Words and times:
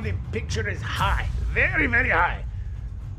The 0.00 0.14
picture 0.32 0.68
is 0.68 0.80
high. 0.82 1.28
Very, 1.52 1.86
very 1.86 2.10
high. 2.10 2.44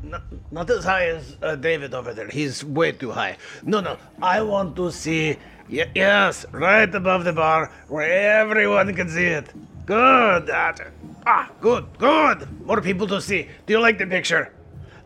Not, 0.02 0.22
not 0.50 0.70
as 0.70 0.84
high 0.84 1.06
as 1.08 1.36
uh, 1.42 1.54
David 1.56 1.94
over 1.94 2.12
there. 2.12 2.28
He's 2.28 2.64
way 2.64 2.92
too 2.92 3.10
high. 3.12 3.36
No, 3.62 3.80
no. 3.80 3.96
I 4.20 4.42
want 4.42 4.74
to 4.76 4.90
see. 4.90 5.36
Y- 5.70 5.88
yes, 5.94 6.44
right 6.52 6.92
above 6.92 7.24
the 7.24 7.32
bar 7.32 7.70
where 7.88 8.40
everyone 8.40 8.92
can 8.94 9.08
see 9.08 9.26
it. 9.26 9.52
Good. 9.86 10.50
Ah, 10.50 11.50
good, 11.60 11.86
good. 11.98 12.66
More 12.66 12.80
people 12.80 13.06
to 13.08 13.20
see. 13.20 13.48
Do 13.66 13.72
you 13.72 13.80
like 13.80 13.98
the 13.98 14.06
picture? 14.06 14.52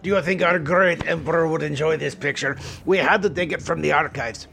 Do 0.02 0.10
you 0.10 0.22
think 0.22 0.42
our 0.42 0.58
great 0.58 1.06
emperor 1.06 1.46
would 1.48 1.62
enjoy 1.62 1.96
this 1.96 2.14
picture? 2.14 2.56
We 2.86 2.96
had 2.98 3.22
to 3.22 3.30
take 3.30 3.52
it 3.52 3.60
from 3.60 3.82
the 3.82 3.92
archives. 3.92 4.48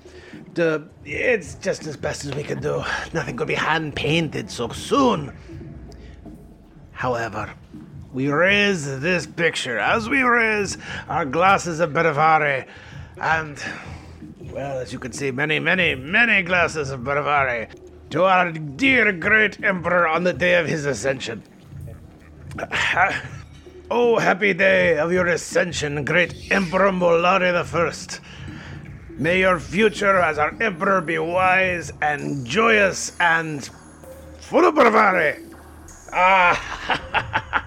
The, 0.56 0.88
it's 1.06 1.56
just 1.56 1.86
as 1.88 1.96
best 1.96 2.26
as 2.26 2.34
we 2.36 2.44
could 2.44 2.62
do. 2.62 2.84
Nothing 3.14 3.38
could 3.38 3.48
be 3.48 3.54
hand 3.56 3.96
painted 3.96 4.50
so 4.50 4.70
soon. 4.70 5.32
However, 7.04 7.54
we 8.14 8.30
raise 8.30 8.86
this 9.02 9.28
picture 9.28 9.78
as 9.78 10.08
we 10.08 10.22
raise 10.22 10.78
our 11.10 11.26
glasses 11.26 11.82
of 11.82 11.90
Benevari, 11.90 12.66
and, 13.20 13.62
well, 14.40 14.80
as 14.80 14.94
you 14.94 15.00
can 15.00 15.12
see, 15.12 15.30
many, 15.30 15.60
many, 15.60 15.96
many 15.96 16.44
glasses 16.44 16.92
of 16.92 17.02
Benevari 17.02 17.68
to 18.12 18.24
our 18.24 18.54
dear 18.54 19.12
great 19.12 19.62
emperor 19.62 20.08
on 20.08 20.24
the 20.24 20.32
day 20.32 20.56
of 20.56 20.66
his 20.66 20.86
ascension. 20.86 21.44
Oh, 23.92 24.18
happy 24.18 24.54
day 24.54 24.98
of 24.98 25.12
your 25.12 25.28
ascension, 25.28 26.06
great 26.06 26.52
Emperor 26.52 26.90
Mollari 26.90 27.64
First. 27.66 28.22
May 29.10 29.42
your 29.42 29.60
future 29.60 30.18
as 30.18 30.40
our 30.40 30.56
emperor 30.62 31.02
be 31.02 31.20
wise 31.20 31.92
and 32.02 32.48
joyous 32.48 33.12
and 33.20 33.70
full 34.40 34.66
of 34.66 34.74
bravado. 34.74 35.53
Ah, 36.16 36.54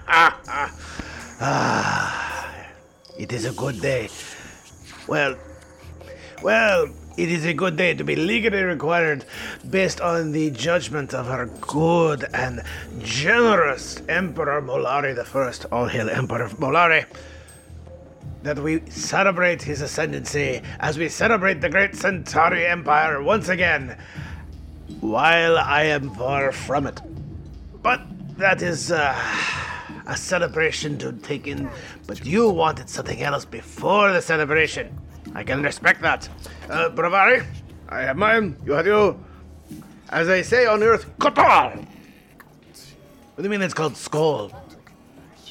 ah, 1.41 2.65
it 3.19 3.33
is 3.33 3.43
a 3.43 3.51
good 3.51 3.81
day. 3.81 4.07
Well, 5.05 5.35
well, 6.41 6.87
it 7.17 7.29
is 7.29 7.45
a 7.45 7.53
good 7.53 7.75
day 7.75 7.93
to 7.93 8.05
be 8.05 8.15
legally 8.15 8.63
required 8.63 9.25
based 9.69 9.99
on 9.99 10.31
the 10.31 10.49
judgment 10.51 11.13
of 11.13 11.27
our 11.27 11.47
good 11.47 12.23
and 12.33 12.63
generous 12.99 14.01
Emperor 14.07 14.61
Mollari 14.61 15.13
the 15.13 15.25
First. 15.25 15.65
All 15.69 15.87
hail 15.87 16.09
Emperor 16.09 16.47
Mollari. 16.47 17.05
That 18.43 18.59
we 18.59 18.81
celebrate 18.89 19.61
his 19.61 19.81
ascendancy 19.81 20.61
as 20.79 20.97
we 20.97 21.09
celebrate 21.09 21.59
the 21.59 21.69
great 21.69 21.97
Centauri 21.97 22.65
Empire 22.65 23.21
once 23.21 23.49
again, 23.49 23.97
while 25.01 25.57
I 25.57 25.83
am 25.83 26.11
far 26.11 26.53
from 26.53 26.87
it. 26.87 27.01
But 27.83 28.01
that 28.37 28.61
is 28.61 28.91
uh, 28.91 29.15
a 30.05 30.15
celebration 30.15 30.97
to 30.99 31.11
take 31.11 31.47
in. 31.47 31.69
But 32.05 32.25
you 32.25 32.49
wanted 32.49 32.89
something 32.89 33.21
else 33.21 33.45
before 33.45 34.13
the 34.13 34.21
celebration. 34.21 34.97
I 35.35 35.43
can 35.43 35.61
respect 35.61 36.01
that. 36.01 36.29
Uh, 36.69 36.89
Bravari, 36.89 37.45
I 37.89 38.01
have 38.01 38.17
mine, 38.17 38.55
you 38.65 38.73
have 38.73 38.87
you. 38.87 39.23
As 40.09 40.27
they 40.27 40.43
say 40.43 40.65
on 40.65 40.81
Earth, 40.83 41.05
Kotal! 41.19 41.75
What 41.75 43.37
do 43.37 43.43
you 43.43 43.49
mean 43.49 43.61
it's 43.61 43.73
called 43.73 43.97
skull? 43.97 44.49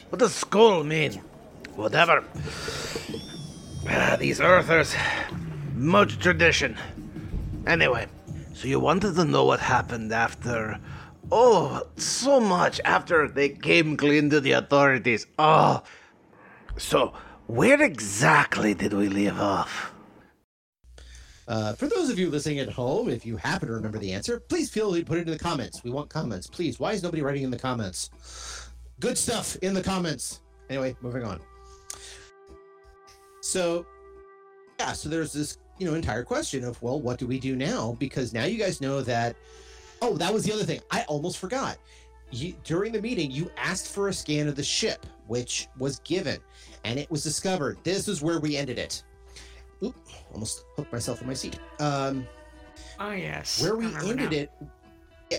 What 0.08 0.18
does 0.18 0.34
skull 0.34 0.82
mean? 0.82 1.20
Whatever. 1.74 2.24
Ah, 3.88 4.16
these 4.18 4.41
Earthers, 4.41 4.94
much 5.74 6.18
tradition. 6.18 6.76
Anyway, 7.66 8.06
so 8.54 8.66
you 8.66 8.80
wanted 8.80 9.14
to 9.14 9.24
know 9.24 9.44
what 9.44 9.60
happened 9.60 10.12
after. 10.12 10.78
Oh, 11.32 11.82
so 11.97 12.38
much 12.38 12.81
after 12.84 13.26
they 13.28 13.48
came 13.48 13.97
clean 13.97 14.31
to 14.31 14.41
the 14.41 14.53
authorities. 14.53 15.26
Oh. 15.38 15.82
So, 16.76 17.14
where 17.47 17.82
exactly 17.82 18.75
did 18.75 18.92
we 18.92 19.09
leave 19.09 19.38
off? 19.41 19.92
Uh, 21.48 21.72
for 21.75 21.86
those 21.86 22.10
of 22.10 22.19
you 22.19 22.28
listening 22.28 22.59
at 22.59 22.69
home, 22.69 23.09
if 23.09 23.25
you 23.25 23.36
happen 23.36 23.69
to 23.69 23.75
remember 23.75 23.98
the 23.98 24.12
answer, 24.12 24.41
please 24.41 24.70
feel 24.70 24.91
free 24.91 25.00
to 25.00 25.06
put 25.06 25.19
it 25.19 25.26
in 25.26 25.32
the 25.32 25.38
comments. 25.38 25.82
We 25.82 25.91
want 25.91 26.10
comments, 26.10 26.47
please. 26.47 26.78
Why 26.78 26.92
is 26.92 27.03
nobody 27.03 27.22
writing 27.22 27.42
in 27.42 27.50
the 27.50 27.59
comments? 27.59 28.10
Good 29.00 29.16
stuff 29.16 29.56
in 29.56 29.75
the 29.75 29.82
comments. 29.82 30.42
Anyway, 30.70 30.97
moving 31.00 31.25
on. 31.25 31.41
So, 33.42 33.86
yeah, 34.81 34.92
so 34.92 35.09
there's 35.09 35.32
this, 35.32 35.59
you 35.78 35.86
know, 35.86 35.94
entire 35.94 36.25
question 36.25 36.65
of, 36.65 36.81
well, 36.82 37.00
what 37.00 37.19
do 37.19 37.26
we 37.26 37.38
do 37.38 37.54
now? 37.54 37.97
Because 37.98 38.32
now 38.32 38.44
you 38.44 38.59
guys 38.59 38.81
know 38.81 39.00
that. 39.03 39.36
Oh, 40.02 40.16
that 40.16 40.32
was 40.32 40.44
the 40.44 40.52
other 40.52 40.64
thing. 40.64 40.80
I 40.90 41.02
almost 41.02 41.38
forgot. 41.38 41.78
You, 42.30 42.54
during 42.64 42.92
the 42.92 43.00
meeting, 43.00 43.30
you 43.30 43.50
asked 43.56 43.92
for 43.94 44.08
a 44.08 44.12
scan 44.12 44.48
of 44.48 44.56
the 44.56 44.64
ship, 44.64 45.06
which 45.26 45.68
was 45.78 46.00
given, 46.00 46.38
and 46.84 46.98
it 46.98 47.10
was 47.10 47.22
discovered. 47.22 47.78
This 47.84 48.08
is 48.08 48.20
where 48.20 48.40
we 48.40 48.56
ended 48.56 48.78
it. 48.78 49.02
Oop, 49.82 49.94
almost 50.32 50.64
hooked 50.76 50.92
myself 50.92 51.20
in 51.20 51.26
my 51.28 51.34
seat. 51.34 51.58
Um, 51.78 52.26
Oh, 52.98 53.12
yes. 53.12 53.62
where 53.62 53.76
we 53.76 53.86
ended 54.04 54.32
it, 54.32 54.50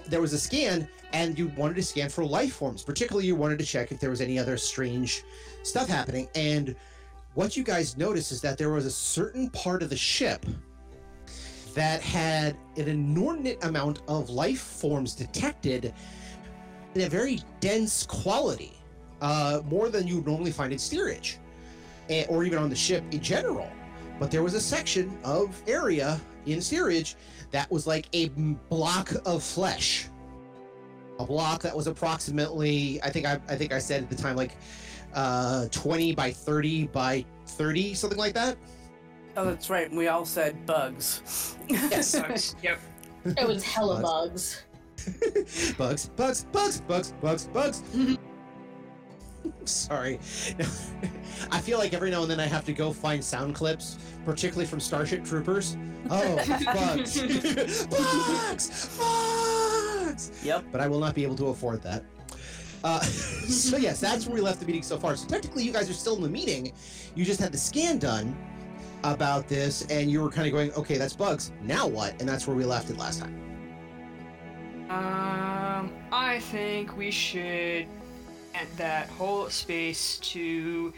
there 0.10 0.22
was 0.22 0.34
a 0.34 0.40
scan, 0.40 0.88
and 1.14 1.38
you 1.38 1.52
wanted 1.58 1.76
to 1.76 1.84
scan 1.84 2.10
for 2.10 2.24
life 2.24 2.54
forms. 2.54 2.84
Particularly, 2.84 3.28
you 3.28 3.36
wanted 3.36 3.60
to 3.60 3.66
check 3.66 3.92
if 3.92 4.00
there 4.00 4.10
was 4.10 4.22
any 4.22 4.38
other 4.40 4.58
strange 4.58 5.24
stuff 5.64 5.88
happening. 5.88 6.28
And 6.36 6.76
what 7.34 7.58
you 7.58 7.64
guys 7.64 7.98
noticed 7.98 8.32
is 8.32 8.42
that 8.42 8.58
there 8.58 8.70
was 8.70 8.86
a 8.86 8.92
certain 8.92 9.50
part 9.50 9.82
of 9.84 9.90
the 9.90 9.98
ship 9.98 10.46
that 11.78 12.02
had 12.02 12.58
an 12.76 12.88
inordinate 12.88 13.64
amount 13.64 14.02
of 14.08 14.32
life 14.32 14.62
forms 14.62 15.14
detected 15.14 15.94
in 16.96 17.02
a 17.02 17.08
very 17.08 17.40
dense 17.60 18.04
quality, 18.04 18.74
uh, 19.22 19.62
more 19.70 19.88
than 19.88 20.08
you 20.08 20.16
would 20.16 20.26
normally 20.26 20.50
find 20.50 20.74
in 20.74 20.80
steerage, 20.80 21.38
eh, 22.10 22.26
or 22.30 22.44
even 22.44 22.58
on 22.58 22.72
the 22.72 22.76
ship 22.76 23.04
in 23.12 23.22
general. 23.22 23.70
But 24.20 24.32
there 24.32 24.42
was 24.42 24.56
a 24.56 24.60
section 24.60 25.20
of 25.24 25.62
area 25.68 26.20
in 26.48 26.62
steerage 26.62 27.16
that 27.52 27.70
was 27.70 27.86
like 27.86 28.08
a 28.14 28.30
block 28.70 29.14
of 29.24 29.44
flesh. 29.44 30.08
A 31.20 31.26
block 31.28 31.62
that 31.62 31.78
was 31.78 31.86
approximately, 31.86 33.00
I 33.04 33.12
think 33.12 33.28
I, 33.28 33.40
I 33.48 33.56
think 33.56 33.72
I 33.72 33.78
said 33.78 34.02
at 34.02 34.10
the 34.10 34.16
time, 34.16 34.36
like 34.36 34.58
uh, 35.14 35.68
20 35.68 36.16
by 36.16 36.32
30 36.32 36.88
by 36.88 37.24
30, 37.46 37.94
something 37.94 38.18
like 38.18 38.34
that. 38.34 38.58
Oh, 39.38 39.46
that's 39.46 39.70
right. 39.70 39.90
We 39.92 40.08
all 40.08 40.26
said 40.26 40.66
bugs. 40.66 41.56
Yes. 41.70 42.08
Sucks. 42.10 42.56
Yep. 42.64 42.80
It 43.24 43.48
was 43.48 43.64
hella 43.64 44.02
Bugs. 44.02 44.64
bugs. 44.96 45.74
bugs, 45.78 46.10
bugs, 46.10 46.44
bugs, 46.46 46.82
bugs, 46.82 47.12
bugs, 47.22 47.48
bugs. 47.54 47.84
Sorry. 49.66 50.20
I 51.52 51.60
feel 51.60 51.78
like 51.78 51.94
every 51.94 52.10
now 52.10 52.24
and 52.24 52.32
then 52.32 52.40
I 52.40 52.48
have 52.48 52.66
to 52.66 52.74
go 52.74 52.92
find 52.92 53.24
sound 53.24 53.54
clips, 53.54 54.00
particularly 54.26 54.66
from 54.66 54.80
Starship 54.80 55.24
Troopers. 55.24 55.78
Oh, 56.10 56.36
bugs. 56.66 57.22
bugs! 57.86 58.98
Bugs! 58.98 60.32
Yep. 60.44 60.66
But 60.72 60.82
I 60.82 60.88
will 60.88 61.00
not 61.00 61.14
be 61.14 61.22
able 61.22 61.36
to 61.36 61.50
afford 61.50 61.84
that. 61.84 62.04
Uh, 62.84 63.02
so, 63.02 63.78
yes, 63.78 64.00
that's 64.00 64.26
where 64.26 64.34
we 64.34 64.42
left 64.42 64.62
the 64.62 64.66
meeting 64.66 64.82
so 64.84 64.98
far. 64.98 65.16
So, 65.16 65.28
technically, 65.28 65.64
you 65.64 65.72
guys 65.72 65.90
are 65.92 65.94
still 65.94 66.16
in 66.16 66.24
the 66.24 66.30
meeting. 66.30 66.72
You 67.14 67.24
just 67.24 67.40
had 67.40 67.52
the 67.52 67.58
scan 67.58 68.00
done 68.00 68.36
about 69.04 69.48
this, 69.48 69.86
and 69.90 70.10
you 70.12 70.22
were 70.22 70.30
kind 70.30 70.48
of 70.48 70.54
going, 70.54 70.72
okay, 70.74 70.98
that's 70.98 71.14
bugs. 71.14 71.52
Now 71.62 71.88
what? 71.88 72.20
And 72.20 72.28
that's 72.28 72.48
where 72.48 72.56
we 72.56 72.66
left 72.66 72.90
it 72.90 72.98
last 72.98 73.20
time. 73.20 73.36
Um, 74.90 75.92
I 76.12 76.40
think 76.40 76.96
we 76.96 77.12
should 77.12 77.88
add 78.56 78.68
that 78.78 79.10
whole 79.10 79.50
space 79.50 80.18
to 80.20 80.94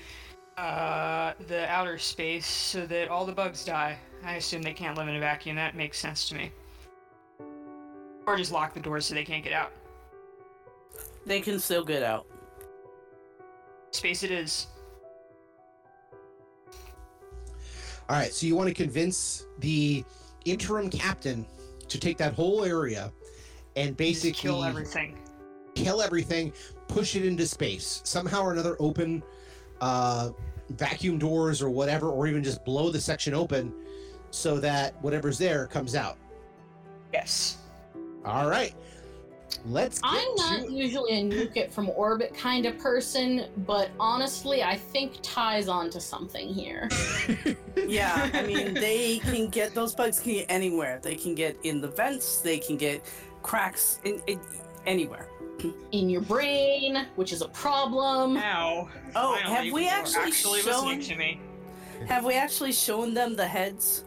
uh, 0.57 1.33
the 1.47 1.67
outer 1.69 1.97
space 1.97 2.45
so 2.45 2.85
that 2.85 3.07
all 3.09 3.25
the 3.25 3.31
bugs 3.31 3.65
die. 3.65 3.97
I 4.23 4.35
assume 4.35 4.61
they 4.61 4.73
can't 4.73 4.97
live 4.97 5.07
in 5.07 5.15
a 5.15 5.19
vacuum. 5.19 5.55
That 5.55 5.75
makes 5.75 5.97
sense 5.99 6.27
to 6.29 6.35
me. 6.35 6.51
Or 8.27 8.37
just 8.37 8.51
lock 8.51 8.73
the 8.73 8.79
doors 8.79 9.05
so 9.05 9.15
they 9.15 9.23
can't 9.23 9.43
get 9.43 9.53
out. 9.53 9.71
They 11.25 11.41
can 11.41 11.59
still 11.59 11.83
get 11.83 12.03
out. 12.03 12.27
Space 13.91 14.23
it 14.23 14.31
is. 14.31 14.67
All 18.09 18.15
right, 18.15 18.33
so 18.33 18.47
you 18.47 18.55
want 18.55 18.67
to 18.67 18.73
convince 18.73 19.45
the 19.59 20.03
interim 20.43 20.89
captain 20.89 21.45
to 21.87 21.99
take 21.99 22.17
that 22.17 22.33
whole 22.33 22.65
area 22.65 23.11
and 23.75 23.89
Just 23.89 23.97
basically 23.97 24.31
kill 24.31 24.63
everything. 24.63 25.19
kill 25.75 26.01
everything, 26.01 26.51
push 26.87 27.15
it 27.15 27.23
into 27.23 27.45
space. 27.45 28.01
Somehow 28.03 28.41
or 28.41 28.53
another, 28.53 28.75
open 28.79 29.21
uh, 29.79 30.31
vacuum 30.71 31.19
doors 31.19 31.61
or 31.61 31.69
whatever, 31.69 32.09
or 32.09 32.25
even 32.25 32.43
just 32.43 32.65
blow 32.65 32.89
the 32.89 32.99
section 32.99 33.35
open 33.35 33.71
so 34.31 34.59
that 34.59 34.99
whatever's 35.03 35.37
there 35.37 35.67
comes 35.67 35.93
out. 35.93 36.17
Yes. 37.13 37.57
All 38.25 38.49
right. 38.49 38.73
Let's 39.65 39.99
get 39.99 40.09
I'm 40.11 40.35
not 40.35 40.65
to 40.67 40.71
usually 40.71 41.19
a 41.19 41.23
nuke 41.23 41.57
it 41.57 41.71
from 41.71 41.89
orbit 41.91 42.33
kind 42.33 42.65
of 42.65 42.77
person, 42.77 43.45
but 43.65 43.89
honestly, 43.99 44.63
I 44.63 44.75
think 44.77 45.17
Ty's 45.21 45.67
onto 45.67 45.99
something 45.99 46.47
here. 46.53 46.89
Yeah, 47.87 48.29
I 48.33 48.43
mean, 48.45 48.75
they 48.75 49.17
can 49.19 49.47
get 49.49 49.73
those 49.73 49.95
bugs 49.95 50.19
can 50.19 50.33
get 50.33 50.45
anywhere. 50.49 50.99
They 51.01 51.15
can 51.15 51.33
get 51.33 51.57
in 51.63 51.81
the 51.81 51.87
vents. 51.87 52.39
They 52.41 52.59
can 52.59 52.77
get 52.77 53.03
cracks 53.41 53.99
in, 54.03 54.21
in 54.27 54.39
anywhere. 54.85 55.27
In 55.91 56.09
your 56.09 56.21
brain, 56.21 57.07
which 57.15 57.33
is 57.33 57.41
a 57.41 57.47
problem. 57.49 58.35
Now. 58.35 58.89
Oh, 59.15 59.35
finally, 59.41 59.55
have 59.55 59.73
we 59.73 59.87
actually 59.87 60.23
actually 60.27 60.61
shown- 60.61 60.85
listening 60.87 61.01
to 61.01 61.15
me? 61.15 61.41
Have 62.07 62.23
we 62.25 62.35
actually 62.35 62.71
shown 62.71 63.13
them 63.13 63.35
the 63.35 63.45
heads? 63.47 64.05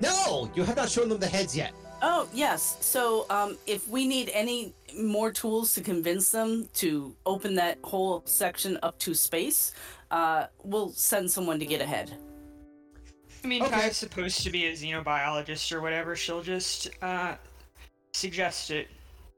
No, 0.00 0.50
you 0.54 0.62
have 0.64 0.76
not 0.76 0.90
shown 0.90 1.08
them 1.08 1.18
the 1.18 1.26
heads 1.28 1.56
yet. 1.56 1.72
Oh 2.06 2.28
yes. 2.34 2.76
So 2.80 3.24
um, 3.30 3.56
if 3.66 3.88
we 3.88 4.06
need 4.06 4.30
any 4.34 4.74
more 4.94 5.32
tools 5.32 5.72
to 5.72 5.80
convince 5.80 6.28
them 6.28 6.68
to 6.74 7.16
open 7.24 7.54
that 7.54 7.78
whole 7.82 8.22
section 8.26 8.78
up 8.82 8.98
to 8.98 9.14
space, 9.14 9.72
uh, 10.10 10.46
we'll 10.62 10.90
send 10.90 11.30
someone 11.30 11.58
to 11.60 11.64
get 11.64 11.80
ahead. 11.80 12.14
I 13.42 13.46
mean, 13.46 13.62
Okay. 13.62 13.72
Kai's 13.72 13.96
supposed 13.96 14.42
to 14.42 14.50
be 14.50 14.66
a 14.66 14.72
xenobiologist 14.72 15.72
or 15.72 15.80
whatever. 15.80 16.14
She'll 16.14 16.42
just 16.42 16.90
uh, 17.00 17.36
suggest 18.12 18.70
it. 18.70 18.88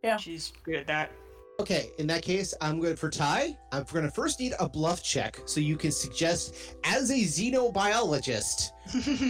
Yeah. 0.02 0.16
She's 0.16 0.52
good 0.64 0.74
at 0.74 0.88
that. 0.88 1.12
Okay, 1.60 1.90
in 1.98 2.06
that 2.08 2.22
case, 2.22 2.52
I'm 2.60 2.80
good 2.80 2.98
for 2.98 3.08
Ty. 3.08 3.56
I'm 3.72 3.84
going 3.84 4.04
to 4.04 4.10
first 4.10 4.40
need 4.40 4.54
a 4.58 4.68
bluff 4.68 5.04
check 5.04 5.40
so 5.46 5.60
you 5.60 5.76
can 5.76 5.90
suggest, 5.92 6.74
as 6.84 7.10
a 7.10 7.14
xenobiologist, 7.14 8.70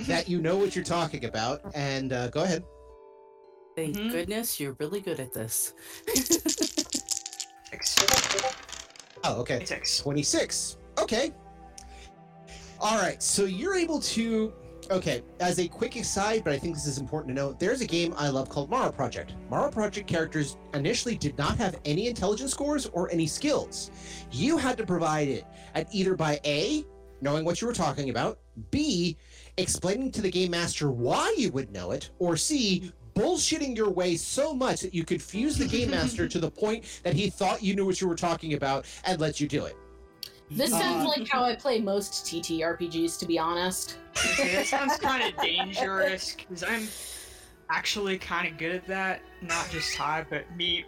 that 0.06 0.26
you 0.28 0.40
know 0.40 0.56
what 0.56 0.74
you're 0.74 0.84
talking 0.84 1.26
about. 1.26 1.60
And 1.74 2.12
uh, 2.12 2.28
go 2.28 2.42
ahead. 2.42 2.64
Thank 3.76 3.94
Mhm. 3.96 4.10
goodness 4.10 4.58
you're 4.58 4.72
really 4.80 5.00
good 5.00 5.20
at 5.20 5.32
this. 5.32 5.74
Oh, 9.28 9.40
okay. 9.40 9.64
Six. 9.64 9.98
26. 9.98 10.76
Okay. 10.98 11.32
All 12.78 12.96
right. 12.98 13.20
So 13.20 13.44
you're 13.44 13.74
able 13.74 13.98
to. 14.00 14.52
Okay. 14.88 15.22
As 15.40 15.58
a 15.58 15.66
quick 15.66 15.96
aside, 15.96 16.44
but 16.44 16.52
I 16.52 16.58
think 16.58 16.74
this 16.76 16.86
is 16.86 16.98
important 16.98 17.34
to 17.34 17.42
know, 17.42 17.52
there's 17.54 17.80
a 17.80 17.86
game 17.86 18.14
I 18.16 18.28
love 18.28 18.48
called 18.48 18.70
Mara 18.70 18.92
Project. 18.92 19.34
Mara 19.50 19.68
Project 19.70 20.06
characters 20.06 20.56
initially 20.74 21.16
did 21.16 21.36
not 21.36 21.56
have 21.58 21.76
any 21.84 22.06
intelligence 22.06 22.52
scores 22.52 22.86
or 22.86 23.10
any 23.10 23.26
skills. 23.26 23.90
You 24.30 24.56
had 24.58 24.76
to 24.78 24.86
provide 24.86 25.26
it 25.26 25.44
at 25.74 25.88
either 25.92 26.14
by 26.14 26.38
A, 26.44 26.84
knowing 27.20 27.44
what 27.44 27.60
you 27.60 27.66
were 27.66 27.74
talking 27.74 28.10
about, 28.10 28.38
B, 28.70 29.16
explaining 29.56 30.12
to 30.12 30.22
the 30.22 30.30
game 30.30 30.52
master 30.52 30.88
why 30.92 31.34
you 31.36 31.50
would 31.50 31.72
know 31.72 31.90
it, 31.90 32.10
or 32.20 32.36
C, 32.36 32.92
bullshitting 33.16 33.76
your 33.76 33.90
way 33.90 34.16
so 34.16 34.54
much 34.54 34.80
that 34.82 34.94
you 34.94 35.04
confuse 35.04 35.56
the 35.56 35.66
game 35.66 35.90
master 35.90 36.28
to 36.28 36.38
the 36.38 36.50
point 36.50 37.00
that 37.02 37.14
he 37.14 37.30
thought 37.30 37.62
you 37.62 37.74
knew 37.74 37.86
what 37.86 38.00
you 38.00 38.06
were 38.06 38.14
talking 38.14 38.54
about 38.54 38.84
and 39.04 39.20
let 39.20 39.40
you 39.40 39.48
do 39.48 39.64
it. 39.64 39.76
This 40.50 40.72
Uh, 40.72 40.78
sounds 40.78 41.06
like 41.08 41.26
how 41.28 41.42
I 41.42 41.56
play 41.56 41.80
most 41.80 42.24
TTRPGs, 42.26 43.18
to 43.18 43.26
be 43.26 43.38
honest. 43.38 43.96
Okay, 44.32 44.54
that 44.54 44.66
sounds 44.66 44.96
kind 45.00 45.24
of 45.24 45.40
dangerous 45.42 46.34
because 46.36 46.62
I'm 46.62 46.86
actually 47.70 48.18
kind 48.18 48.46
of 48.46 48.56
good 48.58 48.72
at 48.76 48.86
that. 48.86 49.22
Not 49.42 49.68
just 49.70 49.94
Ty, 49.94 50.26
but 50.30 50.44
me, 50.56 50.84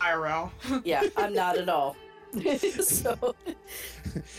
IRL. 0.00 0.50
yeah, 0.84 1.02
I'm 1.16 1.34
not 1.34 1.58
at 1.58 1.68
all. 1.68 1.96
so 2.80 3.34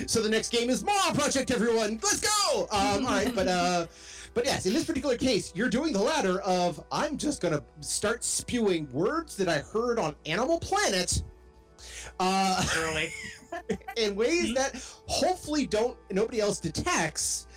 So 0.08 0.22
the 0.24 0.30
next 0.30 0.52
game 0.52 0.72
is 0.72 0.84
Mara 0.84 1.14
Project, 1.14 1.52
everyone. 1.52 2.00
Let's 2.02 2.22
go. 2.22 2.62
Um, 2.72 3.06
all 3.06 3.12
right, 3.12 3.36
but 3.36 3.48
uh, 3.48 3.86
but 4.34 4.46
yes, 4.46 4.66
in 4.66 4.74
this 4.74 4.86
particular 4.86 5.18
case, 5.18 5.52
you're 5.56 5.70
doing 5.70 5.94
the 5.94 6.02
latter 6.02 6.42
of 6.42 6.84
I'm 6.92 7.18
just 7.18 7.42
gonna 7.42 7.64
start 7.82 8.24
spewing 8.24 8.92
words 8.92 9.36
that 9.38 9.48
I 9.48 9.60
heard 9.60 10.00
on 10.00 10.16
Animal 10.26 10.60
Planet. 10.60 11.22
Uh, 12.20 12.64
Early. 12.78 13.12
in 13.98 14.16
ways 14.16 14.54
that 14.56 14.76
hopefully 15.08 15.68
don't 15.68 15.98
nobody 16.12 16.40
else 16.40 16.60
detects, 16.60 17.48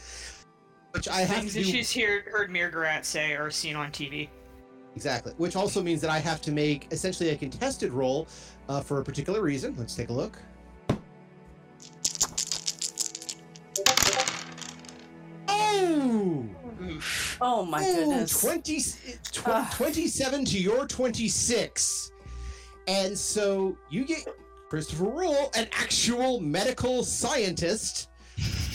which 0.92 1.08
I 1.08 1.20
have 1.20 1.38
Things 1.38 1.54
to 1.54 1.62
she's 1.64 1.90
hear, 1.90 2.24
heard 2.30 2.50
Mirgarat 2.50 3.04
say 3.04 3.32
or 3.32 3.50
seen 3.50 3.76
on 3.76 3.90
TV. 3.90 4.28
exactly. 4.94 5.32
Which 5.38 5.56
also 5.56 5.82
means 5.82 6.00
that 6.02 6.10
I 6.10 6.18
have 6.18 6.40
to 6.42 6.52
make 6.52 6.88
essentially 6.90 7.30
a 7.30 7.36
contested 7.36 7.92
roll 7.92 8.28
uh, 8.68 8.80
for 8.80 9.00
a 9.00 9.04
particular 9.04 9.40
reason. 9.40 9.74
Let's 9.78 9.94
take 9.94 10.10
a 10.10 10.12
look. 10.12 10.38
Oh! 15.48 16.44
Oof. 16.82 17.38
oh 17.40 17.64
my 17.64 17.82
Ooh, 17.82 17.94
goodness. 17.94 18.40
20, 18.40 18.80
tw- 18.80 19.42
Ah. 19.46 19.72
27 19.76 20.44
to 20.46 20.58
your 20.58 20.86
26. 20.86 22.12
And 22.88 23.18
so 23.18 23.76
you 23.90 24.04
get 24.04 24.26
Christopher 24.68 25.04
Rule, 25.04 25.50
an 25.56 25.66
actual 25.72 26.40
medical 26.40 27.02
scientist, 27.04 28.08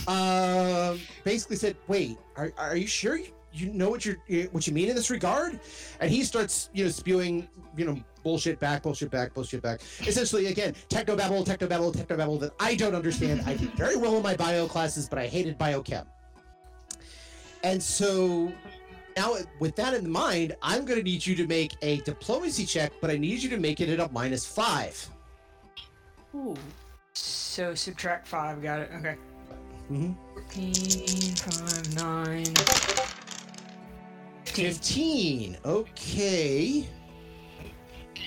um, 0.07 1.00
basically 1.24 1.56
said, 1.57 1.75
"Wait, 1.88 2.18
are, 2.35 2.52
are 2.57 2.75
you 2.75 2.87
sure 2.87 3.18
you, 3.18 3.28
you 3.54 3.68
know 3.71 3.90
what 3.90 4.06
you 4.06 4.16
what 4.52 4.66
you 4.68 4.73
mean 4.73 4.90
in 4.90 4.95
this 4.95 5.09
regard?" 5.09 5.59
And 5.99 6.09
he 6.09 6.23
starts, 6.23 6.69
you 6.73 6.85
know, 6.85 6.90
spewing, 6.92 7.47
you 7.78 7.85
know, 7.85 8.02
bullshit 8.23 8.59
back, 8.59 8.83
bullshit 8.83 9.11
back, 9.11 9.33
bullshit 9.33 9.61
back. 9.61 9.81
Essentially, 10.07 10.47
again, 10.47 10.75
technobabble, 10.90 11.45
technobabble, 11.45 11.94
technobabble 11.95 12.40
that 12.42 12.52
I 12.59 12.75
don't 12.75 12.95
understand. 12.95 13.44
I 13.45 13.54
did 13.56 13.71
very 13.73 13.95
well 13.95 14.18
in 14.18 14.23
my 14.23 14.35
bio 14.35 14.68
classes, 14.68 15.07
but 15.07 15.19
I 15.19 15.28
hated 15.28 15.57
biochem. 15.59 16.06
And 17.63 17.81
so 17.81 18.51
now, 19.18 19.35
with 19.59 19.75
that 19.75 19.94
in 19.94 20.09
mind, 20.09 20.56
I'm 20.61 20.85
going 20.85 20.97
to 20.99 21.03
need 21.03 21.25
you 21.25 21.35
to 21.35 21.47
make 21.47 21.75
a 21.81 21.97
diplomacy 22.01 22.65
check, 22.65 22.91
but 23.01 23.09
I 23.09 23.18
need 23.18 23.44
you 23.44 23.49
to 23.49 23.57
make 23.57 23.81
it 23.81 23.89
at 23.89 23.99
a 23.99 24.11
minus 24.11 24.45
five. 24.45 25.09
Ooh. 26.35 26.56
So 27.13 27.75
subtract 27.75 28.27
five. 28.27 28.61
Got 28.61 28.80
it. 28.81 28.91
Okay. 28.95 29.15
Mhm. 29.91 30.15
14, 30.33 31.35
5, 31.35 31.95
9. 31.95 32.45
15. 34.45 35.57
Okay. 35.65 36.87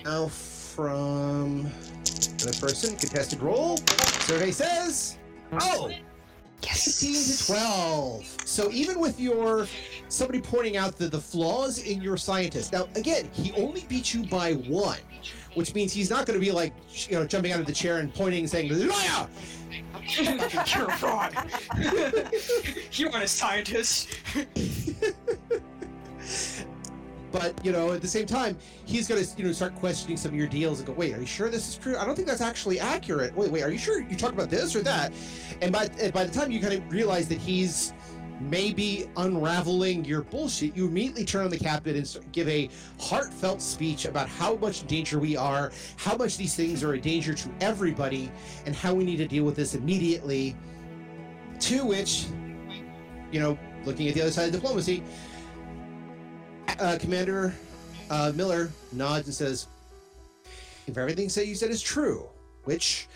Now 0.04 0.28
from 0.28 1.64
the 1.64 2.56
person, 2.60 2.96
contested 2.96 3.40
roll. 3.42 3.78
Survey 4.26 4.50
says, 4.50 5.18
oh, 5.52 5.90
15 6.66 7.14
to 7.14 7.46
12. 7.46 8.36
So 8.44 8.70
even 8.70 9.00
with 9.00 9.20
your 9.20 9.66
somebody 10.08 10.40
pointing 10.40 10.76
out 10.76 10.96
the, 10.96 11.08
the 11.08 11.20
flaws 11.20 11.78
in 11.78 12.00
your 12.00 12.16
scientist. 12.16 12.72
Now 12.72 12.88
again, 12.94 13.28
he 13.32 13.52
only 13.52 13.84
beat 13.88 14.14
you 14.14 14.24
by 14.26 14.54
one, 14.54 14.98
which 15.54 15.74
means 15.74 15.92
he's 15.92 16.10
not 16.10 16.26
going 16.26 16.38
to 16.38 16.44
be 16.44 16.52
like 16.52 16.72
you 17.08 17.18
know 17.18 17.26
jumping 17.26 17.52
out 17.52 17.60
of 17.60 17.66
the 17.66 17.72
chair 17.72 17.98
and 17.98 18.12
pointing 18.14 18.40
and 18.40 18.50
saying 18.50 18.70
liar. 18.88 19.28
You're 20.06 20.86
wrong. 21.02 21.32
you 22.92 23.10
aren't 23.10 23.24
a 23.24 23.28
scientist. 23.28 24.18
But 27.34 27.52
you 27.64 27.72
know, 27.72 27.90
at 27.90 28.00
the 28.00 28.06
same 28.06 28.26
time, 28.26 28.56
he's 28.84 29.08
going 29.08 29.22
to 29.22 29.28
you 29.36 29.44
know 29.44 29.52
start 29.52 29.74
questioning 29.74 30.16
some 30.16 30.30
of 30.30 30.36
your 30.36 30.46
deals 30.46 30.78
and 30.78 30.86
go, 30.86 30.92
"Wait, 30.92 31.12
are 31.14 31.18
you 31.18 31.26
sure 31.26 31.50
this 31.50 31.68
is 31.68 31.76
true? 31.76 31.96
I 31.96 32.04
don't 32.06 32.14
think 32.14 32.28
that's 32.28 32.40
actually 32.40 32.78
accurate. 32.78 33.34
Wait, 33.34 33.50
wait, 33.50 33.64
are 33.64 33.72
you 33.72 33.78
sure 33.78 34.00
you 34.00 34.16
talking 34.16 34.38
about 34.38 34.50
this 34.50 34.76
or 34.76 34.82
that?" 34.82 35.12
And 35.60 35.72
by 35.72 35.90
and 36.00 36.12
by 36.12 36.22
the 36.22 36.32
time 36.32 36.52
you 36.52 36.60
kind 36.60 36.74
of 36.74 36.92
realize 36.92 37.26
that 37.28 37.38
he's 37.38 37.92
maybe 38.40 39.10
unraveling 39.16 40.04
your 40.04 40.22
bullshit, 40.22 40.76
you 40.76 40.86
immediately 40.86 41.24
turn 41.24 41.44
on 41.44 41.50
the 41.50 41.58
captain 41.58 41.96
and 41.96 42.18
give 42.30 42.48
a 42.48 42.70
heartfelt 43.00 43.60
speech 43.60 44.04
about 44.04 44.28
how 44.28 44.54
much 44.54 44.86
danger 44.86 45.18
we 45.18 45.36
are, 45.36 45.72
how 45.96 46.16
much 46.16 46.36
these 46.36 46.54
things 46.54 46.84
are 46.84 46.92
a 46.92 47.00
danger 47.00 47.34
to 47.34 47.48
everybody, 47.60 48.30
and 48.64 48.76
how 48.76 48.94
we 48.94 49.02
need 49.02 49.16
to 49.16 49.26
deal 49.26 49.42
with 49.42 49.56
this 49.56 49.74
immediately. 49.74 50.54
To 51.58 51.84
which, 51.84 52.26
you 53.32 53.40
know, 53.40 53.58
looking 53.84 54.06
at 54.06 54.14
the 54.14 54.22
other 54.22 54.30
side 54.30 54.46
of 54.46 54.52
diplomacy, 54.52 55.02
uh, 56.68 56.98
Commander 57.00 57.54
uh, 58.10 58.32
Miller 58.34 58.70
nods 58.92 59.26
and 59.26 59.34
says, 59.34 59.68
"If 60.86 60.98
everything 60.98 61.28
that 61.28 61.46
you 61.46 61.54
said 61.54 61.70
is 61.70 61.82
true, 61.82 62.28
which, 62.64 63.08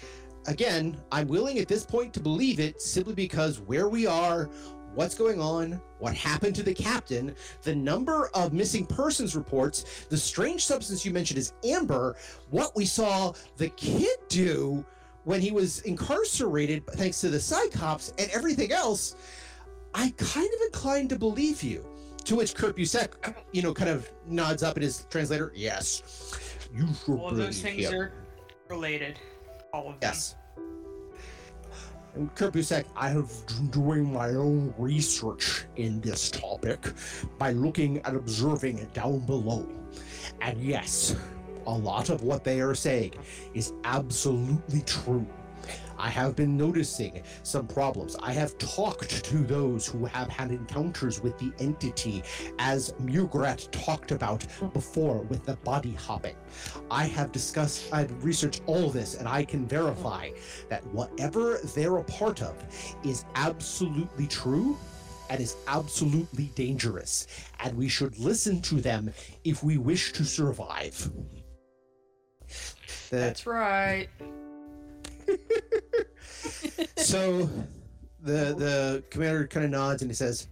again, 0.47 0.97
I'm 1.12 1.28
willing 1.28 1.59
at 1.59 1.69
this 1.69 1.85
point 1.85 2.12
to 2.14 2.21
believe 2.21 2.61
it, 2.61 2.81
simply 2.81 3.14
because 3.14 3.61
where 3.61 3.88
we 3.88 4.07
are, 4.07 4.49
what's 4.95 5.14
going 5.14 5.40
on, 5.40 5.81
what 5.99 6.14
happened 6.14 6.55
to 6.57 6.62
the 6.62 6.75
captain, 6.75 7.35
the 7.62 7.75
number 7.75 8.31
of 8.35 8.52
missing 8.52 8.87
persons 8.87 9.37
reports, 9.37 10.07
the 10.09 10.17
strange 10.17 10.64
substance 10.64 11.05
you 11.05 11.12
mentioned 11.12 11.38
is 11.38 11.52
amber, 11.64 12.17
what 12.50 12.75
we 12.76 12.85
saw 12.85 13.33
the 13.57 13.69
kid 13.71 14.19
do." 14.28 14.85
When 15.25 15.43
he 15.43 15.50
was 15.50 15.81
incarcerated, 15.81 16.87
thanks 16.87 17.21
to 17.21 17.28
the 17.28 17.38
Psi 17.38 17.69
Cops 17.69 18.14
and 18.19 18.31
everything 18.31 18.73
else, 18.73 19.14
I 19.93 20.14
kind 20.17 20.47
of 20.47 20.61
inclined 20.67 21.11
to 21.11 21.19
believe 21.19 21.62
you 21.62 21.85
To 22.28 22.37
which 22.37 22.54
Kurt 22.54 22.76
Busek, 22.76 23.35
you 23.52 23.62
know, 23.62 23.73
kind 23.73 23.88
of 23.88 24.12
nods 24.26 24.62
up 24.62 24.76
at 24.76 24.82
his 24.82 25.06
translator. 25.08 25.50
Yes. 25.56 26.58
You 26.76 26.87
should 27.02 27.18
All 27.18 27.30
of 27.30 27.38
those 27.38 27.62
things 27.62 27.88
here. 27.88 28.02
are 28.02 28.12
related. 28.68 29.18
All 29.73 29.88
of 29.88 29.99
them. 29.99 30.11
Yes. 30.11 30.37
And 32.14 32.35
Kurt 32.35 32.52
Busek, 32.52 32.85
I 32.94 33.08
have 33.08 33.32
been 33.47 33.68
doing 33.68 34.12
my 34.12 34.35
own 34.35 34.75
research 34.76 35.64
in 35.76 36.02
this 36.02 36.30
topic 36.30 36.92
by 37.38 37.52
looking 37.52 38.02
and 38.04 38.14
observing 38.14 38.76
it 38.76 38.92
down 38.92 39.20
below. 39.20 39.66
And 40.42 40.61
yes, 40.61 41.16
a 41.66 41.73
lot 41.73 42.11
of 42.11 42.25
what 42.25 42.44
they 42.44 42.61
are 42.61 42.75
saying 42.75 43.14
is 43.54 43.73
absolutely 43.85 44.82
true. 44.82 45.26
I 45.99 46.09
have 46.09 46.37
been 46.37 46.57
noticing 46.57 47.23
some 47.43 47.67
problems. 47.67 48.17
I 48.23 48.33
have 48.33 48.57
talked 48.59 49.25
to 49.25 49.38
those 49.38 49.87
who 49.87 50.07
have 50.07 50.28
had 50.28 50.50
encounters 50.50 51.23
with 51.23 51.37
the 51.38 51.52
entity, 51.59 52.23
as 52.59 52.93
Mugrat 53.02 53.69
talked 53.71 54.12
about 54.12 54.47
before 54.73 55.19
with 55.23 55.45
the 55.45 55.57
body 55.57 55.93
hopping. 55.93 56.37
I 56.90 57.05
have 57.07 57.33
discussed, 57.33 57.93
I've 57.93 58.25
researched 58.25 58.62
all 58.67 58.90
this, 58.90 59.14
and 59.17 59.26
I 59.26 59.45
can 59.45 59.67
verify 59.67 60.31
that 60.69 60.87
whatever 60.87 61.59
they're 61.75 61.97
a 61.97 62.05
part 62.05 62.43
of 62.43 62.55
is 63.05 63.25
absolutely 63.35 64.26
true 64.26 64.78
and 65.31 65.40
is 65.40 65.57
absolutely 65.67 66.50
dangerous, 66.55 67.26
and 67.61 67.76
we 67.76 67.88
should 67.88 68.19
listen 68.19 68.62
to 68.62 68.76
them 68.76 69.12
if 69.45 69.62
we 69.62 69.76
wish 69.76 70.12
to 70.12 70.25
survive. 70.25 71.11
That's 73.11 73.47
right. 73.47 74.09
so 76.97 77.49
the 78.20 78.54
the 78.54 79.04
commander 79.11 79.47
kind 79.47 79.64
of 79.64 79.70
nods 79.70 80.02
and 80.02 80.11
he 80.11 80.14
says 80.14 80.49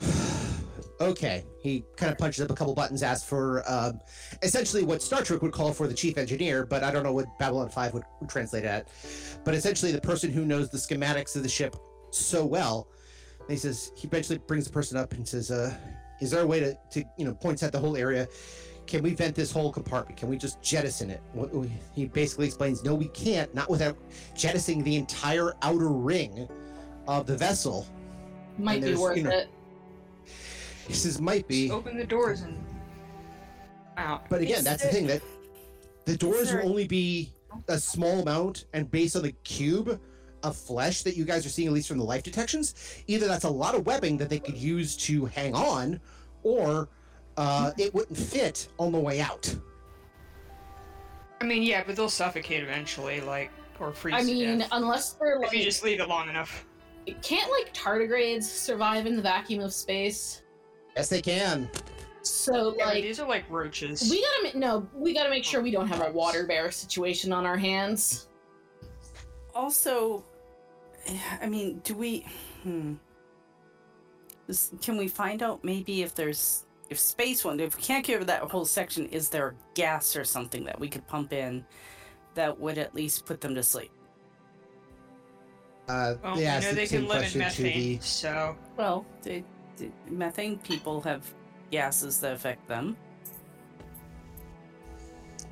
okay. 1.00 1.44
He 1.62 1.84
kind 1.96 2.12
of 2.12 2.18
punches 2.18 2.44
up 2.44 2.50
a 2.50 2.54
couple 2.54 2.74
buttons 2.74 3.02
asks 3.02 3.28
for 3.28 3.62
um, 3.66 4.00
essentially 4.42 4.84
what 4.84 5.02
star 5.02 5.22
trek 5.22 5.42
would 5.42 5.52
call 5.52 5.72
for 5.72 5.86
the 5.86 5.94
chief 5.94 6.16
engineer 6.16 6.64
but 6.64 6.84
i 6.84 6.90
don't 6.90 7.02
know 7.02 7.12
what 7.12 7.26
babylon 7.38 7.68
5 7.68 7.94
would, 7.94 8.04
would 8.20 8.30
translate 8.30 8.64
at. 8.64 8.88
But 9.44 9.54
essentially 9.54 9.92
the 9.92 10.00
person 10.00 10.30
who 10.30 10.44
knows 10.44 10.70
the 10.70 10.78
schematics 10.78 11.36
of 11.36 11.42
the 11.42 11.48
ship 11.48 11.76
so 12.10 12.44
well 12.44 12.88
and 13.40 13.50
he 13.50 13.56
says 13.56 13.92
he 13.96 14.06
eventually 14.06 14.38
brings 14.38 14.64
the 14.64 14.72
person 14.72 14.96
up 14.96 15.12
and 15.12 15.26
says 15.26 15.50
uh, 15.50 15.74
is 16.20 16.30
there 16.30 16.42
a 16.42 16.46
way 16.46 16.60
to, 16.60 16.76
to 16.90 17.04
you 17.18 17.24
know 17.24 17.34
points 17.34 17.62
at 17.62 17.72
the 17.72 17.78
whole 17.78 17.96
area 17.96 18.26
can 18.86 19.02
we 19.02 19.14
vent 19.14 19.34
this 19.34 19.50
whole 19.50 19.72
compartment? 19.72 20.18
Can 20.18 20.28
we 20.28 20.36
just 20.36 20.62
jettison 20.62 21.10
it? 21.10 21.22
He 21.94 22.06
basically 22.06 22.46
explains, 22.46 22.84
no, 22.84 22.94
we 22.94 23.08
can't, 23.08 23.52
not 23.54 23.68
without 23.68 23.96
jettisoning 24.34 24.84
the 24.84 24.96
entire 24.96 25.54
outer 25.62 25.88
ring 25.88 26.48
of 27.08 27.26
the 27.26 27.36
vessel. 27.36 27.86
Might 28.58 28.82
be 28.82 28.94
worth 28.94 29.16
you 29.16 29.24
know, 29.24 29.30
it. 29.30 29.48
He 30.86 30.94
says, 30.94 31.20
might 31.20 31.46
be. 31.48 31.66
Just 31.68 31.74
open 31.78 31.96
the 31.96 32.06
doors 32.06 32.42
and 32.42 32.56
out. 33.96 34.28
But 34.30 34.40
again, 34.42 34.58
Is 34.58 34.64
that's 34.64 34.82
the 34.82 34.88
thing 34.88 35.06
that 35.08 35.22
the 36.04 36.16
doors 36.16 36.50
there- 36.50 36.62
will 36.62 36.70
only 36.70 36.86
be 36.86 37.32
a 37.68 37.78
small 37.78 38.20
amount, 38.20 38.66
and 38.72 38.90
based 38.90 39.16
on 39.16 39.22
the 39.22 39.32
cube 39.44 40.00
of 40.42 40.56
flesh 40.56 41.02
that 41.02 41.16
you 41.16 41.24
guys 41.24 41.44
are 41.44 41.48
seeing, 41.48 41.66
at 41.68 41.74
least 41.74 41.88
from 41.88 41.98
the 41.98 42.04
life 42.04 42.22
detections, 42.22 42.74
either 43.06 43.26
that's 43.26 43.44
a 43.44 43.50
lot 43.50 43.74
of 43.74 43.84
webbing 43.86 44.16
that 44.18 44.28
they 44.28 44.38
could 44.38 44.56
use 44.56 44.96
to 44.96 45.24
hang 45.26 45.54
on, 45.54 45.98
or 46.42 46.88
uh, 47.36 47.72
it 47.78 47.92
wouldn't 47.94 48.16
fit 48.18 48.68
on 48.78 48.92
the 48.92 48.98
way 48.98 49.20
out. 49.20 49.54
I 51.40 51.44
mean, 51.44 51.62
yeah, 51.62 51.82
but 51.86 51.96
they'll 51.96 52.08
suffocate 52.08 52.62
eventually, 52.62 53.20
like, 53.20 53.50
or 53.78 53.92
freeze 53.92 54.14
I 54.14 54.20
to 54.20 54.26
mean, 54.26 54.58
death. 54.58 54.68
unless 54.72 55.12
they're 55.12 55.42
if 55.42 55.52
you 55.52 55.62
just 55.62 55.84
leave 55.84 56.00
it 56.00 56.08
long 56.08 56.28
enough. 56.30 56.64
can't 57.22 57.50
like 57.50 57.74
tardigrades 57.74 58.44
survive 58.44 59.06
in 59.06 59.16
the 59.16 59.22
vacuum 59.22 59.62
of 59.62 59.72
space? 59.72 60.42
Yes, 60.96 61.08
they 61.10 61.20
can. 61.20 61.68
So 62.22 62.74
Yeah, 62.76 62.86
like, 62.86 63.02
these 63.04 63.20
are 63.20 63.28
like 63.28 63.44
roaches. 63.50 64.08
we 64.10 64.20
gotta 64.42 64.56
ma- 64.58 64.66
no, 64.66 64.88
we 64.94 65.12
gotta 65.14 65.30
make 65.30 65.44
sure 65.44 65.60
we 65.62 65.70
don't 65.70 65.86
have 65.88 66.00
a 66.00 66.10
water 66.10 66.44
bear 66.46 66.70
situation 66.72 67.32
on 67.32 67.44
our 67.46 67.56
hands. 67.56 68.28
Also, 69.54 70.24
I 71.40 71.46
mean, 71.46 71.80
do 71.84 71.94
we? 71.94 72.26
Hmm. 72.62 72.94
Can 74.80 74.96
we 74.96 75.06
find 75.08 75.42
out 75.42 75.62
maybe 75.64 76.02
if 76.02 76.14
there's 76.14 76.65
if 76.90 76.98
space 76.98 77.44
one 77.44 77.60
if 77.60 77.76
we 77.76 77.82
can't 77.82 78.04
get 78.04 78.16
over 78.16 78.24
that 78.24 78.42
whole 78.42 78.64
section, 78.64 79.06
is 79.06 79.28
there 79.28 79.54
gas 79.74 80.16
or 80.16 80.24
something 80.24 80.64
that 80.64 80.78
we 80.78 80.88
could 80.88 81.06
pump 81.06 81.32
in 81.32 81.64
that 82.34 82.58
would 82.58 82.78
at 82.78 82.94
least 82.94 83.26
put 83.26 83.40
them 83.40 83.54
to 83.54 83.62
sleep? 83.62 83.90
Uh, 85.88 86.14
well, 86.22 86.36
they 86.36 86.44
know 86.44 86.60
the 86.60 86.74
they 86.74 86.86
can 86.86 87.06
live 87.06 87.32
in 87.32 87.38
methane, 87.38 87.98
the 87.98 88.04
so 88.04 88.56
Well, 88.76 89.06
the, 89.22 89.42
the 89.76 89.90
methane 90.10 90.58
people 90.58 91.00
have 91.02 91.32
gases 91.70 92.18
that 92.20 92.32
affect 92.32 92.66
them. 92.66 92.96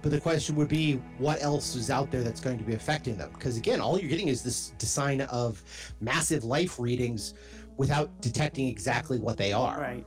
But 0.03 0.11
the 0.11 0.21
question 0.21 0.55
would 0.57 0.69
be, 0.69 1.01
what 1.19 1.41
else 1.43 1.75
is 1.77 1.89
out 1.89 2.11
there 2.11 2.23
that's 2.23 2.41
going 2.41 2.59
to 2.59 2.65
be 2.65 2.75
affecting 2.75 3.17
them? 3.17 3.31
Because 3.33 3.57
again, 3.57 3.81
all 3.81 3.99
you're 3.99 4.11
getting 4.11 4.29
is 4.29 4.43
this 4.43 4.71
design 4.77 5.23
of 5.23 5.63
massive 6.01 6.45
life 6.45 6.79
readings 6.79 7.35
without 7.77 8.11
detecting 8.21 8.69
exactly 8.69 9.19
what 9.19 9.37
they 9.37 9.53
are. 9.53 9.81
Right. 9.81 10.07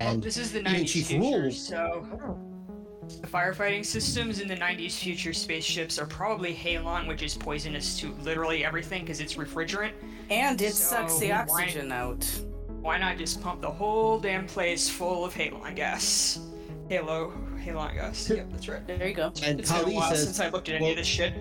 Well, 0.00 0.12
And 0.14 0.22
this 0.22 0.36
is 0.36 0.52
the 0.52 0.60
even 0.60 0.72
90s 0.72 0.88
Chief 0.92 1.06
future, 1.08 1.42
Rule- 1.42 1.52
so 1.52 2.06
the 3.20 3.26
firefighting 3.26 3.84
systems 3.84 4.40
in 4.40 4.48
the 4.48 4.56
90s 4.56 4.92
future 4.98 5.32
spaceships 5.32 5.98
are 5.98 6.06
probably 6.06 6.54
halon, 6.54 7.08
which 7.08 7.22
is 7.22 7.34
poisonous 7.34 7.98
to 8.00 8.12
literally 8.22 8.64
everything 8.64 9.02
because 9.02 9.20
it's 9.20 9.34
refrigerant. 9.34 9.92
And 10.30 10.60
it 10.62 10.74
So, 10.74 10.96
sucks 10.96 11.18
the 11.18 11.30
why- 11.30 11.36
oxygen 11.36 11.92
out. 11.92 12.24
Why 12.80 12.96
not 12.98 13.18
just 13.18 13.42
pump 13.42 13.60
the 13.60 13.70
whole 13.70 14.18
damn 14.18 14.46
place 14.46 14.88
full 14.88 15.24
of 15.24 15.34
halon 15.34 15.74
gas? 15.76 16.38
Halo, 16.88 17.32
halon 17.62 17.94
gas. 17.94 18.30
Yep, 18.30 18.48
that's 18.52 18.68
right. 18.68 18.86
There 18.86 19.06
you 19.08 19.14
go. 19.14 19.32
and 19.44 19.60
It's 19.60 19.70
been 19.70 19.80
a 19.80 19.82
Kali 19.82 19.94
while 19.96 20.10
says, 20.10 20.24
since 20.24 20.40
I 20.40 20.48
looked 20.48 20.68
at 20.70 20.76
any 20.76 20.84
well- 20.84 20.90
of 20.92 20.96
this 20.98 21.06
shit. 21.06 21.34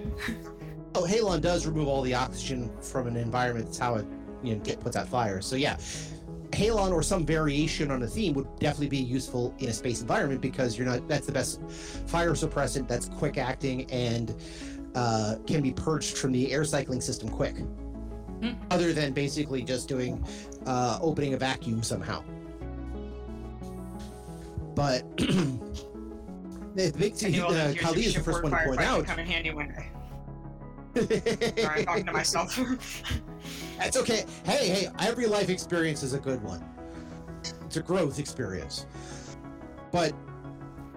"Oh, 0.95 1.03
halon 1.03 1.39
does 1.41 1.65
remove 1.65 1.87
all 1.87 2.01
the 2.01 2.13
oxygen 2.15 2.69
from 2.81 3.07
an 3.07 3.15
environment. 3.15 3.67
That's 3.67 3.77
how 3.77 3.95
it 3.95 4.05
you 4.43 4.55
know 4.55 4.61
get, 4.63 4.79
puts 4.81 4.97
out 4.97 5.07
fire. 5.07 5.39
So 5.41 5.55
yeah." 5.55 5.77
Halon 6.51 6.91
or 6.91 7.03
some 7.03 7.25
variation 7.25 7.91
on 7.91 8.03
a 8.03 8.07
theme 8.07 8.33
would 8.33 8.47
definitely 8.59 8.89
be 8.89 8.97
useful 8.97 9.53
in 9.59 9.69
a 9.69 9.73
space 9.73 10.01
environment 10.01 10.41
because 10.41 10.77
you're 10.77 10.87
not 10.87 11.07
that's 11.07 11.25
the 11.25 11.31
best 11.31 11.61
fire 12.07 12.31
suppressant 12.31 12.87
that's 12.87 13.07
quick 13.09 13.37
acting 13.37 13.89
and 13.91 14.35
uh, 14.95 15.35
can 15.45 15.61
be 15.61 15.71
purged 15.71 16.17
from 16.17 16.31
the 16.31 16.51
air 16.51 16.63
cycling 16.63 17.01
system 17.01 17.29
quick. 17.29 17.57
Hmm. 17.57 18.53
Other 18.71 18.93
than 18.93 19.13
basically 19.13 19.63
just 19.63 19.87
doing 19.87 20.25
uh, 20.65 20.97
opening 21.01 21.33
a 21.33 21.37
vacuum 21.37 21.83
somehow. 21.83 22.23
But 24.75 25.17
the 25.17 26.93
big 26.97 27.13
thing 27.13 27.39
uh, 27.39 27.73
Kali 27.77 28.05
is 28.05 28.13
the 28.15 28.21
first 28.21 28.41
one 28.43 28.51
to 28.51 28.57
point 28.65 28.81
out. 28.81 29.05
Come 29.05 29.19
in 29.19 29.25
handy 29.25 29.51
one 29.51 29.67
day. 29.67 29.91
Sorry, 31.61 31.79
I'm 31.79 31.85
talking 31.85 32.05
to 32.05 32.13
myself. 32.13 33.03
That's 33.79 33.97
okay. 33.97 34.25
Hey, 34.43 34.67
hey, 34.67 34.87
every 34.99 35.25
life 35.25 35.49
experience 35.49 36.03
is 36.03 36.13
a 36.13 36.19
good 36.19 36.43
one. 36.43 36.63
It's 37.65 37.77
a 37.77 37.81
growth 37.81 38.19
experience. 38.19 38.85
But 39.91 40.13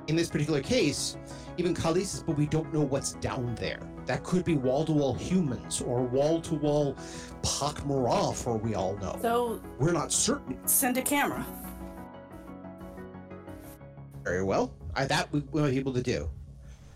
in 0.08 0.16
this 0.16 0.28
particular 0.28 0.60
case, 0.60 1.16
even 1.58 1.74
Kali 1.74 2.02
says, 2.04 2.22
but 2.22 2.36
we 2.36 2.46
don't 2.46 2.72
know 2.74 2.80
what's 2.80 3.12
down 3.14 3.54
there. 3.54 3.80
That 4.06 4.24
could 4.24 4.44
be 4.44 4.56
wall 4.56 4.84
to 4.86 4.92
wall 4.92 5.14
humans 5.14 5.80
or 5.80 6.02
wall 6.02 6.40
to 6.40 6.54
wall 6.56 6.96
Pak 7.42 7.86
Mara, 7.86 8.32
for 8.34 8.56
we 8.56 8.74
all 8.74 8.96
know. 8.96 9.16
So 9.22 9.62
We're 9.78 9.92
not 9.92 10.10
certain. 10.10 10.58
send 10.66 10.98
a 10.98 11.02
camera. 11.02 11.46
Very 14.24 14.42
well. 14.42 14.74
I, 14.94 15.04
that 15.06 15.32
we 15.32 15.42
were 15.52 15.68
able 15.68 15.92
to 15.92 16.02
do. 16.02 16.28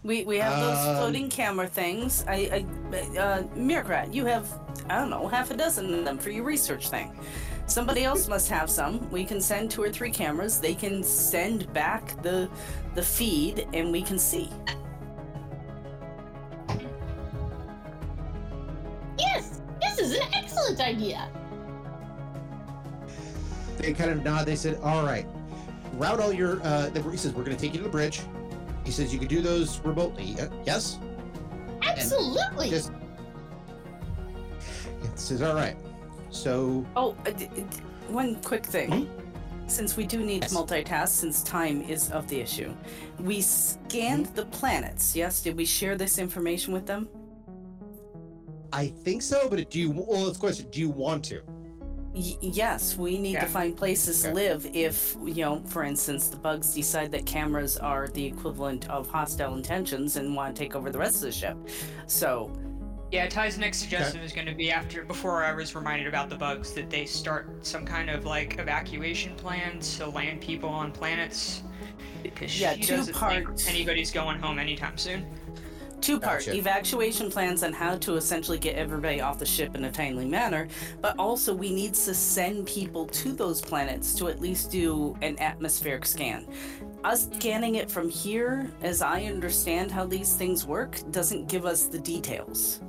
We 0.07 0.23
we 0.25 0.39
have 0.39 0.61
those 0.61 0.79
Um, 0.87 0.97
floating 0.99 1.29
camera 1.29 1.67
things. 1.67 2.25
I, 2.29 2.65
I 2.93 2.97
uh, 3.19 3.43
Mirgrat, 3.57 4.15
you 4.15 4.25
have 4.27 4.47
I 4.89 4.95
don't 5.01 5.11
know 5.11 5.27
half 5.27 5.51
a 5.51 5.57
dozen 5.57 5.93
of 5.93 6.05
them 6.05 6.17
for 6.17 6.31
your 6.31 6.45
research 6.45 6.89
thing. 6.89 7.19
Somebody 7.67 8.05
else 8.05 8.29
must 8.29 8.49
have 8.49 8.71
some. 8.71 9.11
We 9.11 9.25
can 9.25 9.41
send 9.41 9.73
two 9.73 9.83
or 9.83 9.91
three 9.91 10.13
cameras. 10.13 10.61
They 10.61 10.75
can 10.77 11.03
send 11.03 11.73
back 11.73 12.23
the 12.23 12.49
the 12.95 13.03
feed, 13.03 13.67
and 13.75 13.91
we 13.91 14.01
can 14.01 14.19
see. 14.19 14.49
Yes, 19.19 19.61
this 19.83 19.99
is 19.99 20.13
an 20.13 20.29
excellent 20.35 20.81
idea. 20.81 21.29
They 23.77 23.93
kind 23.93 24.11
of 24.11 24.23
nod. 24.23 24.47
They 24.47 24.57
said, 24.57 24.79
all 24.83 25.05
right, 25.05 25.27
route 25.95 26.21
all 26.21 26.33
your. 26.33 26.61
Uh, 26.63 26.91
the- 26.91 27.03
he 27.11 27.17
says, 27.17 27.33
we're 27.33 27.45
going 27.45 27.57
to 27.57 27.61
take 27.63 27.73
you 27.73 27.79
to 27.79 27.85
the 27.85 27.91
bridge. 27.91 28.21
He 28.87 28.93
says, 28.93 29.13
you 29.13 29.19
could 29.19 29.29
do 29.29 29.43
those 29.43 29.81
remotely. 29.81 30.37
Uh, 30.41 30.47
yes? 30.65 31.01
Absolutely. 31.83 32.71
Just. 32.71 32.93
It 35.03 35.19
says, 35.19 35.43
all 35.43 35.57
right. 35.57 35.77
So 36.31 36.87
Oh, 36.95 37.17
uh, 37.27 37.31
d- 37.31 37.49
d- 37.55 37.63
one 38.09 38.37
quick 38.43 38.65
thing. 38.65 39.11
Since 39.67 39.97
we 39.97 40.07
do 40.07 40.19
need 40.25 40.43
Yes. 40.43 40.53
to 40.53 40.59
multitask, 40.59 41.09
since 41.09 41.43
time 41.43 41.83
is 41.83 42.13
of 42.13 42.29
the 42.29 42.39
issue, 42.41 42.73
we 43.19 43.41
scanned 43.41 44.27
the 44.37 44.45
planets. 44.47 45.17
Yes, 45.17 45.43
did 45.43 45.57
we 45.57 45.65
share 45.65 45.97
this 45.97 46.19
information 46.19 46.73
with 46.73 46.87
them? 46.87 47.09
I 48.73 48.87
think 48.87 49.23
so, 49.23 49.49
but 49.49 49.69
do 49.69 49.81
you? 49.81 49.91
Well, 49.91 50.29
it's 50.29 50.37
a 50.37 50.41
question. 50.41 50.69
Do 50.71 50.79
you 50.79 50.91
want 50.91 51.25
to? 51.25 51.43
Y- 52.17 52.39
yes, 52.41 52.97
we 52.97 53.19
need 53.19 53.35
Yeah. 53.35 53.43
to 53.43 53.47
find 53.47 53.77
places 53.77 54.23
to 54.23 54.33
live 54.33 54.67
if, 54.73 55.15
you 55.23 55.45
know, 55.45 55.63
for 55.67 55.85
instance, 55.85 56.29
the 56.29 56.37
bugs 56.39 56.73
decide 56.73 57.13
that 57.13 57.27
cameras 57.27 57.77
are 57.77 58.09
the 58.09 58.25
equivalent 58.25 58.89
of 58.89 59.07
hostile 59.11 59.55
intentions 59.55 60.17
and 60.17 60.35
want 60.35 60.57
to 60.57 60.63
take 60.63 60.75
over 60.75 60.91
the 60.91 60.99
rest 60.99 61.17
of 61.17 61.21
the 61.23 61.33
ship. 61.33 61.57
So, 62.07 62.51
Yeah, 63.13 63.29
Ty's 63.29 63.57
next 63.57 63.79
suggestion 63.79 64.21
is 64.23 64.33
going 64.33 64.49
to 64.49 64.55
be 64.55 64.73
after 64.73 65.05
before 65.05 65.45
I 65.45 65.53
was 65.53 65.77
reminded 65.77 66.09
about 66.09 66.29
the 66.29 66.35
bugs 66.37 66.73
that 66.73 66.91
they 66.91 67.05
start 67.07 67.65
some 67.65 67.85
kind 67.85 68.11
of 68.11 68.25
like 68.25 68.59
evacuation 68.59 69.35
plans 69.37 69.97
to 69.99 70.07
land 70.09 70.41
people 70.41 70.69
on 70.71 70.91
planets 70.91 71.63
because 72.25 72.59
Yeah, 72.59 72.75
she 72.75 72.81
two 72.83 72.97
doesn't 72.97 73.15
parts. 73.15 73.63
think 73.65 73.75
anybody's 73.77 74.11
going 74.11 74.41
home 74.41 74.59
anytime 74.59 74.97
soon. 74.99 75.25
Two 76.07 76.21
part 76.21 76.39
Gotcha. 76.45 76.55
evacuation 76.57 77.29
plans 77.33 77.65
on 77.65 77.73
how 77.73 77.97
to 77.99 78.15
essentially 78.15 78.59
get 78.59 78.77
everybody 78.77 79.21
off 79.21 79.41
the 79.41 79.45
ship 79.47 79.75
in 79.75 79.87
a 79.87 79.91
timely 79.91 80.25
manner, 80.25 80.69
but 81.01 81.17
also 81.19 81.53
we 81.53 81.75
need 81.75 81.95
to 81.95 82.15
send 82.15 82.65
people 82.65 83.07
to 83.07 83.33
those 83.33 83.61
planets 83.61 84.15
to 84.15 84.29
at 84.29 84.41
least 84.41 84.71
do 84.71 85.17
an 85.21 85.37
atmospheric 85.41 86.07
scan. 86.07 86.47
Us 87.03 87.29
scanning 87.35 87.75
it 87.75 87.91
from 87.91 88.09
here, 88.09 88.71
as 88.83 89.03
I 89.03 89.25
understand 89.25 89.91
how 89.91 90.07
these 90.07 90.35
things 90.37 90.65
work, 90.65 90.97
doesn't 91.11 91.49
give 91.49 91.67
us 91.67 91.89
the 91.89 91.99
details. 91.99 92.81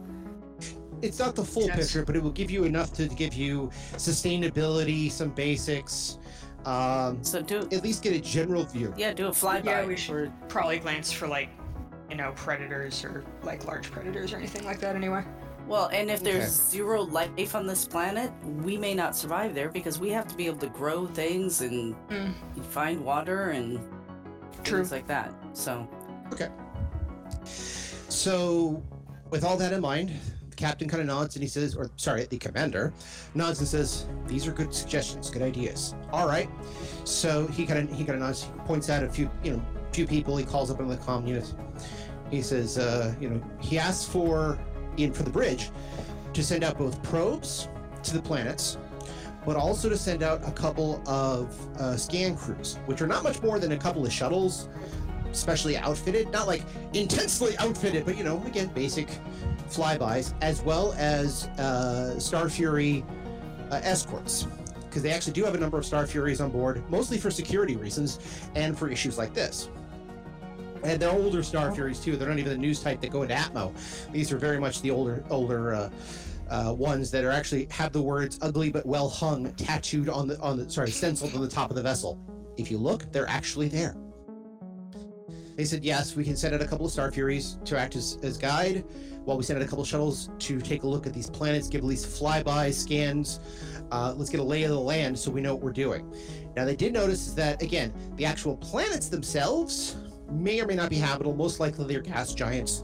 It's 1.01 1.17
not 1.17 1.35
the 1.35 1.43
full 1.43 1.63
Yes. 1.63 1.75
picture, 1.75 2.05
but 2.05 2.15
it 2.15 2.21
will 2.21 2.31
give 2.31 2.51
you 2.51 2.65
enough 2.65 2.93
to 2.93 3.07
give 3.07 3.33
you 3.33 3.71
sustainability, 3.95 5.11
some 5.11 5.29
basics, 5.29 6.19
um, 6.65 7.23
So 7.23 7.41
do 7.41 7.67
at 7.71 7.83
least 7.83 8.03
get 8.03 8.13
a 8.13 8.19
general 8.19 8.63
view. 8.65 8.93
yeah, 8.95 9.11
do 9.13 9.25
a 9.27 9.31
flyby. 9.31 9.65
Yeah, 9.65 9.85
we 9.87 9.93
or- 9.95 9.97
should 9.97 10.31
probably 10.49 10.77
glance 10.77 11.11
for 11.11 11.27
like, 11.27 11.49
you 12.09 12.15
know, 12.15 12.31
predators 12.35 13.03
or 13.03 13.23
like 13.43 13.65
large 13.65 13.91
predators 13.91 14.33
or 14.33 14.37
anything 14.37 14.63
like 14.65 14.79
that. 14.79 14.95
Anyway. 14.95 15.23
Well, 15.67 15.87
and 15.91 16.09
if 16.09 16.23
there's 16.23 16.43
Okay. 16.43 16.69
zero 16.77 17.01
life 17.01 17.53
on 17.53 17.67
this 17.67 17.85
planet, 17.85 18.31
we 18.63 18.77
may 18.77 18.93
not 18.93 19.17
survive 19.17 19.53
there 19.53 19.67
because 19.69 19.99
we 19.99 20.09
have 20.11 20.25
to 20.27 20.35
be 20.35 20.45
able 20.47 20.59
to 20.59 20.69
grow 20.69 21.05
things 21.07 21.59
and 21.61 21.93
Mm. 22.09 22.33
find 22.69 23.03
water 23.03 23.49
and 23.49 23.77
True. 24.63 24.77
things 24.77 24.91
like 24.93 25.07
that. 25.07 25.33
So, 25.53 25.85
okay. 26.31 26.47
So, 28.09 28.81
with 29.29 29.43
all 29.43 29.57
that 29.57 29.73
in 29.73 29.81
mind, 29.81 30.11
the 30.49 30.55
captain 30.55 30.87
kind 30.87 31.01
of 31.01 31.07
nods 31.07 31.35
and 31.35 31.43
he 31.43 31.49
says, 31.49 31.75
or 31.75 31.91
sorry, 31.97 32.25
the 32.25 32.37
commander 32.37 32.93
nods 33.35 33.59
and 33.59 33.67
says, 33.67 34.05
"These 34.25 34.47
are 34.47 34.51
good 34.53 34.73
suggestions, 34.73 35.29
good 35.29 35.41
ideas." 35.41 35.93
All 36.13 36.27
right. 36.27 36.49
So 37.03 37.45
he 37.47 37.65
kind 37.65 37.89
of 37.89 37.95
he 37.95 38.05
kind 38.05 38.15
of 38.15 38.21
nods, 38.21 38.43
he 38.43 38.49
points 38.65 38.89
out 38.89 39.03
a 39.03 39.09
few 39.09 39.29
you 39.43 39.51
know 39.57 39.61
few 39.97 40.05
people. 40.05 40.37
He 40.37 40.45
calls 40.45 40.69
up 40.69 40.79
on 40.79 40.87
the 40.87 40.97
comm 40.97 41.27
unit. 41.27 41.51
He 42.29 42.43
says, 42.43 42.77
uh, 42.77 43.15
you 43.19 43.29
know, 43.29 43.41
he 43.59 43.79
asks 43.79 44.05
for 44.05 44.59
in 44.97 45.11
for 45.11 45.23
the 45.23 45.31
bridge 45.31 45.71
to 46.33 46.43
send 46.43 46.63
out 46.63 46.77
both 46.77 47.01
probes 47.01 47.67
to 48.03 48.13
the 48.13 48.21
planets. 48.21 48.77
But 49.43 49.55
also 49.55 49.89
to 49.89 49.97
send 49.97 50.21
out 50.21 50.47
a 50.47 50.51
couple 50.51 51.01
of 51.07 51.49
uh, 51.79 51.97
scan 51.97 52.37
crews, 52.37 52.77
which 52.85 53.01
are 53.01 53.07
not 53.07 53.23
much 53.23 53.41
more 53.41 53.57
than 53.57 53.71
a 53.71 53.77
couple 53.77 54.05
of 54.05 54.13
shuttles 54.13 54.69
specially 55.31 55.77
outfitted, 55.77 56.29
not 56.31 56.45
like 56.45 56.61
intensely 56.93 57.57
outfitted, 57.57 58.05
but 58.05 58.17
you 58.17 58.23
know, 58.23 58.43
again, 58.45 58.67
basic 58.67 59.07
flybys, 59.69 60.33
as 60.41 60.61
well 60.61 60.93
as 60.97 61.45
uh, 61.57 62.19
Star 62.19 62.49
Fury 62.49 63.03
uh, 63.71 63.79
escorts. 63.83 64.45
Because 64.83 65.01
they 65.01 65.11
actually 65.11 65.33
do 65.33 65.43
have 65.43 65.55
a 65.55 65.59
number 65.59 65.77
of 65.77 65.85
Star 65.85 66.05
Furies 66.05 66.39
on 66.39 66.51
board, 66.51 66.87
mostly 66.89 67.17
for 67.17 67.31
security 67.31 67.75
reasons 67.75 68.19
and 68.55 68.77
for 68.77 68.89
issues 68.89 69.17
like 69.17 69.33
this. 69.33 69.69
And 70.83 70.99
they're 70.99 71.11
older 71.11 71.43
Star 71.43 71.73
Furies 71.73 71.99
too. 71.99 72.15
They're 72.17 72.29
not 72.29 72.39
even 72.39 72.51
the 72.51 72.57
news 72.57 72.81
type 72.81 73.01
that 73.01 73.11
go 73.11 73.23
into 73.23 73.35
Atmo. 73.35 73.73
These 74.11 74.31
are 74.31 74.37
very 74.37 74.59
much 74.59 74.81
the 74.81 74.91
older, 74.91 75.23
older 75.29 75.73
uh, 75.73 75.89
uh, 76.49 76.73
ones 76.73 77.11
that 77.11 77.23
are 77.25 77.31
actually 77.31 77.67
have 77.71 77.91
the 77.91 78.01
words 78.01 78.39
"ugly 78.41 78.71
but 78.71 78.85
well 78.85 79.09
hung" 79.09 79.51
tattooed 79.53 80.09
on 80.09 80.27
the 80.27 80.39
on 80.39 80.57
the 80.57 80.69
sorry 80.69 80.91
stenciled 80.91 81.33
on 81.35 81.41
the 81.41 81.49
top 81.49 81.69
of 81.69 81.75
the 81.75 81.83
vessel. 81.83 82.19
If 82.57 82.71
you 82.71 82.77
look, 82.77 83.11
they're 83.11 83.29
actually 83.29 83.67
there. 83.67 83.95
They 85.57 85.65
said, 85.65 85.83
yes, 85.83 86.15
we 86.15 86.23
can 86.23 86.35
send 86.35 86.53
out 86.53 86.61
a 86.61 86.67
couple 86.67 86.85
of 86.85 86.91
Star 86.91 87.11
Furies 87.11 87.57
to 87.65 87.79
act 87.79 87.95
as, 87.95 88.19
as 88.21 88.37
guide, 88.37 88.85
while 89.25 89.37
we 89.37 89.43
send 89.43 89.57
out 89.57 89.65
a 89.65 89.67
couple 89.67 89.81
of 89.81 89.87
shuttles 89.87 90.29
to 90.37 90.61
take 90.61 90.83
a 90.83 90.87
look 90.87 91.07
at 91.07 91.15
these 91.15 91.31
planets, 91.31 91.67
give 91.67 91.79
at 91.79 91.85
least 91.85 92.05
flyby 92.05 92.71
scans. 92.71 93.39
Uh, 93.91 94.13
let's 94.15 94.29
get 94.29 94.39
a 94.39 94.43
lay 94.43 94.63
of 94.63 94.69
the 94.69 94.79
land 94.79 95.17
so 95.17 95.31
we 95.31 95.41
know 95.41 95.55
what 95.55 95.63
we're 95.63 95.71
doing. 95.71 96.13
Now, 96.55 96.63
they 96.63 96.75
did 96.75 96.93
notice 96.93 97.33
that, 97.33 97.63
again, 97.63 97.91
the 98.17 98.25
actual 98.25 98.55
planets 98.55 99.09
themselves 99.09 99.95
may 100.29 100.61
or 100.61 100.65
may 100.65 100.75
not 100.75 100.89
be 100.89 100.97
habitable. 100.97 101.35
Most 101.35 101.59
likely 101.59 101.85
they're 101.85 102.01
gas 102.01 102.33
giants. 102.33 102.83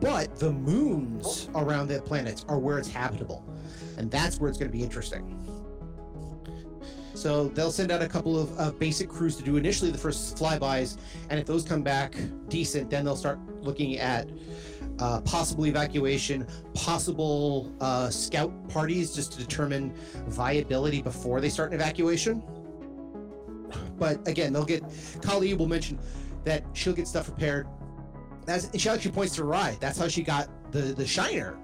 But 0.00 0.36
the 0.36 0.50
moons 0.52 1.48
around 1.54 1.88
the 1.88 2.00
planets 2.00 2.44
are 2.48 2.58
where 2.58 2.78
it's 2.78 2.90
habitable. 2.90 3.44
And 3.98 4.10
that's 4.10 4.40
where 4.40 4.48
it's 4.48 4.58
going 4.58 4.70
to 4.70 4.76
be 4.76 4.82
interesting. 4.82 5.36
So 7.20 7.48
they'll 7.48 7.70
send 7.70 7.90
out 7.90 8.00
a 8.00 8.08
couple 8.08 8.38
of 8.38 8.78
basic 8.78 9.10
crews 9.10 9.36
to 9.36 9.42
do 9.42 9.56
initially 9.56 9.90
the 9.90 9.98
first 9.98 10.38
flybys, 10.38 10.96
and 11.28 11.38
if 11.38 11.44
those 11.44 11.64
come 11.64 11.82
back 11.82 12.16
decent, 12.48 12.88
then 12.88 13.04
they'll 13.04 13.14
start 13.14 13.38
looking 13.60 13.98
at 13.98 14.30
uh, 15.00 15.20
possible 15.20 15.66
evacuation, 15.66 16.46
possible 16.72 17.70
uh, 17.80 18.08
scout 18.08 18.52
parties 18.70 19.14
just 19.14 19.32
to 19.32 19.38
determine 19.38 19.92
viability 20.28 21.02
before 21.02 21.42
they 21.42 21.50
start 21.50 21.72
an 21.72 21.74
evacuation. 21.74 22.42
But 23.98 24.26
again, 24.26 24.54
they'll 24.54 24.64
get. 24.64 24.82
Kali 25.20 25.52
will 25.52 25.68
mention 25.68 25.98
that 26.44 26.64
she'll 26.72 26.92
get 26.92 27.06
stuff 27.06 27.26
prepared. 27.26 27.66
As 28.48 28.70
she 28.76 28.88
actually 28.88 29.12
points 29.12 29.36
to 29.36 29.44
Rai. 29.44 29.76
That's 29.80 29.98
how 29.98 30.08
she 30.08 30.22
got 30.22 30.48
the 30.72 30.80
the 30.80 31.06
shiner. 31.06 31.56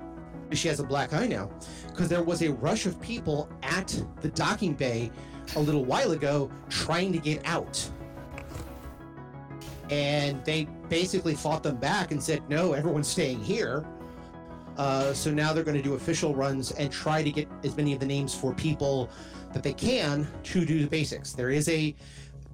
She 0.52 0.68
has 0.68 0.78
a 0.78 0.84
black 0.84 1.12
eye 1.12 1.26
now, 1.26 1.50
because 1.88 2.08
there 2.08 2.22
was 2.22 2.42
a 2.42 2.52
rush 2.52 2.86
of 2.86 3.00
people 3.00 3.48
at 3.64 4.00
the 4.20 4.28
docking 4.28 4.74
bay 4.74 5.10
a 5.56 5.60
little 5.60 5.84
while 5.84 6.12
ago 6.12 6.48
trying 6.68 7.12
to 7.12 7.18
get 7.18 7.44
out. 7.44 7.90
And 9.90 10.44
they 10.44 10.68
basically 10.88 11.34
fought 11.34 11.64
them 11.64 11.76
back 11.76 12.12
and 12.12 12.22
said, 12.22 12.48
no, 12.48 12.74
everyone's 12.74 13.08
staying 13.08 13.40
here. 13.42 13.84
Uh, 14.76 15.12
so 15.12 15.32
now 15.32 15.52
they're 15.52 15.64
going 15.64 15.76
to 15.76 15.82
do 15.82 15.94
official 15.94 16.32
runs 16.32 16.70
and 16.72 16.92
try 16.92 17.22
to 17.24 17.30
get 17.32 17.48
as 17.64 17.76
many 17.76 17.92
of 17.92 17.98
the 17.98 18.06
names 18.06 18.34
for 18.34 18.54
people 18.54 19.10
that 19.52 19.62
they 19.62 19.72
can 19.72 20.28
to 20.44 20.64
do 20.64 20.80
the 20.80 20.88
basics. 20.88 21.32
There 21.32 21.50
is 21.50 21.68
a 21.68 21.94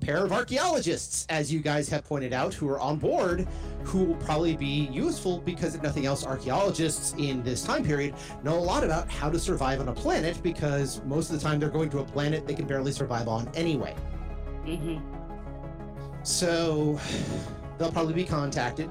pair 0.03 0.25
of 0.25 0.33
archaeologists, 0.33 1.27
as 1.29 1.53
you 1.53 1.61
guys 1.61 1.89
have 1.89 2.05
pointed 2.05 2.33
out, 2.33 2.53
who 2.53 2.69
are 2.69 2.81
on 2.81 2.99
board, 2.99 3.47
who 3.85 4.05
will 4.05 4.17
probably 4.17 4.57
be 4.57 4.89
useful 4.93 5.39
because, 5.39 5.75
if 5.75 5.83
nothing 5.83 6.07
else, 6.07 6.27
archaeologists 6.27 7.15
in 7.19 7.43
this 7.43 7.63
time 7.63 7.85
period 7.85 8.15
know 8.43 8.59
a 8.59 8.61
lot 8.61 8.85
about 8.85 9.09
how 9.09 9.31
to 9.31 9.39
survive 9.39 9.81
on 9.81 9.89
a 9.89 9.93
planet 9.93 10.43
because 10.43 11.01
most 11.05 11.31
of 11.31 11.41
the 11.41 11.43
time 11.43 11.61
they're 11.61 11.71
going 11.71 11.91
to 11.91 12.01
a 12.01 12.05
planet 12.05 12.47
they 12.47 12.55
can 12.55 12.67
barely 12.67 12.93
survive 12.93 13.29
on 13.29 13.49
anyway. 13.55 13.95
Mm-hmm. 14.67 14.99
So 16.25 16.99
they'll 17.79 17.93
probably 17.93 18.15
be 18.15 18.25
contacted. 18.25 18.91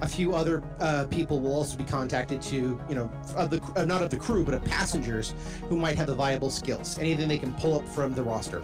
A 0.00 0.08
few 0.08 0.34
other 0.34 0.62
uh, 0.78 1.06
people 1.10 1.40
will 1.40 1.52
also 1.52 1.76
be 1.76 1.82
contacted 1.82 2.40
to, 2.42 2.80
you 2.88 2.94
know, 2.94 3.10
of 3.34 3.50
the 3.50 3.60
uh, 3.76 3.84
not 3.84 4.00
of 4.00 4.10
the 4.10 4.16
crew, 4.16 4.44
but 4.44 4.54
of 4.54 4.64
passengers 4.64 5.34
who 5.68 5.76
might 5.76 5.96
have 5.96 6.06
the 6.06 6.14
viable 6.14 6.50
skills. 6.50 6.98
Anything 6.98 7.28
they 7.28 7.38
can 7.38 7.52
pull 7.54 7.76
up 7.76 7.86
from 7.88 8.14
the 8.14 8.22
roster. 8.22 8.62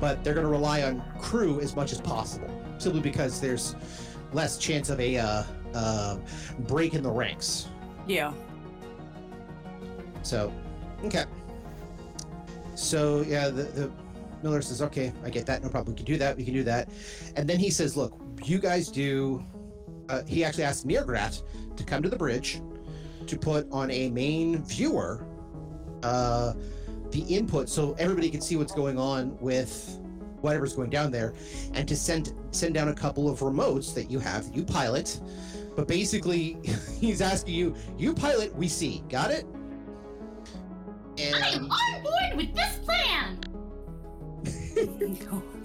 But 0.00 0.22
they're 0.24 0.34
going 0.34 0.46
to 0.46 0.50
rely 0.50 0.82
on 0.82 1.02
crew 1.18 1.60
as 1.60 1.76
much 1.76 1.92
as 1.92 2.00
possible, 2.00 2.50
simply 2.78 3.00
because 3.00 3.40
there's 3.40 3.76
less 4.32 4.58
chance 4.58 4.90
of 4.90 5.00
a 5.00 5.18
uh, 5.18 5.44
uh, 5.74 6.18
break 6.60 6.94
in 6.94 7.02
the 7.02 7.10
ranks. 7.10 7.68
Yeah. 8.06 8.32
So, 10.22 10.52
okay. 11.04 11.24
So 12.74 13.22
yeah, 13.22 13.48
the, 13.48 13.64
the 13.64 13.90
Miller 14.42 14.62
says, 14.62 14.82
"Okay, 14.82 15.12
I 15.24 15.30
get 15.30 15.46
that. 15.46 15.62
No 15.62 15.68
problem. 15.68 15.94
We 15.94 15.96
can 15.96 16.04
do 16.04 16.18
that. 16.18 16.36
We 16.36 16.44
can 16.44 16.54
do 16.54 16.64
that." 16.64 16.88
And 17.36 17.48
then 17.48 17.58
he 17.58 17.70
says, 17.70 17.96
"Look, 17.96 18.20
you 18.44 18.58
guys 18.58 18.88
do." 18.88 19.44
Uh, 20.08 20.22
he 20.26 20.44
actually 20.44 20.64
asked 20.64 20.86
Mirgrat 20.86 21.42
to 21.76 21.84
come 21.84 22.02
to 22.02 22.10
the 22.10 22.16
bridge 22.16 22.60
to 23.26 23.38
put 23.38 23.66
on 23.72 23.90
a 23.90 24.10
main 24.10 24.62
viewer 24.64 25.26
uh, 26.02 26.52
the 27.14 27.22
input, 27.22 27.68
so 27.68 27.94
everybody 27.98 28.28
can 28.28 28.40
see 28.40 28.56
what's 28.56 28.72
going 28.72 28.98
on 28.98 29.38
with 29.40 29.98
whatever's 30.40 30.74
going 30.74 30.90
down 30.90 31.10
there, 31.10 31.32
and 31.72 31.88
to 31.88 31.96
send 31.96 32.32
send 32.50 32.74
down 32.74 32.88
a 32.88 32.94
couple 32.94 33.30
of 33.30 33.40
remotes 33.40 33.94
that 33.94 34.10
you 34.10 34.18
have 34.18 34.44
that 34.46 34.54
you 34.54 34.64
pilot. 34.64 35.20
But 35.76 35.88
basically, 35.88 36.58
he's 37.00 37.20
asking 37.22 37.54
you, 37.54 37.74
you 37.96 38.14
pilot, 38.14 38.54
we 38.54 38.68
see. 38.68 39.02
Got 39.08 39.30
it? 39.30 39.46
and 41.18 41.34
I'm 41.36 41.62
And 41.62 41.70
on 41.70 42.02
board 42.02 42.36
with 42.36 42.54
this 42.54 42.78
plan. 42.78 43.38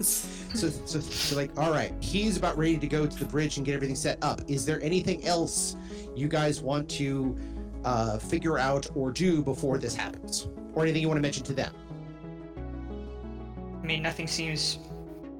so, 0.00 0.68
so, 0.68 1.00
so, 1.00 1.36
like, 1.36 1.56
all 1.58 1.72
right, 1.72 1.92
he's 2.00 2.36
about 2.36 2.56
ready 2.56 2.78
to 2.78 2.86
go 2.86 3.06
to 3.06 3.18
the 3.18 3.24
bridge 3.24 3.56
and 3.56 3.66
get 3.66 3.74
everything 3.74 3.96
set 3.96 4.22
up. 4.22 4.40
Is 4.48 4.64
there 4.64 4.80
anything 4.82 5.26
else 5.26 5.76
you 6.14 6.28
guys 6.28 6.60
want 6.60 6.88
to 6.90 7.36
uh, 7.84 8.18
figure 8.18 8.58
out 8.58 8.86
or 8.94 9.10
do 9.10 9.42
before 9.42 9.78
this 9.78 9.94
happens, 9.94 10.48
or 10.74 10.82
anything 10.82 11.02
you 11.02 11.08
want 11.08 11.18
to 11.18 11.22
mention 11.22 11.44
to 11.44 11.52
them? 11.52 11.74
I 13.82 13.86
mean, 13.86 14.02
nothing 14.02 14.26
seems 14.26 14.78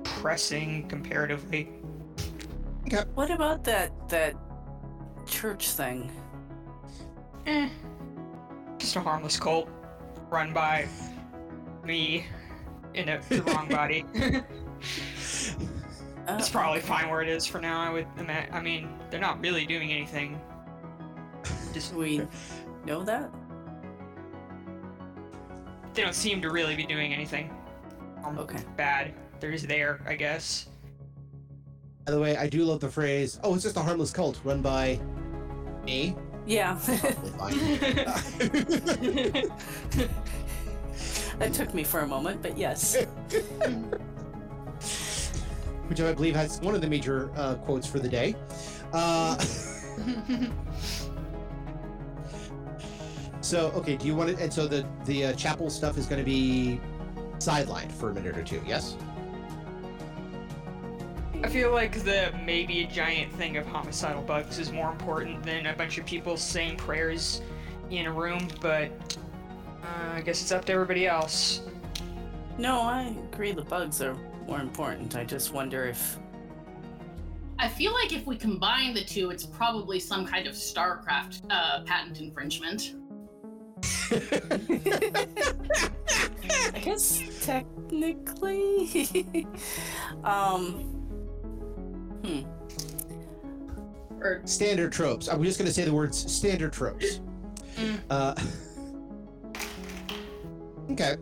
pressing 0.04 0.88
comparatively. 0.88 1.70
what 3.14 3.30
about 3.30 3.64
that 3.64 4.08
that 4.08 4.34
church 5.26 5.70
thing? 5.70 6.10
Eh. 7.46 7.68
Just 8.78 8.96
a 8.96 9.00
harmless 9.00 9.38
cult. 9.38 9.68
run 10.30 10.52
by 10.52 10.86
me 11.84 12.26
in 12.94 13.08
a, 13.08 13.20
the 13.28 13.42
wrong 13.52 13.68
body. 13.68 14.04
It's 16.38 16.48
probably 16.48 16.80
fine 16.80 17.08
where 17.08 17.22
it 17.22 17.28
is 17.28 17.46
for 17.46 17.60
now. 17.60 17.80
I 17.80 17.90
would. 17.90 18.06
I 18.52 18.60
mean, 18.60 18.88
they're 19.10 19.20
not 19.20 19.40
really 19.40 19.66
doing 19.66 19.90
anything. 19.90 20.40
Just 21.72 21.94
we 21.94 22.26
know 22.84 23.02
that? 23.04 23.30
they 25.92 26.02
don't 26.02 26.14
seem 26.14 26.40
to 26.40 26.50
really 26.50 26.76
be 26.76 26.84
doing 26.84 27.12
anything 27.12 27.50
um, 28.24 28.38
Okay. 28.38 28.62
bad. 28.76 29.12
They're 29.40 29.50
just 29.50 29.66
there, 29.66 30.00
I 30.06 30.14
guess. 30.14 30.66
By 32.06 32.12
the 32.12 32.20
way, 32.20 32.36
I 32.36 32.48
do 32.48 32.62
love 32.64 32.78
the 32.80 32.88
phrase, 32.88 33.40
oh, 33.42 33.54
it's 33.54 33.64
just 33.64 33.76
a 33.76 33.80
harmless 33.80 34.12
cult 34.12 34.40
run 34.44 34.62
by 34.62 35.00
me. 35.84 36.14
Yeah. 36.46 36.78
Probably 36.84 37.30
fine. 37.30 37.54
that 41.38 41.52
took 41.52 41.74
me 41.74 41.82
for 41.84 42.00
a 42.00 42.06
moment, 42.06 42.40
but 42.42 42.56
yes. 42.56 42.96
Which 45.88 46.00
I 46.00 46.12
believe 46.12 46.36
has 46.36 46.60
one 46.60 46.74
of 46.74 46.80
the 46.80 46.88
major 46.88 47.30
uh, 47.36 47.56
quotes 47.56 47.86
for 47.86 47.98
the 47.98 48.08
day. 48.08 48.36
Uh, 48.92 49.36
so, 53.40 53.70
okay, 53.72 53.96
do 53.96 54.06
you 54.06 54.14
want 54.14 54.36
to? 54.36 54.42
And 54.42 54.52
so 54.52 54.66
the 54.66 54.86
the 55.04 55.26
uh, 55.26 55.32
chapel 55.34 55.70
stuff 55.70 55.96
is 55.96 56.06
going 56.06 56.18
to 56.18 56.24
be 56.24 56.80
sidelined 57.38 57.90
for 57.92 58.10
a 58.10 58.14
minute 58.14 58.36
or 58.36 58.42
two. 58.42 58.62
Yes. 58.66 58.96
I 61.42 61.48
feel 61.48 61.72
like 61.72 62.04
the 62.04 62.34
maybe 62.44 62.82
a 62.82 62.86
giant 62.86 63.32
thing 63.32 63.56
of 63.56 63.66
homicidal 63.66 64.22
bugs 64.22 64.58
is 64.58 64.72
more 64.72 64.90
important 64.90 65.42
than 65.42 65.66
a 65.66 65.74
bunch 65.74 65.96
of 65.96 66.04
people 66.04 66.36
saying 66.36 66.76
prayers 66.76 67.40
in 67.90 68.06
a 68.06 68.12
room, 68.12 68.46
but 68.60 68.90
uh, 69.82 70.12
I 70.16 70.20
guess 70.20 70.42
it's 70.42 70.52
up 70.52 70.66
to 70.66 70.72
everybody 70.72 71.06
else. 71.06 71.62
No, 72.58 72.82
I 72.82 73.14
agree 73.32 73.52
the 73.52 73.62
bugs 73.62 74.02
are 74.02 74.14
more 74.46 74.60
important. 74.60 75.16
I 75.16 75.24
just 75.24 75.54
wonder 75.54 75.86
if. 75.86 76.18
I 77.58 77.68
feel 77.68 77.94
like 77.94 78.12
if 78.12 78.26
we 78.26 78.36
combine 78.36 78.92
the 78.92 79.04
two, 79.04 79.30
it's 79.30 79.46
probably 79.46 79.98
some 79.98 80.26
kind 80.26 80.46
of 80.46 80.54
StarCraft 80.54 81.42
uh, 81.48 81.82
patent 81.84 82.20
infringement. 82.20 82.96
I 86.74 86.80
guess 86.82 87.22
technically. 87.42 89.16
um. 90.24 90.86
Hmm. 92.24 92.42
Or 94.20 94.42
Standard 94.44 94.92
tropes. 94.92 95.28
I'm 95.28 95.42
just 95.42 95.58
going 95.58 95.66
to 95.66 95.72
say 95.72 95.84
the 95.84 95.94
words 95.94 96.30
standard 96.30 96.72
tropes. 96.72 97.20
Mm. 97.76 98.00
Uh, 98.10 98.34
okay. 100.92 101.16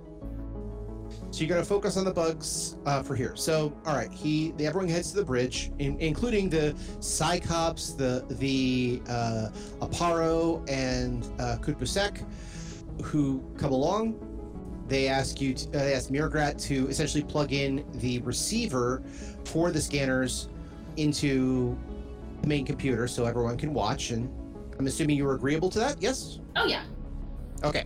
So 1.31 1.45
you're 1.45 1.49
going 1.51 1.63
to 1.63 1.69
focus 1.69 1.97
on 1.97 2.05
the 2.05 2.13
bugs 2.13 2.77
uh, 2.85 3.03
for 3.03 3.15
here. 3.15 3.37
So, 3.37 3.73
all 3.87 3.95
right, 3.95 4.11
he, 4.11 4.53
the 4.57 4.67
everyone 4.67 4.89
heads 4.89 5.13
to 5.13 5.19
the 5.19 5.25
bridge, 5.25 5.71
in, 5.79 5.97
including 6.01 6.49
the 6.49 6.75
Cyclops, 6.99 7.93
the 7.93 8.25
the 8.29 9.01
uh, 9.09 9.51
Aparo, 9.81 10.69
and 10.69 11.25
uh, 11.39 11.59
Kurt 11.59 11.79
Busek, 11.79 12.25
who 13.03 13.43
come 13.57 13.73
along. 13.73 14.25
They 14.89 15.09
ask 15.09 15.41
you, 15.41 15.55
to, 15.55 15.69
uh, 15.69 15.85
they 15.85 15.95
ask 15.95 16.09
Mirgrat 16.11 16.61
to 16.67 16.89
essentially 16.89 17.23
plug 17.23 17.53
in 17.53 17.85
the 17.95 18.21
receiver 18.21 19.03
for 19.45 19.71
the 19.71 19.81
scanners 19.81 20.49
into 20.97 21.77
the 22.43 22.49
main 22.49 22.65
computer 22.65 23.07
so 23.07 23.27
everyone 23.27 23.57
can 23.57 23.75
watch. 23.75 24.11
And 24.11 24.31
I'm 24.79 24.87
assuming 24.87 25.17
you 25.17 25.25
were 25.25 25.35
agreeable 25.35 25.69
to 25.71 25.79
that. 25.81 26.01
Yes. 26.01 26.39
oh 26.57 26.67
yeah, 26.67 26.85
Okay. 27.65 27.85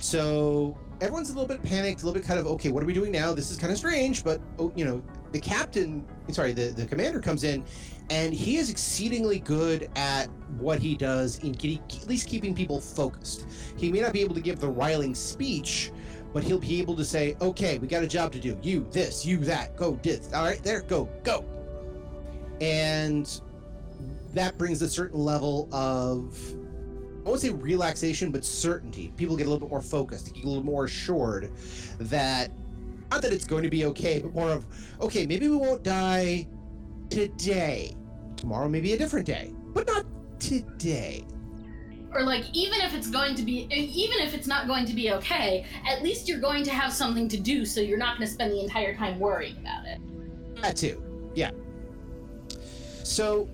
So 0.00 0.78
everyone's 1.00 1.30
a 1.30 1.32
little 1.32 1.48
bit 1.48 1.62
panicked, 1.62 2.02
a 2.02 2.06
little 2.06 2.18
bit 2.18 2.26
kind 2.26 2.40
of 2.40 2.46
okay. 2.46 2.70
What 2.70 2.82
are 2.82 2.86
we 2.86 2.94
doing 2.94 3.12
now? 3.12 3.32
This 3.34 3.50
is 3.50 3.56
kind 3.56 3.72
of 3.72 3.78
strange, 3.78 4.24
but 4.24 4.40
oh, 4.58 4.72
you 4.74 4.84
know, 4.84 5.02
the 5.32 5.40
captain, 5.40 6.06
sorry, 6.30 6.52
the 6.52 6.68
the 6.68 6.86
commander 6.86 7.20
comes 7.20 7.44
in, 7.44 7.64
and 8.10 8.32
he 8.32 8.56
is 8.56 8.70
exceedingly 8.70 9.38
good 9.38 9.90
at 9.96 10.26
what 10.58 10.80
he 10.80 10.96
does 10.96 11.38
in 11.40 11.50
at 11.54 12.08
least 12.08 12.28
keeping 12.28 12.54
people 12.54 12.80
focused. 12.80 13.46
He 13.76 13.92
may 13.92 14.00
not 14.00 14.12
be 14.12 14.20
able 14.20 14.34
to 14.34 14.40
give 14.40 14.60
the 14.60 14.68
riling 14.68 15.14
speech. 15.14 15.92
But 16.34 16.44
he'll 16.44 16.58
be 16.58 16.78
able 16.78 16.94
to 16.96 17.06
say, 17.06 17.36
"Okay, 17.40 17.78
we 17.78 17.88
got 17.88 18.02
a 18.02 18.06
job 18.06 18.32
to 18.32 18.38
do. 18.38 18.58
You 18.62 18.86
this, 18.90 19.24
you 19.24 19.38
that. 19.38 19.76
Go 19.76 19.98
this. 20.02 20.30
All 20.34 20.44
right, 20.44 20.62
there, 20.62 20.82
go, 20.82 21.08
go." 21.24 21.42
And 22.60 23.40
that 24.34 24.58
brings 24.58 24.82
a 24.82 24.90
certain 24.90 25.18
level 25.18 25.70
of 25.72 26.38
I 27.24 27.30
won't 27.30 27.42
say 27.42 27.50
relaxation, 27.50 28.30
but 28.30 28.42
certainty. 28.44 29.12
People 29.16 29.36
get 29.36 29.46
a 29.46 29.50
little 29.50 29.66
bit 29.66 29.70
more 29.70 29.82
focused, 29.82 30.32
get 30.32 30.44
a 30.44 30.48
little 30.48 30.64
more 30.64 30.84
assured 30.84 31.50
that 31.98 32.50
not 33.10 33.22
that 33.22 33.32
it's 33.32 33.46
going 33.46 33.62
to 33.62 33.70
be 33.70 33.84
okay, 33.86 34.20
but 34.20 34.34
more 34.34 34.50
of 34.50 34.66
okay, 35.00 35.26
maybe 35.26 35.48
we 35.48 35.56
won't 35.56 35.82
die 35.82 36.46
today. 37.10 37.96
Tomorrow 38.36 38.68
may 38.68 38.80
be 38.80 38.92
a 38.92 38.98
different 38.98 39.26
day, 39.26 39.52
but 39.74 39.86
not 39.86 40.04
today. 40.38 41.24
or 42.14 42.22
like 42.22 42.44
even 42.52 42.80
if 42.80 42.94
it's 42.94 43.10
going 43.10 43.34
to 43.34 43.42
be, 43.42 43.66
even 43.70 44.18
if 44.20 44.34
it's 44.34 44.46
not 44.46 44.66
going 44.66 44.84
to 44.86 44.94
be 44.94 45.12
okay, 45.12 45.66
at 45.86 46.02
least 46.02 46.28
you're 46.28 46.40
going 46.40 46.64
to 46.64 46.70
have 46.70 46.92
something 46.92 47.28
to 47.28 47.38
do, 47.38 47.64
so 47.64 47.80
you're 47.80 47.98
not 47.98 48.16
going 48.16 48.26
to 48.26 48.32
spend 48.32 48.52
the 48.52 48.60
entire 48.60 48.94
time 48.94 49.18
worrying 49.18 49.56
about 49.58 49.86
it. 49.86 50.00
That 50.62 50.76
too, 50.76 51.02
yeah. 51.34 51.50
So, 53.04 53.48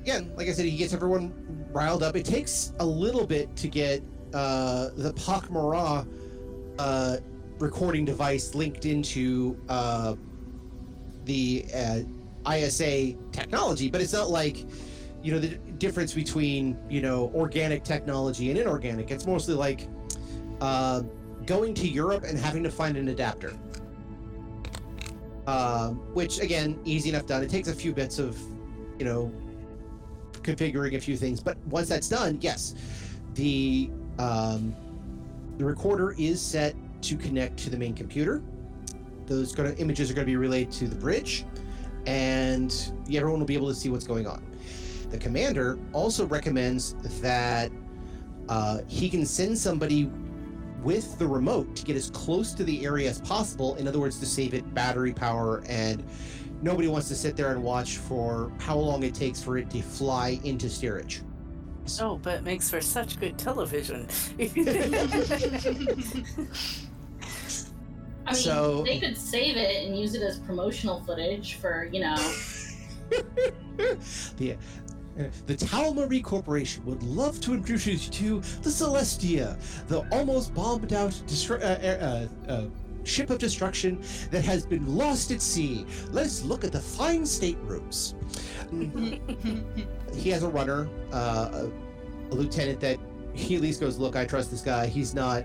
again, 0.00 0.32
like 0.36 0.48
I 0.48 0.52
said, 0.52 0.66
he 0.66 0.76
gets 0.76 0.92
everyone 0.92 1.32
riled 1.72 2.02
up. 2.02 2.16
It 2.16 2.24
takes 2.24 2.72
a 2.78 2.86
little 2.86 3.26
bit 3.26 3.54
to 3.56 3.68
get 3.68 4.02
uh, 4.32 4.90
the 4.96 5.12
Pak 5.14 5.50
Mara 5.50 6.06
uh, 6.78 7.16
recording 7.58 8.04
device 8.04 8.54
linked 8.54 8.84
into 8.84 9.56
uh, 9.68 10.14
the 11.24 11.64
uh, 11.74 12.00
ISA 12.52 13.14
technology, 13.32 13.88
but 13.88 14.00
it's 14.00 14.12
not 14.12 14.30
like 14.30 14.64
you 15.22 15.32
know 15.32 15.38
the 15.38 15.56
difference 15.78 16.12
between 16.12 16.76
you 16.88 17.00
know 17.00 17.30
organic 17.34 17.84
technology 17.84 18.50
and 18.50 18.58
inorganic. 18.58 19.10
It's 19.10 19.26
mostly 19.26 19.54
like 19.54 19.88
uh, 20.60 21.02
going 21.46 21.74
to 21.74 21.88
Europe 21.88 22.24
and 22.24 22.38
having 22.38 22.62
to 22.62 22.70
find 22.70 22.96
an 22.96 23.08
adapter. 23.08 23.54
Um, 25.46 25.96
which 26.14 26.40
again, 26.40 26.80
easy 26.84 27.10
enough 27.10 27.26
done. 27.26 27.42
It 27.42 27.50
takes 27.50 27.68
a 27.68 27.74
few 27.74 27.92
bits 27.92 28.18
of, 28.18 28.38
you 28.98 29.04
know, 29.04 29.30
configuring 30.40 30.96
a 30.96 31.00
few 31.00 31.18
things, 31.18 31.40
but 31.40 31.58
once 31.66 31.86
that's 31.86 32.08
done, 32.08 32.38
yes, 32.40 32.74
the 33.34 33.90
um, 34.18 34.74
the 35.58 35.64
recorder 35.64 36.14
is 36.18 36.40
set 36.40 36.74
to 37.04 37.16
connect 37.16 37.58
to 37.58 37.70
the 37.70 37.76
main 37.76 37.94
computer. 37.94 38.42
Those 39.26 39.54
gonna, 39.54 39.74
images 39.74 40.10
are 40.10 40.14
going 40.14 40.26
to 40.26 40.30
be 40.30 40.36
relayed 40.36 40.70
to 40.72 40.88
the 40.88 40.94
bridge, 40.94 41.44
and 42.06 42.92
everyone 43.12 43.40
will 43.40 43.46
be 43.46 43.54
able 43.54 43.68
to 43.68 43.74
see 43.74 43.88
what's 43.88 44.06
going 44.06 44.26
on. 44.26 44.44
The 45.10 45.18
commander 45.18 45.78
also 45.92 46.26
recommends 46.26 46.94
that 47.20 47.70
uh, 48.48 48.80
he 48.86 49.08
can 49.08 49.24
send 49.24 49.56
somebody 49.56 50.10
with 50.82 51.18
the 51.18 51.26
remote 51.26 51.74
to 51.76 51.84
get 51.84 51.96
as 51.96 52.10
close 52.10 52.52
to 52.54 52.64
the 52.64 52.84
area 52.84 53.08
as 53.08 53.20
possible. 53.20 53.74
In 53.76 53.88
other 53.88 53.98
words, 53.98 54.18
to 54.20 54.26
save 54.26 54.54
it 54.54 54.74
battery 54.74 55.12
power, 55.12 55.62
and 55.66 56.04
nobody 56.62 56.88
wants 56.88 57.08
to 57.08 57.14
sit 57.14 57.36
there 57.36 57.52
and 57.52 57.62
watch 57.62 57.96
for 57.96 58.52
how 58.58 58.76
long 58.76 59.02
it 59.02 59.14
takes 59.14 59.42
for 59.42 59.56
it 59.56 59.70
to 59.70 59.82
fly 59.82 60.40
into 60.44 60.68
steerage. 60.68 61.22
Oh, 62.00 62.16
but 62.16 62.38
it 62.38 62.44
makes 62.44 62.70
for 62.70 62.80
such 62.80 63.20
good 63.20 63.38
television. 63.38 64.08
I 68.26 68.32
mean, 68.32 68.42
So- 68.42 68.82
they 68.84 68.98
could 68.98 69.16
save 69.16 69.56
it 69.56 69.86
and 69.86 69.98
use 69.98 70.14
it 70.14 70.22
as 70.22 70.38
promotional 70.40 71.00
footage 71.02 71.54
for, 71.54 71.88
you 71.92 72.00
know, 72.00 72.16
the 74.38 74.56
uh, 75.18 75.24
the 75.46 75.54
Tal 75.54 75.94
Marie 75.94 76.20
Corporation 76.20 76.84
would 76.86 77.02
love 77.02 77.40
to 77.42 77.54
introduce 77.54 77.86
you 77.86 77.98
to 77.98 78.40
the 78.62 78.70
Celestia, 78.70 79.56
the 79.86 80.00
almost 80.10 80.52
bombed 80.54 80.92
out 80.92 81.12
destru- 81.26 81.62
uh, 81.62 81.66
uh, 81.86 82.28
uh, 82.48 82.52
uh, 82.52 82.66
ship 83.04 83.30
of 83.30 83.38
destruction 83.38 84.02
that 84.32 84.44
has 84.44 84.66
been 84.66 84.96
lost 84.96 85.30
at 85.30 85.40
sea. 85.40 85.86
Let's 86.10 86.42
look 86.42 86.64
at 86.64 86.72
the 86.72 86.80
fine 86.80 87.24
staterooms. 87.24 88.14
he 90.16 90.30
has 90.30 90.42
a 90.42 90.48
runner, 90.48 90.88
uh, 91.12 91.50
a, 91.52 91.70
a 92.30 92.34
lieutenant 92.34 92.80
that 92.80 92.98
he 93.34 93.54
at 93.54 93.62
least 93.62 93.80
goes, 93.80 93.98
Look, 93.98 94.16
I 94.16 94.24
trust 94.24 94.50
this 94.50 94.62
guy. 94.62 94.86
He's 94.86 95.14
not 95.14 95.44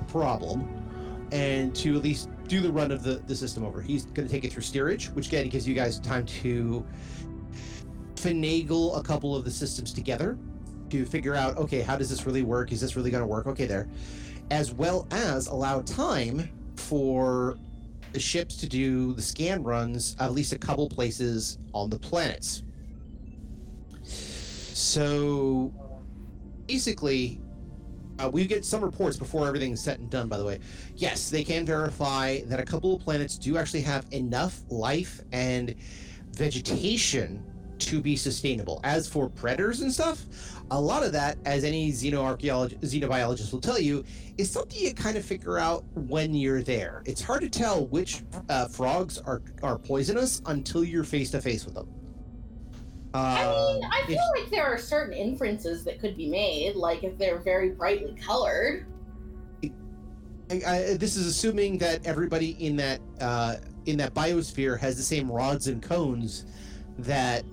a 0.00 0.04
problem. 0.04 0.81
And 1.32 1.74
to 1.76 1.96
at 1.96 2.02
least 2.02 2.28
do 2.46 2.60
the 2.60 2.70
run 2.70 2.92
of 2.92 3.02
the, 3.02 3.22
the 3.26 3.34
system 3.34 3.64
over. 3.64 3.80
He's 3.80 4.04
going 4.04 4.28
to 4.28 4.32
take 4.32 4.44
it 4.44 4.52
through 4.52 4.62
steerage, 4.62 5.08
which 5.10 5.28
again 5.28 5.48
gives 5.48 5.66
you 5.66 5.74
guys 5.74 5.98
time 5.98 6.26
to 6.26 6.86
finagle 8.16 8.98
a 8.98 9.02
couple 9.02 9.34
of 9.34 9.44
the 9.44 9.50
systems 9.50 9.92
together 9.92 10.38
to 10.90 11.06
figure 11.06 11.34
out 11.34 11.56
okay, 11.56 11.80
how 11.80 11.96
does 11.96 12.10
this 12.10 12.26
really 12.26 12.42
work? 12.42 12.70
Is 12.70 12.80
this 12.80 12.94
really 12.94 13.10
going 13.10 13.22
to 13.22 13.26
work? 13.26 13.46
Okay, 13.46 13.66
there. 13.66 13.88
As 14.50 14.72
well 14.72 15.08
as 15.10 15.46
allow 15.46 15.80
time 15.80 16.50
for 16.76 17.56
the 18.12 18.20
ships 18.20 18.56
to 18.58 18.68
do 18.68 19.14
the 19.14 19.22
scan 19.22 19.62
runs 19.62 20.14
at 20.20 20.32
least 20.32 20.52
a 20.52 20.58
couple 20.58 20.88
places 20.88 21.58
on 21.72 21.88
the 21.88 21.98
planets. 21.98 22.62
So 24.02 25.72
basically, 26.66 27.40
Uh, 28.18 28.28
we 28.30 28.46
get 28.46 28.64
some 28.64 28.82
reports 28.82 29.16
before 29.16 29.46
everything's 29.46 29.80
set 29.80 29.98
and 29.98 30.10
done, 30.10 30.28
by 30.28 30.38
the 30.38 30.44
way. 30.44 30.58
Yes, 30.96 31.30
they 31.30 31.44
can 31.44 31.64
verify 31.64 32.40
that 32.42 32.60
a 32.60 32.64
couple 32.64 32.94
of 32.94 33.02
planets 33.02 33.36
do 33.38 33.56
actually 33.56 33.82
have 33.82 34.06
enough 34.10 34.60
life 34.68 35.20
and 35.32 35.74
vegetation 36.32 37.42
to 37.78 38.00
be 38.00 38.16
sustainable. 38.16 38.80
As 38.84 39.08
for 39.08 39.28
predators 39.28 39.80
and 39.80 39.92
stuff, 39.92 40.24
a 40.70 40.80
lot 40.80 41.02
of 41.02 41.12
that, 41.12 41.36
as 41.44 41.64
any 41.64 41.90
xenobiologist 41.90 43.52
will 43.52 43.60
tell 43.60 43.78
you, 43.78 44.04
is 44.38 44.50
something 44.50 44.80
you 44.80 44.94
kind 44.94 45.16
of 45.16 45.24
figure 45.24 45.58
out 45.58 45.84
when 45.94 46.34
you're 46.34 46.62
there. 46.62 47.02
It's 47.06 47.22
hard 47.22 47.42
to 47.42 47.50
tell 47.50 47.86
which 47.86 48.22
uh, 48.48 48.68
frogs 48.68 49.18
are, 49.18 49.42
are 49.62 49.78
poisonous 49.78 50.40
until 50.46 50.84
you're 50.84 51.04
face 51.04 51.30
to 51.32 51.40
face 51.40 51.64
with 51.64 51.74
them. 51.74 51.88
I 53.14 53.44
mean, 53.44 53.84
Um, 53.84 53.90
I 53.92 54.06
feel 54.06 54.22
like 54.36 54.50
there 54.50 54.64
are 54.64 54.78
certain 54.78 55.12
inferences 55.14 55.84
that 55.84 56.00
could 56.00 56.16
be 56.16 56.28
made, 56.28 56.76
like 56.76 57.04
if 57.04 57.18
they're 57.18 57.38
very 57.38 57.70
brightly 57.70 58.14
colored. 58.14 58.86
I, 60.50 60.62
I, 60.66 60.94
this 60.94 61.16
is 61.16 61.26
assuming 61.26 61.78
that 61.78 62.06
everybody 62.06 62.50
in 62.64 62.76
that 62.76 63.00
uh, 63.20 63.56
in 63.86 63.96
that 63.98 64.14
biosphere 64.14 64.78
has 64.78 64.96
the 64.96 65.02
same 65.02 65.30
rods 65.30 65.66
and 65.66 65.82
cones 65.82 66.44
that 66.98 67.44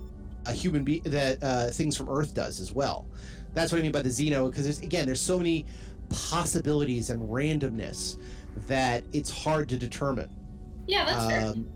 a 0.46 0.52
human 0.52 0.84
be 0.84 1.00
that 1.00 1.42
uh, 1.42 1.68
things 1.70 1.96
from 1.96 2.08
Earth 2.08 2.34
does 2.34 2.60
as 2.60 2.72
well. 2.72 3.06
That's 3.54 3.72
what 3.72 3.78
I 3.78 3.82
mean 3.82 3.92
by 3.92 4.02
the 4.02 4.08
xeno, 4.08 4.50
because 4.50 4.64
there's 4.64 4.80
again 4.80 5.06
there's 5.06 5.20
so 5.20 5.38
many 5.38 5.66
possibilities 6.08 7.10
and 7.10 7.20
randomness 7.28 8.18
that 8.66 9.04
it's 9.12 9.30
hard 9.30 9.68
to 9.68 9.76
determine. 9.76 10.28
Yeah, 10.86 11.04
that's 11.04 11.26
fair. 11.26 11.46
Um, 11.46 11.68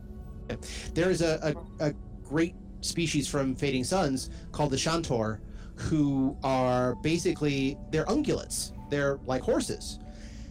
there 0.93 1.11
is 1.11 1.23
a, 1.23 1.55
a, 1.81 1.89
a 1.89 1.95
great 2.25 2.55
species 2.85 3.27
from 3.27 3.55
Fading 3.55 3.85
Suns 3.85 4.31
called 4.53 4.71
the 4.71 4.77
Shantor, 4.77 5.41
who 5.77 6.37
are 6.45 6.95
basically 6.97 7.79
they're 7.91 8.05
ungulates. 8.07 8.73
They're 8.91 9.19
like 9.27 9.43
horses. 9.43 9.99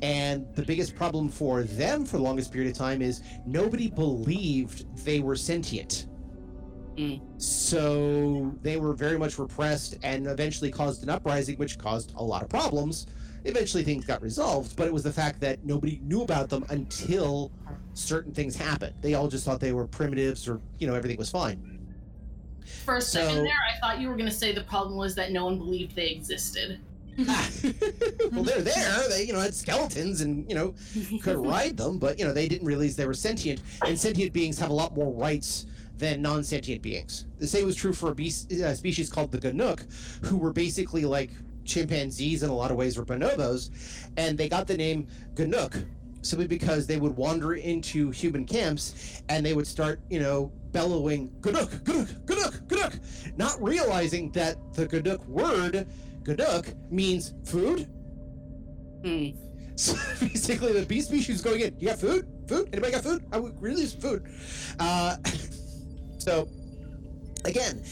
And 0.02 0.46
the 0.56 0.64
biggest 0.64 0.96
problem 0.96 1.30
for 1.30 1.64
them 1.64 2.06
for 2.06 2.18
the 2.18 2.24
longest 2.24 2.52
period 2.52 2.72
of 2.72 2.78
time 2.78 3.02
is 3.02 3.22
nobody 3.46 3.90
believed 3.90 5.06
they 5.06 5.22
were 5.22 5.36
sentient. 5.36 6.08
Mm. 6.98 7.22
So 7.42 8.54
they 8.62 8.78
were 8.78 8.94
very 8.94 9.18
much 9.18 9.40
repressed 9.40 9.98
and 10.04 10.28
eventually 10.28 10.72
caused 10.72 11.04
an 11.04 11.10
uprising, 11.10 11.56
which 11.58 11.78
caused 11.78 12.14
a 12.16 12.24
lot 12.24 12.44
of 12.44 12.50
problems. 12.50 13.08
Eventually 13.46 13.84
things 13.84 14.06
got 14.06 14.22
resolved, 14.22 14.76
but 14.76 14.88
it 14.88 14.94
was 14.94 15.04
the 15.04 15.12
fact 15.12 15.40
that 15.42 15.64
nobody 15.66 16.00
knew 16.04 16.22
about 16.22 16.50
them 16.50 16.66
until 16.70 17.52
certain 17.94 18.34
things 18.34 18.56
happened. 18.56 18.96
They 19.02 19.14
all 19.14 19.28
just 19.28 19.46
thought 19.46 19.60
they 19.60 19.74
were 19.74 19.88
primitives 19.88 20.48
or, 20.48 20.62
you 20.80 20.88
know, 20.88 20.96
everything 20.96 21.18
was 21.18 21.30
fine. 21.30 21.73
For 22.86 22.98
a 22.98 23.02
second 23.02 23.44
there, 23.44 23.54
I 23.54 23.80
thought 23.80 24.00
you 24.02 24.10
were 24.10 24.16
going 24.16 24.30
to 24.30 24.36
say 24.36 24.52
the 24.52 24.62
problem 24.62 24.98
was 24.98 25.16
that 25.16 25.32
no 25.32 25.46
one 25.46 25.58
believed 25.58 25.96
they 25.96 26.10
existed. 26.10 26.80
well, 27.18 28.44
they're 28.44 28.62
there. 28.62 29.10
They, 29.10 29.26
you 29.26 29.34
know, 29.34 29.40
had 29.40 29.54
skeletons 29.54 30.22
and, 30.22 30.50
you 30.50 30.56
know, 30.56 30.74
could 31.22 31.38
ride 31.46 31.78
them, 31.78 32.00
but, 32.00 32.18
you 32.18 32.26
know, 32.26 32.34
they 32.34 32.48
didn't 32.48 32.66
realize 32.66 32.96
they 32.96 33.06
were 33.06 33.14
sentient. 33.14 33.62
And 33.86 34.00
sentient 34.00 34.34
beings 34.34 34.58
have 34.60 34.72
a 34.72 34.74
lot 34.74 34.96
more 34.96 35.14
rights 35.14 35.68
than 35.98 36.22
non 36.22 36.44
sentient 36.44 36.82
beings. 36.82 37.26
The 37.40 37.48
same 37.48 37.66
was 37.66 37.76
true 37.76 37.94
for 37.94 38.10
a 38.10 38.16
beast, 38.16 38.52
uh, 38.52 38.74
species 38.74 39.12
called 39.12 39.32
the 39.32 39.38
Gannok, 39.38 39.86
who 40.26 40.38
were 40.38 40.52
basically 40.52 41.06
like 41.06 41.32
chimpanzees 41.66 42.44
in 42.44 42.50
a 42.50 42.56
lot 42.56 42.72
of 42.72 42.78
ways, 42.78 42.98
or 42.98 43.06
bonobos. 43.06 43.70
And 44.18 44.38
they 44.38 44.50
got 44.50 44.68
the 44.68 44.78
name 44.78 45.08
Gannok 45.36 45.86
simply 46.22 46.48
because 46.48 46.88
they 46.88 46.98
would 46.98 47.16
wander 47.16 47.54
into 47.56 48.10
human 48.10 48.46
camps 48.46 49.22
and 49.30 49.46
they 49.46 49.54
would 49.54 49.68
start, 49.68 50.00
you 50.10 50.20
know, 50.20 50.52
bellowing 50.74 51.30
Gannok, 51.40 51.70
Gannok, 51.84 52.26
Gannok, 52.26 52.68
Gannok, 52.68 53.38
not 53.38 53.62
realizing 53.62 54.32
that 54.32 54.58
the 54.74 54.88
Gannok 54.88 55.26
word, 55.28 55.88
Gannok, 56.24 56.92
means 56.92 57.34
food. 57.46 57.88
Hmm. 59.06 59.30
So 59.76 59.96
basically, 60.20 60.72
the 60.72 60.86
bee 60.86 61.02
species 61.02 61.42
going 61.42 61.62
in. 61.62 61.76
You 61.80 61.88
got 61.88 62.00
food? 62.00 62.28
Food? 62.48 62.70
Anybody 62.74 62.92
got 62.92 63.04
food? 63.04 63.26
I 63.32 63.40
would 63.40 63.60
really 63.60 63.82
use 63.82 63.96
food. 63.96 64.24
Uh, 64.80 65.16
so, 66.20 66.48
again, 67.46 67.84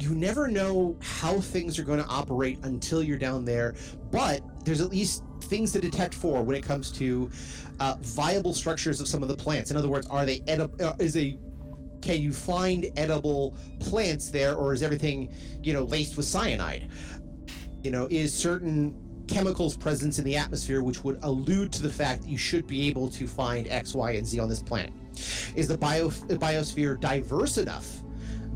you 0.00 0.16
never 0.16 0.48
know 0.48 0.96
how 1.00 1.40
things 1.40 1.78
are 1.78 1.84
going 1.84 2.02
to 2.02 2.08
operate 2.08 2.58
until 2.64 3.04
you're 3.04 3.18
down 3.18 3.44
there, 3.44 3.76
but 4.10 4.42
there's 4.64 4.80
at 4.80 4.90
least 4.90 5.22
things 5.42 5.70
to 5.72 5.80
detect 5.80 6.12
for 6.12 6.42
when 6.42 6.56
it 6.56 6.64
comes 6.64 6.90
to 6.92 7.30
uh, 7.78 7.94
viable 8.00 8.52
structures 8.52 9.00
of 9.00 9.06
some 9.06 9.22
of 9.22 9.28
the 9.28 9.36
plants. 9.36 9.70
In 9.70 9.76
other 9.76 9.88
words, 9.88 10.08
are 10.08 10.26
they 10.26 10.42
edible? 10.48 10.84
Uh, 10.84 10.94
is 10.98 11.16
a 11.16 11.38
can 12.00 12.20
you 12.22 12.32
find 12.32 12.86
edible 12.96 13.56
plants 13.80 14.30
there, 14.30 14.54
or 14.54 14.72
is 14.72 14.82
everything, 14.82 15.32
you 15.62 15.72
know, 15.72 15.84
laced 15.84 16.16
with 16.16 16.26
cyanide? 16.26 16.88
You 17.82 17.90
know, 17.90 18.06
is 18.10 18.32
certain 18.32 18.94
chemicals 19.28 19.76
presence 19.76 20.18
in 20.18 20.24
the 20.24 20.36
atmosphere 20.36 20.82
which 20.82 21.04
would 21.04 21.18
allude 21.22 21.72
to 21.72 21.82
the 21.82 21.90
fact 21.90 22.22
that 22.22 22.28
you 22.28 22.38
should 22.38 22.66
be 22.66 22.88
able 22.88 23.08
to 23.10 23.26
find 23.26 23.68
X, 23.68 23.94
Y, 23.94 24.12
and 24.12 24.26
Z 24.26 24.38
on 24.40 24.48
this 24.48 24.62
planet? 24.62 24.92
Is 25.54 25.68
the 25.68 25.76
bio, 25.76 26.08
biosphere 26.08 26.98
diverse 26.98 27.58
enough 27.58 27.86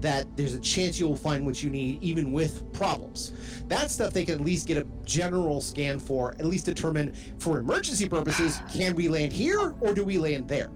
that 0.01 0.27
there's 0.37 0.55
a 0.55 0.61
chance 0.61 0.99
you 0.99 1.07
will 1.07 1.17
find 1.17 1.47
what 1.47 1.63
you 1.63 1.71
need 1.71 2.03
even 2.03 2.33
with 2.33 2.73
problems? 2.73 3.33
That 3.69 3.91
stuff 3.91 4.13
they 4.13 4.25
can 4.25 4.37
at 4.37 4.41
least 4.41 4.67
get 4.67 4.77
a 4.77 4.87
general 5.05 5.61
scan 5.61 5.99
for, 5.99 6.33
at 6.39 6.47
least 6.47 6.67
determine 6.67 7.15
for 7.39 7.59
emergency 7.59 8.09
purposes 8.09 8.61
can 8.73 8.95
we 8.95 9.09
land 9.09 9.33
here 9.33 9.75
or 9.81 9.95
do 9.95 10.05
we 10.05 10.19
land 10.19 10.49
there? 10.49 10.71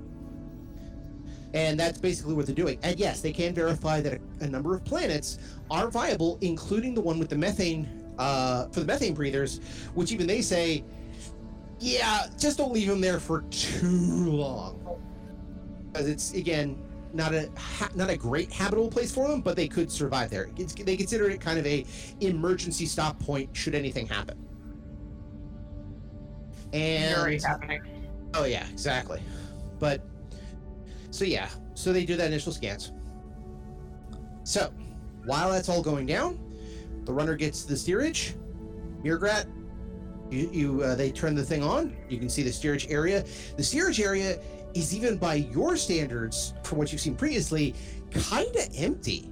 And 1.57 1.81
that's 1.81 1.97
basically 1.99 2.35
what 2.35 2.45
they're 2.45 2.55
doing. 2.55 2.79
And 2.83 3.01
yes, 3.01 3.23
they 3.23 3.33
can 3.33 3.55
verify 3.55 4.03
that 4.03 4.12
a, 4.12 4.45
a 4.45 4.47
number 4.47 4.75
of 4.75 4.85
planets 4.85 5.38
are 5.71 5.88
viable, 5.88 6.37
including 6.42 6.95
the 6.95 7.01
one 7.01 7.19
with 7.19 7.31
the 7.31 7.37
methane 7.37 7.88
uh, 8.19 8.69
for 8.69 8.81
the 8.81 8.87
methane 8.87 9.14
breathers, 9.14 9.61
which 9.95 10.12
even 10.12 10.27
they 10.27 10.42
say, 10.42 10.85
yeah, 11.81 12.27
just 12.38 12.59
don't 12.59 12.73
leave 12.73 12.88
them 12.88 13.01
there 13.01 13.19
for 13.19 13.40
too 13.51 14.31
long, 14.31 15.01
because 15.90 16.07
it's 16.09 16.35
again 16.35 16.79
not 17.14 17.33
a 17.33 17.49
ha- 17.57 17.90
not 17.95 18.11
a 18.11 18.16
great 18.19 18.53
habitable 18.53 18.90
place 18.90 19.11
for 19.11 19.27
them, 19.27 19.40
but 19.40 19.57
they 19.57 19.69
could 19.69 19.90
survive 19.90 20.29
there. 20.29 20.51
It's, 20.59 20.75
they 20.75 20.97
consider 20.97 21.31
it 21.31 21.40
kind 21.40 21.59
of 21.59 21.66
a 21.66 21.87
emergency 22.21 22.85
stop 22.85 23.19
point 23.19 23.57
should 23.57 23.75
anything 23.75 24.07
happen. 24.07 24.37
And 26.75 27.42
happening. 27.42 27.83
Oh 28.35 28.45
yeah, 28.45 28.66
exactly. 28.69 29.23
But 29.79 30.03
so 31.16 31.24
yeah, 31.24 31.48
so 31.74 31.92
they 31.92 32.05
do 32.05 32.14
that 32.16 32.26
initial 32.26 32.52
scans. 32.52 32.92
So 34.44 34.72
while 35.24 35.50
that's 35.50 35.68
all 35.68 35.83
going 35.83 36.07
down, 36.07 36.38
the 37.05 37.12
runner 37.12 37.35
gets 37.37 37.64
the 37.64 37.76
steerage. 37.76 38.35
Mirgrat, 39.02 39.46
you, 40.31 40.50
you 40.52 40.83
uh, 40.83 40.94
they 40.94 41.11
turn 41.11 41.35
the 41.35 41.42
thing 41.42 41.62
on. 41.62 41.96
You 42.09 42.18
can 42.18 42.29
see 42.29 42.42
the 42.42 42.52
steerage 42.52 42.87
area. 42.90 43.24
The 43.57 43.62
steerage 43.62 44.00
area 44.00 44.38
is 44.74 44.94
even 44.94 45.16
by 45.16 45.35
your 45.35 45.76
standards, 45.76 46.52
from 46.62 46.79
what 46.79 46.92
you've 46.92 47.00
seen 47.00 47.14
previously, 47.14 47.74
kind 48.11 48.55
of 48.55 48.68
empty. 48.76 49.31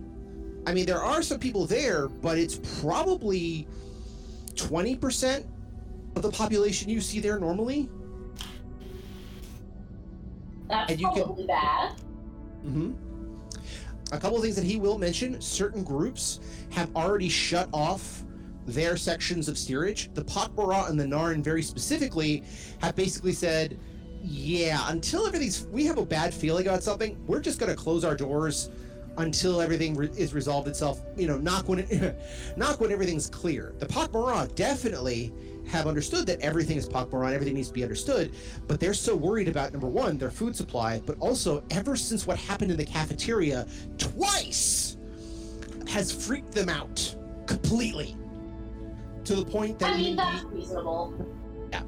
I 0.66 0.72
mean, 0.72 0.86
there 0.86 1.02
are 1.02 1.22
some 1.22 1.38
people 1.38 1.66
there, 1.66 2.08
but 2.08 2.38
it's 2.38 2.58
probably 2.80 3.68
twenty 4.56 4.96
percent 4.96 5.44
of 6.16 6.22
the 6.22 6.30
population 6.30 6.88
you 6.88 7.02
see 7.02 7.20
there 7.20 7.38
normally. 7.38 7.90
That's 10.68 10.90
And 10.92 11.00
you 11.00 11.10
can- 11.14 11.46
bad. 11.46 11.92
hmm 12.62 12.92
A 14.12 14.18
couple 14.18 14.36
of 14.36 14.42
things 14.42 14.56
that 14.56 14.64
he 14.64 14.76
will 14.76 14.98
mention: 14.98 15.40
certain 15.40 15.82
groups 15.82 16.40
have 16.70 16.94
already 16.94 17.28
shut 17.28 17.68
off 17.72 18.22
their 18.66 18.96
sections 18.96 19.48
of 19.48 19.58
steerage. 19.58 20.10
The 20.14 20.24
Potbara 20.24 20.88
and 20.88 20.98
the 20.98 21.04
Narn, 21.04 21.42
very 21.42 21.62
specifically, 21.62 22.42
have 22.80 22.94
basically 22.96 23.32
said, 23.32 23.78
"Yeah, 24.22 24.80
until 24.88 25.26
everything's, 25.26 25.66
we 25.66 25.84
have 25.86 25.98
a 25.98 26.04
bad 26.06 26.32
feeling 26.32 26.66
about 26.66 26.82
something. 26.82 27.16
We're 27.26 27.40
just 27.40 27.58
going 27.58 27.70
to 27.70 27.76
close 27.76 28.04
our 28.04 28.14
doors." 28.16 28.70
Until 29.16 29.60
everything 29.60 29.94
re- 29.94 30.10
is 30.16 30.34
resolved 30.34 30.66
itself, 30.66 31.00
you 31.16 31.28
know, 31.28 31.38
knock 31.38 31.68
when 31.68 31.78
it, 31.78 32.16
knock 32.56 32.80
when 32.80 32.90
everything's 32.90 33.28
clear. 33.30 33.72
The 33.78 33.86
Pakmara 33.86 34.52
definitely 34.56 35.32
have 35.68 35.86
understood 35.86 36.26
that 36.26 36.40
everything 36.40 36.76
is 36.76 36.86
and 36.86 37.34
everything 37.34 37.54
needs 37.54 37.68
to 37.68 37.74
be 37.74 37.82
understood, 37.82 38.34
but 38.66 38.80
they're 38.80 38.94
so 38.94 39.14
worried 39.14 39.48
about 39.48 39.72
number 39.72 39.88
one, 39.88 40.18
their 40.18 40.30
food 40.30 40.54
supply, 40.54 41.00
but 41.06 41.16
also 41.20 41.64
ever 41.70 41.96
since 41.96 42.26
what 42.26 42.38
happened 42.38 42.70
in 42.70 42.76
the 42.76 42.84
cafeteria 42.84 43.66
twice 43.98 44.96
has 45.88 46.12
freaked 46.12 46.52
them 46.52 46.68
out 46.68 47.14
completely. 47.46 48.16
To 49.24 49.36
the 49.36 49.44
point 49.44 49.78
that 49.78 49.94
I 49.94 49.96
mean, 49.96 50.16
that's 50.16 50.44
reasonable. 50.44 51.14
Yeah. 51.72 51.82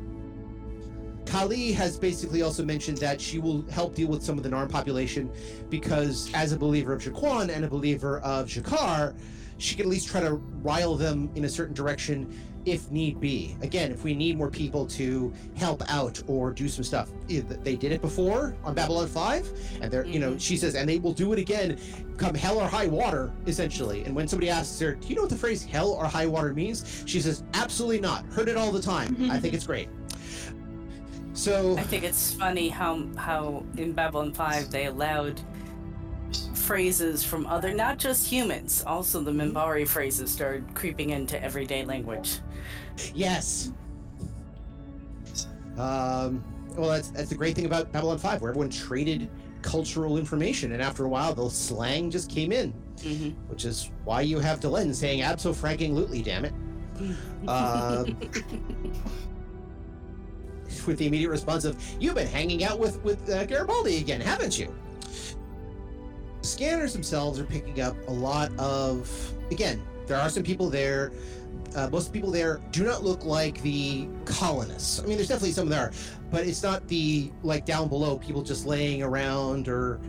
Kali 1.27 1.73
has 1.73 1.99
basically 1.99 2.41
also 2.43 2.65
mentioned 2.65 2.99
that 2.99 3.21
she 3.21 3.39
will 3.39 3.63
help 3.71 3.95
deal 3.95 4.09
with 4.09 4.23
some 4.23 4.39
of 4.39 4.43
the 4.43 4.49
Narn 4.49 4.71
population 4.71 5.31
because, 5.69 6.33
as 6.33 6.53
a 6.53 6.57
believer 6.57 6.95
of 6.95 7.03
G'Quan 7.03 7.55
and 7.55 7.65
a 7.65 7.69
believer 7.69 8.21
of 8.21 8.47
G'Kar, 8.47 9.15
she 9.59 9.75
can 9.75 9.85
at 9.85 9.91
least 9.91 10.09
try 10.09 10.21
to 10.21 10.35
rile 10.63 10.97
them 10.97 11.31
in 11.35 11.45
a 11.45 11.49
certain 11.49 11.75
direction 11.75 12.33
if 12.67 12.91
need 12.91 13.21
be. 13.21 13.57
Again, 13.63 13.93
if 13.93 14.03
we 14.03 14.15
need 14.15 14.37
more 14.37 14.51
people 14.51 14.87
to 14.89 15.33
help 15.57 15.83
out 15.89 16.21
or 16.27 16.51
do 16.51 16.69
some 16.69 16.85
stuff, 16.85 17.09
eh, 17.31 17.41
they 17.63 17.77
did 17.77 17.93
it 17.93 18.03
before 18.03 18.55
on 18.65 18.75
Babylon 18.75 19.07
Five, 19.07 19.49
and 19.81 19.91
they're 19.91 20.05
you 20.05 20.19
know 20.19 20.31
mm-hmm. 20.31 20.39
she 20.39 20.57
says, 20.57 20.75
and 20.75 20.89
they 20.89 20.99
will 20.99 21.13
do 21.13 21.33
it 21.33 21.39
again, 21.39 21.79
come 22.19 22.35
hell 22.35 22.59
or 22.59 22.69
high 22.69 22.89
water, 22.89 23.33
essentially. 23.47 24.05
And 24.05 24.15
when 24.15 24.27
somebody 24.29 24.51
asks 24.51 24.79
her, 24.81 24.97
"Do 24.97 25.09
you 25.09 25.15
know 25.15 25.23
what 25.23 25.31
the 25.31 25.37
phrase 25.37 25.65
hell 25.65 25.93
or 25.93 26.05
high 26.07 26.27
water 26.27 26.53
means?" 26.53 27.05
She 27.07 27.21
says, 27.21 27.45
"Absolutely 27.55 28.01
not. 28.01 28.27
Heard 28.27 28.49
it 28.49 28.57
all 28.57 28.73
the 28.73 28.83
time. 28.83 29.15
Mm-hmm. 29.15 29.31
I 29.31 29.39
think 29.39 29.55
it's 29.55 29.67
great." 29.67 29.89
So 31.35 31.77
I 31.77 31.83
think 31.83 32.03
it's 32.03 32.33
funny 32.33 32.69
how 32.69 33.07
how 33.17 33.65
in 33.77 33.93
Babylon 33.93 34.33
5 34.33 34.71
they 34.71 34.87
allowed 34.87 35.41
phrases 36.67 37.23
from 37.23 37.47
other 37.47 37.73
not 37.73 37.97
just 37.97 38.27
humans, 38.27 38.83
also 38.87 39.21
the 39.21 39.31
Minbari 39.31 39.87
phrases 39.87 40.31
started 40.33 40.75
creeping 40.75 41.11
into 41.11 41.41
everyday 41.43 41.85
language. 41.85 42.41
Yes. 43.15 43.73
Um, 45.79 46.43
well, 46.75 46.91
that's 46.91 47.11
that's 47.11 47.29
the 47.29 47.37
great 47.37 47.55
thing 47.55 47.67
about 47.67 47.93
Babylon 47.93 48.19
Five, 48.19 48.43
where 48.43 48.51
everyone 48.51 48.71
traded 48.71 49.31
cultural 49.63 50.19
information, 50.19 50.73
and 50.73 50.83
after 50.83 51.05
a 51.05 51.09
while, 51.09 51.35
the 51.35 51.49
slang 51.49 52.11
just 52.11 52.29
came 52.31 52.51
in, 52.53 52.73
hmm 53.03 53.29
which 53.49 53.65
is 53.65 53.91
why 54.05 54.21
you 54.23 54.39
have 54.41 54.59
Delenn 54.61 54.95
saying 54.95 55.21
"abso 55.23 55.55
franking 55.55 55.95
lootly," 55.95 56.25
damn 56.25 56.45
it. 56.45 56.53
Um, 57.47 58.17
with 60.87 60.99
the 60.99 61.07
immediate 61.07 61.31
response 61.31 61.65
of 61.65 61.77
"You've 62.01 62.17
been 62.17 62.27
hanging 62.27 62.65
out 62.65 62.79
with 62.79 63.03
with 63.05 63.29
uh, 63.31 63.45
Garibaldi 63.45 63.99
again, 63.99 64.21
haven't 64.21 64.59
you?" 64.59 64.75
Scanners 66.47 66.93
themselves 66.93 67.41
are 67.41 67.45
picking 67.45 67.81
up 67.81 67.97
a 68.09 68.13
lot 68.13 68.51
of. 68.59 69.11
Again, 69.51 69.83
there 70.07 70.17
are 70.17 70.31
some 70.31 70.43
people 70.43 70.71
there. 70.71 71.13
Uh, 71.75 71.89
most 71.91 72.13
people 72.13 72.31
there 72.31 72.61
do 72.71 72.85
not 72.85 73.03
look 73.03 73.25
like 73.25 73.61
the 73.63 74.09
colonists. 74.25 75.01
I 75.01 75.07
mean, 75.07 75.17
there's 75.17 75.29
definitely 75.29 75.53
some 75.53 75.69
there, 75.69 75.93
but 76.31 76.47
it's 76.47 76.63
not 76.63 76.87
the 76.89 77.31
like 77.43 77.67
down 77.67 77.89
below 77.89 78.17
people 78.17 78.43
just 78.43 78.65
laying 78.65 79.03
around 79.03 79.69
or, 79.69 80.01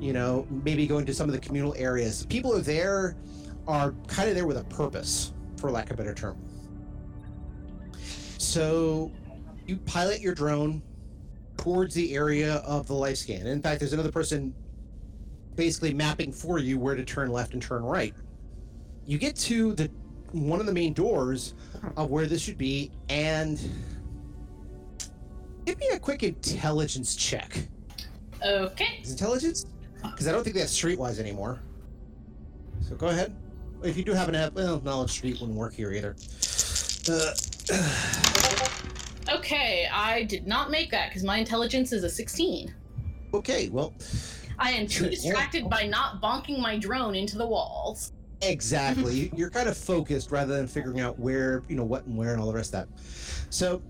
you 0.00 0.12
know, 0.12 0.46
maybe 0.64 0.86
going 0.86 1.06
to 1.06 1.14
some 1.14 1.28
of 1.28 1.34
the 1.34 1.40
communal 1.40 1.74
areas. 1.78 2.26
People 2.26 2.54
are 2.54 2.60
there, 2.60 3.16
are 3.66 3.94
kind 4.06 4.28
of 4.28 4.34
there 4.34 4.46
with 4.46 4.58
a 4.58 4.64
purpose, 4.64 5.32
for 5.56 5.70
lack 5.70 5.90
of 5.90 5.94
a 5.94 5.96
better 6.02 6.14
term. 6.14 6.36
So, 8.38 9.10
you 9.66 9.76
pilot 9.78 10.20
your 10.20 10.34
drone 10.34 10.82
towards 11.56 11.94
the 11.94 12.14
area 12.14 12.56
of 12.56 12.86
the 12.86 12.94
life 12.94 13.16
scan. 13.16 13.46
In 13.46 13.62
fact, 13.62 13.80
there's 13.80 13.94
another 13.94 14.12
person 14.12 14.54
basically 15.56 15.94
mapping 15.94 16.32
for 16.32 16.58
you 16.58 16.78
where 16.78 16.94
to 16.94 17.04
turn 17.04 17.30
left 17.30 17.52
and 17.52 17.62
turn 17.62 17.82
right. 17.82 18.14
You 19.06 19.18
get 19.18 19.36
to 19.36 19.74
the 19.74 19.90
one 20.32 20.60
of 20.60 20.66
the 20.66 20.72
main 20.72 20.92
doors 20.92 21.54
of 21.96 22.10
where 22.10 22.26
this 22.26 22.42
should 22.42 22.58
be, 22.58 22.90
and 23.08 23.60
give 25.64 25.78
me 25.78 25.88
a 25.92 25.98
quick 25.98 26.22
intelligence 26.22 27.14
check. 27.14 27.68
Okay. 28.44 28.98
Is 29.02 29.10
intelligence? 29.12 29.66
Because 30.02 30.26
I 30.26 30.32
don't 30.32 30.42
think 30.42 30.54
they 30.54 30.60
have 30.60 30.70
streetwise 30.70 31.18
anymore. 31.18 31.60
So 32.80 32.94
go 32.96 33.06
ahead. 33.08 33.34
If 33.82 33.96
you 33.96 34.04
do 34.04 34.12
happen 34.12 34.32
to 34.34 34.40
have, 34.40 34.54
well, 34.54 34.80
knowledge 34.82 35.10
street 35.10 35.40
wouldn't 35.40 35.58
work 35.58 35.74
here 35.74 35.92
either. 35.92 36.16
Uh, 37.08 37.32
Okay, 39.32 39.88
I 39.90 40.24
did 40.24 40.46
not 40.46 40.70
make 40.70 40.90
that 40.90 41.08
because 41.08 41.24
my 41.24 41.38
intelligence 41.38 41.92
is 41.92 42.04
a 42.04 42.10
16. 42.10 42.74
okay, 43.32 43.68
well, 43.70 43.94
I 44.58 44.70
am 44.72 44.86
too 44.86 45.10
distracted 45.10 45.68
by 45.68 45.86
not 45.86 46.20
bonking 46.22 46.60
my 46.60 46.78
drone 46.78 47.14
into 47.14 47.36
the 47.38 47.46
walls. 47.46 48.12
Exactly. 48.42 49.30
You're 49.34 49.50
kind 49.50 49.68
of 49.68 49.76
focused 49.76 50.30
rather 50.30 50.56
than 50.56 50.66
figuring 50.66 51.00
out 51.00 51.18
where, 51.18 51.62
you 51.68 51.76
know, 51.76 51.84
what 51.84 52.04
and 52.06 52.16
where 52.16 52.32
and 52.32 52.40
all 52.40 52.48
the 52.48 52.54
rest 52.54 52.74
of 52.74 52.88
that. 52.88 52.88
So, 53.50 53.82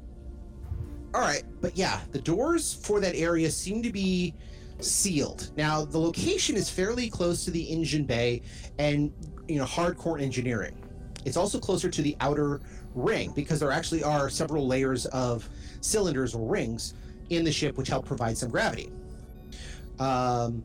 all 1.14 1.20
right. 1.20 1.44
But 1.60 1.76
yeah, 1.76 2.00
the 2.12 2.20
doors 2.20 2.74
for 2.74 3.00
that 3.00 3.14
area 3.14 3.50
seem 3.50 3.82
to 3.82 3.90
be 3.90 4.34
sealed. 4.80 5.50
Now, 5.56 5.84
the 5.84 5.98
location 5.98 6.56
is 6.56 6.68
fairly 6.68 7.08
close 7.08 7.44
to 7.44 7.50
the 7.50 7.62
engine 7.62 8.04
bay 8.04 8.42
and, 8.78 9.12
you 9.48 9.58
know, 9.58 9.64
hardcore 9.64 10.20
engineering. 10.20 10.76
It's 11.24 11.36
also 11.36 11.58
closer 11.58 11.88
to 11.88 12.02
the 12.02 12.16
outer 12.20 12.60
ring 12.94 13.32
because 13.34 13.58
there 13.58 13.72
actually 13.72 14.02
are 14.02 14.28
several 14.28 14.66
layers 14.66 15.06
of 15.06 15.48
cylinders 15.80 16.34
or 16.34 16.48
rings 16.48 16.94
in 17.30 17.44
the 17.44 17.52
ship 17.52 17.76
which 17.76 17.88
help 17.88 18.06
provide 18.06 18.36
some 18.36 18.50
gravity. 18.50 18.90
Um, 19.98 20.64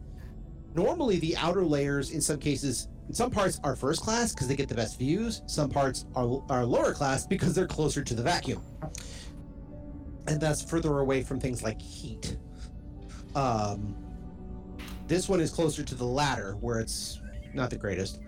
normally, 0.76 1.20
the 1.20 1.38
outer 1.38 1.63
layers, 1.63 2.12
in 2.12 2.22
some 2.22 2.39
cases, 2.39 2.88
in 3.08 3.13
some 3.13 3.32
parts 3.32 3.60
are 3.63 3.76
first 3.76 4.02
class 4.02 4.34
because 4.34 4.48
they 4.48 4.56
get 4.56 4.70
the 4.70 4.76
best 4.76 5.00
views. 5.00 5.42
Some 5.48 5.70
parts 5.70 6.06
are, 6.15 6.44
are 6.50 6.65
lower 6.65 6.94
class 6.94 7.26
because 7.26 7.56
they're 7.56 7.68
closer 7.68 8.04
to 8.04 8.13
the 8.13 8.24
vacuum. 8.24 8.62
And 10.28 10.39
that's 10.39 10.62
further 10.62 11.00
away 11.00 11.24
from 11.24 11.39
things 11.39 11.63
like 11.63 11.82
heat. 11.82 12.38
Um, 13.36 13.96
this 15.08 15.28
one 15.28 15.39
is 15.39 15.50
closer 15.50 15.84
to 15.84 15.96
the 15.96 16.06
latter, 16.06 16.56
where 16.62 16.80
it's 16.80 17.20
not 17.54 17.72
the 17.72 17.78
greatest. 17.78 18.20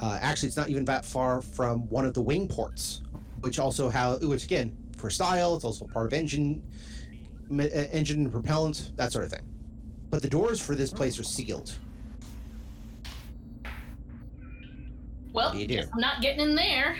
Uh, 0.00 0.18
actually, 0.20 0.48
it's 0.48 0.56
not 0.56 0.68
even 0.68 0.84
that 0.86 1.04
far 1.04 1.40
from 1.40 1.88
one 1.88 2.04
of 2.04 2.14
the 2.14 2.20
wing 2.20 2.48
ports, 2.48 3.02
which 3.40 3.60
also 3.60 3.88
how, 3.88 4.18
which 4.18 4.44
again, 4.44 4.76
for 4.96 5.08
style, 5.08 5.54
it's 5.54 5.64
also 5.64 5.86
part 5.86 6.06
of 6.06 6.12
engine, 6.12 6.62
engine 7.48 8.24
and 8.24 8.32
propellant, 8.32 8.92
that 8.96 9.12
sort 9.12 9.24
of 9.24 9.30
thing. 9.30 9.55
But 10.10 10.22
the 10.22 10.28
doors 10.28 10.60
for 10.60 10.74
this 10.74 10.92
place 10.92 11.18
are 11.18 11.24
sealed. 11.24 11.74
Well, 15.32 15.52
do 15.52 15.58
you 15.58 15.66
do? 15.66 15.82
I'm 15.92 16.00
not 16.00 16.22
getting 16.22 16.40
in 16.40 16.54
there. 16.54 16.96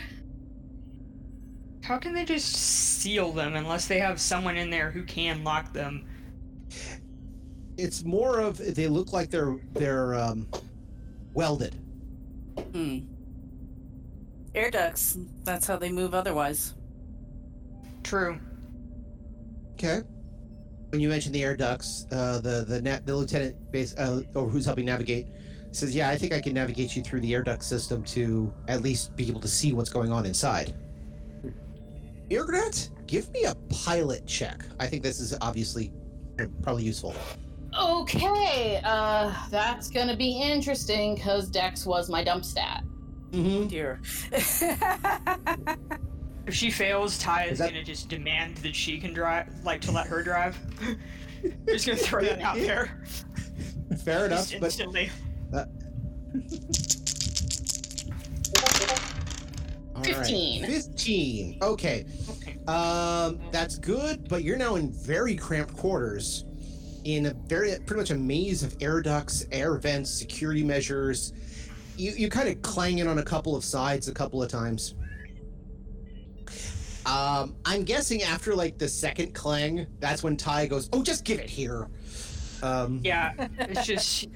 How 1.82 1.98
can 1.98 2.12
they 2.12 2.24
just 2.24 2.54
seal 2.54 3.32
them 3.32 3.54
unless 3.54 3.86
they 3.86 4.00
have 4.00 4.20
someone 4.20 4.56
in 4.56 4.70
there 4.70 4.90
who 4.90 5.04
can 5.04 5.44
lock 5.44 5.72
them? 5.72 6.06
it's 7.78 8.04
more 8.04 8.40
of 8.40 8.58
they 8.74 8.88
look 8.88 9.12
like 9.12 9.30
they're 9.30 9.56
they're 9.74 10.14
um, 10.14 10.48
welded. 11.34 11.74
Hmm. 12.72 13.00
Air 14.54 14.70
ducts. 14.70 15.18
That's 15.44 15.66
how 15.66 15.76
they 15.76 15.92
move 15.92 16.14
otherwise. 16.14 16.74
True. 18.02 18.38
Okay. 19.74 20.00
When 20.96 21.02
you 21.02 21.10
mentioned 21.10 21.34
the 21.34 21.44
air 21.44 21.54
ducts, 21.54 22.06
uh, 22.10 22.40
the 22.40 22.64
the 22.66 22.80
na- 22.80 23.00
the 23.04 23.14
lieutenant 23.14 23.70
base 23.70 23.94
uh, 23.98 24.22
or 24.34 24.48
who's 24.48 24.64
helping 24.64 24.86
navigate 24.86 25.26
says, 25.70 25.94
"Yeah, 25.94 26.08
I 26.08 26.16
think 26.16 26.32
I 26.32 26.40
can 26.40 26.54
navigate 26.54 26.96
you 26.96 27.02
through 27.02 27.20
the 27.20 27.34
air 27.34 27.42
duct 27.42 27.62
system 27.62 28.02
to 28.04 28.50
at 28.66 28.80
least 28.80 29.14
be 29.14 29.28
able 29.28 29.42
to 29.42 29.48
see 29.48 29.74
what's 29.74 29.90
going 29.90 30.10
on 30.10 30.24
inside." 30.24 30.74
Mirgrat, 32.30 32.88
give 33.06 33.30
me 33.30 33.44
a 33.44 33.54
pilot 33.68 34.26
check. 34.26 34.64
I 34.80 34.86
think 34.86 35.02
this 35.02 35.20
is 35.20 35.36
obviously 35.42 35.92
probably 36.62 36.84
useful. 36.84 37.14
Okay, 37.78 38.80
uh, 38.82 39.34
that's 39.50 39.90
gonna 39.90 40.16
be 40.16 40.40
interesting 40.40 41.14
because 41.14 41.50
Dex 41.50 41.84
was 41.84 42.08
my 42.08 42.24
dump 42.24 42.42
stat. 42.42 42.84
Mm-hmm. 43.32 43.66
Dear. 43.66 44.00
If 46.46 46.54
she 46.54 46.70
fails, 46.70 47.18
Ty 47.18 47.44
is, 47.46 47.52
Is 47.52 47.58
that- 47.58 47.70
gonna 47.70 47.84
just 47.84 48.08
demand 48.08 48.56
that 48.58 48.74
she 48.74 48.98
can 48.98 49.12
drive, 49.12 49.48
like 49.64 49.80
to 49.82 49.92
let 49.92 50.06
her 50.06 50.22
drive. 50.22 50.56
just 51.68 51.86
gonna 51.86 51.98
throw 51.98 52.22
that 52.22 52.40
out 52.40 52.56
there. 52.56 53.02
Fair 54.04 54.26
enough, 54.26 54.48
Just 54.48 54.60
but 54.60 54.66
instantly. 54.66 55.10
all 55.52 55.66
right. 60.02 60.06
15. 60.06 60.66
Fifteen. 60.66 61.58
Okay. 61.62 62.06
Okay. 62.30 62.58
Um, 62.68 63.40
that's 63.50 63.78
good, 63.78 64.28
but 64.28 64.44
you're 64.44 64.56
now 64.56 64.76
in 64.76 64.92
very 64.92 65.34
cramped 65.34 65.76
quarters, 65.76 66.44
in 67.04 67.26
a 67.26 67.34
very 67.46 67.70
pretty 67.86 68.00
much 68.00 68.10
a 68.10 68.14
maze 68.16 68.62
of 68.62 68.76
air 68.80 69.00
ducts, 69.00 69.46
air 69.52 69.76
vents, 69.78 70.10
security 70.10 70.62
measures. 70.62 71.32
You 71.96 72.12
you 72.12 72.28
kind 72.28 72.48
of 72.48 72.60
clang 72.62 72.98
in 72.98 73.08
on 73.08 73.18
a 73.18 73.22
couple 73.24 73.56
of 73.56 73.64
sides 73.64 74.08
a 74.08 74.12
couple 74.12 74.42
of 74.42 74.50
times. 74.50 74.94
Um, 77.06 77.54
I'm 77.64 77.84
guessing 77.84 78.22
after 78.22 78.54
like 78.54 78.78
the 78.78 78.88
second 78.88 79.32
clang, 79.34 79.86
that's 80.00 80.22
when 80.22 80.36
Ty 80.36 80.66
goes, 80.66 80.88
"Oh, 80.92 81.02
just 81.02 81.24
give 81.24 81.38
it 81.38 81.48
here." 81.48 81.88
Um, 82.62 83.00
Yeah, 83.04 83.32
it's 83.58 83.86
just. 83.86 84.28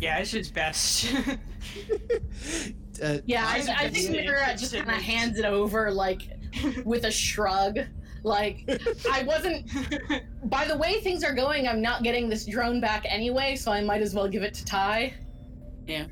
Yeah, 0.00 0.18
it's 0.18 0.30
just 0.30 0.54
best. 0.54 1.06
uh, 3.02 3.18
Yeah, 3.26 3.46
I, 3.46 3.58
Ty's 3.60 3.68
I 3.68 3.88
think 3.90 4.14
Yeah, 4.14 4.22
Mira 4.22 4.46
just 4.52 4.72
just- 4.72 4.74
kind 4.74 4.90
of 4.90 5.02
hands 5.02 5.38
it 5.38 5.44
over, 5.44 5.90
like, 5.90 6.22
with 6.84 7.04
a 7.04 7.10
shrug. 7.10 7.78
Like, 8.22 8.64
I 9.10 9.22
wasn't. 9.24 9.70
By 10.44 10.66
the 10.66 10.76
way 10.76 11.00
things 11.00 11.22
are 11.24 11.34
going, 11.34 11.68
I'm 11.68 11.82
not 11.82 12.02
getting 12.02 12.28
this 12.28 12.46
drone 12.46 12.80
back 12.80 13.04
anyway, 13.06 13.56
so 13.56 13.70
I 13.72 13.82
might 13.82 14.00
as 14.02 14.14
well 14.14 14.28
give 14.28 14.42
it 14.42 14.54
to 14.54 14.64
Ty. 14.64 15.14
Yeah. 15.86 16.06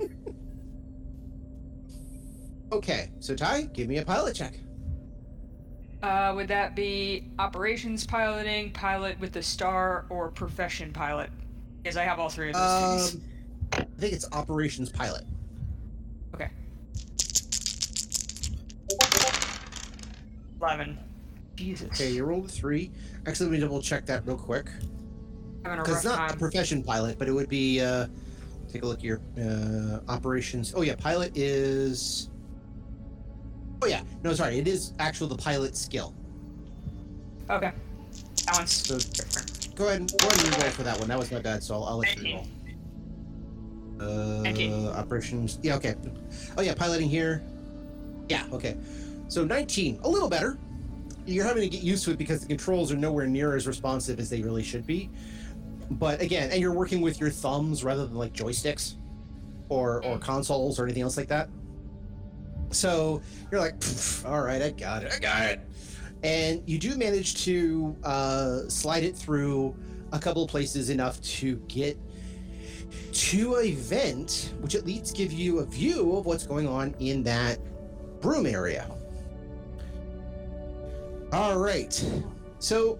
okay, 2.73 3.11
so 3.21 3.35
Ty, 3.35 3.63
give 3.73 3.89
me 3.89 3.99
a 3.99 4.05
pilot 4.05 4.35
check. 4.37 4.55
Uh, 6.03 6.33
would 6.35 6.49
that 6.49 6.75
be 6.75 7.29
operations 7.39 8.07
piloting, 8.07 8.73
pilot 8.73 9.19
with 9.21 9.33
the 9.33 9.43
star, 9.43 10.07
or 10.09 10.31
profession 10.31 10.93
pilot? 10.93 11.31
Because 11.83 11.97
I 11.97 12.05
have 12.05 12.19
all 12.19 12.29
three 12.29 12.51
of 12.51 12.55
those 12.55 13.11
things. 13.11 13.15
Um, 13.15 13.87
I 13.97 14.01
think 14.01 14.13
it's 14.13 14.27
operations 14.33 14.91
pilot. 14.91 15.25
Okay. 16.35 16.51
11. 20.61 20.99
Jesus. 21.55 21.89
Okay, 21.89 22.11
you 22.11 22.25
rolled 22.25 22.47
a 22.47 22.49
three. 22.49 22.91
Actually, 23.27 23.47
let 23.47 23.53
me 23.53 23.61
double 23.61 23.83
check 23.83 24.07
that 24.07 24.27
real 24.27 24.37
quick. 24.37 24.69
Because 25.63 26.05
not 26.05 26.33
a 26.33 26.37
profession 26.37 26.83
pilot, 26.83 27.19
but 27.19 27.29
it 27.29 27.33
would 27.33 27.49
be. 27.49 27.81
Uh, 27.81 28.07
take 28.73 28.83
a 28.83 28.87
look 28.87 28.99
at 28.99 29.05
your 29.05 29.21
uh, 29.39 30.01
operations. 30.11 30.73
Oh 30.75 30.83
yeah, 30.83 30.95
pilot 30.97 31.37
is. 31.37 32.31
Oh 33.83 33.87
yeah, 33.87 34.03
no, 34.23 34.33
sorry, 34.33 34.59
it 34.59 34.69
is 34.69 34.93
actual 35.01 35.27
the 35.27 35.37
pilot 35.37 35.77
skill. 35.77 36.15
Okay. 37.51 37.73
That 38.47 38.55
one's 38.57 38.71
So 38.73 38.97
different. 38.97 39.75
go 39.75 39.89
ahead 39.89 40.01
and 40.01 40.13
go 40.21 40.29
ahead 40.29 40.45
and 40.45 40.63
roll 40.63 40.71
for 40.71 40.83
that 40.85 40.99
one. 41.01 41.09
That 41.09 41.19
was 41.19 41.33
my 41.33 41.41
bad, 41.41 41.65
so 41.65 41.75
I'll, 41.75 41.85
I'll 41.85 41.99
let 41.99 42.17
you 42.23 42.35
roll. 42.35 42.47
19. 43.99 44.01
Uh, 44.01 44.43
19. 44.43 44.87
operations. 44.89 45.59
Yeah, 45.63 45.75
okay. 45.77 45.97
Oh 46.57 46.63
yeah, 46.63 46.75
piloting 46.75 47.09
here. 47.09 47.43
Yeah, 48.29 48.45
okay. 48.53 48.77
So 49.27 49.45
19, 49.45 49.99
a 50.05 50.09
little 50.09 50.29
better. 50.29 50.59
You're 51.27 51.45
having 51.45 51.63
to 51.63 51.69
get 51.69 51.83
used 51.83 52.05
to 52.05 52.13
it 52.13 52.19
because 52.19 52.41
the 52.41 52.47
controls 52.47 52.93
are 52.93 52.97
nowhere 52.97 53.27
near 53.27 53.57
as 53.57 53.67
responsive 53.67 54.21
as 54.21 54.31
they 54.31 54.43
really 54.43 54.63
should 54.63 54.87
be. 54.87 55.11
But 55.91 56.21
again, 56.21 56.51
and 56.53 56.61
you're 56.61 56.73
working 56.73 57.01
with 57.01 57.21
your 57.21 57.31
thumbs 57.31 57.83
rather 57.83 58.07
than 58.07 58.15
like 58.17 58.33
joysticks 58.33 58.95
or 59.69 60.05
or 60.05 60.19
consoles 60.19 60.79
or 60.79 60.85
anything 60.85 61.03
else 61.03 61.17
like 61.17 61.29
that. 61.29 61.49
So 62.73 63.23
you're 63.51 63.61
like, 63.61 63.75
all 64.27 64.43
right, 64.43 64.63
I 64.63 64.71
got 64.71 65.03
it, 65.03 65.13
I 65.15 65.19
got 65.19 65.43
it. 65.43 65.61
And 66.23 66.63
you 66.67 66.79
do 66.79 66.97
manage 66.97 67.45
to 67.45 67.97
uh, 68.05 68.69
slide 68.69 69.03
it 69.03 69.17
through 69.17 69.75
a 70.13 70.19
couple 70.19 70.47
places 70.47 70.91
enough 70.91 71.21
to 71.23 71.57
get 71.69 71.99
to 73.13 73.57
a 73.57 73.73
vent, 73.73 74.55
which 74.61 74.75
at 74.75 74.87
least 74.87 75.17
give 75.17 75.33
you 75.33 75.61
a 75.61 75.67
view 75.67 76.17
of 76.17 76.27
what's 76.27 76.47
going 76.47 76.69
on 76.69 76.95
in 76.99 77.23
that 77.25 77.59
broom 78.21 78.47
area. 78.47 78.89
All 81.33 81.59
right. 81.59 82.05
So 82.59 82.99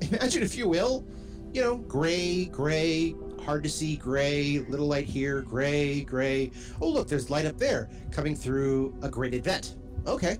imagine, 0.00 0.42
if 0.42 0.56
you 0.56 0.68
will, 0.68 1.04
you 1.52 1.62
know, 1.62 1.76
gray, 1.76 2.44
gray, 2.46 3.14
hard 3.50 3.64
to 3.64 3.68
see 3.68 3.96
gray, 3.96 4.64
little 4.68 4.86
light 4.86 5.06
here, 5.06 5.42
gray, 5.42 6.02
gray. 6.02 6.52
Oh, 6.80 6.88
look, 6.88 7.08
there's 7.08 7.30
light 7.30 7.46
up 7.46 7.58
there 7.58 7.90
coming 8.12 8.36
through 8.36 8.94
a 9.02 9.08
grated 9.08 9.42
vent. 9.42 9.74
Okay. 10.06 10.38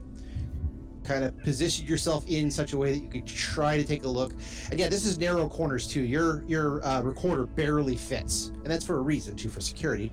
Kind 1.03 1.25
of 1.25 1.37
position 1.43 1.89
yourself 1.89 2.25
in 2.29 2.53
such 2.53 2.73
a 2.73 2.79
way 2.79 2.93
that 2.93 3.03
you 3.03 3.11
can 3.11 3.27
try 3.27 3.77
to 3.77 3.83
take 3.83 4.05
a 4.05 4.09
look. 4.09 4.33
And 4.71 4.79
yeah, 4.79 4.89
this 4.89 5.05
is 5.05 5.19
narrow 5.19 5.49
corners 5.49 5.89
too. 5.89 6.03
Your 6.03 6.45
your 6.47 6.87
uh, 6.87 7.01
recorder 7.03 7.47
barely 7.47 7.97
fits, 7.97 8.53
and 8.63 8.67
that's 8.67 8.87
for 8.87 8.99
a 8.99 9.03
reason 9.03 9.35
too, 9.35 9.49
for 9.49 9.61
security. 9.61 10.13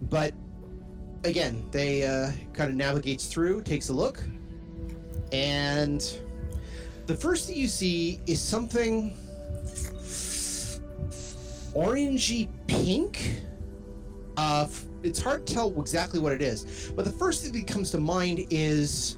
But 0.00 0.32
again, 1.24 1.68
they 1.70 2.06
uh, 2.06 2.30
kind 2.54 2.70
of 2.70 2.76
navigates 2.76 3.26
through, 3.26 3.64
takes 3.64 3.90
a 3.90 3.92
look, 3.92 4.24
and 5.30 6.00
the 7.04 7.14
first 7.14 7.48
thing 7.48 7.58
you 7.58 7.68
see 7.68 8.18
is 8.26 8.40
something 8.40 9.14
orangey 11.74 12.48
pink. 12.66 13.42
Uh, 14.36 14.66
it's 15.02 15.20
hard 15.20 15.46
to 15.46 15.54
tell 15.54 15.80
exactly 15.80 16.20
what 16.20 16.32
it 16.32 16.42
is, 16.42 16.92
but 16.94 17.04
the 17.04 17.10
first 17.12 17.42
thing 17.42 17.52
that 17.52 17.66
comes 17.66 17.90
to 17.90 17.98
mind 17.98 18.46
is 18.50 19.16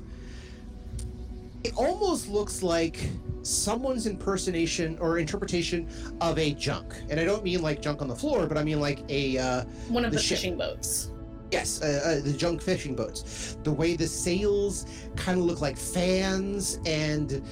it 1.65 1.75
almost 1.77 2.29
looks 2.29 2.63
like 2.63 2.99
someone's 3.43 4.07
impersonation 4.07 4.99
or 5.01 5.19
interpretation 5.19 5.89
of 6.21 6.39
a 6.39 6.53
junk. 6.55 6.95
And 7.11 7.19
I 7.19 7.25
don't 7.25 7.45
mean 7.45 7.63
like 7.63 7.81
junk 7.83 8.03
on 8.03 8.09
the 8.09 8.17
floor, 8.17 8.47
but 8.47 8.57
I 8.57 8.65
mean 8.65 8.81
like 8.81 9.01
a 9.09 9.39
uh, 9.39 9.65
One 9.89 10.05
of 10.05 10.13
The 10.13 10.19
the, 10.19 10.23
fishing 10.23 10.57
boats. 10.57 11.11
Yes, 11.51 11.83
uh, 11.83 12.01
uh, 12.05 12.25
the 12.25 12.33
junk 12.33 12.63
fishing 12.63 12.95
boats. 12.95 13.59
The 13.63 13.73
way 13.73 13.95
the 13.95 14.07
sails 14.07 14.87
kind 15.17 15.39
of 15.39 15.45
look 15.45 15.61
like 15.61 15.77
fans 15.77 16.79
and 16.87 17.43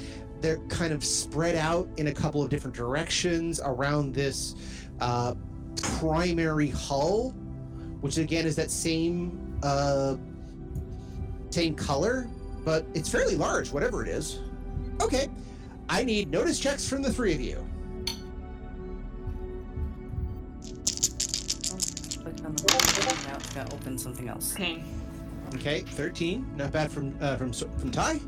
they're 0.40 0.58
kind 0.68 0.92
of 0.92 1.04
spread 1.04 1.54
out 1.54 1.88
in 1.98 2.06
a 2.06 2.12
couple 2.12 2.42
of 2.42 2.48
different 2.48 2.74
directions 2.74 3.60
around 3.62 4.14
this 4.14 4.54
uh, 5.00 5.34
primary 5.82 6.68
hull, 6.70 7.30
which 8.00 8.18
again 8.18 8.46
is 8.46 8.56
that 8.56 8.70
same 8.70 9.58
uh, 9.62 10.16
same 11.50 11.74
color, 11.74 12.28
but 12.64 12.86
it's 12.94 13.08
fairly 13.08 13.36
large, 13.36 13.70
whatever 13.70 14.02
it 14.02 14.08
is. 14.08 14.40
Okay, 15.00 15.28
I 15.88 16.04
need 16.04 16.30
notice 16.30 16.58
checks 16.58 16.88
from 16.88 17.02
the 17.02 17.12
three 17.12 17.34
of 17.34 17.40
you. 17.40 17.66
Click 22.22 22.44
on 22.44 22.54
the 22.54 22.62
button, 22.62 23.26
now 23.26 23.36
it's 23.36 23.54
gonna 23.54 23.74
open 23.74 23.98
something 23.98 24.28
else. 24.28 24.54
Pain. 24.54 24.84
Okay, 25.54 25.80
thirteen, 25.80 26.46
not 26.56 26.70
bad 26.70 26.92
from 26.92 27.16
uh, 27.20 27.36
from 27.36 27.52
from 27.52 27.90
Ty. 27.90 28.20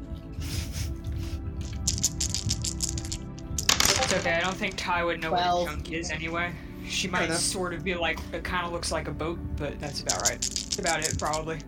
It's 4.12 4.20
okay. 4.20 4.34
I 4.34 4.40
don't 4.40 4.54
think 4.56 4.74
Ty 4.76 5.04
would 5.04 5.22
know 5.22 5.30
what 5.30 5.38
Twelve. 5.40 5.68
a 5.68 5.70
junk 5.70 5.90
is 5.92 6.10
anyway. 6.10 6.52
She 6.86 7.08
might 7.08 7.32
sort 7.32 7.72
of 7.72 7.82
be 7.82 7.94
like, 7.94 8.18
it 8.34 8.44
kind 8.44 8.66
of 8.66 8.72
looks 8.72 8.92
like 8.92 9.08
a 9.08 9.10
boat, 9.10 9.38
but 9.56 9.80
that's 9.80 10.02
about 10.02 10.20
right. 10.28 10.38
That's 10.38 10.78
about 10.78 11.00
it, 11.00 11.18
probably. 11.18 11.60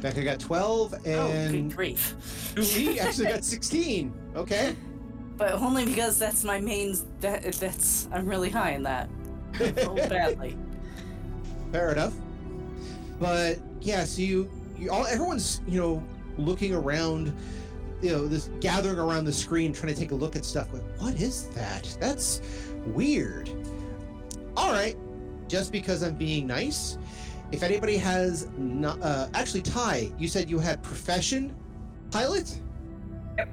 Becca 0.00 0.24
got 0.24 0.40
twelve, 0.40 0.92
Oh, 0.94 0.98
good 1.04 1.54
and 1.54 1.72
grief. 1.72 2.16
She 2.60 2.98
actually 3.00 3.28
got 3.28 3.44
sixteen. 3.44 4.12
Okay. 4.34 4.74
But 5.36 5.52
only 5.52 5.84
because 5.84 6.18
that's 6.18 6.42
my 6.42 6.60
main. 6.60 6.96
That 7.20 7.44
that's 7.52 8.08
I'm 8.12 8.26
really 8.26 8.50
high 8.50 8.72
in 8.72 8.82
that. 8.82 9.08
Oh, 9.86 9.94
badly. 9.94 10.56
Fair 11.70 11.92
enough. 11.92 12.14
But 13.20 13.58
yeah, 13.80 14.02
so 14.04 14.22
you, 14.22 14.50
you 14.76 14.90
all 14.90 15.06
everyone's 15.06 15.60
you 15.68 15.80
know 15.80 16.02
looking 16.38 16.74
around, 16.74 17.32
you 18.02 18.10
know, 18.10 18.26
this 18.26 18.50
gathering 18.60 18.98
around 18.98 19.24
the 19.24 19.32
screen 19.32 19.72
trying 19.72 19.92
to 19.92 19.98
take 19.98 20.10
a 20.10 20.14
look 20.14 20.36
at 20.36 20.44
stuff. 20.44 20.72
Like, 20.72 20.82
what 20.98 21.14
is 21.20 21.48
that? 21.48 21.96
That's 22.00 22.40
weird. 22.86 23.50
All 24.56 24.72
right, 24.72 24.96
just 25.48 25.72
because 25.72 26.02
I'm 26.02 26.14
being 26.14 26.46
nice. 26.46 26.98
If 27.52 27.62
anybody 27.62 27.96
has 27.96 28.48
not, 28.56 29.00
uh, 29.02 29.28
actually, 29.34 29.62
Ty, 29.62 30.12
you 30.18 30.28
said 30.28 30.48
you 30.48 30.58
had 30.58 30.82
profession 30.82 31.54
pilot. 32.10 32.60
Yep. 33.36 33.48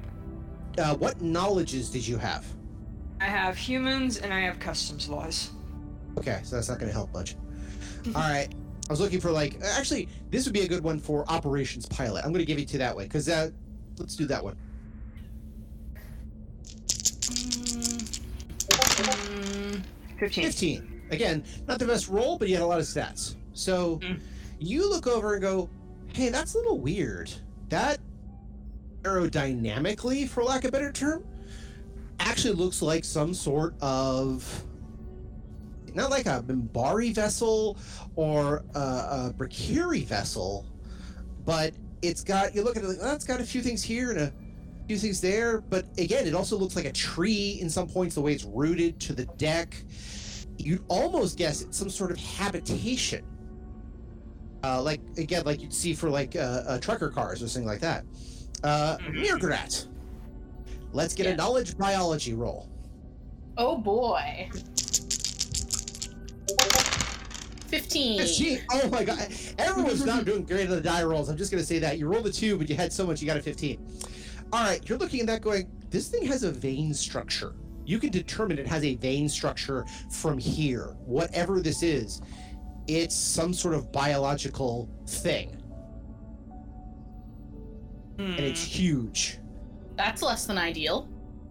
Uh, 0.78 0.96
what 0.96 1.20
knowledges 1.20 1.90
did 1.90 2.06
you 2.06 2.16
have? 2.16 2.46
I 3.20 3.24
have 3.24 3.56
humans 3.56 4.18
and 4.18 4.32
I 4.32 4.40
have 4.40 4.60
customs 4.60 5.08
laws. 5.08 5.50
Okay, 6.16 6.40
so 6.44 6.56
that's 6.56 6.68
not 6.68 6.78
going 6.78 6.88
to 6.88 6.94
help 6.94 7.12
much. 7.12 7.34
All 8.06 8.22
right. 8.22 8.48
I 8.88 8.92
was 8.92 9.00
looking 9.00 9.20
for 9.20 9.30
like 9.30 9.60
actually 9.62 10.08
this 10.30 10.46
would 10.46 10.54
be 10.54 10.62
a 10.62 10.68
good 10.68 10.82
one 10.82 10.98
for 10.98 11.30
operations 11.30 11.84
pilot. 11.86 12.24
I'm 12.24 12.32
going 12.32 12.44
to 12.44 12.46
give 12.46 12.58
you 12.58 12.64
to 12.66 12.78
that 12.78 12.96
way 12.96 13.04
because 13.04 13.26
that 13.26 13.52
let's 13.98 14.16
do 14.16 14.26
that 14.26 14.42
one. 14.42 14.56
Mm, 18.48 19.82
15. 20.18 20.44
15. 20.44 21.02
Again, 21.10 21.44
not 21.66 21.78
the 21.78 21.86
best 21.86 22.08
roll, 22.08 22.38
but 22.38 22.48
you 22.48 22.54
had 22.54 22.62
a 22.62 22.66
lot 22.66 22.80
of 22.80 22.86
stats. 22.86 23.34
So 23.54 23.98
Mm. 23.98 24.20
you 24.58 24.88
look 24.88 25.06
over 25.06 25.34
and 25.34 25.42
go, 25.42 25.68
"Hey, 26.12 26.28
that's 26.28 26.54
a 26.54 26.58
little 26.58 26.78
weird. 26.78 27.30
That 27.70 27.98
aerodynamically, 29.02 30.28
for 30.28 30.42
lack 30.44 30.64
of 30.64 30.68
a 30.68 30.72
better 30.72 30.92
term, 30.92 31.24
actually 32.20 32.54
looks 32.54 32.82
like 32.82 33.04
some 33.04 33.32
sort 33.32 33.74
of 33.80 34.64
not 35.94 36.10
like 36.10 36.26
a 36.26 36.42
Minbari 36.46 37.14
vessel 37.14 37.76
or 38.14 38.62
a, 38.74 38.78
a 38.78 39.34
Brakiri 39.36 40.04
vessel, 40.04 40.66
but 41.44 41.72
it's 42.02 42.22
got 42.24 42.54
you 42.54 42.62
look 42.62 42.76
at 42.76 42.84
it 42.84 42.88
like, 42.88 42.98
well, 43.00 43.14
it's 43.14 43.24
got 43.24 43.40
a 43.40 43.44
few 43.44 43.60
things 43.62 43.82
here 43.82 44.10
and 44.10 44.20
a 44.20 44.32
few 44.86 44.96
things 44.98 45.20
there, 45.20 45.60
but 45.60 45.84
again, 45.98 46.26
it 46.26 46.34
also 46.34 46.56
looks 46.56 46.74
like 46.76 46.84
a 46.86 46.92
tree 46.92 47.58
in 47.60 47.68
some 47.68 47.86
points, 47.88 48.14
the 48.14 48.20
way 48.20 48.32
it's 48.32 48.44
rooted 48.44 48.98
to 49.00 49.12
the 49.12 49.26
deck. 49.36 49.82
You'd 50.56 50.84
almost 50.88 51.36
guess 51.38 51.62
it's 51.62 51.76
some 51.78 51.90
sort 51.90 52.10
of 52.10 52.18
habitation. 52.18 53.24
Uh, 54.64 54.82
like 54.82 55.00
again, 55.18 55.44
like 55.44 55.60
you'd 55.60 55.72
see 55.72 55.94
for 55.94 56.10
like 56.10 56.34
uh, 56.36 56.62
uh, 56.66 56.78
trucker 56.80 57.10
cars 57.10 57.42
or 57.42 57.48
something 57.48 57.68
like 57.68 57.80
that. 57.80 58.04
Uh, 58.64 58.96
Mhm. 58.98 59.24
Mirgrat. 59.24 59.86
Let's 60.92 61.14
get 61.14 61.26
a 61.26 61.36
knowledge 61.36 61.76
biology 61.78 62.34
roll. 62.34 62.68
Oh 63.56 63.76
boy. 63.76 64.48
15. 67.68 68.18
15. 68.18 68.60
Oh 68.72 68.88
my 68.88 69.04
god. 69.04 69.28
Everyone's 69.58 70.04
not 70.04 70.24
doing 70.26 70.44
great 70.44 70.68
on 70.68 70.74
the 70.76 70.80
die 70.80 71.02
rolls. 71.02 71.28
I'm 71.28 71.36
just 71.36 71.50
gonna 71.50 71.62
say 71.62 71.78
that. 71.78 71.98
You 71.98 72.06
rolled 72.08 72.26
a 72.26 72.32
two, 72.32 72.56
but 72.58 72.68
you 72.68 72.76
had 72.76 72.92
so 72.92 73.06
much, 73.06 73.20
you 73.20 73.26
got 73.26 73.36
a 73.36 73.42
15. 73.42 73.86
Alright, 74.52 74.88
you're 74.88 74.98
looking 74.98 75.20
at 75.20 75.26
that 75.26 75.42
going, 75.42 75.70
this 75.90 76.08
thing 76.08 76.24
has 76.26 76.42
a 76.42 76.50
vein 76.50 76.94
structure. 76.94 77.52
You 77.84 77.98
can 77.98 78.10
determine 78.10 78.58
it 78.58 78.66
has 78.66 78.84
a 78.84 78.96
vein 78.96 79.28
structure 79.28 79.84
from 80.10 80.38
here. 80.38 80.96
Whatever 81.04 81.60
this 81.60 81.82
is, 81.82 82.22
it's 82.86 83.14
some 83.14 83.52
sort 83.52 83.74
of 83.74 83.92
biological 83.92 84.88
thing. 85.06 85.54
And 88.18 88.40
it's 88.40 88.62
Hmm. 88.64 88.70
huge. 88.70 89.38
That's 89.96 90.22
less 90.22 90.46
than 90.46 90.58
ideal. 90.58 91.08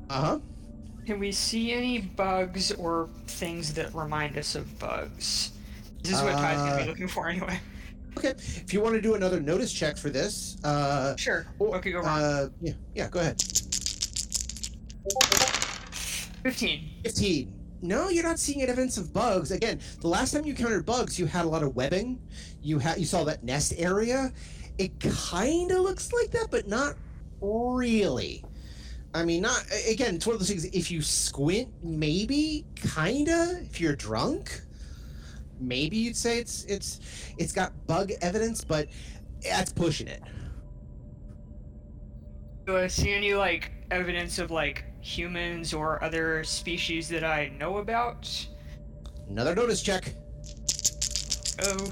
Uh-huh. 0.10 0.40
Can 1.06 1.20
we 1.20 1.32
see 1.32 1.72
any 1.74 2.00
bugs 2.00 2.72
or 2.74 3.10
things 3.28 3.74
that 3.76 3.94
remind 3.94 4.38
us 4.38 4.56
of 4.56 4.78
bugs? 4.80 5.52
This 6.04 6.14
is 6.18 6.22
what 6.22 6.34
Ty's 6.34 6.58
gonna 6.58 6.72
Uh, 6.72 6.84
be 6.84 6.90
looking 6.90 7.08
for 7.08 7.28
anyway. 7.30 7.60
Okay. 8.18 8.34
If 8.38 8.74
you 8.74 8.82
want 8.82 8.96
to 8.96 9.02
do 9.02 9.14
another 9.14 9.40
notice 9.40 9.72
check 9.72 9.96
for 9.98 10.10
this, 10.10 10.58
uh, 10.64 11.16
Sure. 11.18 11.46
What 11.60 11.82
could 11.84 11.92
go 11.94 12.00
wrong? 12.00 12.08
uh, 12.20 12.50
yeah, 12.62 12.74
yeah, 12.96 13.10
go 13.10 13.20
ahead. 13.20 13.40
15. 16.44 16.90
15. 17.04 17.54
No, 17.82 18.10
you're 18.10 18.24
not 18.24 18.40
seeing 18.40 18.62
evidence 18.64 18.98
of 18.98 19.14
bugs. 19.14 19.52
Again, 19.52 19.80
the 20.02 20.08
last 20.08 20.32
time 20.32 20.46
you 20.46 20.52
encountered 20.52 20.86
bugs, 20.86 21.20
you 21.20 21.26
had 21.28 21.46
a 21.46 21.48
lot 21.48 21.62
of 21.62 21.76
webbing. 21.76 22.20
You 22.64 22.80
had 22.80 22.98
you 22.98 23.06
saw 23.06 23.24
that 23.26 23.44
nest 23.44 23.74
area. 23.78 24.34
It 24.80 25.00
kind 25.00 25.72
of 25.72 25.80
looks 25.82 26.12
like 26.12 26.32
that, 26.32 26.48
but 26.50 26.68
not 26.68 26.96
really. 27.40 28.44
I 29.14 29.24
mean, 29.26 29.44
not 29.44 29.64
again. 29.88 30.16
It's 30.16 30.26
one 30.26 30.34
of 30.34 30.40
those 30.40 30.50
things. 30.50 30.66
If 30.66 30.90
you 30.90 31.02
squint, 31.04 31.70
maybe, 31.84 32.66
kinda. 32.76 33.60
If 33.64 33.80
you're 33.80 33.96
drunk, 33.96 34.62
maybe 35.60 35.98
you'd 35.98 36.16
say 36.16 36.40
it's 36.40 36.64
it's 36.66 37.00
it's 37.38 37.52
got 37.52 37.72
bug 37.88 38.12
evidence, 38.22 38.64
but 38.64 38.88
that's 39.44 39.72
pushing 39.72 40.08
it. 40.08 40.22
Do 42.66 42.78
I 42.78 42.88
see 42.88 43.14
any, 43.14 43.34
like, 43.34 43.72
evidence 43.92 44.40
of, 44.40 44.52
like, 44.52 44.84
humans 45.00 45.74
or 45.74 46.04
other 46.04 46.44
species 46.44 47.08
that 47.10 47.24
I 47.24 47.48
know 47.58 47.78
about? 47.78 48.30
Another 49.30 49.56
notice 49.56 49.82
check. 49.82 50.14
Oh. 51.64 51.90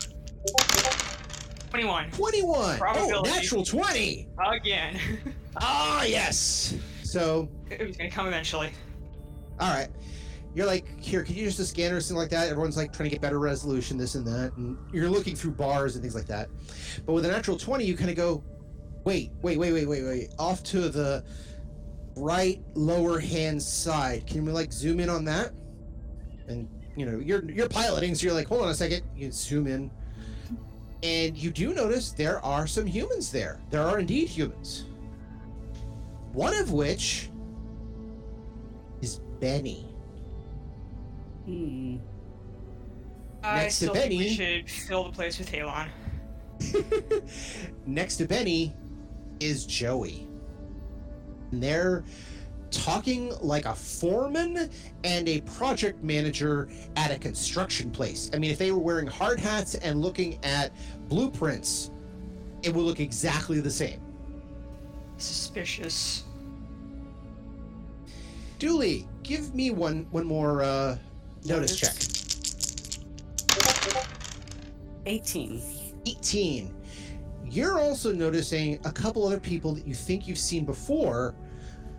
21. 1.69 2.11
21. 2.11 2.79
Oh, 2.81 3.21
natural 3.23 3.63
20. 3.63 4.27
Again. 4.45 4.99
Ah, 5.57 6.03
yes. 6.03 6.75
So, 7.03 7.47
it 7.69 7.87
was 7.87 7.95
gonna 7.95 8.11
come 8.11 8.27
eventually. 8.27 8.71
all 9.61 9.73
right. 9.73 9.87
You're 10.55 10.65
like, 10.65 10.99
here, 11.01 11.23
can 11.23 11.35
you 11.35 11.43
just 11.43 11.59
a 11.59 11.65
scanner 11.65 11.97
or 11.97 11.99
something 11.99 12.21
like 12.21 12.29
that? 12.29 12.49
Everyone's 12.49 12.77
like 12.77 12.93
trying 12.93 13.09
to 13.09 13.13
get 13.13 13.21
better 13.21 13.39
resolution, 13.39 13.97
this 13.97 14.15
and 14.15 14.25
that. 14.25 14.53
And 14.55 14.77
you're 14.93 15.09
looking 15.09 15.35
through 15.35 15.51
bars 15.51 15.95
and 15.95 16.01
things 16.01 16.15
like 16.15 16.27
that. 16.27 16.47
But 17.05 17.11
with 17.11 17.25
a 17.25 17.27
natural 17.27 17.57
20, 17.57 17.83
you 17.83 17.97
kind 17.97 18.09
of 18.09 18.15
go, 18.15 18.41
wait, 19.03 19.31
wait, 19.41 19.57
wait, 19.59 19.73
wait, 19.73 19.85
wait, 19.85 20.03
wait. 20.03 20.33
Off 20.39 20.63
to 20.63 20.87
the 20.87 21.25
right 22.15 22.61
lower 22.73 23.19
hand 23.19 23.61
side. 23.61 24.25
Can 24.27 24.45
we 24.45 24.53
like 24.53 24.71
zoom 24.71 25.01
in 25.01 25.09
on 25.09 25.25
that? 25.25 25.51
And 26.47 26.69
you 26.95 27.05
know, 27.05 27.19
you're 27.19 27.43
you're 27.51 27.67
piloting, 27.67 28.15
so 28.15 28.25
you're 28.25 28.33
like, 28.33 28.47
hold 28.47 28.61
on 28.61 28.69
a 28.69 28.73
second. 28.73 29.03
You 29.13 29.31
zoom 29.31 29.67
in. 29.67 29.91
And 31.03 31.37
you 31.37 31.51
do 31.51 31.73
notice 31.73 32.11
there 32.11 32.43
are 32.43 32.65
some 32.65 32.85
humans 32.85 33.31
there. 33.31 33.61
There 33.69 33.81
are 33.81 33.99
indeed 33.99 34.29
humans. 34.29 34.85
One 36.31 36.55
of 36.55 36.71
which 36.71 37.29
is 39.01 39.19
Benny. 39.39 39.94
Hmm. 41.45 41.97
I 43.43 43.63
Next 43.63 43.79
to 43.79 43.85
still 43.85 43.93
think 43.93 44.09
we 44.09 44.29
should 44.29 44.69
fill 44.69 45.03
the 45.03 45.11
place 45.11 45.37
with 45.37 45.51
Halon. 45.51 45.87
Next 47.85 48.17
to 48.17 48.25
Benny 48.25 48.75
is 49.39 49.65
Joey. 49.65 50.27
And 51.51 51.61
they're 51.61 52.03
talking 52.71 53.31
like 53.41 53.65
a 53.65 53.75
foreman 53.75 54.69
and 55.03 55.29
a 55.29 55.41
project 55.41 56.03
manager 56.03 56.67
at 56.95 57.11
a 57.11 57.19
construction 57.19 57.91
place. 57.91 58.31
I 58.33 58.39
mean, 58.39 58.51
if 58.51 58.57
they 58.57 58.71
were 58.71 58.79
wearing 58.79 59.07
hard 59.07 59.39
hats 59.39 59.75
and 59.75 60.01
looking 60.01 60.43
at 60.43 60.71
blueprints, 61.07 61.91
it 62.63 62.73
would 62.73 62.83
look 62.83 62.99
exactly 62.99 63.59
the 63.61 63.71
same. 63.71 64.01
Suspicious. 65.17 66.23
Dooley, 68.57 69.07
give 69.23 69.53
me 69.53 69.69
one 69.69 70.07
one 70.11 70.25
more 70.25 70.63
uh, 70.63 70.97
notice 71.45 71.75
check. 71.75 71.93
18. 75.05 75.61
18. 76.05 76.75
You're 77.45 77.79
also 77.79 78.11
noticing 78.11 78.79
a 78.85 78.91
couple 78.91 79.25
other 79.25 79.39
people 79.39 79.73
that 79.75 79.87
you 79.87 79.93
think 79.93 80.27
you've 80.27 80.37
seen 80.37 80.65
before 80.65 81.35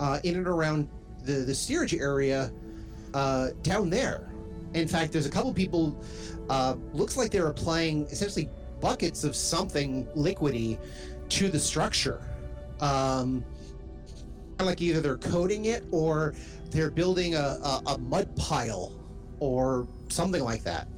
uh, 0.01 0.19
in 0.25 0.37
and 0.37 0.47
around 0.47 0.89
the, 1.25 1.33
the 1.33 1.55
steerage 1.55 1.95
area 1.95 2.53
uh, 3.15 3.51
down 3.63 3.89
there. 3.91 4.29
In 4.75 4.89
fact, 4.89 5.13
there's 5.13 5.27
a 5.27 5.31
couple 5.31 5.53
people, 5.55 5.99
uh, 6.51 6.75
looks 6.93 7.17
like 7.17 7.31
they're 7.31 7.47
applying 7.47 8.07
essentially 8.07 8.51
buckets 8.81 9.25
of 9.25 9.35
something 9.35 10.07
liquidy 10.17 10.79
to 11.31 11.49
the 11.49 11.59
structure. 11.59 12.21
Um, 12.81 13.45
like 14.61 14.81
either 14.81 15.01
they're 15.01 15.19
coating 15.19 15.67
it 15.67 15.85
or 15.91 16.35
they're 16.71 16.91
building 16.91 17.35
a, 17.35 17.39
a, 17.39 17.83
a 17.87 17.99
mud 17.99 18.35
pile 18.37 18.93
or 19.41 19.87
something 20.09 20.43
like 20.43 20.63
that 20.65 20.89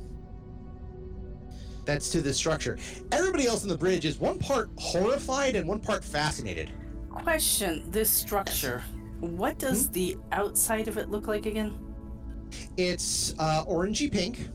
that's 1.85 2.11
to 2.11 2.21
the 2.21 2.35
structure. 2.35 2.77
Everybody 3.13 3.47
else 3.47 3.63
on 3.63 3.69
the 3.71 3.79
bridge 3.79 4.05
is 4.05 4.19
one 4.19 4.39
part 4.39 4.69
horrified 4.77 5.57
and 5.57 5.67
one 5.67 5.81
part 5.81 6.05
fascinated. 6.05 6.71
Question 7.11 7.91
this 7.91 8.11
structure. 8.11 8.83
What 9.21 9.59
does 9.59 9.87
Hmm? 9.87 9.93
the 9.93 10.17
outside 10.33 10.87
of 10.89 10.99
it 10.99 11.09
look 11.09 11.27
like 11.27 11.47
again? 11.47 11.79
It's 12.77 13.35
uh, 13.39 13.65
orangey 13.65 14.13
pink. 14.13 14.51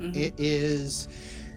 Mhm. 0.00 0.16
It 0.16 0.34
is. 0.38 1.08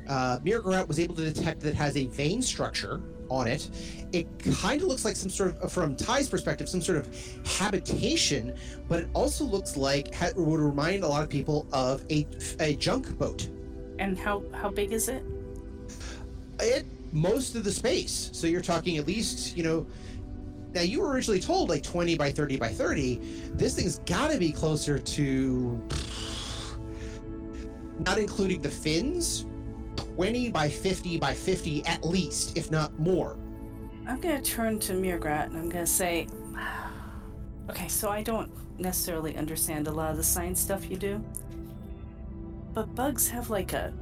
Uh, 0.10 0.40
was 0.44 1.00
able 1.00 1.16
to 1.16 1.24
detect 1.32 1.62
that 1.62 1.70
it 1.70 1.76
has 1.76 1.96
a 1.96 2.08
vein 2.08 2.42
structure 2.42 3.02
on 3.30 3.48
it. 3.48 3.70
It 4.12 4.28
kind 4.60 4.82
of 4.82 4.88
looks 4.88 5.06
like 5.06 5.16
some 5.16 5.30
sort 5.30 5.58
of, 5.62 5.72
from 5.72 5.96
Ty's 5.96 6.30
perspective, 6.30 6.70
some 6.70 6.82
sort 6.82 7.00
of 7.00 7.10
habitation, 7.58 8.56
but 8.88 9.02
it 9.02 9.10
also 9.14 9.44
looks 9.44 9.76
like 9.76 10.14
would 10.36 10.60
remind 10.60 11.04
a 11.04 11.08
lot 11.08 11.24
of 11.24 11.30
people 11.30 11.68
of 11.74 12.06
a, 12.12 12.28
a 12.60 12.76
junk 12.76 13.18
boat. 13.18 13.50
And 14.00 14.18
how 14.18 14.44
how 14.54 14.70
big 14.70 14.92
is 14.92 15.08
it? 15.08 15.24
it 16.60 16.86
most 17.12 17.56
of 17.56 17.64
the 17.64 17.72
space. 17.72 18.30
So 18.34 18.48
you're 18.48 18.62
talking 18.62 18.98
at 18.98 19.08
least, 19.08 19.56
you 19.56 19.64
know, 19.64 19.86
now 20.74 20.82
you 20.82 21.02
were 21.02 21.10
originally 21.10 21.40
told 21.40 21.70
like 21.70 21.84
20 21.84 22.18
by 22.18 22.32
30 22.32 22.58
by 22.58 22.70
30. 22.70 23.20
This 23.54 23.76
thing's 23.76 24.00
got 24.00 24.32
to 24.32 24.38
be 24.40 24.52
closer 24.52 24.98
to 24.98 25.88
not 28.00 28.18
including 28.18 28.62
the 28.62 28.70
fins, 28.70 29.46
20 29.96 30.50
by 30.50 30.70
50 30.70 31.18
by 31.18 31.34
50 31.34 31.86
at 31.86 32.06
least, 32.06 32.58
if 32.58 32.72
not 32.72 32.98
more. 33.00 33.38
I'm 34.08 34.20
gonna 34.20 34.42
turn 34.42 34.80
to 34.80 34.94
Mirgrat 34.94 35.46
and 35.46 35.58
I'm 35.58 35.70
gonna 35.70 35.88
say, 35.88 36.28
okay, 37.70 37.88
so 37.88 38.10
I 38.10 38.22
don't 38.22 38.52
necessarily 38.80 39.36
understand 39.38 39.88
a 39.88 39.92
lot 39.92 40.12
of 40.12 40.18
the 40.18 40.24
science 40.24 40.60
stuff 40.60 40.90
you 40.90 40.98
do, 40.98 41.24
but 42.74 42.94
bugs 42.96 43.28
have 43.30 43.50
like 43.50 43.74
a 43.74 43.94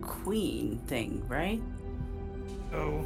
queen 0.00 0.78
thing, 0.86 1.22
right? 1.28 1.60
Oh. 2.72 3.04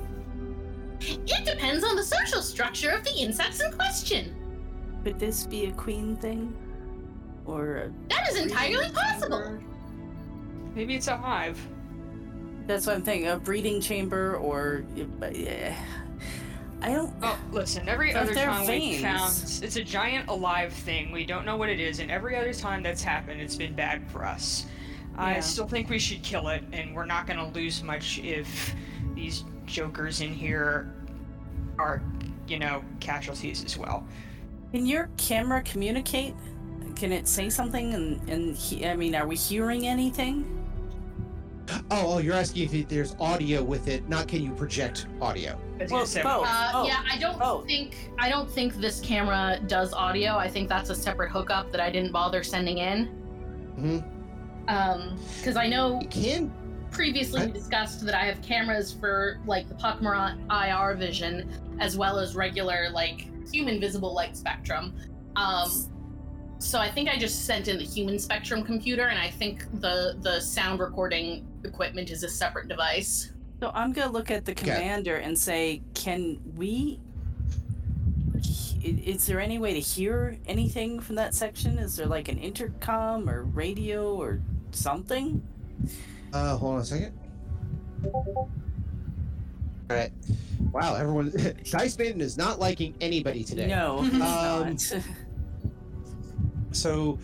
It 1.00 1.44
depends 1.44 1.82
on 1.84 1.96
the 1.96 2.04
social 2.04 2.42
structure 2.42 2.90
of 2.90 3.04
the 3.04 3.14
insects 3.16 3.60
in 3.60 3.72
question. 3.72 4.36
Could 5.02 5.18
this 5.18 5.46
be 5.46 5.66
a 5.66 5.72
queen 5.72 6.16
thing, 6.16 6.54
or 7.46 7.76
a, 7.76 7.92
That 8.08 8.28
is 8.28 8.36
entirely 8.36 8.90
possible. 8.90 9.58
Maybe 10.74 10.94
it's 10.94 11.08
a 11.08 11.16
hive. 11.16 11.58
That's 12.70 12.86
what 12.86 12.96
I'm 12.96 13.02
thinking, 13.02 13.28
a 13.28 13.36
breeding 13.36 13.80
chamber, 13.80 14.36
or 14.36 14.84
uh, 15.22 15.26
I 16.82 16.92
don't. 16.92 17.12
Oh, 17.22 17.38
listen, 17.50 17.88
every 17.88 18.14
other 18.14 18.32
time 18.34 18.66
we've 18.66 19.00
found 19.00 19.32
it's 19.62 19.76
a 19.76 19.84
giant 19.84 20.28
alive 20.28 20.72
thing. 20.72 21.12
We 21.12 21.26
don't 21.26 21.44
know 21.44 21.56
what 21.56 21.68
it 21.68 21.80
is, 21.80 21.98
and 21.98 22.10
every 22.10 22.36
other 22.36 22.54
time 22.54 22.82
that's 22.82 23.02
happened, 23.02 23.40
it's 23.40 23.56
been 23.56 23.74
bad 23.74 24.08
for 24.10 24.24
us. 24.24 24.66
I 25.16 25.40
still 25.40 25.66
think 25.66 25.90
we 25.90 25.98
should 25.98 26.22
kill 26.22 26.48
it, 26.48 26.62
and 26.72 26.94
we're 26.94 27.04
not 27.04 27.26
gonna 27.26 27.50
lose 27.50 27.82
much 27.82 28.18
if 28.20 28.74
these 29.14 29.44
jokers 29.66 30.22
in 30.22 30.32
here 30.32 30.94
are, 31.78 32.02
you 32.48 32.58
know, 32.58 32.82
casualties 33.00 33.64
as 33.64 33.76
well. 33.76 34.06
Can 34.72 34.86
your 34.86 35.10
camera 35.18 35.62
communicate? 35.62 36.34
Can 36.96 37.12
it 37.12 37.28
say 37.28 37.50
something? 37.50 37.92
And 37.92 38.30
and 38.30 38.56
he, 38.56 38.86
I 38.86 38.96
mean, 38.96 39.14
are 39.14 39.26
we 39.26 39.36
hearing 39.36 39.86
anything? 39.86 40.59
Oh, 41.90 42.14
oh, 42.14 42.18
you're 42.18 42.34
asking 42.34 42.64
if 42.64 42.74
it- 42.74 42.88
there's 42.88 43.14
audio 43.20 43.62
with 43.62 43.88
it, 43.88 44.08
not 44.08 44.28
can 44.28 44.42
you 44.42 44.52
project 44.52 45.06
audio? 45.20 45.58
I 45.80 45.86
Well, 45.90 46.06
gonna 46.06 46.22
both. 46.24 46.46
Uh, 46.48 46.70
Oh. 46.74 46.86
Yeah, 46.86 47.00
I 47.10 47.16
don't 47.18 47.40
Oh. 47.40 47.62
think 47.62 48.10
I 48.18 48.28
don't 48.28 48.50
think 48.50 48.74
this 48.76 49.00
camera 49.00 49.58
does 49.66 49.92
audio. 49.94 50.36
I 50.36 50.48
think 50.48 50.68
that's 50.68 50.90
a 50.90 50.94
separate 50.94 51.30
hookup 51.30 51.72
that 51.72 51.80
I 51.80 51.90
didn't 51.90 52.12
bother 52.12 52.42
sending 52.42 52.78
in. 52.78 53.08
Mhm. 53.78 54.04
Um, 54.68 55.18
because 55.38 55.56
I 55.56 55.66
know 55.66 56.00
It 56.00 56.10
can 56.10 56.52
previously 56.90 57.42
I- 57.42 57.46
discussed 57.46 58.04
that 58.04 58.14
I 58.14 58.24
have 58.24 58.42
cameras 58.42 58.92
for 58.92 59.38
like 59.46 59.68
the 59.68 59.74
Pakmara 59.74 60.36
IR 60.50 60.94
vision 60.96 61.48
as 61.80 61.96
well 61.96 62.18
as 62.18 62.34
regular 62.36 62.90
like 62.92 63.26
human 63.50 63.80
visible 63.80 64.12
light 64.14 64.36
spectrum. 64.36 64.92
Um, 65.36 65.70
so 66.58 66.78
I 66.78 66.90
think 66.90 67.08
I 67.08 67.16
just 67.16 67.46
sent 67.46 67.68
in 67.68 67.78
the 67.78 67.84
human 67.84 68.18
spectrum 68.18 68.62
computer, 68.62 69.06
and 69.06 69.18
I 69.18 69.30
think 69.30 69.64
the 69.80 70.16
the 70.20 70.40
sound 70.40 70.78
recording 70.80 71.46
equipment 71.64 72.10
is 72.10 72.22
a 72.22 72.28
separate 72.28 72.68
device. 72.68 73.32
So 73.60 73.70
I'm 73.74 73.92
gonna 73.92 74.10
look 74.10 74.30
at 74.30 74.44
the 74.44 74.52
Okay. 74.52 74.72
commander 74.72 75.16
and 75.16 75.38
say, 75.38 75.82
can 75.94 76.38
we? 76.56 76.98
Is 78.82 79.26
there 79.26 79.40
any 79.40 79.58
way 79.58 79.74
to 79.74 79.80
hear 79.80 80.38
anything 80.46 81.00
from 81.00 81.16
that 81.16 81.34
section? 81.34 81.78
Is 81.78 81.96
there 81.96 82.06
like 82.06 82.28
an 82.28 82.38
intercom 82.38 83.28
or 83.28 83.42
radio 83.42 84.14
or 84.14 84.40
something? 84.70 85.42
Uh, 86.32 86.56
hold 86.56 86.76
on 86.76 86.80
a 86.80 86.84
second. 86.86 87.12
All 88.04 88.48
right. 89.90 90.10
Wow, 90.72 90.94
everyone. 90.94 91.30
Dice 91.70 91.98
Maiden 91.98 92.22
is 92.22 92.38
not 92.38 92.58
liking 92.58 92.94
anybody 93.02 93.44
today. 93.44 93.66
No, 93.66 93.98
it's 94.04 94.14
Um, 94.14 95.00
not. 95.00 95.04
So, 96.72 97.18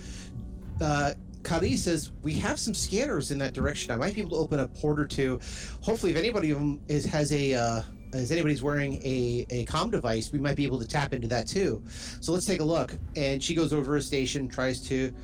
uh, 0.80 1.14
Kali 1.46 1.76
says 1.76 2.10
we 2.22 2.34
have 2.34 2.58
some 2.58 2.74
scanners 2.74 3.30
in 3.30 3.38
that 3.38 3.54
direction. 3.54 3.92
I 3.92 3.96
might 3.96 4.16
be 4.16 4.20
able 4.20 4.32
to 4.32 4.38
open 4.38 4.58
a 4.58 4.66
port 4.66 4.98
or 4.98 5.06
two. 5.06 5.38
Hopefully, 5.80 6.10
if 6.10 6.18
anybody 6.18 6.50
of 6.50 6.58
them 6.58 6.80
is 6.88 7.06
has 7.06 7.32
a 7.32 7.54
uh, 7.54 7.82
as 8.12 8.32
anybody's 8.32 8.64
wearing 8.64 8.94
a 9.04 9.46
a 9.50 9.64
com 9.66 9.88
device, 9.88 10.32
we 10.32 10.40
might 10.40 10.56
be 10.56 10.64
able 10.64 10.80
to 10.80 10.88
tap 10.88 11.14
into 11.14 11.28
that 11.28 11.46
too. 11.46 11.84
So 12.20 12.32
let's 12.32 12.46
take 12.46 12.58
a 12.58 12.64
look. 12.64 12.98
And 13.14 13.40
she 13.40 13.54
goes 13.54 13.72
over 13.72 13.94
a 13.94 14.02
station, 14.02 14.48
tries 14.48 14.80
to 14.88 15.14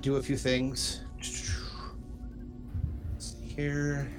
do 0.00 0.16
a 0.16 0.22
few 0.22 0.36
things. 0.36 1.04
Let's 1.14 1.54
see 3.18 3.46
Here, 3.46 4.10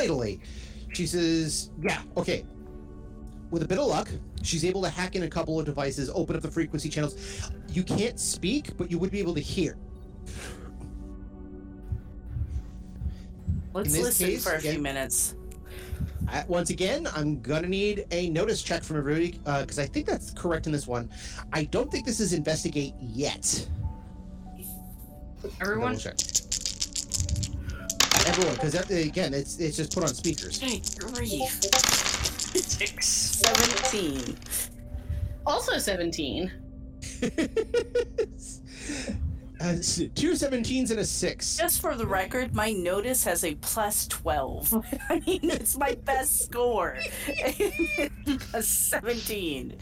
Italy. 0.00 0.40
She 0.92 1.08
says, 1.08 1.70
"Yeah, 1.82 2.00
okay." 2.16 2.46
With 3.50 3.64
a 3.64 3.66
bit 3.66 3.78
of 3.78 3.88
luck, 3.88 4.08
she's 4.42 4.64
able 4.64 4.82
to 4.82 4.88
hack 4.90 5.16
in 5.16 5.22
a 5.24 5.28
couple 5.28 5.58
of 5.58 5.66
devices, 5.66 6.10
open 6.14 6.36
up 6.36 6.42
the 6.42 6.50
frequency 6.50 6.88
channels. 6.88 7.50
You 7.72 7.82
can't 7.82 8.18
speak, 8.18 8.76
but 8.76 8.90
you 8.90 8.98
would 8.98 9.10
be 9.10 9.20
able 9.20 9.34
to 9.34 9.40
hear. 9.40 9.76
Let's 13.72 13.96
listen 13.96 14.26
case, 14.26 14.44
for 14.44 14.54
a 14.54 14.58
again- 14.58 14.74
few 14.74 14.82
minutes. 14.82 15.34
Uh, 16.28 16.42
once 16.48 16.70
again, 16.70 17.08
I'm 17.14 17.40
gonna 17.40 17.66
need 17.66 18.06
a 18.10 18.28
notice 18.30 18.62
check 18.62 18.82
from 18.82 18.98
everybody 18.98 19.32
because 19.44 19.78
I 19.78 19.86
think 19.86 20.06
that's 20.06 20.30
correct 20.32 20.66
in 20.66 20.72
this 20.72 20.86
one. 20.86 21.08
I 21.52 21.64
don't 21.64 21.90
think 21.90 22.04
this 22.06 22.20
is 22.20 22.32
investigate 22.32 22.94
yet. 23.00 23.68
Everyone, 25.60 25.96
check. 25.98 26.16
Everyone, 28.26 28.54
because 28.54 28.74
again, 28.90 29.32
it's 29.34 29.58
it's 29.58 29.76
just 29.76 29.92
put 29.92 30.02
on 30.04 30.10
speakers. 30.10 30.58
Hey, 30.60 30.82
grief. 30.98 31.60
Six. 32.58 33.06
17. 33.06 34.36
Also 35.46 35.78
17. 35.78 36.52
uh, 39.60 39.74
two 40.14 40.32
17s 40.32 40.90
and 40.90 41.00
a 41.00 41.04
six. 41.04 41.56
Just 41.56 41.80
for 41.80 41.94
the 41.96 42.06
record, 42.06 42.54
my 42.54 42.72
notice 42.72 43.24
has 43.24 43.44
a 43.44 43.54
plus 43.56 44.06
12. 44.08 44.84
I 45.08 45.20
mean, 45.26 45.40
it's 45.50 45.76
my 45.76 45.96
best 46.04 46.44
score. 46.44 46.98
a 48.54 48.62
17. 48.62 49.76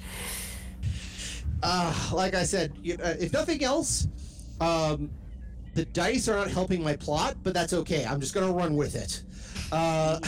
Uh, 1.63 2.11
like 2.13 2.35
I 2.35 2.45
said, 2.45 2.73
you, 2.83 2.97
uh, 3.03 3.15
if 3.19 3.33
nothing 3.33 3.65
else, 3.65 4.07
um, 4.61 5.11
the 5.75 5.85
dice 5.87 6.29
are 6.29 6.37
not 6.37 6.49
helping 6.49 6.83
my 6.83 6.97
plot, 6.97 7.37
but 7.43 7.55
that's 7.55 7.73
okay. 7.73 8.05
I'm 8.05 8.21
just 8.21 8.35
gonna 8.35 8.53
run 8.53 8.77
with 8.77 8.95
it. 8.95 9.23
Uh, 9.73 10.19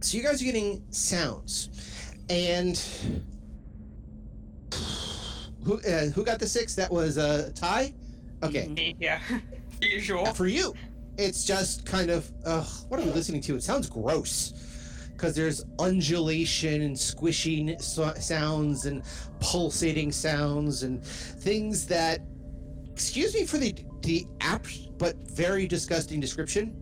so 0.00 0.16
you 0.16 0.22
guys 0.22 0.40
are 0.40 0.44
getting 0.44 0.82
sounds, 0.90 1.70
and 2.28 2.80
who 5.64 5.80
uh, 5.80 6.06
who 6.14 6.24
got 6.24 6.38
the 6.38 6.46
six? 6.46 6.74
That 6.74 6.90
was 6.90 7.18
uh, 7.18 7.50
Ty. 7.54 7.94
Okay, 8.42 8.66
Mhm. 8.68 8.96
Yeah, 9.00 9.20
usual. 9.82 10.26
for 10.26 10.46
you, 10.46 10.74
it's 11.16 11.44
just 11.44 11.86
kind 11.86 12.10
of 12.10 12.30
uh, 12.44 12.62
what 12.88 13.00
are 13.00 13.04
we 13.04 13.10
listening 13.12 13.40
to? 13.42 13.56
It 13.56 13.62
sounds 13.62 13.88
gross 13.88 14.52
because 15.12 15.34
there's 15.34 15.64
undulation 15.78 16.82
and 16.82 16.98
squishing 16.98 17.78
so- 17.80 18.12
sounds 18.20 18.84
and 18.84 19.02
pulsating 19.40 20.12
sounds 20.12 20.82
and 20.82 21.02
things 21.02 21.86
that, 21.86 22.20
excuse 22.92 23.34
me 23.34 23.46
for 23.46 23.56
the 23.58 23.74
the 24.02 24.26
apt 24.40 24.98
but 24.98 25.16
very 25.30 25.66
disgusting 25.66 26.20
description. 26.20 26.76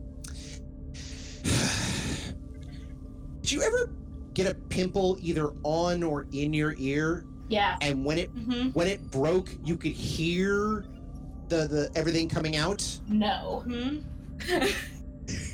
Did 3.44 3.52
you 3.52 3.60
ever 3.60 3.90
get 4.32 4.46
a 4.46 4.54
pimple 4.54 5.18
either 5.20 5.50
on 5.64 6.02
or 6.02 6.26
in 6.32 6.54
your 6.54 6.74
ear, 6.78 7.26
Yeah. 7.50 7.76
and 7.82 8.02
when 8.02 8.16
it 8.16 8.34
Mm-hmm. 8.34 8.70
when 8.70 8.86
it 8.86 9.10
broke, 9.10 9.50
you 9.62 9.76
could 9.76 9.92
hear 9.92 10.86
the 11.50 11.68
the 11.68 11.90
everything 11.94 12.26
coming 12.26 12.56
out? 12.56 12.82
No. 13.06 13.62
Hmm? 14.40 14.62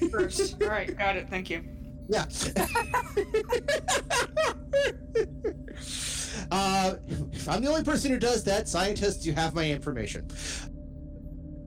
First. 0.08 0.62
All 0.62 0.68
right, 0.68 0.96
got 0.96 1.16
it. 1.16 1.28
Thank 1.28 1.50
you. 1.50 1.62
Yeah. 2.08 2.26
uh, 6.52 6.94
if 7.32 7.48
I'm 7.48 7.60
the 7.62 7.68
only 7.68 7.82
person 7.82 8.12
who 8.12 8.18
does 8.20 8.44
that, 8.44 8.68
scientists, 8.68 9.26
you 9.26 9.32
have 9.32 9.52
my 9.54 9.68
information. 9.68 10.28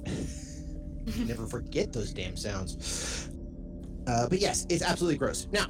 Never 1.17 1.45
forget 1.47 1.91
those 1.91 2.13
damn 2.13 2.37
sounds. 2.37 3.29
Uh, 4.07 4.27
but 4.27 4.39
yes, 4.39 4.65
it's 4.69 4.83
absolutely 4.83 5.17
gross. 5.17 5.47
Now, 5.51 5.67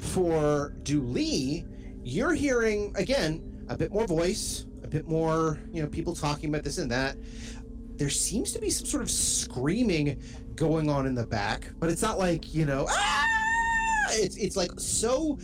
for 0.00 0.74
Dooley, 0.82 1.66
you're 2.02 2.34
hearing 2.34 2.92
again 2.96 3.64
a 3.68 3.76
bit 3.76 3.92
more 3.92 4.06
voice, 4.06 4.66
a 4.82 4.88
bit 4.88 5.06
more, 5.06 5.58
you 5.72 5.82
know, 5.82 5.88
people 5.88 6.14
talking 6.14 6.48
about 6.48 6.64
this 6.64 6.78
and 6.78 6.90
that. 6.90 7.16
There 7.96 8.10
seems 8.10 8.52
to 8.52 8.58
be 8.58 8.70
some 8.70 8.86
sort 8.86 9.02
of 9.02 9.10
screaming 9.10 10.20
going 10.54 10.88
on 10.90 11.06
in 11.06 11.14
the 11.14 11.26
back, 11.26 11.70
but 11.78 11.90
it's 11.90 12.02
not 12.02 12.18
like 12.18 12.54
you 12.54 12.64
know, 12.64 12.86
ah! 12.88 13.26
It's 14.12 14.36
it's 14.36 14.56
like 14.56 14.70
so 14.78 15.38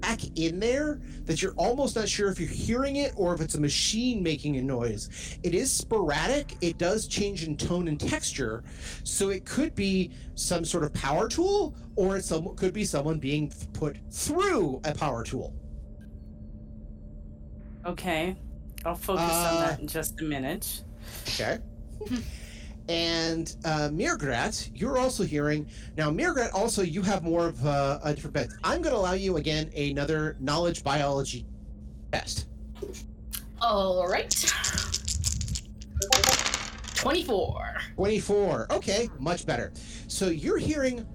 back 0.00 0.20
in 0.36 0.58
there 0.60 1.00
that 1.24 1.42
you're 1.42 1.54
almost 1.54 1.96
not 1.96 2.08
sure 2.08 2.30
if 2.30 2.40
you're 2.40 2.48
hearing 2.48 2.96
it 2.96 3.12
or 3.16 3.34
if 3.34 3.40
it's 3.40 3.54
a 3.54 3.60
machine 3.60 4.22
making 4.22 4.56
a 4.56 4.62
noise. 4.62 5.38
It 5.42 5.54
is 5.54 5.72
sporadic. 5.72 6.56
It 6.60 6.78
does 6.78 7.06
change 7.06 7.44
in 7.46 7.56
tone 7.56 7.88
and 7.88 8.00
texture, 8.00 8.64
so 9.04 9.28
it 9.30 9.44
could 9.44 9.74
be 9.74 10.12
some 10.34 10.64
sort 10.64 10.84
of 10.84 10.92
power 10.94 11.28
tool, 11.28 11.74
or 11.96 12.16
it 12.16 12.24
some 12.24 12.54
could 12.56 12.72
be 12.72 12.84
someone 12.84 13.18
being 13.18 13.52
put 13.72 13.98
through 14.10 14.80
a 14.84 14.94
power 14.94 15.22
tool. 15.22 15.54
Okay. 17.86 18.36
I'll 18.84 18.94
focus 18.94 19.24
Uh, 19.30 19.34
on 19.54 19.60
that 19.68 19.80
in 19.80 19.86
just 19.86 20.20
a 20.20 20.24
minute. 20.24 20.82
Okay. 21.28 21.58
and 22.90 23.54
uh, 23.64 23.88
Mirgrat, 23.88 24.68
you're 24.74 24.98
also 24.98 25.22
hearing 25.22 25.68
now. 25.96 26.10
Mirgrat, 26.10 26.52
also 26.52 26.82
you 26.82 27.02
have 27.02 27.22
more 27.22 27.46
of 27.46 27.64
uh, 27.64 28.00
a 28.02 28.12
different 28.12 28.34
bet. 28.34 28.48
I'm 28.64 28.82
going 28.82 28.92
to 28.92 28.98
allow 28.98 29.12
you 29.12 29.36
again 29.36 29.70
another 29.76 30.36
knowledge 30.40 30.82
biology 30.82 31.46
test. 32.10 32.48
All 33.62 34.08
right. 34.08 34.34
24. 36.96 37.76
24. 37.94 38.66
Okay, 38.72 39.08
much 39.20 39.46
better. 39.46 39.72
So 40.08 40.26
you're 40.26 40.58
hearing 40.58 41.06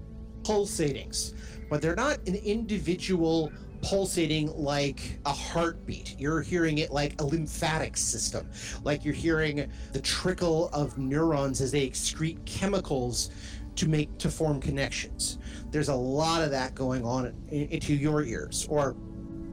pulsatings, 0.44 1.34
but 1.68 1.82
they're 1.82 1.94
not 1.94 2.26
an 2.26 2.36
individual 2.36 3.52
pulsating 3.86 4.52
like 4.56 5.20
a 5.26 5.32
heartbeat. 5.32 6.18
You're 6.18 6.42
hearing 6.42 6.78
it 6.78 6.90
like 6.90 7.20
a 7.20 7.24
lymphatic 7.24 7.96
system, 7.96 8.50
like 8.82 9.04
you're 9.04 9.14
hearing 9.14 9.70
the 9.92 10.00
trickle 10.00 10.70
of 10.72 10.98
neurons 10.98 11.60
as 11.60 11.70
they 11.70 11.88
excrete 11.88 12.44
chemicals 12.46 13.30
to 13.76 13.88
make 13.88 14.18
to 14.18 14.28
form 14.28 14.60
connections. 14.60 15.38
There's 15.70 15.88
a 15.88 15.94
lot 15.94 16.42
of 16.42 16.50
that 16.50 16.74
going 16.74 17.04
on 17.04 17.26
in, 17.48 17.68
into 17.68 17.94
your 17.94 18.24
ears 18.24 18.66
or 18.68 18.96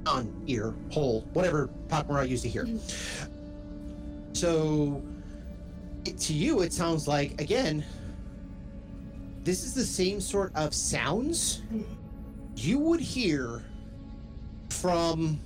on 0.07 0.33
ear 0.47 0.73
hole, 0.89 1.21
whatever 1.33 1.69
Pakmara 1.87 2.27
used 2.27 2.41
to 2.41 2.49
hear. 2.49 2.65
Mm. 2.65 3.27
So 4.35 5.03
it, 6.05 6.17
to 6.17 6.33
you, 6.33 6.61
it 6.61 6.73
sounds 6.73 7.07
like 7.07 7.39
again. 7.39 7.85
This 9.43 9.63
is 9.63 9.75
the 9.75 9.85
same 9.85 10.21
sort 10.21 10.55
of 10.55 10.73
sounds 10.73 11.61
mm. 11.71 11.83
you 12.55 12.79
would 12.79 13.01
hear 13.01 13.61
from 14.73 15.39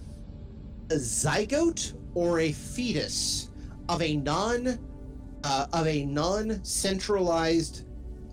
a 0.90 0.96
zygote 0.96 1.94
or 2.16 2.40
a 2.40 2.52
fetus 2.52 3.50
of 3.90 4.02
a 4.02 4.16
non 4.18 4.80
uh, 5.44 5.68
of 5.74 5.86
a 5.88 6.06
non-centralized 6.06 7.86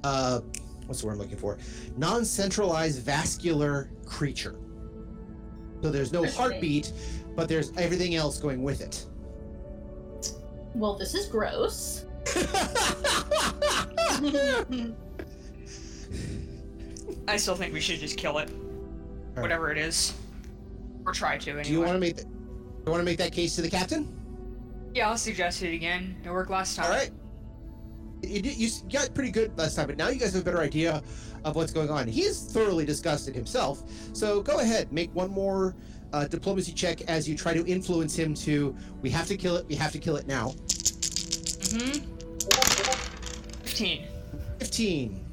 uh, 0.05 0.41
what's 0.87 1.01
the 1.01 1.07
word 1.07 1.15
I'm 1.15 1.19
looking 1.19 1.37
for? 1.37 1.59
Non-centralized 1.97 3.03
vascular 3.03 3.91
creature. 4.05 4.57
So 5.83 5.91
there's 5.91 6.13
no 6.13 6.25
heartbeat, 6.25 6.93
but 7.35 7.49
there's 7.49 7.73
everything 7.77 8.15
else 8.15 8.39
going 8.39 8.63
with 8.63 8.81
it. 8.81 9.07
Well, 10.75 10.97
this 10.97 11.15
is 11.15 11.27
gross. 11.27 12.07
I 17.27 17.37
still 17.37 17.55
think 17.55 17.73
we 17.73 17.81
should 17.81 18.01
just 18.01 18.17
kill 18.17 18.39
it, 18.39 18.51
right. 19.35 19.43
whatever 19.43 19.71
it 19.71 19.79
is, 19.79 20.15
or 21.07 21.13
try 21.13 21.39
to 21.39 21.51
anyway. 21.51 21.65
Do 21.65 21.73
you 21.73 21.81
want 21.81 21.93
to 21.93 21.99
make 21.99 22.17
that? 22.17 22.27
You 22.27 22.91
want 22.91 23.01
to 23.01 23.05
make 23.05 23.19
that 23.19 23.33
case 23.33 23.55
to 23.57 23.63
the 23.63 23.71
captain? 23.71 24.09
Yeah, 24.95 25.09
I'll 25.11 25.17
suggest 25.17 25.63
it 25.63 25.75
again. 25.75 26.17
It 26.25 26.31
worked 26.31 26.51
last 26.51 26.77
time. 26.77 26.87
All 26.87 26.93
right. 26.93 27.11
You, 28.23 28.41
did, 28.41 28.57
you 28.57 28.69
got 28.93 29.13
pretty 29.15 29.31
good 29.31 29.57
last 29.59 29.75
time, 29.75 29.87
but 29.87 29.97
now 29.97 30.09
you 30.09 30.19
guys 30.19 30.33
have 30.33 30.43
a 30.43 30.45
better 30.45 30.61
idea 30.61 31.03
of 31.45 31.57
what's 31.57 31.73
going 31.73 31.91
on. 31.91 32.07
He 32.09 32.23
is 32.23 32.41
thoroughly 32.41 32.85
disgusted 32.87 33.35
himself. 33.35 33.83
So 34.15 34.41
go 34.43 34.61
ahead, 34.61 34.91
make 34.93 35.15
one 35.15 35.31
more 35.31 35.75
uh, 36.13 36.27
diplomacy 36.27 36.73
check 36.73 37.03
as 37.03 37.29
you 37.29 37.37
try 37.37 37.53
to 37.55 37.67
influence 37.67 38.17
him 38.17 38.35
to. 38.35 38.75
We 39.03 39.11
have 39.11 39.27
to 39.27 39.37
kill 39.37 39.57
it. 39.57 39.67
We 39.69 39.75
have 39.75 39.93
to 39.93 39.99
kill 39.99 40.17
it 40.17 40.27
now. 40.27 40.51
Mm-hmm. 41.69 42.11
Fifteen. 43.63 44.05
Fifteen. 44.59 45.25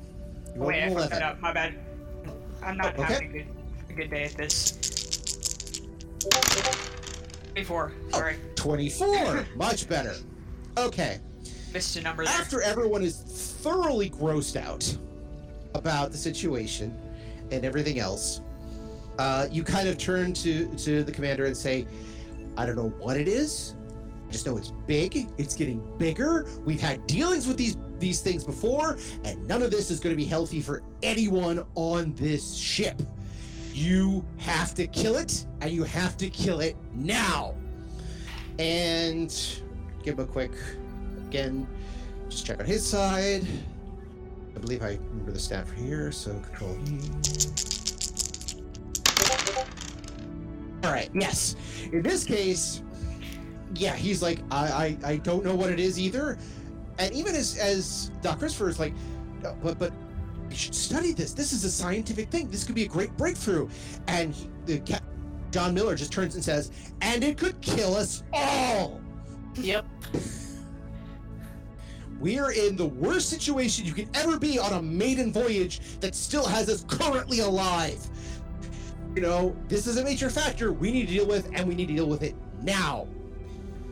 You 0.55 0.61
Oh, 0.63 0.65
wait, 0.65 0.83
I 0.83 0.89
fucked 0.93 1.11
that 1.11 1.21
11. 1.21 1.23
up. 1.23 1.39
My 1.41 1.53
bad. 1.53 1.75
I'm 2.63 2.77
not 2.77 2.95
Oh, 2.97 3.03
okay. 3.03 3.13
having 3.13 3.29
a 3.29 3.33
good, 3.33 3.47
a 3.89 3.93
good 3.93 4.09
day 4.09 4.23
at 4.25 4.33
this. 4.33 5.00
24. 6.29 7.91
Oh. 8.05 8.09
Sorry. 8.11 8.35
24. 8.55 9.45
Much 9.55 9.89
better. 9.89 10.15
Okay. 10.77 11.19
Missed 11.73 11.95
a 11.97 12.01
number 12.01 12.25
there. 12.25 12.33
After 12.33 12.61
everyone 12.61 13.01
is 13.01 13.17
thoroughly 13.61 14.09
grossed 14.09 14.55
out 14.55 14.97
about 15.73 16.11
the 16.11 16.17
situation 16.17 16.97
and 17.51 17.65
everything 17.65 17.99
else, 17.99 18.41
uh, 19.19 19.47
you 19.51 19.63
kind 19.63 19.87
of 19.87 19.97
turn 19.97 20.33
to 20.33 20.67
to 20.75 21.03
the 21.03 21.11
commander 21.11 21.45
and 21.45 21.55
say, 21.55 21.85
"I 22.57 22.65
don't 22.65 22.75
know 22.75 22.89
what 22.99 23.17
it 23.17 23.27
is. 23.27 23.75
I 24.27 24.31
just 24.31 24.45
know 24.45 24.57
it's 24.57 24.71
big. 24.87 25.27
It's 25.37 25.55
getting 25.55 25.81
bigger. 25.97 26.45
We've 26.65 26.81
had 26.81 27.05
dealings 27.07 27.47
with 27.47 27.57
these 27.57 27.77
these 27.99 28.21
things 28.21 28.43
before, 28.43 28.97
and 29.23 29.47
none 29.47 29.61
of 29.61 29.71
this 29.71 29.91
is 29.91 29.99
going 29.99 30.13
to 30.13 30.17
be 30.17 30.25
healthy 30.25 30.61
for 30.61 30.81
anyone 31.03 31.65
on 31.75 32.13
this 32.15 32.55
ship. 32.55 33.01
You 33.73 34.25
have 34.37 34.73
to 34.75 34.87
kill 34.87 35.17
it, 35.17 35.45
and 35.61 35.71
you 35.71 35.83
have 35.83 36.17
to 36.17 36.29
kill 36.29 36.59
it 36.59 36.75
now." 36.93 37.55
And 38.59 39.33
give 40.03 40.17
him 40.19 40.25
a 40.25 40.27
quick 40.27 40.51
again 41.27 41.67
just 42.29 42.45
check 42.45 42.59
on 42.59 42.65
his 42.65 42.85
side. 42.85 43.45
I 44.55 44.59
believe 44.59 44.81
i 44.83 44.99
remember 45.09 45.31
the 45.31 45.39
stat 45.39 45.67
for 45.67 45.75
here 45.75 46.11
so 46.11 46.37
control 46.39 46.77
all 50.83 50.91
right 50.91 51.09
yes. 51.13 51.55
In 51.91 52.01
this 52.01 52.23
case 52.25 52.81
yeah 53.75 53.95
he's 53.95 54.21
like 54.21 54.39
i 54.51 54.97
i, 55.03 55.11
I 55.11 55.17
don't 55.17 55.45
know 55.45 55.55
what 55.55 55.69
it 55.69 55.79
is 55.79 55.99
either. 55.99 56.37
And 56.99 57.13
even 57.13 57.33
as 57.35 57.57
as 57.57 58.11
doc 58.21 58.39
christopher 58.39 58.69
is 58.69 58.79
like 58.79 58.93
"Uh, 59.45 59.53
but 59.63 59.79
but 59.79 59.93
you 60.51 60.57
should 60.57 60.75
study 60.75 61.11
this 61.13 61.33
this 61.33 61.51
is 61.51 61.63
a 61.63 61.71
scientific 61.71 62.29
thing 62.29 62.49
this 62.49 62.63
could 62.63 62.75
be 62.75 62.83
a 62.83 62.87
great 62.87 63.15
breakthrough 63.17 63.67
and 64.07 64.33
he, 64.33 64.49
the 64.65 64.79
cap- 64.79 65.03
john 65.51 65.73
miller 65.73 65.95
just 65.95 66.11
turns 66.11 66.35
and 66.35 66.43
says 66.43 66.71
and 67.01 67.23
it 67.23 67.37
could 67.37 67.59
kill 67.61 67.95
us 67.95 68.23
all 68.33 69.01
Yep. 69.55 69.85
We 72.19 72.37
are 72.37 72.51
in 72.51 72.75
the 72.75 72.85
worst 72.85 73.29
situation 73.29 73.85
you 73.85 73.93
could 73.93 74.09
ever 74.13 74.37
be 74.37 74.59
on 74.59 74.73
a 74.73 74.81
maiden 74.81 75.33
voyage 75.33 75.81
that 75.99 76.13
still 76.13 76.45
has 76.45 76.69
us 76.69 76.85
currently 76.87 77.39
alive. 77.39 77.99
You 79.15 79.21
know, 79.21 79.55
this 79.67 79.87
is 79.87 79.97
a 79.97 80.03
major 80.03 80.29
factor 80.29 80.71
we 80.71 80.91
need 80.91 81.07
to 81.07 81.13
deal 81.13 81.25
with, 81.25 81.49
and 81.53 81.67
we 81.67 81.75
need 81.75 81.87
to 81.87 81.95
deal 81.95 82.07
with 82.07 82.21
it 82.23 82.35
now. 82.61 83.07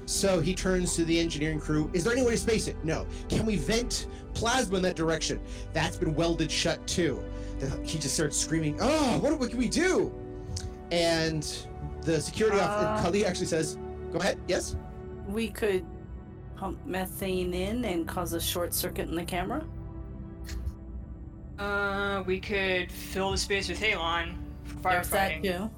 So 0.09 0.39
he 0.39 0.55
turns 0.55 0.95
to 0.95 1.05
the 1.05 1.19
engineering 1.19 1.59
crew. 1.59 1.87
Is 1.93 2.03
there 2.03 2.11
any 2.13 2.23
way 2.23 2.31
to 2.31 2.37
space 2.37 2.67
it? 2.67 2.75
No. 2.83 3.05
Can 3.29 3.45
we 3.45 3.57
vent 3.57 4.07
plasma 4.33 4.77
in 4.77 4.81
that 4.81 4.95
direction? 4.95 5.39
That's 5.71 5.97
been 5.97 6.15
welded 6.15 6.51
shut 6.51 6.85
too. 6.87 7.23
The- 7.59 7.69
He 7.85 7.99
just 7.99 8.15
starts 8.15 8.35
screaming, 8.35 8.75
Oh, 8.81 9.19
what, 9.19 9.37
what 9.39 9.49
can 9.51 9.59
we 9.59 9.69
do? 9.69 10.11
And 10.91 11.43
the 12.01 12.19
security 12.19 12.57
Uh. 12.59 12.65
officer, 12.67 13.03
Kali 13.03 13.23
actually 13.23 13.45
says, 13.45 13.77
Go 14.11 14.17
ahead, 14.17 14.39
yes? 14.47 14.75
We 15.27 15.49
could 15.49 15.85
pump 16.55 16.83
methane 16.87 17.53
in 17.53 17.85
and 17.85 18.07
cause 18.07 18.33
a 18.33 18.41
short 18.41 18.73
circuit 18.73 19.09
in 19.09 19.15
the 19.15 19.23
camera. 19.23 19.63
Uh, 21.59 22.23
we 22.25 22.39
could 22.39 22.91
fill 22.91 23.29
the 23.31 23.37
space 23.37 23.69
with 23.69 23.79
Halon 23.79 24.33
for 24.81 24.89
There's 24.91 25.09
that 25.09 25.33
firefighting, 25.33 25.43
too. 25.43 25.69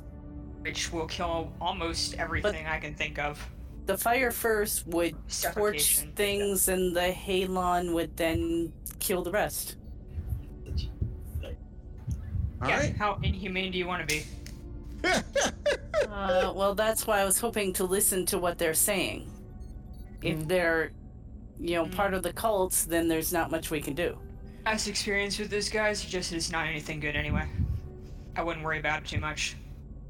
which 0.62 0.94
will 0.94 1.08
kill 1.08 1.52
almost 1.60 2.14
everything 2.14 2.66
I 2.66 2.80
can 2.80 2.94
think 2.94 3.20
of. 3.20 3.46
The 3.92 3.98
fire 3.98 4.32
first 4.32 4.88
would 4.88 5.12
torch 5.12 5.28
Suffocation. 5.34 6.12
things, 6.14 6.70
and 6.70 6.96
the 6.96 7.12
halon 7.12 7.94
would 7.94 8.16
then 8.16 8.72
kill 9.00 9.22
the 9.22 9.32
rest. 9.32 9.76
All 11.44 12.70
yeah, 12.70 12.80
right. 12.80 12.96
how 12.96 13.20
inhumane 13.22 13.70
do 13.74 13.78
you 13.78 13.86
want 13.86 14.08
to 14.08 14.16
be? 14.16 14.24
Uh, 16.10 16.52
well, 16.56 16.74
that's 16.74 17.06
why 17.06 17.20
I 17.20 17.26
was 17.26 17.40
hoping 17.40 17.72
to 17.74 17.86
listen 17.86 18.26
to 18.28 18.38
what 18.38 18.58
they're 18.58 18.74
saying. 18.74 19.32
If 20.22 20.46
they're, 20.48 20.92
you 21.60 21.76
know, 21.76 21.86
part 21.86 22.14
of 22.14 22.24
the 22.24 22.34
cults, 22.34 22.86
then 22.86 23.08
there's 23.08 23.32
not 23.32 23.50
much 23.52 23.72
we 23.72 23.80
can 23.80 23.94
do. 23.94 24.18
Past 24.66 24.88
experience 24.88 25.38
with 25.38 25.50
those 25.52 25.70
guys, 25.70 26.04
just 26.04 26.34
it's 26.34 26.52
not 26.52 26.66
anything 26.66 27.00
good 27.00 27.16
anyway. 27.16 27.48
I 28.36 28.44
wouldn't 28.44 28.66
worry 28.66 28.80
about 28.80 29.04
it 29.04 29.08
too 29.08 29.20
much. 29.20 29.56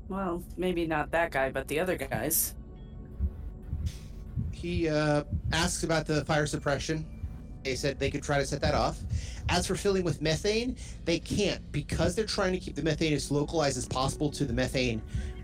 Well, 0.07 0.41
maybe 0.57 0.87
not 0.87 1.11
that 1.11 1.31
guy, 1.31 1.51
but 1.51 1.67
the 1.67 1.79
other 1.79 1.97
guys. 1.97 2.55
He 4.61 4.87
uh, 4.87 5.23
asks 5.51 5.83
about 5.83 6.05
the 6.05 6.23
fire 6.25 6.45
suppression. 6.45 7.05
They 7.63 7.75
said 7.75 7.99
they 7.99 8.11
could 8.11 8.21
try 8.21 8.37
to 8.37 8.45
set 8.45 8.61
that 8.61 8.75
off. 8.75 8.99
As 9.49 9.65
for 9.65 9.75
filling 9.75 10.03
with 10.03 10.21
methane, 10.21 10.77
they 11.03 11.19
can't 11.19 11.71
because 11.71 12.15
they're 12.15 12.25
trying 12.25 12.53
to 12.53 12.59
keep 12.59 12.75
the 12.75 12.83
methane 12.83 13.13
as 13.13 13.31
localized 13.31 13.77
as 13.77 13.87
possible 13.87 14.29
to 14.31 14.45
the 14.45 14.53
methane 14.53 15.01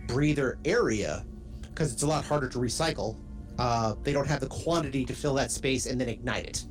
breather 0.08 0.60
area 0.66 1.26
because 1.62 1.92
it's 1.92 2.04
a 2.04 2.08
lot 2.08 2.24
harder 2.26 2.48
to 2.48 2.60
recycle. 2.60 3.18
Uh, 3.58 3.96
they 4.04 4.14
don't 4.14 4.28
have 4.28 4.40
the 4.40 4.48
quantity 4.48 5.04
to 5.04 5.14
fill 5.14 5.34
that 5.34 5.52
space 5.52 5.88
and 5.88 6.00
then 6.00 6.10
ignite 6.10 6.46
it. 6.46 6.66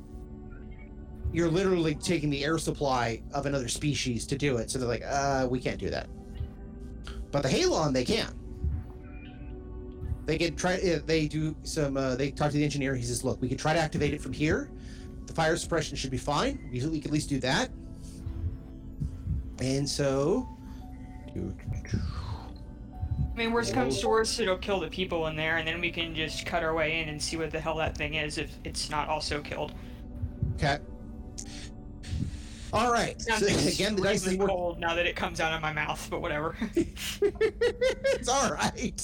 You're 1.33 1.51
literally 1.51 1.95
taking 1.95 2.29
the 2.29 2.45
air 2.45 2.57
supply 2.57 3.21
of 3.33 3.45
another 3.45 3.67
species 3.67 4.25
to 4.27 4.37
do 4.37 4.57
it. 4.57 4.71
So 4.71 4.79
they're 4.79 4.87
like, 4.87 5.03
uh, 5.05 5.47
we 5.49 5.59
can't 5.59 5.79
do 5.79 5.89
that. 5.89 6.07
But 7.31 7.43
the 7.43 7.49
Halon, 7.49 7.93
they 7.93 8.05
can. 8.05 8.33
They 10.27 10.37
can 10.37 10.55
try. 10.55 10.77
They 10.77 11.27
do 11.27 11.55
some. 11.63 11.95
Uh, 11.95 12.15
they 12.15 12.31
talk 12.31 12.51
to 12.51 12.57
the 12.57 12.63
engineer. 12.63 12.93
He 12.93 13.03
says, 13.03 13.23
"Look, 13.23 13.41
we 13.41 13.47
can 13.47 13.57
try 13.57 13.71
to 13.71 13.79
activate 13.79 14.13
it 14.13 14.21
from 14.21 14.33
here. 14.33 14.69
The 15.25 15.33
fire 15.33 15.55
suppression 15.55 15.95
should 15.95 16.11
be 16.11 16.17
fine. 16.17 16.69
We, 16.69 16.85
we 16.85 16.99
can 16.99 17.09
at 17.09 17.13
least 17.13 17.29
do 17.29 17.39
that." 17.39 17.69
And 19.59 19.87
so, 19.87 20.49
I 21.33 21.39
mean, 23.37 23.53
worst 23.53 23.73
comes 23.73 24.01
to 24.01 24.09
worst, 24.09 24.37
it'll 24.41 24.57
kill 24.57 24.81
the 24.81 24.89
people 24.89 25.27
in 25.27 25.37
there, 25.37 25.57
and 25.57 25.67
then 25.67 25.79
we 25.79 25.91
can 25.91 26.13
just 26.13 26.45
cut 26.45 26.61
our 26.61 26.73
way 26.73 26.99
in 26.99 27.07
and 27.07 27.21
see 27.21 27.37
what 27.37 27.49
the 27.49 27.59
hell 27.59 27.77
that 27.77 27.97
thing 27.97 28.15
is 28.15 28.37
if 28.37 28.51
it's 28.65 28.89
not 28.89 29.07
also 29.07 29.41
killed. 29.41 29.73
okay. 30.55 30.79
All 32.73 32.91
right. 32.91 33.21
So, 33.21 33.35
again, 33.35 33.95
the 33.95 34.01
dice 34.01 34.21
is 34.21 34.27
extremely 34.27 34.37
working. 34.37 34.55
cold 34.55 34.79
now 34.79 34.93
that 34.95 35.05
it 35.05 35.15
comes 35.15 35.39
out 35.39 35.53
of 35.53 35.61
my 35.61 35.71
mouth, 35.71 36.05
but 36.09 36.21
whatever. 36.21 36.57
it's 36.75 38.27
all 38.27 38.51
right. 38.51 39.01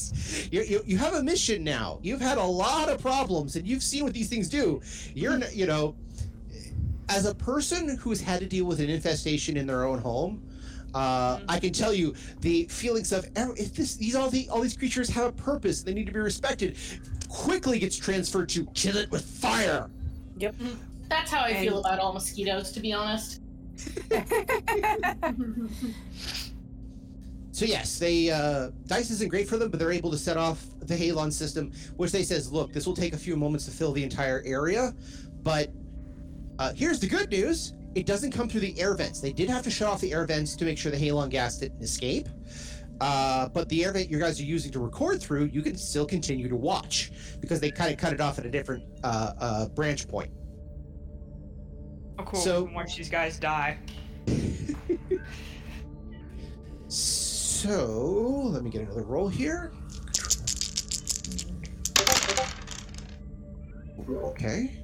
You, 0.51 0.63
you, 0.63 0.83
you 0.85 0.97
have 0.97 1.13
a 1.13 1.23
mission 1.23 1.63
now. 1.63 1.99
You've 2.01 2.21
had 2.21 2.37
a 2.37 2.43
lot 2.43 2.89
of 2.89 3.01
problems, 3.01 3.55
and 3.55 3.67
you've 3.67 3.83
seen 3.83 4.03
what 4.03 4.13
these 4.13 4.29
things 4.29 4.49
do. 4.49 4.81
You're, 5.13 5.39
you 5.49 5.65
know, 5.65 5.95
as 7.09 7.25
a 7.25 7.35
person 7.35 7.97
who's 7.97 8.21
had 8.21 8.39
to 8.41 8.47
deal 8.47 8.65
with 8.65 8.79
an 8.79 8.89
infestation 8.89 9.57
in 9.57 9.67
their 9.67 9.85
own 9.85 9.99
home, 9.99 10.41
uh, 10.93 11.39
I 11.49 11.59
can 11.59 11.73
tell 11.73 11.93
you 11.93 12.13
the 12.41 12.65
feelings 12.65 13.11
of 13.11 13.25
if 13.35 13.73
this, 13.73 13.95
these 13.95 14.15
all 14.15 14.29
the 14.29 14.47
all 14.49 14.61
these 14.61 14.77
creatures 14.77 15.09
have 15.09 15.25
a 15.25 15.31
purpose. 15.31 15.81
They 15.81 15.93
need 15.93 16.05
to 16.05 16.11
be 16.11 16.19
respected. 16.19 16.77
Quickly 17.29 17.79
gets 17.79 17.97
transferred 17.97 18.49
to 18.49 18.65
kill 18.75 18.97
it 18.97 19.09
with 19.09 19.25
fire. 19.25 19.89
Yep. 20.37 20.55
That's 21.09 21.31
how 21.31 21.41
I 21.41 21.53
feel 21.53 21.79
about 21.79 21.99
all 21.99 22.13
mosquitoes, 22.13 22.71
to 22.73 22.79
be 22.79 22.93
honest. 22.93 23.41
So 27.53 27.65
yes, 27.65 27.99
they 27.99 28.31
uh, 28.31 28.71
dice 28.87 29.11
isn't 29.11 29.29
great 29.29 29.47
for 29.47 29.57
them, 29.57 29.69
but 29.69 29.79
they're 29.79 29.91
able 29.91 30.09
to 30.09 30.17
set 30.17 30.37
off 30.37 30.65
the 30.79 30.95
Halon 30.95 31.31
system, 31.31 31.71
which 31.97 32.11
they 32.11 32.23
says, 32.23 32.51
look, 32.51 32.73
this 32.73 32.87
will 32.87 32.95
take 32.95 33.13
a 33.13 33.17
few 33.17 33.35
moments 33.35 33.65
to 33.65 33.71
fill 33.71 33.91
the 33.91 34.03
entire 34.03 34.41
area, 34.43 34.91
but 35.43 35.69
uh, 36.57 36.73
here's 36.73 36.99
the 36.99 37.07
good 37.07 37.29
news: 37.29 37.73
it 37.93 38.07
doesn't 38.07 38.31
come 38.31 38.49
through 38.49 38.61
the 38.61 38.79
air 38.79 38.95
vents. 38.95 39.21
They 39.21 39.33
did 39.33 39.49
have 39.49 39.61
to 39.63 39.69
shut 39.69 39.87
off 39.87 40.01
the 40.01 40.13
air 40.13 40.25
vents 40.25 40.55
to 40.55 40.65
make 40.65 40.79
sure 40.79 40.91
the 40.91 40.97
Halon 40.97 41.29
gas 41.29 41.59
didn't 41.59 41.81
escape. 41.81 42.27
Uh, 42.99 43.49
but 43.49 43.69
the 43.69 43.83
air 43.83 43.91
vent 43.91 44.09
you 44.09 44.19
guys 44.19 44.39
are 44.39 44.45
using 44.45 44.71
to 44.71 44.79
record 44.79 45.21
through, 45.21 45.45
you 45.45 45.61
can 45.61 45.77
still 45.77 46.05
continue 46.05 46.47
to 46.47 46.55
watch 46.55 47.11
because 47.39 47.59
they 47.59 47.69
kind 47.69 47.91
of 47.91 47.99
cut 47.99 48.13
it 48.13 48.21
off 48.21 48.39
at 48.39 48.45
a 48.45 48.49
different 48.49 48.83
uh, 49.03 49.33
uh, 49.39 49.67
branch 49.69 50.07
point. 50.07 50.31
Oh, 52.19 52.23
cool. 52.23 52.39
So- 52.39 52.69
watch 52.73 52.95
these 52.95 53.09
guys 53.09 53.37
die. 53.39 53.77
So 56.87 58.49
let 58.51 58.61
me 58.63 58.69
get 58.69 58.81
another 58.81 59.03
roll 59.03 59.29
here. 59.29 59.71
Okay. 64.09 64.79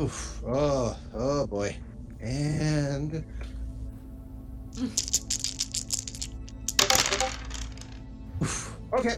Oof. 0.00 0.42
Oh, 0.46 0.96
oh 1.14 1.46
boy. 1.46 1.76
And 2.20 3.24
Oof. 8.42 8.76
Okay. 8.94 9.16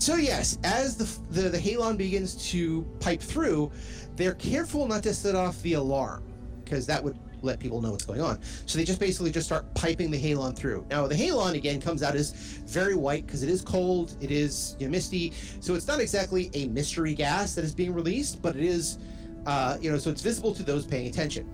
So 0.00 0.16
yes, 0.16 0.58
as 0.64 0.96
the 0.96 1.06
the, 1.30 1.48
the 1.50 1.58
halon 1.58 1.96
begins 1.96 2.34
to 2.50 2.82
pipe 2.98 3.20
through, 3.20 3.70
they're 4.16 4.34
careful 4.34 4.88
not 4.88 5.02
to 5.04 5.14
set 5.14 5.34
off 5.34 5.60
the 5.62 5.74
alarm 5.74 6.24
because 6.64 6.86
that 6.86 7.04
would 7.04 7.16
let 7.42 7.60
people 7.60 7.80
know 7.80 7.90
what's 7.92 8.04
going 8.04 8.20
on. 8.20 8.40
So 8.66 8.78
they 8.78 8.84
just 8.84 8.98
basically 8.98 9.30
just 9.30 9.46
start 9.46 9.72
piping 9.74 10.10
the 10.10 10.18
halon 10.18 10.56
through. 10.56 10.86
Now 10.90 11.06
the 11.06 11.14
halon 11.14 11.54
again 11.54 11.80
comes 11.80 12.02
out 12.02 12.16
as 12.16 12.32
very 12.66 12.94
white 12.94 13.26
because 13.26 13.42
it 13.42 13.48
is 13.50 13.62
cold, 13.62 14.14
it 14.20 14.30
is 14.30 14.74
you 14.80 14.86
know, 14.86 14.90
misty, 14.90 15.32
so 15.60 15.74
it's 15.74 15.86
not 15.86 16.00
exactly 16.00 16.50
a 16.54 16.66
mystery 16.68 17.14
gas 17.14 17.54
that 17.54 17.64
is 17.64 17.74
being 17.74 17.94
released, 17.94 18.42
but 18.42 18.56
it 18.56 18.64
is 18.64 18.98
Uh, 19.46 19.78
you 19.80 19.90
know, 19.90 19.96
so 19.96 20.10
it's 20.10 20.20
visible 20.20 20.54
to 20.54 20.62
those 20.62 20.84
paying 20.84 21.06
attention. 21.06 21.48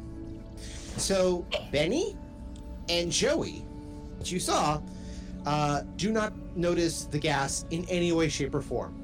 So 0.97 1.47
Benny 1.70 2.16
and 2.88 3.12
Joey, 3.12 3.64
which 4.18 4.32
you 4.32 4.40
saw, 4.40 4.80
uh, 5.47 5.82
do 5.97 6.12
not 6.12 6.34
notice 6.57 7.05
the 7.05 7.18
gas 7.18 7.64
in 7.70 7.84
any 7.88 8.12
way, 8.12 8.28
shape, 8.28 8.55
or 8.55 8.61
form. 8.61 9.03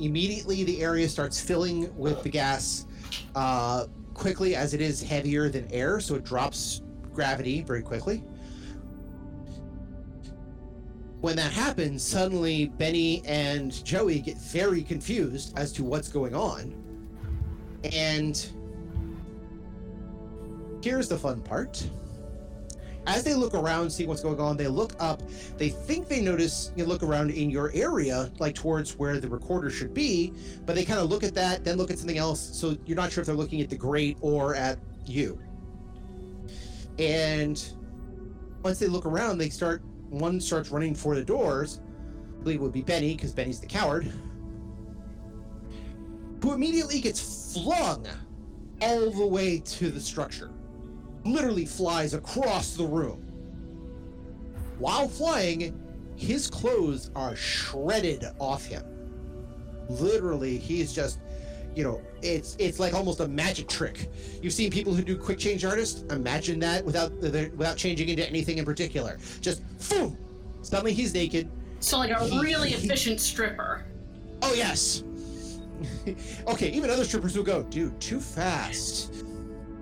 Immediately, 0.00 0.64
the 0.64 0.82
area 0.82 1.08
starts 1.08 1.40
filling 1.40 1.96
with 1.96 2.22
the 2.22 2.28
gas 2.28 2.86
uh, 3.36 3.86
quickly 4.12 4.56
as 4.56 4.74
it 4.74 4.80
is 4.80 5.02
heavier 5.02 5.48
than 5.48 5.70
air, 5.72 6.00
so 6.00 6.16
it 6.16 6.24
drops 6.24 6.82
gravity 7.14 7.62
very 7.62 7.82
quickly. 7.82 8.24
When 11.20 11.36
that 11.36 11.52
happens, 11.52 12.02
suddenly 12.02 12.66
Benny 12.66 13.22
and 13.24 13.84
Joey 13.84 14.18
get 14.18 14.36
very 14.38 14.82
confused 14.82 15.56
as 15.56 15.72
to 15.74 15.84
what's 15.84 16.08
going 16.08 16.34
on. 16.34 16.74
And 17.92 18.44
here's 20.82 21.08
the 21.08 21.16
fun 21.16 21.40
part. 21.42 21.88
As 23.06 23.24
they 23.24 23.34
look 23.34 23.54
around, 23.54 23.90
see 23.90 24.06
what's 24.06 24.22
going 24.22 24.38
on, 24.38 24.56
they 24.56 24.68
look 24.68 24.94
up. 25.00 25.22
They 25.58 25.70
think 25.70 26.08
they 26.08 26.20
notice, 26.20 26.72
you 26.76 26.84
look 26.84 27.02
around 27.02 27.30
in 27.30 27.50
your 27.50 27.72
area, 27.74 28.30
like 28.38 28.54
towards 28.54 28.96
where 28.96 29.18
the 29.18 29.28
recorder 29.28 29.70
should 29.70 29.92
be, 29.92 30.32
but 30.64 30.76
they 30.76 30.84
kind 30.84 31.00
of 31.00 31.10
look 31.10 31.24
at 31.24 31.34
that, 31.34 31.64
then 31.64 31.78
look 31.78 31.90
at 31.90 31.98
something 31.98 32.18
else. 32.18 32.40
So 32.40 32.76
you're 32.86 32.96
not 32.96 33.10
sure 33.10 33.22
if 33.22 33.26
they're 33.26 33.34
looking 33.34 33.60
at 33.60 33.70
the 33.70 33.76
grate 33.76 34.18
or 34.20 34.54
at 34.54 34.78
you. 35.04 35.40
And 36.98 37.62
once 38.62 38.78
they 38.78 38.86
look 38.86 39.04
around, 39.04 39.38
they 39.38 39.48
start, 39.48 39.82
one 40.08 40.40
starts 40.40 40.70
running 40.70 40.94
for 40.94 41.16
the 41.16 41.24
doors. 41.24 41.80
I 42.38 42.42
believe 42.44 42.60
it 42.60 42.62
would 42.62 42.72
be 42.72 42.82
Benny, 42.82 43.16
because 43.16 43.32
Benny's 43.32 43.58
the 43.58 43.66
coward, 43.66 44.12
who 46.40 46.52
immediately 46.52 47.00
gets 47.00 47.52
flung 47.52 48.06
all 48.80 49.10
the 49.10 49.26
way 49.26 49.58
to 49.58 49.90
the 49.90 50.00
structure 50.00 50.50
literally 51.24 51.66
flies 51.66 52.14
across 52.14 52.74
the 52.74 52.84
room. 52.84 53.20
While 54.78 55.08
flying, 55.08 55.78
his 56.16 56.48
clothes 56.48 57.10
are 57.14 57.36
shredded 57.36 58.24
off 58.38 58.64
him. 58.64 58.84
Literally, 59.88 60.58
he's 60.58 60.92
just, 60.92 61.20
you 61.74 61.84
know, 61.84 62.00
it's 62.22 62.56
it's 62.58 62.78
like 62.78 62.94
almost 62.94 63.20
a 63.20 63.28
magic 63.28 63.68
trick. 63.68 64.08
You've 64.40 64.52
seen 64.52 64.70
people 64.70 64.94
who 64.94 65.02
do 65.02 65.16
quick 65.16 65.38
change 65.38 65.64
artists. 65.64 66.02
Imagine 66.12 66.58
that 66.60 66.84
without 66.84 67.12
without 67.18 67.76
changing 67.76 68.08
into 68.08 68.26
anything 68.28 68.58
in 68.58 68.64
particular. 68.64 69.18
Just 69.40 69.62
boom, 69.90 70.16
suddenly 70.62 70.92
he's 70.92 71.14
naked. 71.14 71.50
So 71.80 71.98
like 71.98 72.10
a 72.10 72.24
He- 72.24 72.40
really 72.40 72.70
he- 72.70 72.86
efficient 72.86 73.20
stripper. 73.20 73.84
Oh 74.42 74.54
yes. 74.54 75.02
okay, 76.46 76.70
even 76.70 76.90
other 76.90 77.04
strippers 77.04 77.36
will 77.36 77.44
go, 77.44 77.64
dude, 77.64 78.00
too 78.00 78.20
fast. 78.20 79.24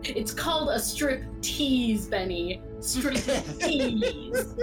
It's 0.04 0.32
called 0.32 0.70
a 0.70 0.78
strip 0.78 1.22
tease, 1.42 2.06
Benny. 2.06 2.62
Strip 2.80 3.14
tease. 3.58 4.54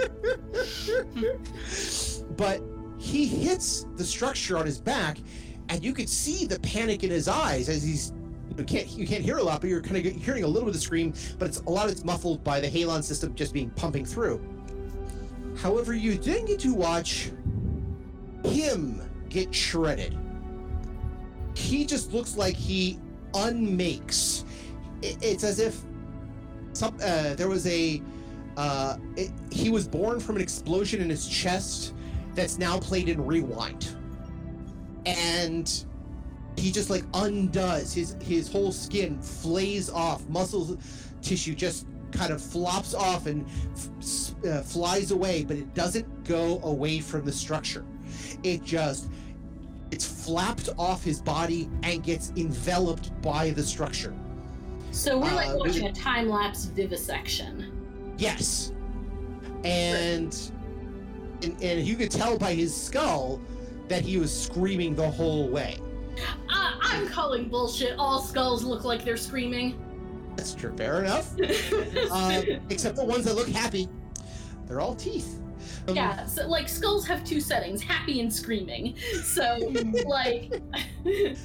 but 2.35 2.61
he 2.97 3.27
hits 3.27 3.85
the 3.95 4.03
structure 4.03 4.57
on 4.57 4.65
his 4.65 4.79
back, 4.79 5.19
and 5.69 5.83
you 5.83 5.93
could 5.93 6.09
see 6.09 6.45
the 6.45 6.59
panic 6.59 7.03
in 7.03 7.11
his 7.11 7.27
eyes 7.27 7.69
as 7.69 7.83
he's. 7.83 8.13
You 8.57 8.63
can't 8.63 8.89
you 8.89 9.05
can't 9.05 9.23
hear 9.23 9.37
a 9.37 9.43
lot, 9.43 9.61
but 9.61 9.69
you're 9.69 9.81
kind 9.81 10.03
of 10.03 10.13
hearing 10.13 10.43
a 10.43 10.47
little 10.47 10.63
bit 10.63 10.69
of 10.69 10.73
the 10.73 10.79
scream. 10.81 11.13
But 11.37 11.49
it's 11.49 11.59
a 11.59 11.69
lot 11.69 11.85
of 11.85 11.91
it's 11.91 12.03
muffled 12.03 12.43
by 12.43 12.59
the 12.59 12.67
halon 12.67 13.03
system 13.03 13.35
just 13.35 13.53
being 13.53 13.69
pumping 13.71 14.03
through. 14.05 14.41
However, 15.57 15.93
you 15.93 16.15
then 16.15 16.45
get 16.45 16.59
to 16.61 16.73
watch 16.73 17.31
him 18.43 19.01
get 19.29 19.53
shredded. 19.53 20.17
He 21.53 21.85
just 21.85 22.13
looks 22.13 22.35
like 22.37 22.55
he 22.55 22.99
unmakes. 23.33 24.45
It- 25.01 25.17
It's 25.21 25.43
as 25.43 25.59
if 25.59 25.79
some 26.73 26.95
uh, 27.03 27.33
there 27.35 27.47
was 27.49 27.65
a 27.67 28.01
uh, 28.55 28.97
it, 29.15 29.31
he 29.51 29.69
was 29.69 29.87
born 29.87 30.19
from 30.19 30.35
an 30.35 30.41
explosion 30.41 31.01
in 31.01 31.09
his 31.09 31.27
chest 31.27 31.93
that's 32.33 32.57
now 32.57 32.79
played 32.79 33.07
in 33.09 33.23
rewind. 33.25 33.95
And 35.05 35.85
he 36.57 36.71
just 36.71 36.89
like 36.89 37.03
undoes. 37.13 37.93
His 37.93 38.15
his 38.21 38.51
whole 38.51 38.71
skin 38.71 39.19
flays 39.21 39.89
off. 39.89 40.27
Muscle 40.27 40.77
tissue 41.21 41.53
just 41.55 41.87
kind 42.11 42.31
of 42.31 42.41
flops 42.41 42.93
off 42.93 43.25
and 43.27 43.45
f- 43.75 44.45
uh, 44.45 44.61
flies 44.61 45.11
away 45.11 45.43
but 45.43 45.57
it 45.57 45.73
doesn't 45.73 46.23
go 46.23 46.59
away 46.63 46.99
from 46.99 47.25
the 47.25 47.31
structure. 47.31 47.85
It 48.43 48.63
just 48.63 49.09
it's 49.91 50.05
flapped 50.25 50.69
off 50.77 51.03
his 51.03 51.21
body 51.21 51.69
and 51.83 52.03
gets 52.03 52.31
enveloped 52.35 53.19
by 53.21 53.51
the 53.51 53.63
structure 53.63 54.13
So 54.91 55.17
we're 55.19 55.33
like 55.33 55.49
Uh, 55.49 55.57
watching 55.57 55.87
a 55.87 55.91
time 55.91 56.29
lapse 56.29 56.65
vivisection. 56.65 57.71
Yes. 58.17 58.71
And, 59.63 60.35
and 61.43 61.61
and 61.61 61.85
you 61.85 61.95
could 61.95 62.11
tell 62.11 62.37
by 62.37 62.53
his 62.53 62.75
skull 62.75 63.39
that 63.87 64.01
he 64.01 64.17
was 64.17 64.37
screaming 64.37 64.95
the 64.95 65.09
whole 65.09 65.47
way. 65.49 65.77
Uh, 66.49 66.73
I'm 66.81 67.07
calling 67.07 67.47
bullshit. 67.47 67.97
All 67.99 68.21
skulls 68.21 68.63
look 68.63 68.83
like 68.83 69.03
they're 69.05 69.17
screaming. 69.17 69.79
That's 70.35 70.53
true. 70.55 70.75
Fair 70.75 71.03
enough. 71.03 71.33
Um, 72.11 72.43
except 72.69 72.95
the 72.95 73.03
ones 73.05 73.25
that 73.25 73.35
look 73.35 73.49
happy. 73.49 73.87
They're 74.65 74.79
all 74.81 74.95
teeth. 74.95 75.39
Um, 75.87 75.95
yeah, 75.95 76.25
so 76.25 76.47
like 76.47 76.67
skulls 76.69 77.05
have 77.07 77.23
two 77.23 77.39
settings: 77.41 77.81
happy 77.81 78.19
and 78.21 78.33
screaming. 78.33 78.95
So 79.23 79.57
like, 80.05 80.61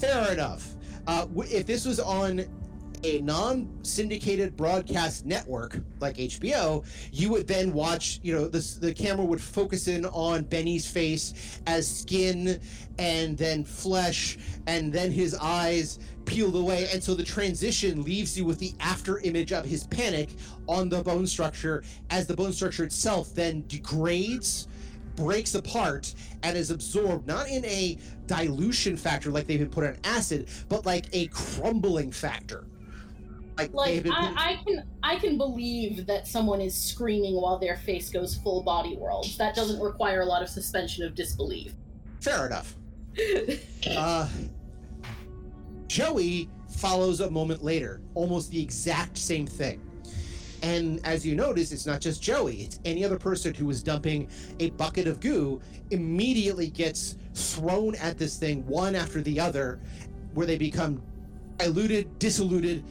Fair 0.00 0.32
enough. 0.32 0.75
Uh, 1.06 1.26
if 1.50 1.66
this 1.66 1.86
was 1.86 2.00
on 2.00 2.44
a 3.04 3.20
non-syndicated 3.20 4.56
broadcast 4.56 5.26
network 5.26 5.78
like 6.00 6.16
HBO, 6.16 6.84
you 7.12 7.30
would 7.30 7.46
then 7.46 7.72
watch. 7.72 8.20
You 8.22 8.34
know, 8.34 8.48
the 8.48 8.94
camera 8.94 9.24
would 9.24 9.40
focus 9.40 9.88
in 9.88 10.06
on 10.06 10.44
Benny's 10.44 10.90
face 10.90 11.60
as 11.66 11.86
skin, 11.86 12.60
and 12.98 13.36
then 13.36 13.64
flesh, 13.64 14.38
and 14.66 14.92
then 14.92 15.10
his 15.12 15.34
eyes 15.34 15.98
peeled 16.24 16.56
away, 16.56 16.88
and 16.92 17.02
so 17.02 17.14
the 17.14 17.22
transition 17.22 18.02
leaves 18.02 18.36
you 18.36 18.44
with 18.44 18.58
the 18.58 18.74
after 18.80 19.20
image 19.20 19.52
of 19.52 19.64
his 19.64 19.84
panic 19.84 20.30
on 20.68 20.88
the 20.88 21.02
bone 21.02 21.26
structure 21.26 21.84
as 22.10 22.26
the 22.26 22.34
bone 22.34 22.52
structure 22.52 22.82
itself 22.82 23.32
then 23.34 23.64
degrades 23.68 24.66
breaks 25.14 25.54
apart 25.54 26.14
and 26.42 26.56
is 26.56 26.70
absorbed 26.70 27.26
not 27.26 27.48
in 27.48 27.64
a 27.64 27.96
dilution 28.26 28.96
factor 28.96 29.30
like 29.30 29.46
they've 29.46 29.58
been 29.58 29.70
put 29.70 29.84
on 29.84 29.96
acid, 30.04 30.48
but 30.68 30.86
like 30.86 31.06
a 31.12 31.26
crumbling 31.28 32.10
factor. 32.10 32.64
Like, 33.56 33.72
like 33.72 34.02
been 34.02 34.12
I, 34.12 34.34
I 34.36 34.60
can 34.66 34.84
I 35.02 35.16
can 35.16 35.38
believe 35.38 36.06
that 36.06 36.26
someone 36.26 36.60
is 36.60 36.74
screaming 36.74 37.34
while 37.40 37.58
their 37.58 37.76
face 37.76 38.10
goes 38.10 38.34
full 38.34 38.62
body 38.62 38.96
world. 38.96 39.26
That 39.38 39.54
doesn't 39.54 39.80
require 39.80 40.20
a 40.20 40.26
lot 40.26 40.42
of 40.42 40.48
suspension 40.48 41.04
of 41.04 41.14
disbelief. 41.14 41.74
fair 42.20 42.46
enough. 42.46 42.74
Uh, 43.88 44.28
Joey 45.86 46.50
follows 46.68 47.20
a 47.20 47.30
moment 47.30 47.62
later, 47.62 48.00
almost 48.14 48.50
the 48.50 48.60
exact 48.60 49.16
same 49.16 49.46
thing. 49.46 49.80
And 50.66 51.00
as 51.06 51.24
you 51.24 51.36
notice, 51.36 51.70
it's 51.70 51.86
not 51.86 52.00
just 52.00 52.20
Joey, 52.20 52.62
it's 52.62 52.80
any 52.84 53.04
other 53.04 53.20
person 53.20 53.54
who 53.54 53.70
is 53.70 53.84
dumping 53.84 54.28
a 54.58 54.70
bucket 54.70 55.06
of 55.06 55.20
goo 55.20 55.60
immediately 55.92 56.70
gets 56.70 57.14
thrown 57.34 57.94
at 57.94 58.18
this 58.18 58.36
thing 58.36 58.66
one 58.66 58.96
after 58.96 59.22
the 59.22 59.38
other, 59.38 59.78
where 60.34 60.44
they 60.44 60.58
become 60.58 61.00
diluted, 61.58 62.18
disilluted, 62.18 62.82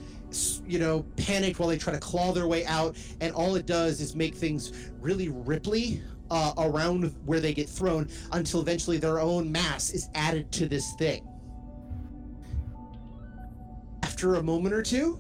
you 0.66 0.80
know, 0.80 1.06
panicked 1.18 1.60
while 1.60 1.68
they 1.68 1.78
try 1.78 1.92
to 1.92 2.00
claw 2.00 2.32
their 2.32 2.48
way 2.48 2.66
out. 2.66 2.96
And 3.20 3.36
all 3.36 3.58
it 3.58 3.66
does 3.66 4.00
is 4.00 4.16
make 4.16 4.36
things 4.36 4.72
really 5.02 5.28
ripply 5.28 6.02
uh, 6.32 6.54
around 6.58 7.14
where 7.26 7.42
they 7.42 7.54
get 7.54 7.68
thrown 7.68 8.08
until 8.32 8.62
eventually 8.62 9.00
their 9.00 9.20
own 9.20 9.52
mass 9.52 9.90
is 9.90 10.08
added 10.16 10.50
to 10.54 10.66
this 10.70 10.94
thing. 10.94 11.28
After 14.02 14.36
a 14.36 14.44
moment 14.44 14.74
or 14.74 14.82
two, 14.82 15.20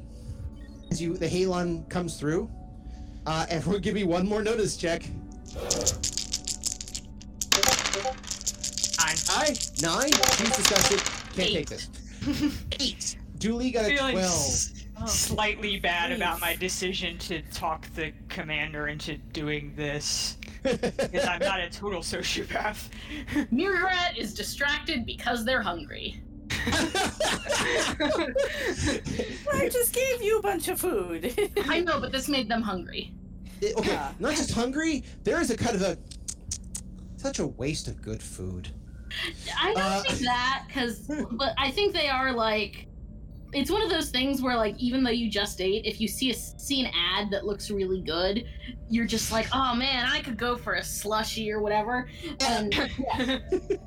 as 0.92 1.02
you 1.02 1.18
the 1.18 1.28
halon 1.28 1.88
comes 1.90 2.18
through, 2.20 2.50
uh, 3.26 3.46
everyone 3.50 3.82
give 3.82 3.94
me 3.96 4.04
one 4.04 4.28
more 4.28 4.42
notice 4.42 4.78
check. 4.78 5.04
Nine. 8.98 9.16
Aye, 9.30 9.56
nine. 9.82 10.12
She's 10.38 10.56
disgusted. 10.56 11.00
Can't 11.36 11.50
take 11.52 11.70
this. 11.70 11.90
Eight. 12.80 13.18
Dooley 13.38 13.72
got 13.72 13.86
a 13.86 13.90
Feeling 13.96 14.14
twelve. 14.16 14.32
s- 14.32 14.72
Oh, 14.98 15.06
slightly 15.08 15.78
bad 15.78 16.14
about 16.14 16.40
my 16.40 16.56
decision 16.56 17.18
to 17.18 17.42
talk 17.54 17.86
the 17.96 18.14
commander 18.30 18.88
into 18.88 19.18
doing 19.34 19.74
this 19.76 20.38
because 20.64 21.26
I'm 21.28 21.40
not 21.42 21.60
a 21.60 21.70
total 21.70 22.00
sociopath. 22.00 22.88
Mirgrat 23.52 24.16
is 24.18 24.34
distracted 24.34 25.06
because 25.06 25.44
they're 25.44 25.62
hungry. 25.62 26.24
I 29.54 29.70
just 29.72 29.94
gave 29.94 30.22
you 30.22 30.40
a 30.40 30.42
bunch 30.42 30.68
of 30.68 30.80
food. 30.80 31.34
I 31.68 31.82
know, 31.82 32.00
but 32.00 32.12
this 32.12 32.28
made 32.28 32.50
them 32.50 32.62
hungry. 32.62 33.14
It- 33.62 33.76
okay, 33.78 33.92
Yeah. 33.92 34.12
not 34.20 34.36
just 34.36 34.52
hungry. 34.52 35.04
There 35.24 35.40
is 35.40 35.50
a 35.52 35.58
kind 35.58 35.76
of 35.76 35.82
a 35.82 35.98
such 37.18 37.40
a 37.40 37.48
waste 37.48 37.88
of 37.88 38.02
good 38.02 38.22
food. 38.22 38.70
I 39.60 39.74
don't 39.74 39.82
Uh, 39.82 40.02
think 40.04 40.20
that, 40.20 40.64
because, 40.68 41.00
but 41.32 41.54
I 41.58 41.72
think 41.72 41.94
they 41.94 42.08
are 42.10 42.32
like 42.34 42.88
it's 43.56 43.72
one 43.72 43.82
of 43.82 43.90
those 43.90 44.10
things 44.10 44.42
where 44.42 44.58
like 44.58 44.76
even 44.78 45.02
though 45.02 45.12
you 45.12 45.30
just 45.30 45.62
ate, 45.62 45.86
if 45.86 46.02
you 46.02 46.10
see 46.10 46.30
a 46.32 46.34
see 46.34 46.82
an 46.86 46.92
ad 46.94 47.32
that 47.32 47.46
looks 47.46 47.72
really 47.72 48.02
good, 48.02 48.46
you're 48.90 49.06
just 49.06 49.32
like, 49.32 49.48
oh 49.54 49.74
man, 49.74 50.06
I 50.06 50.20
could 50.20 50.38
go 50.38 50.58
for 50.58 50.74
a 50.74 50.84
slushy 50.84 51.50
or 51.52 51.62
whatever. 51.62 52.10
And 52.42 52.74
yeah, 53.00 53.40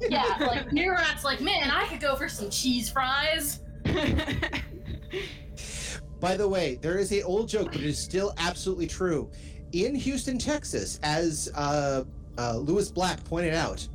yeah 0.08 0.36
like 0.40 0.72
Murat's 0.72 1.22
like, 1.22 1.42
man, 1.42 1.70
I 1.70 1.86
could 1.86 2.00
go 2.00 2.16
for 2.16 2.30
some 2.30 2.48
cheese 2.48 2.88
fries. 2.88 3.60
By 6.20 6.36
the 6.36 6.48
way, 6.48 6.78
there 6.80 6.96
is 6.98 7.12
a 7.12 7.22
old 7.22 7.48
joke, 7.48 7.72
but 7.72 7.82
it 7.82 7.86
is 7.86 7.98
still 7.98 8.32
absolutely 8.38 8.86
true. 8.86 9.30
In 9.72 9.94
Houston, 9.94 10.38
Texas, 10.38 10.98
as 11.02 11.50
uh, 11.54 12.04
uh, 12.38 12.56
Lewis 12.56 12.90
Black 12.90 13.22
pointed 13.24 13.52
out, 13.54 13.86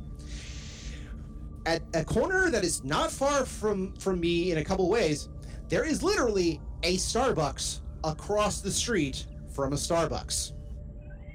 at 1.66 1.82
a 1.94 2.04
corner 2.04 2.50
that 2.50 2.62
is 2.64 2.84
not 2.84 3.10
far 3.10 3.44
from 3.44 3.94
from 3.94 4.20
me 4.20 4.52
in 4.52 4.58
a 4.58 4.64
couple 4.64 4.88
ways, 4.88 5.28
there 5.68 5.84
is 5.84 6.02
literally 6.02 6.60
a 6.82 6.96
Starbucks 6.96 7.80
across 8.04 8.60
the 8.60 8.70
street 8.70 9.26
from 9.52 9.72
a 9.72 9.76
Starbucks. 9.76 10.52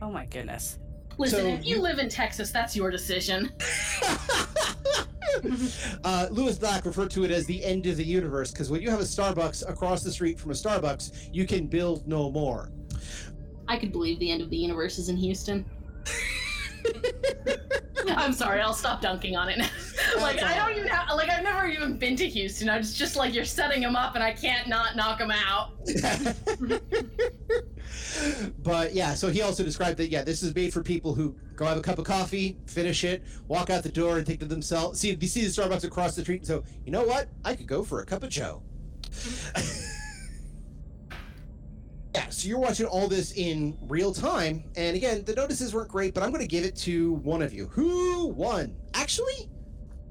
Oh 0.01 0.11
my 0.11 0.25
goodness. 0.25 0.79
Listen, 1.17 1.39
So 1.41 1.47
if 1.47 1.65
you 1.65 1.77
you- 1.77 1.81
live 1.81 1.99
in 1.99 2.09
Texas, 2.09 2.51
that's 2.51 2.75
your 2.75 2.91
decision. 2.91 3.51
uh, 6.03 6.27
Lewis 6.31 6.57
Black 6.57 6.85
referred 6.85 7.11
to 7.11 7.23
it 7.23 7.31
as 7.31 7.45
the 7.45 7.63
end 7.63 7.85
of 7.87 7.97
the 7.97 8.03
universe 8.03 8.51
because 8.51 8.69
when 8.69 8.81
you 8.81 8.89
have 8.89 8.99
a 8.99 9.03
Starbucks 9.03 9.67
across 9.69 10.03
the 10.03 10.11
street 10.11 10.39
from 10.39 10.51
a 10.51 10.53
Starbucks, 10.53 11.29
you 11.33 11.45
can 11.45 11.67
build 11.67 12.07
no 12.07 12.31
more. 12.31 12.71
I 13.67 13.77
could 13.77 13.91
believe 13.91 14.19
the 14.19 14.31
end 14.31 14.41
of 14.41 14.49
the 14.49 14.57
universe 14.57 14.97
is 14.97 15.09
in 15.09 15.17
Houston. 15.17 15.65
I'm 18.07 18.33
sorry, 18.33 18.61
I'll 18.61 18.73
stop 18.73 19.01
dunking 19.01 19.35
on 19.35 19.49
it. 19.49 19.57
Now. 19.57 19.69
like 20.21 20.41
I 20.41 20.55
don't 20.55 20.77
even 20.77 20.87
have 20.87 21.15
like 21.15 21.29
I've 21.29 21.43
never 21.43 21.67
even 21.67 21.97
been 21.97 22.15
to 22.17 22.27
Houston. 22.27 22.69
I 22.69 22.77
was 22.77 22.93
just 22.93 23.15
like 23.15 23.33
you're 23.33 23.45
setting 23.45 23.81
him 23.81 23.95
up 23.95 24.15
and 24.15 24.23
I 24.23 24.33
can't 24.33 24.67
not 24.67 24.95
knock 24.95 25.19
him 25.19 25.31
out. 25.31 25.71
but 28.63 28.93
yeah, 28.93 29.13
so 29.13 29.29
he 29.29 29.41
also 29.41 29.63
described 29.63 29.97
that 29.97 30.09
yeah, 30.09 30.23
this 30.23 30.43
is 30.43 30.53
made 30.55 30.73
for 30.73 30.83
people 30.83 31.13
who 31.13 31.35
go 31.55 31.65
have 31.65 31.77
a 31.77 31.81
cup 31.81 31.99
of 31.99 32.05
coffee, 32.05 32.57
finish 32.65 33.03
it, 33.03 33.23
walk 33.47 33.69
out 33.69 33.83
the 33.83 33.89
door, 33.89 34.17
and 34.17 34.25
think 34.25 34.39
to 34.39 34.45
themselves, 34.45 34.99
see, 34.99 35.09
if 35.09 35.21
you 35.21 35.27
see 35.27 35.41
the 35.41 35.47
Starbucks 35.47 35.83
across 35.83 36.15
the 36.15 36.21
street. 36.21 36.45
So 36.45 36.63
you 36.85 36.91
know 36.91 37.03
what? 37.03 37.29
I 37.43 37.55
could 37.55 37.67
go 37.67 37.83
for 37.83 38.01
a 38.01 38.05
cup 38.05 38.23
of 38.23 38.29
Joe. 38.29 38.61
Yeah, 42.29 42.33
so 42.33 42.47
you're 42.47 42.59
watching 42.59 42.85
all 42.85 43.07
this 43.07 43.31
in 43.33 43.75
real 43.81 44.13
time, 44.13 44.63
and 44.75 44.95
again, 44.95 45.23
the 45.25 45.33
notices 45.33 45.73
weren't 45.73 45.89
great, 45.89 46.13
but 46.13 46.21
I'm 46.21 46.29
going 46.29 46.41
to 46.41 46.47
give 46.47 46.63
it 46.63 46.75
to 46.77 47.13
one 47.13 47.41
of 47.41 47.53
you. 47.53 47.65
Who 47.67 48.27
won? 48.27 48.75
Actually, 48.93 49.49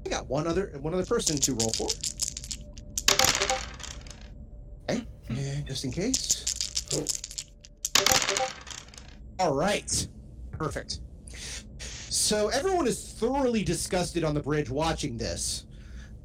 I 0.05 0.09
got 0.09 0.27
one 0.27 0.45
other 0.45 0.77
one 0.81 0.93
other 0.93 1.05
person 1.05 1.37
to 1.37 1.53
roll 1.53 1.71
for. 1.71 1.87
Okay, 4.89 5.07
and 5.29 5.65
just 5.65 5.85
in 5.85 5.91
case. 5.91 6.45
All 9.39 9.55
right. 9.55 10.07
Perfect. 10.51 10.99
So 11.77 12.49
everyone 12.49 12.85
is 12.87 13.13
thoroughly 13.13 13.63
disgusted 13.63 14.25
on 14.25 14.33
the 14.33 14.41
bridge 14.41 14.69
watching 14.69 15.17
this 15.17 15.65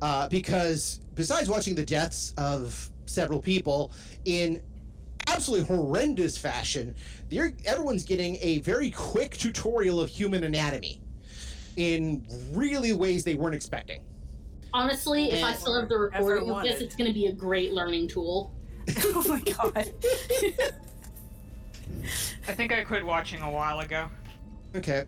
uh, 0.03 0.29
because 0.29 1.01
besides 1.15 1.49
watching 1.49 1.77
the 1.77 1.85
deaths 1.85 2.35
of 2.37 2.91
several 3.07 3.41
people 3.41 3.93
in 4.25 4.61
absolutely 5.35 5.67
horrendous 5.77 6.39
fashion, 6.39 6.95
they're, 7.29 7.53
everyone's 7.65 8.05
getting 8.05 8.37
a 8.41 8.61
very 8.61 8.91
quick 8.91 9.37
tutorial 9.37 10.01
of 10.01 10.09
human 10.09 10.45
anatomy 10.45 11.01
in 11.77 12.25
really 12.53 12.93
ways 12.93 13.25
they 13.25 13.35
weren't 13.35 13.55
expecting. 13.55 14.03
Honestly, 14.73 15.31
if 15.31 15.45
I 15.45 15.53
still 15.53 15.79
have 15.79 15.89
the 15.89 15.99
recording 15.99 16.51
of 16.51 16.63
this, 16.63 16.81
it's 16.81 16.97
going 16.97 17.09
to 17.09 17.15
be 17.15 17.27
a 17.27 17.33
great 17.33 17.73
learning 17.73 18.09
tool. 18.09 18.53
oh 19.05 19.25
my 19.29 19.41
god. 19.41 19.77
I 22.47 22.53
think 22.53 22.73
I 22.73 22.85
quit 22.85 23.05
watching 23.05 23.41
a 23.41 23.51
while 23.51 23.81
ago. 23.81 24.09
Okay. 24.75 25.05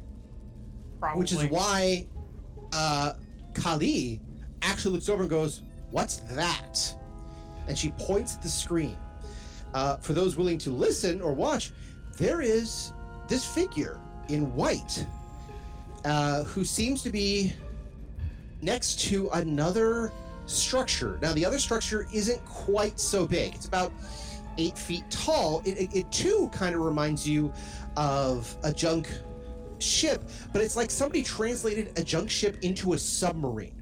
Probably. 1.00 1.20
Which 1.20 1.32
is 1.32 1.44
why 1.46 2.06
uh, 2.72 3.14
Kali 3.54 4.20
actually 4.62 4.94
looks 4.94 5.08
over 5.08 5.22
and 5.22 5.30
goes, 5.30 5.62
What's 5.90 6.16
that? 6.30 6.94
And 7.68 7.76
she 7.76 7.90
points 7.92 8.36
at 8.36 8.42
the 8.42 8.48
screen. 8.48 8.96
Uh, 9.76 9.98
for 9.98 10.14
those 10.14 10.36
willing 10.36 10.56
to 10.56 10.70
listen 10.70 11.20
or 11.20 11.34
watch, 11.34 11.70
there 12.16 12.40
is 12.40 12.94
this 13.28 13.44
figure 13.44 14.00
in 14.30 14.54
white 14.56 15.04
uh, 16.06 16.44
who 16.44 16.64
seems 16.64 17.02
to 17.02 17.10
be 17.10 17.52
next 18.62 18.98
to 18.98 19.28
another 19.34 20.10
structure. 20.46 21.18
Now, 21.20 21.34
the 21.34 21.44
other 21.44 21.58
structure 21.58 22.08
isn't 22.10 22.42
quite 22.46 22.98
so 22.98 23.26
big, 23.26 23.54
it's 23.54 23.66
about 23.66 23.92
eight 24.56 24.78
feet 24.78 25.04
tall. 25.10 25.60
It, 25.66 25.76
it, 25.76 25.94
it 25.94 26.10
too 26.10 26.48
kind 26.54 26.74
of 26.74 26.80
reminds 26.80 27.28
you 27.28 27.52
of 27.98 28.56
a 28.64 28.72
junk 28.72 29.10
ship, 29.78 30.22
but 30.54 30.62
it's 30.62 30.74
like 30.74 30.90
somebody 30.90 31.22
translated 31.22 31.92
a 31.98 32.02
junk 32.02 32.30
ship 32.30 32.56
into 32.62 32.94
a 32.94 32.98
submarine. 32.98 33.74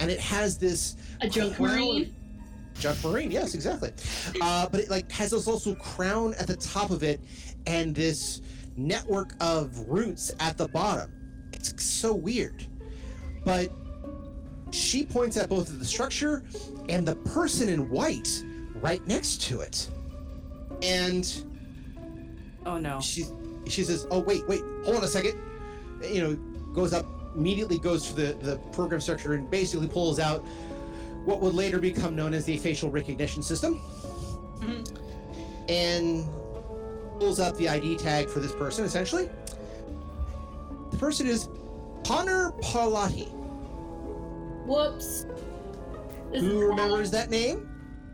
And 0.00 0.10
it 0.10 0.20
has 0.20 0.58
this 0.58 0.96
A 1.22 1.30
junk 1.30 1.58
marine. 1.58 2.14
Junk 2.80 3.04
marine, 3.04 3.30
yes, 3.30 3.54
exactly. 3.54 3.92
Uh, 4.40 4.66
but 4.68 4.80
it 4.80 4.90
like 4.90 5.10
has 5.12 5.30
this 5.30 5.46
also 5.46 5.74
crown 5.74 6.34
at 6.34 6.46
the 6.46 6.56
top 6.56 6.90
of 6.90 7.02
it, 7.02 7.20
and 7.66 7.94
this 7.94 8.40
network 8.76 9.34
of 9.40 9.78
roots 9.88 10.32
at 10.40 10.56
the 10.56 10.66
bottom. 10.68 11.12
It's 11.52 11.82
so 11.82 12.14
weird. 12.14 12.66
But 13.44 13.70
she 14.70 15.04
points 15.04 15.36
at 15.36 15.48
both 15.48 15.68
of 15.68 15.78
the 15.78 15.84
structure 15.84 16.42
and 16.88 17.06
the 17.06 17.16
person 17.16 17.68
in 17.68 17.90
white 17.90 18.42
right 18.76 19.06
next 19.06 19.42
to 19.42 19.60
it. 19.60 19.88
And 20.82 21.44
Oh 22.64 22.78
no. 22.78 23.00
she 23.00 23.26
she 23.66 23.84
says, 23.84 24.06
"Oh 24.10 24.20
wait, 24.20 24.46
wait, 24.48 24.62
hold 24.84 24.96
on 24.96 25.04
a 25.04 25.08
second. 25.08 25.34
You 26.02 26.22
know, 26.22 26.34
goes 26.72 26.92
up 26.94 27.06
immediately 27.36 27.78
goes 27.78 28.08
to 28.08 28.14
the 28.14 28.32
the 28.40 28.56
program 28.72 29.00
structure 29.00 29.34
and 29.34 29.50
basically 29.50 29.86
pulls 29.86 30.18
out 30.18 30.44
what 31.24 31.40
would 31.40 31.54
later 31.54 31.78
become 31.78 32.16
known 32.16 32.34
as 32.34 32.44
the 32.44 32.56
facial 32.58 32.90
recognition 32.90 33.42
system, 33.42 33.80
mm-hmm. 34.60 34.82
and 35.68 36.26
pulls 37.18 37.40
up 37.40 37.56
the 37.56 37.68
ID 37.68 37.96
tag 37.96 38.28
for 38.28 38.40
this 38.40 38.52
person. 38.52 38.84
Essentially, 38.84 39.28
the 40.90 40.96
person 40.96 41.26
is 41.26 41.48
Connor 42.04 42.52
Parlati. 42.62 43.30
Whoops. 44.66 45.26
This 46.32 46.42
Who 46.42 46.60
is 46.60 46.68
remembers 46.68 47.10
that 47.10 47.30
name? 47.30 47.68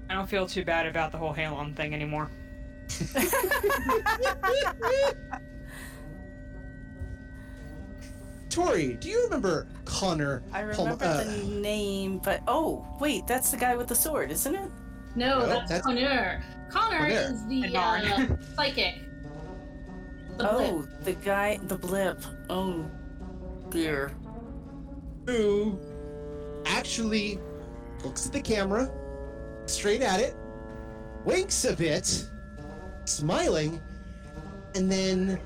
I 0.08 0.14
don't 0.14 0.28
feel 0.28 0.46
too 0.46 0.64
bad 0.64 0.86
about 0.86 1.12
the 1.12 1.18
whole 1.18 1.34
Halon 1.34 1.76
thing 1.76 1.94
anymore. 1.94 2.30
Tori, 8.56 8.94
do 8.94 9.10
you 9.10 9.22
remember 9.24 9.66
Connor? 9.84 10.42
I 10.50 10.62
Pal- 10.62 10.84
remember 10.86 11.04
uh, 11.04 11.24
the 11.24 11.42
name, 11.60 12.16
but 12.24 12.40
oh 12.48 12.86
wait, 12.98 13.26
that's 13.26 13.50
the 13.50 13.58
guy 13.58 13.76
with 13.76 13.86
the 13.86 13.94
sword, 13.94 14.30
isn't 14.30 14.54
it? 14.54 14.70
No, 15.14 15.40
No, 15.40 15.46
that's, 15.46 15.68
that's- 15.68 15.82
Connor. 15.84 16.42
Connor 16.70 16.96
Connor. 16.96 17.06
is 17.08 17.46
the 17.48 17.76
uh, 17.76 18.36
psychic. 18.56 18.94
The 20.38 20.44
blip. 20.44 20.50
Oh, 20.50 20.88
the 21.02 21.12
guy, 21.12 21.58
the 21.64 21.76
blip. 21.76 22.18
Oh, 22.48 22.86
dear. 23.68 24.10
who 25.26 25.78
actually 26.64 27.38
looks 28.04 28.24
at 28.26 28.32
the 28.32 28.40
camera, 28.40 28.90
straight 29.66 30.00
at 30.00 30.18
it, 30.20 30.34
winks 31.26 31.66
a 31.66 31.76
bit, 31.76 32.26
smiling, 33.04 33.80
and 34.74 34.90
then 34.90 35.38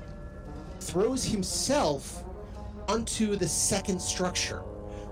throws 0.79 1.25
himself 1.25 2.23
onto 2.91 3.35
the 3.37 3.47
second 3.47 4.01
structure, 4.01 4.59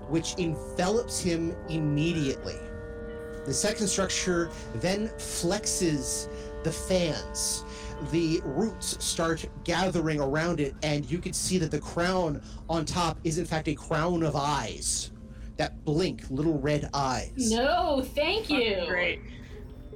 which 0.08 0.34
envelops 0.36 1.20
him 1.20 1.56
immediately. 1.70 2.56
The 3.46 3.54
second 3.54 3.86
structure 3.88 4.50
then 4.76 5.08
flexes 5.16 6.28
the 6.62 6.70
fans. 6.70 7.64
The 8.10 8.40
roots 8.44 9.02
start 9.02 9.46
gathering 9.64 10.20
around 10.20 10.60
it, 10.60 10.74
and 10.82 11.10
you 11.10 11.18
can 11.18 11.32
see 11.32 11.56
that 11.58 11.70
the 11.70 11.80
crown 11.80 12.42
on 12.68 12.84
top 12.84 13.18
is, 13.24 13.38
in 13.38 13.46
fact, 13.46 13.66
a 13.68 13.74
crown 13.74 14.22
of 14.22 14.36
eyes 14.36 15.12
that 15.56 15.82
blink 15.84 16.22
little 16.30 16.58
red 16.58 16.90
eyes. 16.92 17.50
No, 17.50 18.02
thank 18.14 18.50
you. 18.50 18.84
Great. 18.88 19.20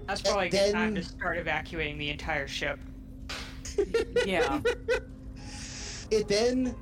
That's 0.07 0.23
probably 0.23 0.49
a 0.49 0.51
then- 0.51 0.67
good 0.67 0.73
time 0.73 0.95
to 0.95 1.03
start 1.03 1.37
evacuating 1.39 1.99
the 1.99 2.09
entire 2.11 2.49
ship. 2.49 2.79
Yeah. 4.25 4.61
It 6.11 6.29
then 6.29 6.77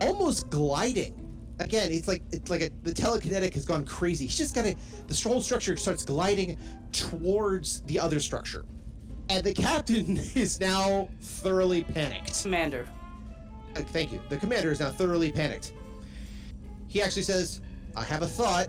almost 0.00 0.50
gliding. 0.50 1.16
Again, 1.58 1.92
it's 1.92 2.08
like 2.08 2.22
it's 2.32 2.50
like 2.50 2.62
a, 2.62 2.70
the 2.82 2.92
telekinetic 2.92 3.52
has 3.54 3.66
gone 3.66 3.84
crazy. 3.84 4.26
He's 4.26 4.38
just 4.38 4.54
got 4.54 4.64
to 4.64 4.74
the 5.06 5.28
whole 5.28 5.42
structure 5.42 5.76
starts 5.76 6.04
gliding 6.04 6.56
towards 6.92 7.82
the 7.82 8.00
other 8.00 8.18
structure, 8.18 8.64
and 9.28 9.44
the 9.44 9.52
captain 9.52 10.16
is 10.34 10.58
now 10.58 11.08
thoroughly 11.20 11.84
panicked. 11.84 12.42
Commander. 12.42 12.88
Uh, 13.76 13.80
thank 13.80 14.10
you. 14.10 14.20
The 14.30 14.38
commander 14.38 14.72
is 14.72 14.80
now 14.80 14.90
thoroughly 14.90 15.30
panicked. 15.30 15.74
He 16.88 17.02
actually 17.02 17.22
says, 17.22 17.60
"I 17.94 18.04
have 18.04 18.22
a 18.22 18.26
thought, 18.26 18.68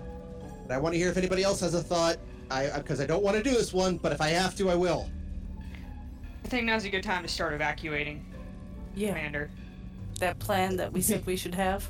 but 0.68 0.74
I 0.74 0.78
want 0.78 0.94
to 0.94 1.00
hear 1.00 1.10
if 1.10 1.18
anybody 1.18 1.44
else 1.44 1.62
has 1.62 1.74
a 1.74 1.82
thought. 1.82 2.18
I 2.52 2.78
because 2.78 3.00
I 3.00 3.06
don't 3.06 3.24
want 3.24 3.38
to 3.38 3.44
do 3.44 3.52
this 3.52 3.72
one, 3.74 3.98
but 3.98 4.12
if 4.12 4.20
I 4.20 4.28
have 4.30 4.56
to, 4.58 4.70
I 4.70 4.76
will. 4.76 5.10
I 6.44 6.48
think 6.50 6.66
now's 6.66 6.84
a 6.84 6.90
good 6.90 7.04
time 7.04 7.22
to 7.24 7.30
start 7.30 7.54
evacuating, 7.54 8.26
Yeah, 8.96 9.10
Commander. 9.10 9.50
That 10.22 10.40
plan 10.40 10.78
that 10.78 10.92
we 10.94 11.02
said 11.02 11.26
we 11.26 11.36
should 11.36 11.56
have. 11.56 11.90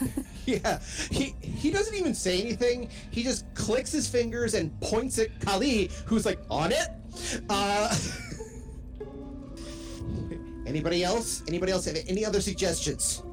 Yeah, 0.46 0.78
he 1.10 1.34
he 1.40 1.72
doesn't 1.72 1.96
even 1.96 2.14
say 2.14 2.40
anything. 2.40 2.88
He 3.10 3.24
just 3.24 3.52
clicks 3.54 3.90
his 3.90 4.06
fingers 4.06 4.54
and 4.54 4.80
points 4.80 5.18
at 5.18 5.40
Kali, 5.40 5.90
who's 6.04 6.24
like 6.24 6.38
on 6.48 6.70
it. 6.70 6.86
Uh, 7.50 7.92
anybody 10.66 11.02
else? 11.02 11.42
Anybody 11.48 11.72
else 11.72 11.84
have 11.86 11.96
any 12.06 12.24
other 12.24 12.40
suggestions? 12.40 13.24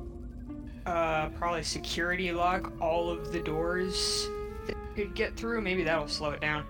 Uh, 0.87 1.29
probably 1.29 1.61
security 1.61 2.31
lock 2.31 2.73
all 2.81 3.11
of 3.11 3.31
the 3.31 3.39
doors 3.41 4.27
that 4.65 4.75
could 4.95 5.13
get 5.13 5.37
through. 5.37 5.61
Maybe 5.61 5.83
that'll 5.83 6.07
slow 6.07 6.31
it 6.31 6.41
down. 6.41 6.65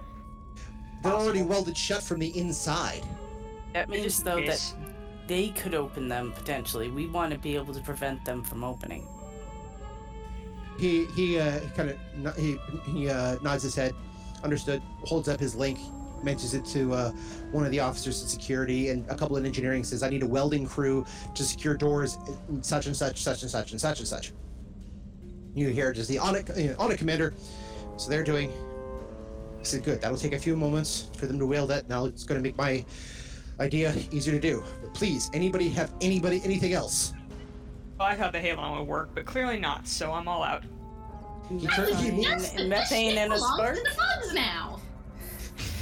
They're 1.04 1.14
already 1.14 1.42
welded 1.42 1.78
shut 1.78 2.04
from 2.04 2.20
the 2.20 2.38
inside. 2.38 3.04
That 3.72 3.88
means 3.88 4.04
Just 4.04 4.20
in 4.20 4.26
though 4.26 4.36
that 4.42 4.46
case. 4.46 4.76
They 5.28 5.50
could 5.50 5.74
open 5.74 6.08
them 6.08 6.32
potentially. 6.34 6.90
We 6.90 7.08
want 7.08 7.32
to 7.32 7.40
be 7.40 7.56
able 7.56 7.74
to 7.74 7.82
prevent 7.82 8.24
them 8.26 8.44
from 8.44 8.64
opening. 8.64 9.08
He 10.78 11.06
he 11.16 11.40
uh, 11.40 11.60
kind 11.76 11.90
of 11.92 12.38
he 12.38 12.58
he 12.86 13.10
uh, 13.10 13.38
nods 13.42 13.64
his 13.64 13.76
head. 13.76 13.94
Understood. 14.44 14.82
Holds 15.04 15.28
up 15.30 15.40
his 15.40 15.56
link. 15.56 15.80
Mentions 16.24 16.54
it 16.54 16.66
to 16.68 16.94
uh, 16.94 17.12
one 17.52 17.66
of 17.66 17.72
the 17.72 17.80
officers 17.80 18.22
in 18.22 18.28
security 18.28 18.90
and 18.90 19.08
a 19.10 19.16
couple 19.16 19.38
in 19.38 19.46
engineering. 19.46 19.84
Says, 19.84 20.04
"I 20.04 20.10
need 20.10 20.24
a 20.24 20.28
welding 20.28 20.66
crew 20.66 21.06
to 21.36 21.44
secure 21.44 21.76
doors, 21.76 22.18
such 22.62 22.88
and 22.88 22.96
such, 22.96 23.22
such 23.22 23.42
and 23.44 23.52
such, 23.52 23.72
and 23.72 23.80
such 23.80 24.00
and 24.00 24.08
such." 24.08 24.34
You 25.54 25.68
hear 25.68 25.94
just 25.94 26.10
the 26.10 26.18
on 26.18 26.36
it, 26.36 26.50
on 26.80 26.92
it 26.92 26.98
commander. 26.98 27.34
So 27.98 28.10
they're 28.10 28.24
doing. 28.24 28.52
He 29.60 29.66
said, 29.66 29.84
"Good. 29.84 30.02
That'll 30.02 30.18
take 30.18 30.34
a 30.34 30.40
few 30.40 30.56
moments 30.56 31.10
for 31.18 31.28
them 31.28 31.38
to 31.40 31.46
weld 31.46 31.70
that. 31.70 31.88
Now 31.88 32.06
it's 32.06 32.24
going 32.24 32.40
to 32.40 32.44
make 32.44 32.58
my 32.58 32.84
idea 33.60 33.94
easier 34.12 34.34
to 34.34 34.40
do. 34.40 34.64
But 34.82 34.94
please, 34.94 35.30
anybody 35.34 35.70
have 35.70 35.92
anybody 36.02 36.42
anything 36.44 36.74
else?" 36.74 37.14
Well, 38.00 38.08
I 38.08 38.16
thought 38.16 38.32
the 38.34 38.40
Halon 38.40 38.78
would 38.80 38.88
work, 38.88 39.10
but 39.14 39.26
clearly 39.26 39.60
not, 39.60 39.88
so 39.88 40.12
I'm 40.12 40.28
all 40.28 40.44
out. 40.44 40.64
He 41.50 41.68
I 41.68 41.76
tur- 41.76 41.86
would 41.86 41.96
he- 41.98 42.10
suggest 42.24 42.56
that 42.56 42.68
methane 42.68 43.18
and 43.18 43.34
a 43.34 43.38
spark? 43.38 43.76
to 43.76 43.82
the 43.84 43.96
bugs 43.96 44.34
now. 44.34 44.80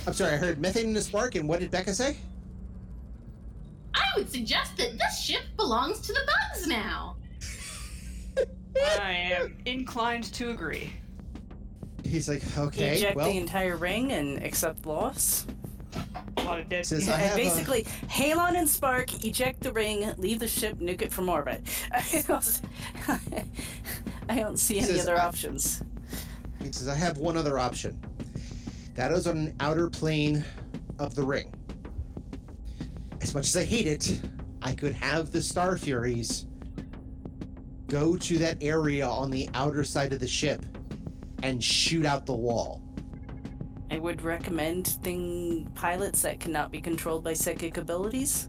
I'm 0.07 0.13
sorry, 0.13 0.33
I 0.33 0.37
heard 0.37 0.59
methane 0.59 0.87
in 0.87 0.93
the 0.93 1.01
spark, 1.01 1.35
and 1.35 1.47
what 1.47 1.59
did 1.59 1.71
Becca 1.71 1.93
say? 1.93 2.17
I 3.93 4.01
would 4.17 4.29
suggest 4.31 4.75
that 4.77 4.97
this 4.97 5.21
ship 5.21 5.43
belongs 5.57 5.99
to 6.01 6.13
the 6.13 6.19
bugs 6.25 6.67
now. 6.67 7.15
I 8.99 9.11
am 9.11 9.57
inclined 9.65 10.25
to 10.33 10.49
agree. 10.51 10.93
He's 12.03 12.27
like, 12.27 12.41
okay, 12.57 12.95
Eject 12.97 13.15
well, 13.15 13.29
the 13.31 13.37
entire 13.37 13.77
ring 13.77 14.11
and 14.13 14.43
accept 14.43 14.85
loss. 14.85 15.45
A 16.37 16.43
lot 16.43 16.59
of 16.59 16.69
dead. 16.69 16.85
Says 16.85 17.07
I 17.09 17.17
have 17.17 17.33
a- 17.37 17.41
basically, 17.43 17.83
Halon 18.07 18.57
and 18.57 18.67
Spark 18.69 19.23
eject 19.25 19.61
the 19.61 19.71
ring, 19.71 20.11
leave 20.17 20.39
the 20.39 20.47
ship, 20.47 20.79
nuke 20.79 21.01
it 21.01 21.11
from 21.11 21.29
orbit. 21.29 21.61
I 21.91 22.23
don't, 22.27 22.61
I 24.29 24.35
don't 24.35 24.57
see 24.57 24.77
any 24.79 24.87
Says 24.87 25.01
other 25.07 25.17
I- 25.19 25.25
options. 25.25 25.83
he 26.63 26.71
says, 26.71 26.87
I 26.87 26.95
have 26.95 27.17
one 27.17 27.37
other 27.37 27.59
option. 27.59 27.99
That 28.95 29.11
is 29.11 29.27
on 29.27 29.37
an 29.37 29.55
outer 29.59 29.89
plane 29.89 30.43
of 30.99 31.15
the 31.15 31.23
ring. 31.23 31.53
As 33.21 33.33
much 33.33 33.47
as 33.47 33.55
I 33.57 33.63
hate 33.63 33.87
it, 33.87 34.19
I 34.61 34.73
could 34.73 34.93
have 34.93 35.31
the 35.31 35.41
Star 35.41 35.77
Furies 35.77 36.45
go 37.87 38.15
to 38.17 38.37
that 38.37 38.57
area 38.61 39.07
on 39.07 39.29
the 39.31 39.49
outer 39.53 39.83
side 39.83 40.13
of 40.13 40.19
the 40.19 40.27
ship 40.27 40.65
and 41.43 41.63
shoot 41.63 42.05
out 42.05 42.25
the 42.25 42.33
wall. 42.33 42.81
I 43.91 43.99
would 43.99 44.21
recommend 44.21 44.87
thing 44.87 45.69
pilots 45.75 46.21
that 46.21 46.39
cannot 46.39 46.71
be 46.71 46.79
controlled 46.79 47.25
by 47.25 47.33
psychic 47.33 47.75
abilities. 47.77 48.47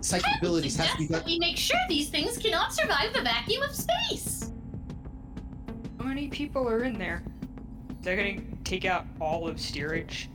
Psychic 0.00 0.26
I 0.28 0.38
abilities 0.38 0.76
have 0.76 0.92
to 0.92 0.98
be 0.98 1.06
suggest 1.06 1.10
done. 1.10 1.18
that 1.20 1.26
we 1.26 1.38
make 1.40 1.56
sure 1.56 1.80
these 1.88 2.08
things 2.08 2.38
cannot 2.38 2.72
survive 2.72 3.12
the 3.12 3.22
vacuum 3.22 3.62
of 3.64 3.74
space. 3.74 4.52
How 5.98 6.04
many 6.04 6.28
people 6.28 6.68
are 6.68 6.84
in 6.84 6.96
there? 6.96 7.24
They're 8.02 8.16
gonna 8.16 8.40
take 8.62 8.84
out 8.84 9.04
all 9.20 9.48
of 9.48 9.60
steerage. 9.60 10.30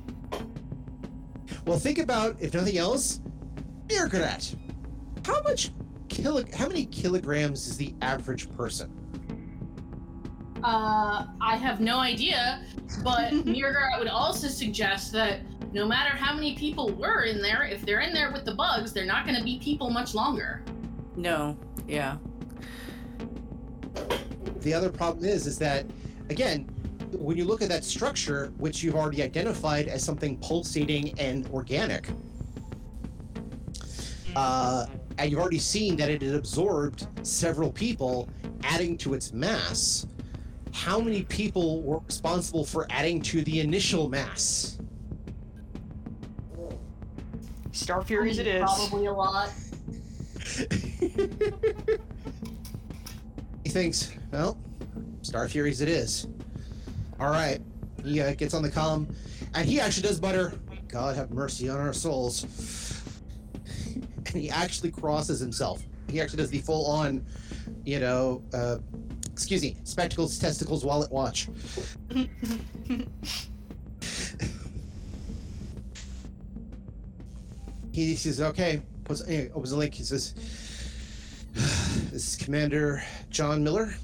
Well, 1.65 1.79
think 1.79 1.99
about, 1.99 2.35
if 2.41 2.53
nothing 2.53 2.77
else, 2.77 3.21
Mirgrat. 3.87 4.55
How 5.25 5.41
much 5.43 5.71
kilo- 6.09 6.43
how 6.53 6.67
many 6.67 6.85
kilograms 6.85 7.67
is 7.67 7.77
the 7.77 7.93
average 8.01 8.51
person? 8.57 8.91
Uh, 10.63 11.25
I 11.41 11.55
have 11.55 11.79
no 11.79 11.99
idea, 11.99 12.63
but 13.03 13.31
Mirgrat 13.45 13.97
would 13.99 14.07
also 14.07 14.47
suggest 14.47 15.11
that 15.13 15.41
no 15.73 15.87
matter 15.87 16.15
how 16.15 16.33
many 16.33 16.55
people 16.55 16.91
were 16.91 17.23
in 17.23 17.41
there, 17.41 17.63
if 17.63 17.85
they're 17.85 18.01
in 18.01 18.13
there 18.13 18.31
with 18.31 18.45
the 18.45 18.53
bugs, 18.53 18.93
they're 18.93 19.05
not 19.05 19.25
going 19.25 19.37
to 19.37 19.43
be 19.43 19.59
people 19.59 19.89
much 19.89 20.13
longer. 20.13 20.63
No, 21.15 21.57
yeah. 21.87 22.17
The 24.59 24.73
other 24.73 24.91
problem 24.91 25.25
is, 25.25 25.47
is 25.47 25.57
that, 25.59 25.85
again, 26.29 26.65
when 27.11 27.37
you 27.37 27.45
look 27.45 27.61
at 27.61 27.69
that 27.69 27.83
structure, 27.83 28.53
which 28.57 28.83
you've 28.83 28.95
already 28.95 29.23
identified 29.23 29.87
as 29.87 30.03
something 30.03 30.37
pulsating 30.37 31.17
and 31.19 31.47
organic, 31.47 32.09
uh, 34.35 34.85
and 35.17 35.31
you've 35.31 35.39
already 35.39 35.59
seen 35.59 35.95
that 35.97 36.09
it 36.09 36.21
had 36.21 36.35
absorbed 36.35 37.07
several 37.23 37.71
people, 37.71 38.29
adding 38.63 38.97
to 38.97 39.13
its 39.13 39.33
mass. 39.33 40.05
How 40.73 40.99
many 40.99 41.23
people 41.23 41.81
were 41.81 41.99
responsible 41.99 42.65
for 42.65 42.87
adding 42.89 43.21
to 43.23 43.43
the 43.43 43.59
initial 43.59 44.09
mass? 44.09 44.77
Star 47.71 48.03
Furies 48.03 48.39
it 48.39 48.47
is. 48.47 48.61
Probably 48.61 49.05
a 49.05 49.13
lot. 49.13 49.51
He 53.63 53.69
thinks, 53.69 54.11
well, 54.31 54.57
Star 55.21 55.47
Furies 55.47 55.81
it 55.81 55.87
is. 55.87 56.27
All 57.19 57.29
right. 57.29 57.59
He 58.03 58.19
uh, 58.19 58.33
gets 58.33 58.53
on 58.53 58.63
the 58.63 58.69
comm, 58.69 59.13
and 59.53 59.65
he 59.65 59.79
actually 59.79 60.03
does 60.03 60.19
butter. 60.19 60.53
God 60.87 61.15
have 61.15 61.31
mercy 61.31 61.69
on 61.69 61.79
our 61.79 61.93
souls. 61.93 62.45
and 64.17 64.35
he 64.35 64.49
actually 64.49 64.91
crosses 64.91 65.39
himself. 65.39 65.83
He 66.09 66.19
actually 66.19 66.37
does 66.37 66.49
the 66.49 66.59
full 66.59 66.85
on, 66.87 67.25
you 67.85 67.99
know, 67.99 68.41
uh, 68.53 68.77
excuse 69.41 69.63
me, 69.63 69.75
spectacles, 69.83 70.37
testicles, 70.37 70.85
wallet, 70.85 71.11
watch. 71.11 71.47
he 77.91 78.15
says, 78.15 78.39
okay, 78.39 78.83
puts, 79.03 79.23
opens 79.23 79.71
the 79.71 79.77
link. 79.77 79.95
He 79.95 80.03
says, 80.03 80.35
this 81.53 82.35
is 82.35 82.35
Commander 82.35 83.03
John 83.31 83.63
Miller 83.63 83.95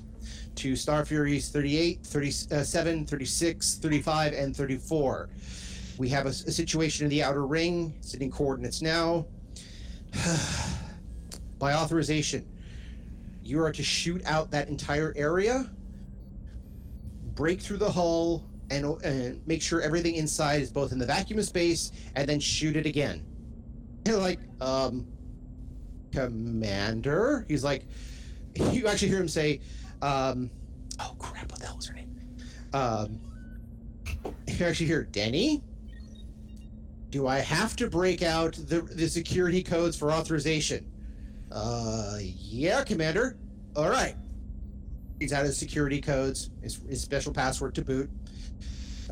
to 0.55 0.75
Star 0.75 1.05
Furies 1.05 1.49
38, 1.49 1.99
37, 2.03 3.03
uh, 3.03 3.05
36, 3.05 3.75
35, 3.75 4.33
and 4.33 4.55
34. 4.55 5.29
We 5.99 6.09
have 6.09 6.25
a, 6.25 6.29
a 6.29 6.33
situation 6.33 7.05
in 7.05 7.11
the 7.11 7.21
outer 7.21 7.45
ring, 7.45 7.93
sitting 8.01 8.31
coordinates 8.31 8.81
now. 8.81 9.27
By 11.59 11.73
authorization, 11.73 12.43
you 13.47 13.61
are 13.61 13.71
to 13.71 13.83
shoot 13.83 14.21
out 14.25 14.51
that 14.51 14.67
entire 14.67 15.13
area, 15.15 15.69
break 17.33 17.61
through 17.61 17.77
the 17.77 17.89
hull, 17.89 18.43
and, 18.69 18.85
and 19.03 19.45
make 19.47 19.61
sure 19.61 19.81
everything 19.81 20.15
inside 20.15 20.61
is 20.61 20.69
both 20.69 20.91
in 20.91 20.99
the 20.99 21.05
vacuum 21.05 21.39
of 21.39 21.45
space, 21.45 21.93
and 22.15 22.27
then 22.27 22.41
shoot 22.41 22.75
it 22.75 22.85
again. 22.85 23.23
And 24.05 24.17
like, 24.17 24.39
um, 24.59 25.07
Commander? 26.11 27.45
He's 27.47 27.63
like, 27.63 27.85
you 28.71 28.87
actually 28.87 29.07
hear 29.09 29.19
him 29.19 29.29
say, 29.29 29.61
um, 30.01 30.49
oh 30.99 31.15
crap, 31.17 31.49
what 31.49 31.61
the 31.61 31.67
hell 31.67 31.77
was 31.77 31.87
her 31.87 31.93
name? 31.93 32.13
Um, 32.73 33.19
you 34.47 34.65
actually 34.65 34.87
hear, 34.87 35.03
Denny? 35.03 35.63
Do 37.11 37.27
I 37.27 37.39
have 37.39 37.77
to 37.77 37.89
break 37.89 38.23
out 38.23 38.55
the, 38.55 38.81
the 38.81 39.07
security 39.07 39.63
codes 39.63 39.95
for 39.95 40.11
authorization? 40.11 40.85
Uh, 41.51 42.17
yeah, 42.21 42.83
Commander. 42.83 43.37
All 43.75 43.89
right. 43.89 44.15
He's 45.19 45.33
out 45.33 45.45
his 45.45 45.57
security 45.57 45.99
codes, 45.99 46.51
his, 46.61 46.79
his 46.87 47.01
special 47.01 47.33
password 47.33 47.73
to 47.75 47.81
boot, 47.83 48.09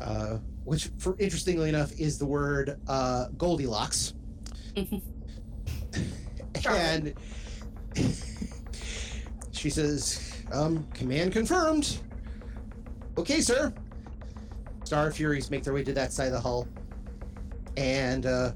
uh, 0.00 0.38
which, 0.64 0.90
for 0.98 1.16
interestingly 1.18 1.68
enough, 1.68 1.92
is 1.98 2.18
the 2.18 2.26
word 2.26 2.78
uh, 2.86 3.26
Goldilocks. 3.36 4.14
and 6.68 7.14
she 9.52 9.70
says, 9.70 10.42
um, 10.52 10.86
command 10.94 11.32
confirmed. 11.32 11.98
Okay, 13.18 13.40
sir. 13.40 13.72
Star 14.84 15.10
Furies 15.10 15.50
make 15.50 15.64
their 15.64 15.72
way 15.72 15.82
to 15.82 15.92
that 15.92 16.12
side 16.12 16.26
of 16.26 16.32
the 16.32 16.40
hull. 16.40 16.68
And 17.76 18.26
uh, 18.26 18.52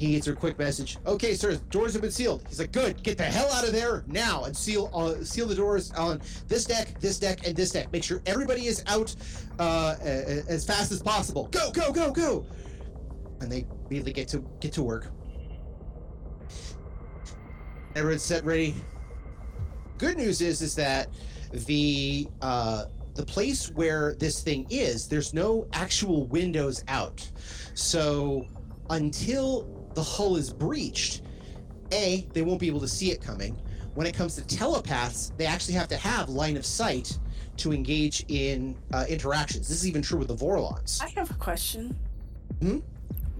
He 0.00 0.12
gets 0.12 0.28
a 0.28 0.34
quick 0.34 0.58
message. 0.58 0.96
Okay, 1.04 1.34
sir, 1.34 1.56
doors 1.68 1.92
have 1.92 2.00
been 2.00 2.10
sealed. 2.10 2.42
He's 2.48 2.58
like, 2.58 2.72
good. 2.72 3.02
Get 3.02 3.18
the 3.18 3.24
hell 3.24 3.52
out 3.52 3.66
of 3.66 3.72
there 3.74 4.02
now 4.06 4.44
and 4.44 4.56
seal 4.56 4.90
uh, 4.94 5.22
seal 5.22 5.46
the 5.46 5.54
doors 5.54 5.92
on 5.92 6.22
this 6.48 6.64
deck, 6.64 6.98
this 7.00 7.18
deck, 7.18 7.46
and 7.46 7.54
this 7.54 7.70
deck. 7.72 7.92
Make 7.92 8.02
sure 8.02 8.22
everybody 8.24 8.64
is 8.64 8.82
out 8.86 9.14
uh, 9.58 9.96
as 10.02 10.64
fast 10.64 10.90
as 10.90 11.02
possible. 11.02 11.48
Go, 11.50 11.70
go, 11.70 11.92
go, 11.92 12.10
go. 12.10 12.46
And 13.42 13.52
they 13.52 13.66
immediately 13.88 14.14
get 14.14 14.26
to 14.28 14.42
get 14.60 14.72
to 14.72 14.82
work. 14.82 15.08
Everyone's 17.94 18.22
set, 18.22 18.42
ready. 18.42 18.74
Good 19.98 20.16
news 20.16 20.40
is 20.40 20.62
is 20.62 20.74
that 20.76 21.08
the 21.52 22.26
uh, 22.40 22.86
the 23.16 23.26
place 23.26 23.70
where 23.72 24.14
this 24.14 24.42
thing 24.42 24.66
is, 24.70 25.08
there's 25.08 25.34
no 25.34 25.68
actual 25.74 26.24
windows 26.28 26.84
out. 26.88 27.30
So 27.74 28.46
until 28.88 29.79
the 30.00 30.04
hull 30.04 30.36
is 30.36 30.50
breached, 30.50 31.20
A, 31.92 32.26
they 32.32 32.40
won't 32.40 32.58
be 32.58 32.66
able 32.66 32.80
to 32.80 32.88
see 32.88 33.10
it 33.10 33.20
coming. 33.20 33.54
When 33.92 34.06
it 34.06 34.14
comes 34.14 34.34
to 34.36 34.46
telepaths, 34.46 35.32
they 35.36 35.44
actually 35.44 35.74
have 35.74 35.88
to 35.88 35.96
have 35.98 36.30
line 36.30 36.56
of 36.56 36.64
sight 36.64 37.18
to 37.58 37.70
engage 37.70 38.24
in 38.28 38.78
uh, 38.94 39.04
interactions. 39.10 39.68
This 39.68 39.76
is 39.76 39.86
even 39.86 40.00
true 40.00 40.18
with 40.18 40.28
the 40.28 40.34
Vorlons. 40.34 41.02
I 41.02 41.08
have 41.08 41.30
a 41.30 41.34
question. 41.34 41.98
Hmm? 42.62 42.78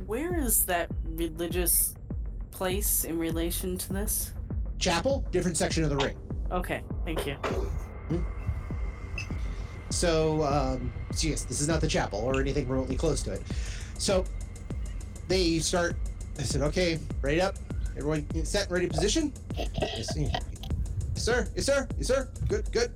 Where 0.04 0.38
is 0.38 0.66
that 0.66 0.90
religious 1.04 1.94
place 2.50 3.04
in 3.04 3.18
relation 3.18 3.78
to 3.78 3.92
this? 3.94 4.34
Chapel, 4.78 5.24
different 5.30 5.56
section 5.56 5.82
of 5.82 5.88
the 5.88 5.96
ring. 5.96 6.18
Okay, 6.50 6.82
thank 7.06 7.26
you. 7.26 7.38
So, 9.88 10.42
um, 10.42 10.92
so 11.12 11.28
yes, 11.28 11.44
this 11.44 11.62
is 11.62 11.68
not 11.68 11.80
the 11.80 11.88
chapel 11.88 12.18
or 12.18 12.38
anything 12.38 12.68
remotely 12.68 12.96
close 12.96 13.22
to 13.22 13.32
it. 13.32 13.42
So 13.96 14.26
they 15.26 15.58
start. 15.60 15.96
I 16.38 16.42
said, 16.42 16.62
"Okay, 16.62 16.98
ready 17.22 17.40
up. 17.40 17.56
Everyone 17.96 18.26
set, 18.44 18.68
in 18.68 18.72
ready 18.72 18.86
position." 18.86 19.32
Yes, 19.56 20.14
sir. 21.14 21.48
Yes, 21.54 21.66
sir. 21.66 21.88
Yes, 21.98 22.06
sir. 22.06 22.28
Good, 22.48 22.70
good. 22.72 22.90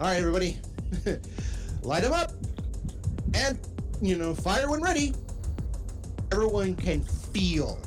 All 0.00 0.06
right, 0.06 0.16
everybody, 0.16 0.58
light 1.82 2.02
them 2.02 2.12
up, 2.12 2.32
and 3.34 3.58
you 4.00 4.16
know, 4.16 4.34
fire 4.34 4.70
when 4.70 4.82
ready. 4.82 5.14
Everyone 6.30 6.76
can 6.76 7.00
feel 7.02 7.78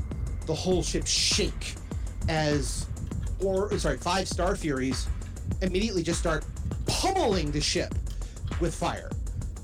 the 0.47 0.53
whole 0.53 0.81
ship 0.81 1.05
shake 1.05 1.75
as, 2.27 2.87
or 3.39 3.77
sorry, 3.77 3.97
five 3.97 4.27
Star 4.27 4.55
Furies 4.55 5.07
immediately 5.61 6.03
just 6.03 6.19
start 6.19 6.45
pummeling 6.85 7.51
the 7.51 7.61
ship 7.61 7.93
with 8.59 8.73
fire, 8.73 9.11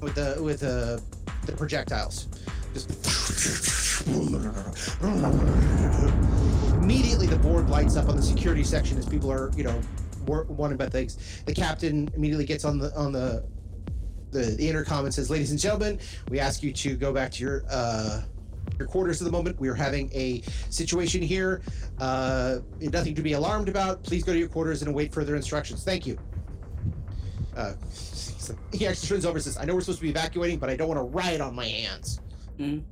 with 0.01 0.15
the 0.15 0.41
with 0.41 0.59
the 0.61 1.01
the 1.45 1.53
projectiles. 1.53 2.27
Just 2.73 3.86
immediately 6.81 7.27
the 7.27 7.39
board 7.41 7.69
lights 7.69 7.97
up 7.97 8.09
on 8.09 8.15
the 8.15 8.21
security 8.21 8.63
section 8.63 8.97
as 8.97 9.05
people 9.05 9.31
are 9.31 9.51
you 9.55 9.63
know 9.63 9.81
wondering 10.25 10.73
about 10.73 10.91
things. 10.91 11.41
The 11.45 11.53
captain 11.53 12.09
immediately 12.15 12.45
gets 12.45 12.65
on 12.65 12.79
the 12.79 12.95
on 12.95 13.11
the 13.11 13.45
the, 14.31 14.55
the 14.57 14.67
intercom 14.67 15.05
and 15.05 15.13
says, 15.13 15.29
"Ladies 15.29 15.51
and 15.51 15.59
gentlemen, 15.59 15.99
we 16.29 16.39
ask 16.39 16.63
you 16.63 16.73
to 16.73 16.95
go 16.95 17.13
back 17.13 17.31
to 17.33 17.43
your." 17.43 17.63
Uh, 17.69 18.23
your 18.77 18.87
quarters 18.87 19.21
at 19.21 19.25
the 19.25 19.31
moment. 19.31 19.59
We 19.59 19.69
are 19.69 19.73
having 19.73 20.11
a 20.13 20.43
situation 20.69 21.21
here. 21.21 21.61
Uh, 21.99 22.57
nothing 22.79 23.15
to 23.15 23.21
be 23.21 23.33
alarmed 23.33 23.69
about. 23.69 24.03
Please 24.03 24.23
go 24.23 24.33
to 24.33 24.37
your 24.37 24.49
quarters 24.49 24.81
and 24.81 24.89
await 24.89 25.13
further 25.13 25.35
instructions. 25.35 25.83
Thank 25.83 26.05
you. 26.05 26.19
Uh, 27.55 27.73
he 28.73 28.85
actually 28.85 29.07
turns 29.07 29.25
over 29.25 29.37
and 29.37 29.43
says, 29.43 29.57
I 29.57 29.65
know 29.65 29.73
we're 29.73 29.81
supposed 29.81 29.99
to 29.99 30.03
be 30.03 30.09
evacuating, 30.09 30.59
but 30.59 30.69
I 30.69 30.75
don't 30.75 30.87
want 30.87 30.99
to 30.99 31.03
riot 31.03 31.41
on 31.41 31.55
my 31.55 31.65
hands. 31.65 32.19
Mm. 32.59 32.83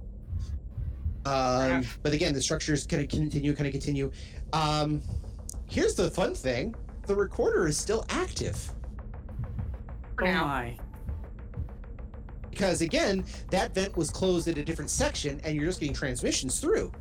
Um, 1.26 1.84
but 2.04 2.14
again, 2.14 2.34
the 2.34 2.42
structure 2.42 2.74
is 2.74 2.86
going 2.86 3.08
to 3.08 3.16
continue, 3.16 3.54
kind 3.56 3.68
of 3.68 3.72
continue. 3.72 4.12
Um, 4.54 5.02
here's 5.68 5.96
the 5.96 6.10
fun 6.12 6.36
thing 6.36 6.76
the 7.08 7.16
recorder 7.16 7.68
is 7.68 7.78
still 7.78 8.06
active. 8.10 8.72
Oh 10.22 10.26
now. 10.26 10.46
my. 10.46 10.78
Because 12.50 12.82
again, 12.82 13.26
that 13.50 13.76
vent 13.76 13.98
was 13.98 14.10
closed 14.10 14.48
at 14.48 14.58
a 14.58 14.64
different 14.64 14.90
section 14.90 15.42
and 15.44 15.56
you're 15.56 15.66
just 15.66 15.80
getting 15.80 15.96
transmissions 15.96 16.60
through. 16.60 16.92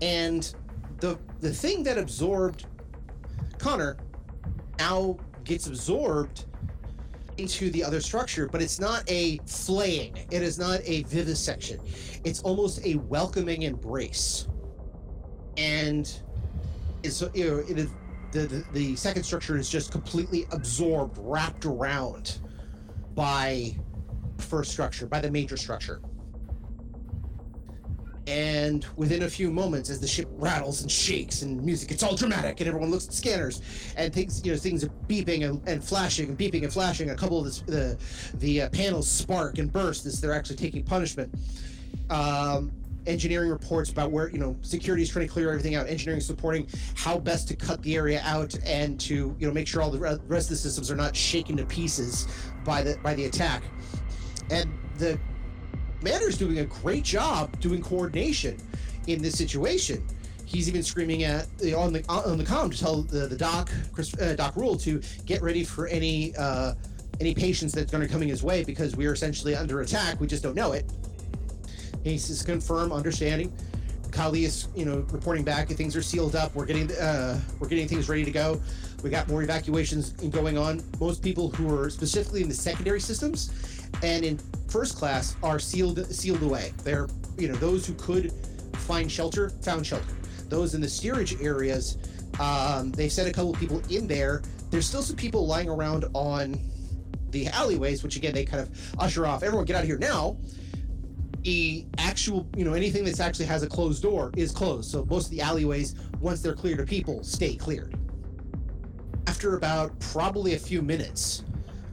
And 0.00 0.54
the 1.00 1.18
the 1.40 1.52
thing 1.52 1.82
that 1.84 1.98
absorbed 1.98 2.66
Connor 3.58 3.96
now 4.78 5.18
gets 5.44 5.66
absorbed 5.66 6.44
into 7.36 7.70
the 7.70 7.82
other 7.82 8.00
structure, 8.00 8.46
but 8.46 8.62
it's 8.62 8.78
not 8.78 9.02
a 9.10 9.38
flaying. 9.46 10.16
It 10.30 10.42
is 10.42 10.58
not 10.58 10.80
a 10.84 11.02
vivisection. 11.04 11.80
It's 12.24 12.42
almost 12.42 12.84
a 12.84 12.96
welcoming 12.96 13.62
embrace. 13.62 14.46
And 15.56 16.12
it's 17.02 17.22
you 17.34 17.50
know, 17.50 17.58
it 17.58 17.78
is 17.78 17.90
the, 18.32 18.40
the 18.40 18.64
the 18.72 18.96
second 18.96 19.24
structure 19.24 19.56
is 19.56 19.68
just 19.68 19.90
completely 19.90 20.46
absorbed, 20.52 21.18
wrapped 21.20 21.64
around 21.64 22.38
by 23.14 23.76
first 24.38 24.70
structure, 24.70 25.06
by 25.06 25.20
the 25.20 25.30
major 25.30 25.56
structure. 25.56 26.00
And 28.26 28.86
within 28.94 29.24
a 29.24 29.28
few 29.28 29.50
moments, 29.50 29.90
as 29.90 29.98
the 29.98 30.06
ship 30.06 30.28
rattles 30.32 30.82
and 30.82 30.90
shakes 30.90 31.42
and 31.42 31.60
music, 31.64 31.90
it's 31.90 32.04
all 32.04 32.14
dramatic, 32.14 32.60
and 32.60 32.68
everyone 32.68 32.90
looks 32.90 33.08
at 33.08 33.14
scanners, 33.14 33.60
and 33.96 34.12
things, 34.12 34.44
you 34.44 34.52
know, 34.52 34.58
things 34.58 34.84
are 34.84 34.90
beeping 35.08 35.48
and, 35.48 35.66
and 35.68 35.82
flashing 35.82 36.28
and 36.28 36.38
beeping 36.38 36.62
and 36.62 36.72
flashing. 36.72 37.10
A 37.10 37.16
couple 37.16 37.44
of 37.44 37.66
the 37.66 37.72
the, 37.72 37.98
the 38.34 38.62
uh, 38.62 38.68
panels 38.68 39.10
spark 39.10 39.58
and 39.58 39.72
burst 39.72 40.06
as 40.06 40.20
they're 40.20 40.34
actually 40.34 40.56
taking 40.56 40.84
punishment. 40.84 41.34
Um, 42.10 42.72
engineering 43.06 43.48
reports 43.48 43.90
about 43.90 44.10
where 44.10 44.28
you 44.28 44.38
know 44.38 44.56
security 44.62 45.02
is 45.02 45.08
trying 45.08 45.26
to 45.26 45.32
clear 45.32 45.48
everything 45.50 45.74
out. 45.74 45.88
Engineering 45.88 46.20
supporting 46.20 46.68
how 46.94 47.18
best 47.18 47.48
to 47.48 47.56
cut 47.56 47.82
the 47.82 47.96
area 47.96 48.20
out 48.24 48.54
and 48.64 49.00
to 49.00 49.34
you 49.38 49.46
know 49.46 49.52
make 49.52 49.66
sure 49.66 49.82
all 49.82 49.90
the 49.90 49.98
rest 49.98 50.46
of 50.46 50.50
the 50.50 50.56
systems 50.56 50.90
are 50.90 50.96
not 50.96 51.16
shaken 51.16 51.56
to 51.56 51.64
pieces 51.64 52.28
by 52.64 52.82
the 52.82 52.98
by 53.02 53.14
the 53.14 53.24
attack. 53.24 53.62
And 54.50 54.70
the 54.98 55.18
Commander's 56.00 56.38
doing 56.38 56.60
a 56.60 56.64
great 56.64 57.04
job 57.04 57.58
doing 57.60 57.82
coordination 57.82 58.56
in 59.06 59.22
this 59.22 59.36
situation. 59.36 60.06
He's 60.46 60.68
even 60.68 60.82
screaming 60.82 61.24
at 61.24 61.46
on 61.76 61.92
the 61.92 62.04
on 62.08 62.38
the 62.38 62.44
comm 62.44 62.72
to 62.72 62.78
tell 62.78 63.02
the, 63.02 63.26
the 63.26 63.36
doc 63.36 63.70
Chris, 63.92 64.12
uh, 64.18 64.34
Doc 64.34 64.56
Rule 64.56 64.76
to 64.78 65.00
get 65.24 65.42
ready 65.42 65.62
for 65.62 65.86
any 65.86 66.34
uh, 66.36 66.74
any 67.20 67.34
patients 67.34 67.72
that's 67.72 67.90
going 67.90 68.04
to 68.04 68.12
coming 68.12 68.28
his 68.28 68.42
way 68.42 68.64
because 68.64 68.96
we 68.96 69.06
are 69.06 69.12
essentially 69.12 69.54
under 69.54 69.82
attack. 69.82 70.20
We 70.20 70.26
just 70.26 70.42
don't 70.42 70.56
know 70.56 70.72
it. 70.72 70.90
He 72.04 72.18
says 72.18 72.42
confirm, 72.42 72.92
understanding. 72.92 73.52
Kali 74.10 74.44
is, 74.44 74.68
you 74.74 74.84
know, 74.84 75.06
reporting 75.10 75.44
back. 75.44 75.68
Things 75.68 75.94
are 75.94 76.02
sealed 76.02 76.34
up. 76.34 76.54
We're 76.54 76.64
getting, 76.66 76.90
uh, 76.92 77.40
we're 77.58 77.68
getting 77.68 77.86
things 77.86 78.08
ready 78.08 78.24
to 78.24 78.30
go. 78.30 78.60
We 79.02 79.10
got 79.10 79.28
more 79.28 79.42
evacuations 79.42 80.10
going 80.10 80.58
on. 80.58 80.82
Most 80.98 81.22
people 81.22 81.50
who 81.50 81.74
are 81.74 81.88
specifically 81.90 82.42
in 82.42 82.48
the 82.48 82.54
secondary 82.54 83.00
systems 83.00 83.50
and 84.02 84.24
in 84.24 84.38
first 84.68 84.96
class 84.96 85.36
are 85.42 85.58
sealed 85.58 86.04
sealed 86.12 86.42
away. 86.42 86.72
They're, 86.84 87.08
you 87.38 87.48
know, 87.48 87.54
those 87.54 87.86
who 87.86 87.94
could 87.94 88.32
find 88.74 89.10
shelter 89.10 89.50
found 89.62 89.86
shelter. 89.86 90.14
Those 90.48 90.74
in 90.74 90.80
the 90.80 90.88
steerage 90.88 91.40
areas, 91.40 91.96
um, 92.40 92.90
they 92.92 93.08
sent 93.08 93.28
a 93.28 93.32
couple 93.32 93.52
of 93.52 93.60
people 93.60 93.80
in 93.88 94.06
there. 94.06 94.42
There's 94.70 94.86
still 94.86 95.02
some 95.02 95.16
people 95.16 95.46
lying 95.46 95.68
around 95.68 96.04
on 96.12 96.58
the 97.30 97.46
alleyways, 97.48 98.02
which 98.02 98.16
again 98.16 98.34
they 98.34 98.44
kind 98.44 98.62
of 98.62 98.94
usher 98.98 99.26
off. 99.26 99.42
Everyone, 99.42 99.64
get 99.64 99.76
out 99.76 99.82
of 99.82 99.88
here 99.88 99.98
now 99.98 100.36
the 101.42 101.86
actual, 101.98 102.46
you 102.56 102.64
know, 102.64 102.74
anything 102.74 103.04
that's 103.04 103.20
actually 103.20 103.46
has 103.46 103.62
a 103.62 103.68
closed 103.68 104.02
door 104.02 104.30
is 104.36 104.52
closed. 104.52 104.90
So 104.90 105.04
most 105.06 105.26
of 105.26 105.30
the 105.30 105.40
alleyways, 105.40 105.94
once 106.20 106.42
they're 106.42 106.54
clear 106.54 106.76
to 106.76 106.84
people, 106.84 107.22
stay 107.24 107.54
cleared. 107.54 107.96
After 109.26 109.56
about 109.56 109.98
probably 110.00 110.54
a 110.54 110.58
few 110.58 110.82
minutes 110.82 111.44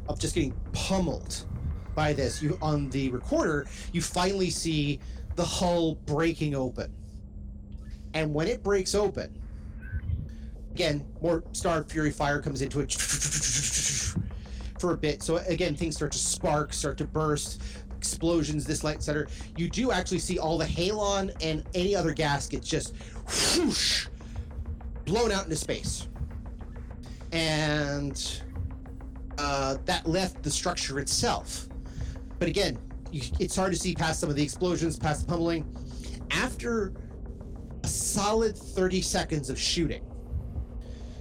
of 0.09 0.19
just 0.19 0.35
getting 0.35 0.53
pummeled 0.73 1.45
by 1.95 2.13
this, 2.13 2.41
you 2.41 2.57
on 2.61 2.89
the 2.89 3.09
recorder, 3.09 3.65
you 3.91 4.01
finally 4.01 4.49
see 4.49 4.99
the 5.35 5.45
hull 5.45 5.95
breaking 6.05 6.55
open. 6.55 6.93
And 8.13 8.33
when 8.33 8.47
it 8.47 8.63
breaks 8.63 8.95
open, 8.95 9.39
again, 10.71 11.05
more 11.21 11.43
Star 11.53 11.83
Fury 11.83 12.11
fire 12.11 12.41
comes 12.41 12.61
into 12.61 12.81
it 12.81 12.91
for 14.79 14.93
a 14.93 14.97
bit. 14.97 15.23
So 15.23 15.37
again, 15.37 15.75
things 15.75 15.95
start 15.95 16.11
to 16.13 16.17
spark, 16.17 16.73
start 16.73 16.97
to 16.97 17.05
burst 17.05 17.61
explosions, 18.07 18.65
this 18.65 18.83
light, 18.83 18.97
etc. 18.97 19.27
You 19.55 19.69
do 19.69 19.91
actually 19.91 20.19
see 20.19 20.39
all 20.39 20.57
the 20.57 20.65
halon 20.65 21.31
and 21.41 21.63
any 21.73 21.95
other 21.95 22.13
gaskets 22.13 22.67
just 22.67 22.95
whoosh, 23.55 24.07
blown 25.05 25.31
out 25.31 25.43
into 25.43 25.55
space, 25.55 26.07
and 27.31 28.41
uh, 29.37 29.77
that 29.85 30.07
left 30.07 30.41
the 30.43 30.51
structure 30.51 30.99
itself. 30.99 31.67
But 32.39 32.47
again, 32.47 32.77
you, 33.11 33.21
it's 33.39 33.55
hard 33.55 33.73
to 33.73 33.79
see 33.79 33.93
past 33.93 34.19
some 34.19 34.29
of 34.29 34.35
the 34.35 34.43
explosions, 34.43 34.97
past 34.97 35.25
the 35.25 35.31
pummeling. 35.31 35.65
After 36.31 36.93
a 37.83 37.87
solid 37.87 38.57
30 38.57 39.01
seconds 39.01 39.49
of 39.49 39.59
shooting, 39.59 40.03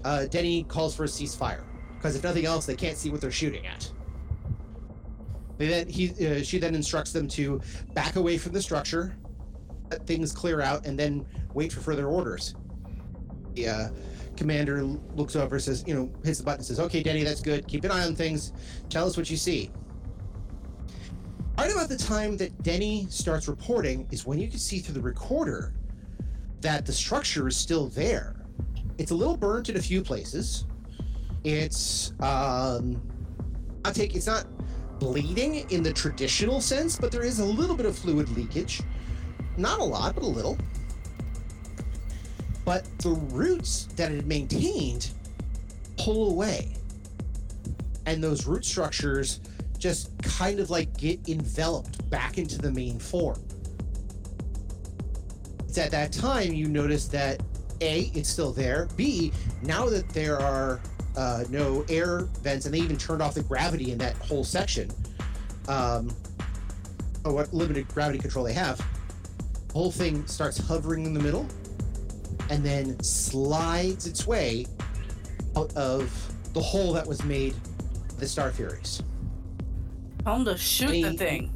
uh, 0.05 0.27
Denny 0.27 0.65
calls 0.65 0.95
for 0.95 1.05
a 1.05 1.09
ceasefire 1.09 1.65
because 1.97 2.17
if 2.17 2.23
nothing 2.23 2.45
else, 2.45 2.67
they 2.67 2.77
can't 2.77 2.97
see 2.97 3.11
what 3.11 3.21
they're 3.21 3.31
shooting 3.31 3.67
at. 3.67 3.91
They 5.59 5.69
then 5.69 5.89
he 5.89 6.11
uh, 6.27 6.43
she 6.43 6.59
then 6.59 6.75
instructs 6.75 7.13
them 7.13 7.29
to 7.29 7.61
back 7.95 8.17
away 8.17 8.39
from 8.39 8.53
the 8.53 8.63
structure, 8.63 9.17
let 9.91 10.07
things 10.07 10.33
clear 10.33 10.61
out 10.61 10.87
and 10.87 10.99
then 10.99 11.27
wait 11.55 11.73
for 11.73 11.81
further 11.81 12.07
orders. 12.07 12.55
The 13.55 13.69
uh, 13.69 13.89
commander 14.37 14.83
looks 14.83 15.35
over, 15.35 15.59
says, 15.59 15.83
you 15.87 15.95
know, 15.95 16.13
hits 16.25 16.39
the 16.39 16.45
button, 16.45 16.63
says, 16.63 16.79
"Okay, 16.79 17.03
Denny, 17.03 17.25
that's 17.25 17.41
good. 17.41 17.67
Keep 17.67 17.85
an 17.85 17.91
eye 17.91 18.05
on 18.05 18.15
things. 18.15 18.53
Tell 18.91 19.07
us 19.07 19.17
what 19.17 19.31
you 19.31 19.37
see." 19.37 19.71
Right 21.59 21.73
about 21.73 21.89
the 21.89 21.97
time 21.97 22.37
that 22.37 22.63
Denny 22.63 23.07
starts 23.09 23.49
reporting 23.49 24.07
is 24.11 24.27
when 24.27 24.39
you 24.39 24.49
can 24.49 24.59
see 24.59 24.79
through 24.79 24.95
the 24.95 25.01
recorder 25.01 25.73
that 26.61 26.85
the 26.85 26.93
structure 26.93 27.49
is 27.49 27.57
still 27.57 27.89
there. 27.89 28.37
It's 28.99 29.11
a 29.11 29.15
little 29.15 29.37
burnt 29.37 29.71
in 29.71 29.77
a 29.77 29.83
few 29.83 30.03
places. 30.03 30.67
It's 31.45 32.13
um, 32.21 33.01
I 33.85 33.93
take 33.93 34.15
it's 34.15 34.27
not 34.27 34.47
bleeding 34.99 35.69
in 35.71 35.83
the 35.83 35.93
traditional 35.93 36.61
sense, 36.61 36.97
but 36.97 37.13
there 37.13 37.25
is 37.25 37.39
a 37.39 37.45
little 37.45 37.77
bit 37.77 37.87
of 37.87 37.97
fluid 37.97 38.29
leakage. 38.31 38.83
Not 39.57 39.81
a 39.81 39.85
lot, 39.85 40.15
but 40.15 40.25
a 40.25 40.27
little. 40.27 40.59
But 42.65 42.85
the 42.99 43.11
roots 43.11 43.85
that 43.97 44.11
it 44.13 44.27
maintained 44.27 45.11
pull 45.97 46.31
away. 46.31 46.75
And 48.07 48.23
those 48.23 48.47
root 48.47 48.65
structures 48.65 49.41
just 49.79 50.11
kind 50.23 50.61
of 50.61 50.71
like 50.71 50.97
get 50.97 51.29
enveloped 51.29 52.09
back 52.11 52.39
into 52.39 52.59
the 52.59 52.71
main 52.71 52.99
form. 52.99 53.43
It's 55.69 55.79
at 55.79 55.91
that 55.91 56.13
time 56.13 56.55
you 56.55 56.69
notice 56.69 57.07
that 57.09 57.43
A, 57.81 58.11
it's 58.15 58.29
still 58.29 58.53
there. 58.53 58.89
B, 58.97 59.33
now 59.63 59.89
that 59.89 60.09
there 60.11 60.41
are 60.41 60.81
uh, 61.17 61.45
no 61.51 61.85
air 61.89 62.21
vents 62.43 62.67
and 62.67 62.75
they 62.75 62.79
even 62.79 62.97
turned 62.97 63.23
off 63.23 63.35
the 63.35 63.43
gravity 63.43 63.93
in 63.93 63.99
that 63.99 64.15
whole 64.17 64.45
section, 64.45 64.91
um, 65.69 66.15
or 67.25 67.33
what 67.33 67.53
limited 67.53 67.89
gravity 67.89 68.19
control 68.19 68.45
they 68.45 68.53
have, 68.53 68.79
the 69.69 69.73
whole 69.73 69.91
thing 69.91 70.27
starts 70.27 70.59
hovering 70.59 71.05
in 71.07 71.13
the 71.15 71.21
middle 71.21 71.47
and 72.51 72.65
then 72.65 72.99
slides 73.03 74.07
its 74.07 74.27
way 74.27 74.67
out 75.57 75.75
of 75.77 76.11
the 76.53 76.61
hole 76.61 76.93
that 76.93 77.07
was 77.07 77.25
made 77.25 77.55
the 78.19 78.27
Star 78.29 78.51
Furies. 78.53 79.03
Tell 80.25 80.37
him 80.37 80.45
to 80.45 80.57
shoot 80.57 80.89
the 80.89 81.03
Hey. 81.11 81.17
thing. 81.17 81.53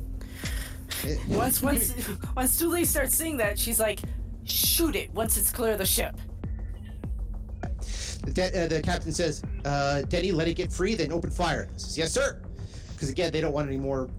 It- 1.04 1.18
Once 1.28 1.62
once 1.62 1.94
once 2.36 2.58
Dooley 2.58 2.84
starts 2.84 3.14
seeing 3.14 3.36
that, 3.38 3.58
she's 3.58 3.78
like, 3.80 4.00
shoot 4.44 4.94
it 4.96 5.10
once 5.14 5.36
it's 5.38 5.50
clear 5.50 5.72
of 5.72 5.78
the 5.78 5.86
ship. 5.86 6.14
The, 8.22 8.32
de- 8.32 8.64
uh, 8.64 8.68
the 8.68 8.82
captain 8.82 9.12
says, 9.12 9.42
uh, 9.64 10.02
Denny, 10.02 10.32
let 10.32 10.48
it 10.48 10.54
get 10.54 10.72
free, 10.72 10.94
then 10.94 11.12
open 11.12 11.30
fire. 11.30 11.68
He 11.72 11.78
says, 11.78 11.98
yes, 11.98 12.12
sir. 12.12 12.40
Because 12.92 13.08
again, 13.08 13.32
they 13.32 13.40
don't 13.40 13.52
want 13.52 13.68
any 13.68 13.78
more 13.78 14.10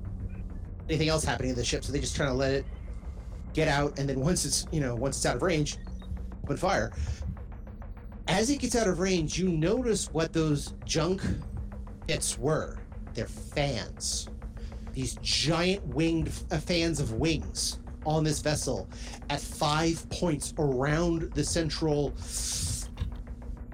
anything 0.90 1.10
else 1.10 1.24
happening 1.24 1.52
to 1.52 1.56
the 1.56 1.66
ship, 1.66 1.84
so 1.84 1.92
they 1.94 2.00
just 2.00 2.16
trying 2.16 2.30
to 2.30 2.36
let 2.36 2.52
it 2.52 2.66
get 3.54 3.68
out, 3.68 3.98
and 3.98 4.08
then 4.08 4.20
once 4.20 4.46
it's 4.46 4.66
you 4.72 4.82
know 4.82 4.96
once 4.96 5.18
it's 5.18 5.26
out 5.26 5.36
of 5.36 5.42
range, 5.42 5.78
open 6.44 6.58
fire. 6.58 6.92
As 8.28 8.50
it 8.50 8.60
gets 8.60 8.76
out 8.76 8.88
of 8.88 9.00
range, 9.00 9.38
you 9.38 9.50
notice 9.50 10.12
what 10.12 10.32
those 10.34 10.74
junk 10.86 11.22
bits 12.08 12.38
were. 12.38 12.78
They're 13.14 13.26
fans. 13.26 14.28
These 14.94 15.16
giant 15.22 15.86
winged 15.88 16.32
uh, 16.52 16.58
fans 16.58 17.00
of 17.00 17.14
wings 17.14 17.80
on 18.06 18.24
this 18.24 18.40
vessel 18.40 18.90
at 19.30 19.40
five 19.40 20.10
points 20.10 20.54
around 20.58 21.32
the 21.34 21.44
central 21.44 22.14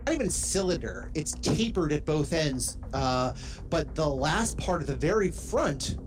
not 0.08 0.14
even 0.14 0.30
cylinder. 0.30 1.12
It's 1.16 1.34
tapered 1.34 1.92
at 1.92 2.06
both 2.06 2.32
ends, 2.32 2.78
uh, 2.94 3.34
but 3.70 3.94
the 3.94 4.08
last 4.08 4.58
part 4.58 4.80
of 4.80 4.88
the 4.88 4.96
very 4.96 5.32
front 5.32 5.98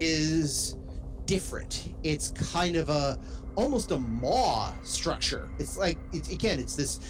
is 0.00 0.76
different. 1.24 1.94
It's 2.02 2.30
kind 2.32 2.76
of 2.76 2.90
a 2.90 3.18
almost 3.54 3.90
a 3.90 3.98
maw 3.98 4.74
structure. 4.82 5.48
It's 5.58 5.78
like 5.78 5.96
it's 6.12 6.30
again, 6.30 6.60
it's 6.60 6.76
this. 6.76 7.00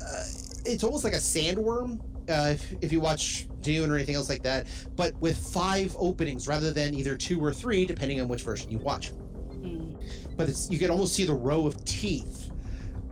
Uh, 0.00 0.24
it's 0.64 0.84
almost 0.84 1.02
like 1.02 1.12
a 1.12 1.16
sandworm. 1.16 1.98
Uh, 2.28 2.52
if, 2.52 2.72
if 2.80 2.92
you 2.92 3.00
watch 3.00 3.48
Dune 3.60 3.90
or 3.90 3.96
anything 3.96 4.14
else 4.14 4.28
like 4.28 4.44
that, 4.44 4.68
but 4.94 5.12
with 5.16 5.36
five 5.36 5.94
openings 5.98 6.46
rather 6.46 6.72
than 6.72 6.94
either 6.94 7.16
two 7.16 7.42
or 7.42 7.52
three, 7.52 7.84
depending 7.84 8.20
on 8.20 8.28
which 8.28 8.42
version 8.42 8.70
you 8.70 8.78
watch. 8.78 9.08
Hmm. 9.08 9.96
But 10.36 10.48
it's 10.48 10.70
you 10.70 10.78
can 10.78 10.90
almost 10.90 11.14
see 11.14 11.24
the 11.24 11.34
row 11.34 11.66
of 11.66 11.84
teeth 11.84 12.52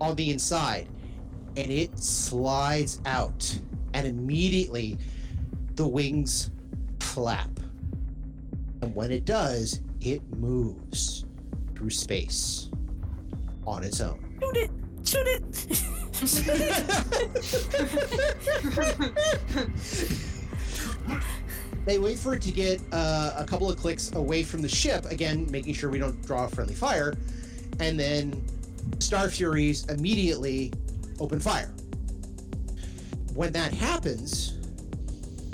on 0.00 0.14
the 0.14 0.30
inside 0.30 0.88
and 1.56 1.70
it 1.70 1.98
slides 1.98 3.00
out 3.06 3.58
and 3.94 4.06
immediately 4.06 4.98
the 5.74 5.86
wings 5.86 6.50
flap 7.00 7.50
and 8.80 8.94
when 8.94 9.10
it 9.10 9.24
does 9.24 9.80
it 10.00 10.22
moves 10.36 11.24
through 11.74 11.90
space 11.90 12.70
on 13.66 13.84
its 13.84 14.00
own 14.00 14.18
Shoot 14.40 14.56
it! 14.56 14.70
Shoot 15.04 15.26
it! 15.26 15.82
they 21.84 21.98
wait 21.98 22.18
for 22.18 22.34
it 22.34 22.42
to 22.42 22.52
get 22.52 22.80
uh, 22.92 23.32
a 23.36 23.44
couple 23.44 23.68
of 23.68 23.76
clicks 23.76 24.12
away 24.12 24.42
from 24.42 24.62
the 24.62 24.68
ship 24.68 25.04
again 25.06 25.48
making 25.50 25.74
sure 25.74 25.90
we 25.90 25.98
don't 25.98 26.20
draw 26.24 26.46
friendly 26.46 26.74
fire 26.74 27.14
and 27.80 27.98
then 27.98 28.44
star 29.00 29.28
furies 29.28 29.84
immediately 29.86 30.72
open 31.22 31.40
fire. 31.40 31.72
When 33.34 33.52
that 33.52 33.72
happens 33.72 34.58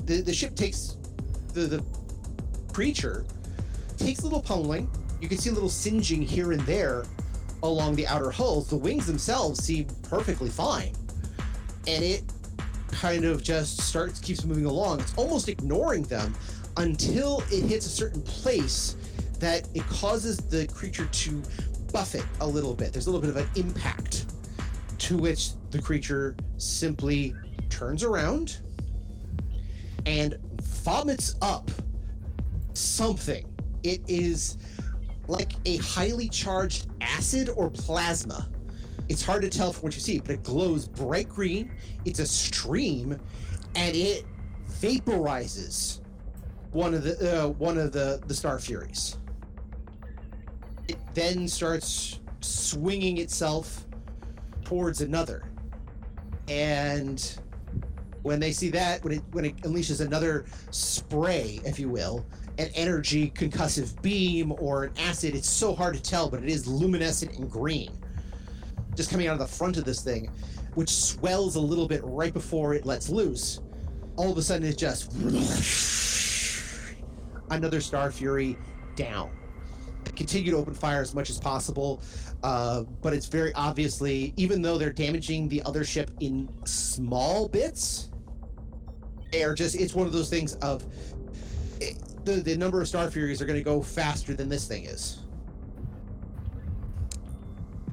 the, 0.08 0.22
the 0.22 0.32
ship 0.32 0.56
takes 0.56 0.96
the, 1.52 1.60
the 1.60 1.84
creature 2.72 3.24
takes 3.96 4.20
a 4.20 4.24
little 4.24 4.40
pummeling. 4.42 4.90
You 5.20 5.28
can 5.28 5.38
see 5.38 5.50
a 5.50 5.52
little 5.52 5.68
singeing 5.68 6.22
here 6.22 6.52
and 6.52 6.60
there 6.62 7.04
along 7.62 7.96
the 7.96 8.06
outer 8.06 8.30
hulls. 8.30 8.68
The 8.68 8.76
wings 8.76 9.06
themselves 9.06 9.62
seem 9.62 9.86
perfectly 10.08 10.48
fine. 10.48 10.92
And 11.86 12.02
it 12.02 12.22
kind 12.90 13.24
of 13.24 13.42
just 13.42 13.80
starts 13.80 14.18
keeps 14.18 14.44
moving 14.44 14.64
along. 14.64 15.00
It's 15.00 15.14
almost 15.16 15.48
ignoring 15.48 16.04
them 16.04 16.34
until 16.76 17.42
it 17.50 17.64
hits 17.64 17.86
a 17.86 17.90
certain 17.90 18.22
place 18.22 18.96
that 19.40 19.68
it 19.74 19.86
causes 19.88 20.38
the 20.38 20.66
creature 20.68 21.06
to 21.06 21.42
buffet 21.92 22.24
a 22.40 22.46
little 22.46 22.74
bit. 22.74 22.92
There's 22.92 23.08
a 23.08 23.10
little 23.10 23.20
bit 23.20 23.30
of 23.30 23.36
an 23.36 23.48
impact 23.56 24.26
to 25.08 25.16
which 25.16 25.52
the 25.70 25.80
creature 25.80 26.36
simply 26.58 27.34
turns 27.70 28.04
around 28.04 28.60
and 30.06 30.38
vomits 30.62 31.34
up 31.40 31.70
something 32.74 33.46
it 33.82 34.00
is 34.06 34.58
like 35.26 35.52
a 35.64 35.78
highly 35.78 36.28
charged 36.28 36.88
acid 37.00 37.48
or 37.56 37.70
plasma 37.70 38.48
it's 39.08 39.22
hard 39.22 39.42
to 39.42 39.48
tell 39.48 39.72
from 39.72 39.84
what 39.84 39.94
you 39.94 40.00
see, 40.00 40.18
but 40.18 40.30
it 40.32 40.42
glows 40.42 40.86
bright 40.86 41.28
green. 41.30 41.72
It's 42.04 42.18
a 42.18 42.26
stream, 42.26 43.18
and 43.74 43.96
it 43.96 44.26
vaporizes 44.70 46.00
one 46.72 46.92
of 46.92 47.04
the 47.04 47.44
uh, 47.44 47.48
one 47.48 47.78
of 47.78 47.92
the 47.92 48.20
the 48.26 48.34
Star 48.34 48.58
Furies. 48.58 49.16
It 50.88 50.98
then 51.14 51.48
starts 51.48 52.20
swinging 52.40 53.16
itself 53.16 53.87
towards 54.68 55.00
another, 55.00 55.50
and 56.48 57.38
when 58.22 58.38
they 58.38 58.52
see 58.52 58.68
that, 58.68 59.02
when 59.02 59.14
it 59.14 59.22
when 59.32 59.44
it 59.44 59.56
unleashes 59.58 60.04
another 60.04 60.44
spray, 60.70 61.60
if 61.64 61.78
you 61.78 61.88
will, 61.88 62.26
an 62.58 62.68
energy 62.74 63.30
concussive 63.30 64.00
beam 64.02 64.52
or 64.58 64.84
an 64.84 64.92
acid, 64.98 65.34
it's 65.34 65.48
so 65.48 65.74
hard 65.74 65.94
to 65.94 66.02
tell, 66.02 66.28
but 66.28 66.42
it 66.42 66.48
is 66.48 66.66
luminescent 66.66 67.38
and 67.38 67.50
green 67.50 67.98
just 68.98 69.10
coming 69.12 69.28
out 69.28 69.34
of 69.34 69.38
the 69.38 69.46
front 69.46 69.76
of 69.76 69.84
this 69.84 70.02
thing, 70.02 70.28
which 70.74 70.90
swells 70.90 71.54
a 71.54 71.60
little 71.60 71.86
bit 71.86 72.00
right 72.02 72.34
before 72.34 72.74
it 72.74 72.84
lets 72.84 73.08
loose. 73.08 73.60
All 74.16 74.32
of 74.32 74.36
a 74.36 74.42
sudden, 74.42 74.66
it 74.66 74.76
just 74.76 75.12
another 77.50 77.80
Star 77.80 78.10
Fury 78.10 78.58
down. 78.96 79.30
Continue 80.16 80.50
to 80.50 80.56
open 80.56 80.74
fire 80.74 81.00
as 81.00 81.14
much 81.14 81.30
as 81.30 81.38
possible, 81.38 82.02
uh, 82.42 82.82
but 83.02 83.12
it's 83.12 83.26
very 83.26 83.52
obviously, 83.54 84.32
even 84.36 84.62
though 84.62 84.78
they're 84.78 84.92
damaging 84.92 85.48
the 85.48 85.62
other 85.62 85.84
ship 85.84 86.10
in 86.20 86.48
small 86.64 87.48
bits, 87.48 88.10
they 89.32 89.42
are 89.42 89.54
just. 89.54 89.74
It's 89.74 89.94
one 89.94 90.06
of 90.06 90.12
those 90.12 90.30
things 90.30 90.54
of 90.56 90.84
it, 91.80 91.96
the 92.24 92.34
the 92.34 92.56
number 92.56 92.80
of 92.80 92.88
Star 92.88 93.10
Furies 93.10 93.42
are 93.42 93.46
going 93.46 93.58
to 93.58 93.64
go 93.64 93.82
faster 93.82 94.34
than 94.34 94.48
this 94.48 94.66
thing 94.66 94.84
is. 94.84 95.20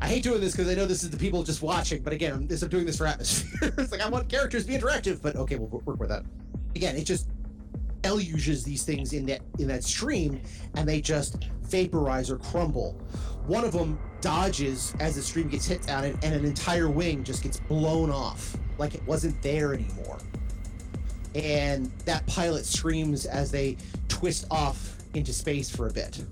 I 0.02 0.08
hate 0.08 0.24
doing 0.24 0.42
this 0.42 0.52
because 0.52 0.70
I 0.70 0.76
know 0.76 0.86
this 0.86 1.04
is 1.04 1.10
the 1.10 1.18
people 1.18 1.42
just 1.42 1.62
watching, 1.62 2.04
but 2.04 2.14
again, 2.14 2.34
I'm, 2.34 2.48
I'm 2.50 2.70
doing 2.70 2.86
this 2.86 2.98
for 2.98 3.08
atmosphere. 3.08 3.74
it's 3.78 3.92
like 3.92 4.02
I 4.02 4.10
want 4.10 4.30
characters 4.30 4.66
to 4.66 4.72
be 4.72 4.78
interactive, 4.78 5.22
but 5.22 5.36
okay, 5.36 5.56
we'll 5.56 5.82
work 5.86 6.00
with 6.00 6.10
that. 6.10 6.24
Again, 6.76 6.96
it 6.96 7.06
just 7.06 7.30
deluges 8.02 8.64
these 8.64 8.84
things 8.84 9.14
in 9.14 9.26
that 9.26 9.42
in 9.58 9.68
that 9.68 9.84
stream, 9.84 10.42
and 10.76 10.88
they 10.88 11.02
just 11.02 11.46
vaporize 11.64 12.30
or 12.30 12.38
crumble. 12.38 13.02
One 13.48 13.64
of 13.64 13.74
them 13.74 14.00
dodges 14.22 14.96
as 15.00 15.16
the 15.16 15.22
stream 15.22 15.50
gets 15.50 15.68
hit 15.68 15.86
down, 15.86 16.04
it, 16.04 16.16
and 16.24 16.34
an 16.34 16.46
entire 16.46 16.90
wing 16.90 17.24
just 17.24 17.44
gets 17.44 17.60
blown 17.60 18.10
off, 18.10 18.58
like 18.78 18.96
it 18.96 19.06
wasn't 19.06 19.40
there 19.42 19.74
anymore. 19.74 20.18
And 21.36 21.92
that 22.06 22.26
pilot 22.26 22.66
screams 22.66 23.26
as 23.26 23.52
they 23.52 23.78
twist 24.08 24.48
off 24.50 24.98
into 25.14 25.32
space 25.32 25.70
for 25.70 25.88
a 25.88 25.92
bit. 25.92 26.24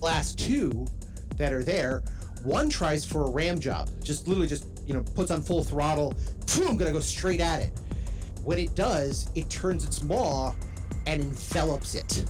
Last 0.00 0.38
two 0.38 0.86
that 1.36 1.52
are 1.52 1.62
there. 1.62 2.02
One 2.42 2.68
tries 2.68 3.04
for 3.04 3.24
a 3.24 3.30
ram 3.30 3.60
job, 3.60 3.88
just 4.02 4.26
literally 4.26 4.48
just 4.48 4.66
you 4.86 4.94
know 4.94 5.04
puts 5.14 5.30
on 5.30 5.42
full 5.42 5.62
throttle. 5.62 6.14
Boom, 6.56 6.76
gonna 6.76 6.92
go 6.92 7.00
straight 7.00 7.40
at 7.40 7.60
it. 7.60 7.70
When 8.42 8.58
it 8.58 8.74
does, 8.74 9.28
it 9.36 9.48
turns 9.48 9.84
its 9.84 10.02
maw 10.02 10.52
and 11.06 11.22
envelops 11.22 11.94
it. 11.94 12.24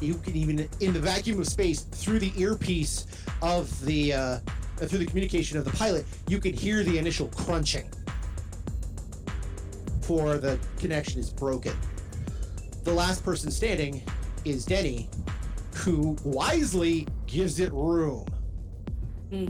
You 0.00 0.14
can 0.14 0.36
even 0.36 0.68
in 0.80 0.92
the 0.92 1.00
vacuum 1.00 1.40
of 1.40 1.46
space 1.46 1.80
through 1.80 2.20
the 2.20 2.32
earpiece 2.40 3.06
of 3.42 3.84
the 3.84 4.12
uh, 4.12 4.38
through 4.76 5.00
the 5.00 5.06
communication 5.06 5.58
of 5.58 5.64
the 5.64 5.72
pilot, 5.72 6.06
you 6.28 6.38
can 6.38 6.52
hear 6.52 6.84
the 6.84 6.98
initial 6.98 7.28
crunching. 7.28 7.90
For 10.02 10.38
the 10.38 10.58
connection 10.78 11.20
is 11.20 11.30
broken. 11.30 11.76
The 12.84 12.92
last 12.92 13.24
person 13.24 13.50
standing 13.50 14.02
is 14.44 14.64
Denny, 14.64 15.10
who 15.74 16.16
wisely 16.24 17.06
gives 17.26 17.60
it 17.60 17.72
room. 17.72 18.26
Hmm. 19.30 19.46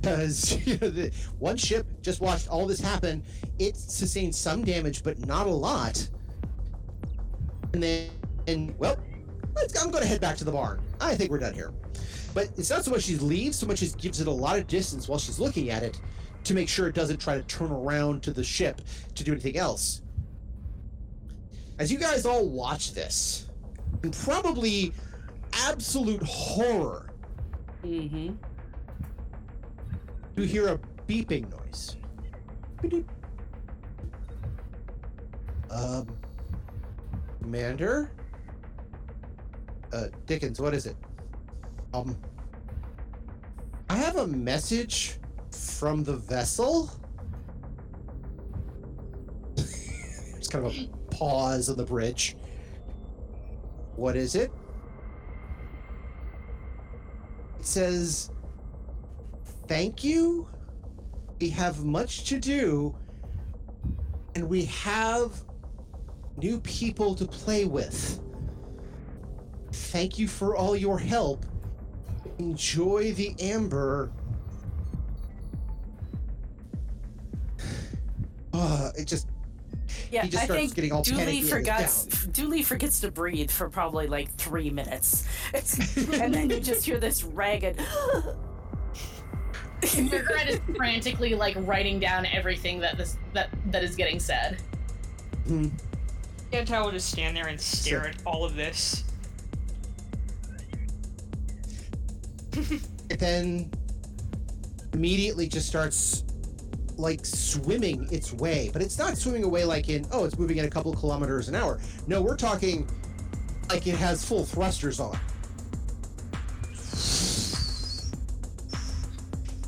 Because 0.00 0.66
you 0.66 0.78
know, 0.78 0.88
the, 0.88 1.10
one 1.38 1.56
ship 1.56 1.86
just 2.00 2.20
watched 2.20 2.48
all 2.48 2.66
this 2.66 2.80
happen. 2.80 3.22
It 3.58 3.76
sustained 3.76 4.34
some 4.34 4.64
damage, 4.64 5.02
but 5.02 5.26
not 5.26 5.46
a 5.46 5.50
lot. 5.50 6.06
And 7.72 7.82
then, 7.82 8.10
and 8.46 8.78
well, 8.78 8.96
let's, 9.56 9.82
I'm 9.82 9.90
going 9.90 10.02
to 10.02 10.08
head 10.08 10.20
back 10.20 10.36
to 10.38 10.44
the 10.44 10.52
barn. 10.52 10.80
I 11.00 11.14
think 11.14 11.30
we're 11.30 11.38
done 11.38 11.54
here. 11.54 11.72
But 12.34 12.48
it's 12.56 12.70
not 12.70 12.84
so 12.84 12.90
much 12.90 13.02
she 13.02 13.16
leaves, 13.16 13.58
so 13.58 13.66
much 13.66 13.80
as 13.82 13.94
gives 13.94 14.20
it 14.20 14.26
a 14.26 14.30
lot 14.30 14.58
of 14.58 14.66
distance 14.66 15.08
while 15.08 15.18
she's 15.18 15.38
looking 15.38 15.70
at 15.70 15.82
it 15.82 16.00
to 16.44 16.54
make 16.54 16.68
sure 16.68 16.88
it 16.88 16.94
doesn't 16.94 17.18
try 17.18 17.36
to 17.36 17.42
turn 17.44 17.70
around 17.70 18.22
to 18.24 18.32
the 18.32 18.42
ship 18.44 18.80
to 19.14 19.24
do 19.24 19.32
anything 19.32 19.56
else. 19.56 20.02
As 21.78 21.90
you 21.90 21.98
guys 21.98 22.26
all 22.26 22.48
watch 22.48 22.92
this, 22.92 23.46
in 24.02 24.10
probably 24.10 24.92
absolute 25.52 26.22
horror, 26.22 27.10
Mm-hmm. 27.84 28.34
you 30.36 30.42
hear 30.44 30.68
a 30.68 30.80
beeping 31.06 31.50
noise. 31.50 31.96
Beep. 32.80 33.06
Um, 35.70 36.06
Commander? 37.42 38.10
Uh, 39.94 40.08
Dickens, 40.26 40.60
what 40.60 40.74
is 40.74 40.86
it? 40.86 40.96
Um, 41.92 42.18
I 43.88 43.94
have 43.94 44.16
a 44.16 44.26
message 44.26 45.18
from 45.52 46.02
the 46.02 46.16
vessel. 46.16 46.90
It's 50.36 50.48
kind 50.48 50.66
of 50.66 50.76
a 50.76 50.88
pause 51.14 51.68
on 51.70 51.76
the 51.76 51.84
bridge. 51.84 52.36
What 53.94 54.16
is 54.16 54.34
it? 54.34 54.50
It 57.60 57.64
says, 57.64 58.30
Thank 59.68 60.02
you. 60.02 60.48
We 61.40 61.50
have 61.50 61.84
much 61.84 62.24
to 62.24 62.40
do, 62.40 62.96
and 64.34 64.48
we 64.48 64.64
have 64.64 65.44
new 66.36 66.58
people 66.60 67.14
to 67.14 67.24
play 67.24 67.64
with. 67.64 68.20
Thank 69.94 70.18
you 70.18 70.26
for 70.26 70.56
all 70.56 70.74
your 70.74 70.98
help. 70.98 71.46
Enjoy 72.40 73.12
the 73.12 73.32
amber. 73.40 74.10
Uh, 78.52 78.90
it 78.96 79.06
just 79.08 79.26
Yeah, 80.12 80.22
He 80.22 80.28
just 80.28 80.42
I 80.44 80.46
starts 80.46 80.60
think 80.62 80.74
getting 80.76 80.92
all 80.92 81.02
Dooley 81.02 81.18
panicky 81.18 81.38
and 81.40 81.48
forgets 81.48 82.04
down. 82.04 82.30
Dooley 82.30 82.62
forgets 82.62 83.00
to 83.00 83.10
breathe 83.10 83.50
for 83.50 83.68
probably 83.68 84.06
like 84.06 84.32
three 84.34 84.70
minutes, 84.70 85.26
and 85.96 86.32
then 86.32 86.48
you 86.50 86.60
just 86.60 86.84
hear 86.86 86.98
this 87.00 87.24
ragged. 87.24 87.76
Margaret 89.98 90.48
is 90.48 90.60
frantically 90.76 91.34
like 91.34 91.56
writing 91.66 91.98
down 91.98 92.26
everything 92.26 92.78
that 92.78 92.96
this 92.96 93.16
that 93.32 93.48
that 93.72 93.82
is 93.82 93.96
getting 93.96 94.20
said. 94.20 94.58
Yantai 95.48 96.84
will 96.84 96.92
just 96.92 97.10
stand 97.10 97.36
there 97.36 97.48
and 97.48 97.60
stare 97.60 98.02
Sure. 98.02 98.08
at 98.10 98.16
all 98.24 98.44
of 98.44 98.54
this. 98.54 99.02
It 103.10 103.18
then 103.18 103.70
immediately 104.92 105.48
just 105.48 105.66
starts 105.66 106.24
like 106.96 107.24
swimming 107.26 108.08
its 108.12 108.32
way. 108.32 108.70
But 108.72 108.82
it's 108.82 108.98
not 108.98 109.16
swimming 109.16 109.44
away 109.44 109.64
like 109.64 109.88
in 109.88 110.06
oh 110.12 110.24
it's 110.24 110.38
moving 110.38 110.58
at 110.58 110.64
a 110.64 110.70
couple 110.70 110.94
kilometers 110.94 111.48
an 111.48 111.54
hour. 111.54 111.80
No 112.06 112.22
we're 112.22 112.36
talking 112.36 112.88
like 113.68 113.86
it 113.86 113.96
has 113.96 114.24
full 114.24 114.44
thrusters 114.44 115.00
on. 115.00 115.18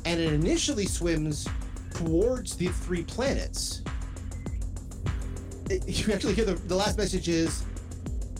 And 0.05 0.21
it 0.21 0.31
initially 0.31 0.85
swims 0.85 1.47
towards 1.93 2.55
the 2.55 2.67
three 2.67 3.03
planets. 3.03 3.81
It- 5.69 5.83
you 6.07 6.13
actually 6.13 6.33
hear 6.33 6.45
the, 6.45 6.53
the 6.53 6.75
last 6.75 6.97
message 6.97 7.27
is 7.27 7.63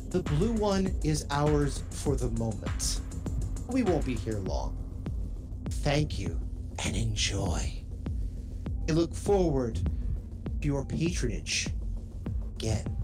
the 0.09 0.23
blue 0.23 0.53
one 0.53 0.95
is 1.03 1.25
ours 1.29 1.83
for 1.89 2.15
the 2.15 2.29
moment 2.31 3.01
we 3.69 3.83
won't 3.83 4.05
be 4.05 4.15
here 4.15 4.39
long. 4.39 4.77
Thank 5.69 6.17
you 6.19 6.39
and 6.85 6.95
enjoy. 6.95 7.83
I 8.89 8.93
look 8.93 9.13
forward 9.13 9.79
to 10.61 10.67
your 10.67 10.85
patronage 10.85 11.67
again. 12.55 12.95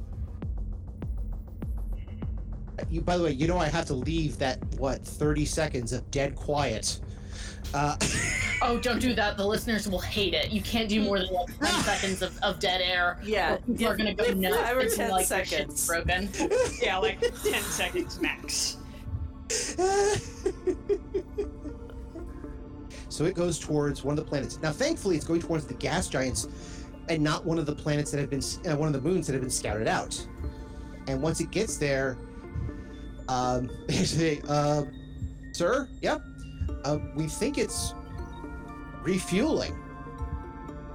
You, 2.90 3.02
by 3.02 3.18
the 3.18 3.23
way, 3.23 3.31
you 3.31 3.48
know 3.48 3.57
I 3.57 3.68
have 3.68 3.85
to 3.85 3.94
leave 3.94 4.38
that 4.40 4.60
what 4.77 5.03
30 5.06 5.45
seconds 5.45 5.94
of 5.94 6.10
dead 6.11 6.35
quiet. 6.35 6.99
Uh, 7.73 7.98
Oh, 8.65 8.80
don't 8.80 8.99
do 8.99 9.14
that. 9.15 9.35
The 9.35 9.45
listeners 9.45 9.90
will 9.90 9.99
hate 9.99 10.34
it. 10.34 10.49
You 10.49 10.61
can't 10.61 10.88
do 10.88 11.02
more 11.02 11.19
than 11.19 11.27
like 11.34 11.60
10 11.60 11.69
seconds 11.84 12.22
of, 12.22 12.40
of 12.41 12.60
dead 12.60 12.80
air. 12.81 13.19
Yeah, 13.22 13.56
or 13.56 13.57
people 13.57 13.88
are 13.88 13.98
gonna 13.98 14.14
go 14.14 14.31
nuts. 14.31 14.56
Five 14.56 14.77
or 14.77 14.85
10 14.88 15.11
like 15.11 15.26
seconds. 15.26 15.85
broken. 15.85 16.30
Yeah, 16.81 16.98
like 16.98 17.19
10 17.19 17.61
seconds 17.61 18.22
max. 18.22 18.77
so 23.09 23.25
it 23.25 23.35
goes 23.35 23.59
towards 23.59 24.03
one 24.03 24.17
of 24.17 24.23
the 24.23 24.29
planets. 24.29 24.59
Now, 24.61 24.71
thankfully, 24.71 25.15
it's 25.15 25.25
going 25.25 25.41
towards 25.41 25.65
the 25.65 25.73
gas 25.75 26.07
giants, 26.07 26.47
and 27.09 27.23
not 27.23 27.45
one 27.45 27.59
of 27.59 27.65
the 27.65 27.75
planets 27.75 28.11
that 28.11 28.19
have 28.19 28.29
been, 28.29 28.43
uh, 28.65 28.75
one 28.75 28.87
of 28.87 28.93
the 28.93 29.01
moons 29.01 29.27
that 29.27 29.33
have 29.33 29.41
been 29.41 29.51
scouted 29.51 29.87
out. 29.87 30.25
And 31.07 31.21
once 31.21 31.41
it 31.41 31.51
gets 31.51 31.77
there, 31.77 32.17
um, 33.27 33.69
say, 33.89 34.41
uh, 34.47 34.83
"Sir, 35.51 35.89
yep, 36.01 36.21
uh, 36.85 36.97
we 37.15 37.27
think 37.27 37.57
it's 37.57 37.93
refueling." 39.01 39.77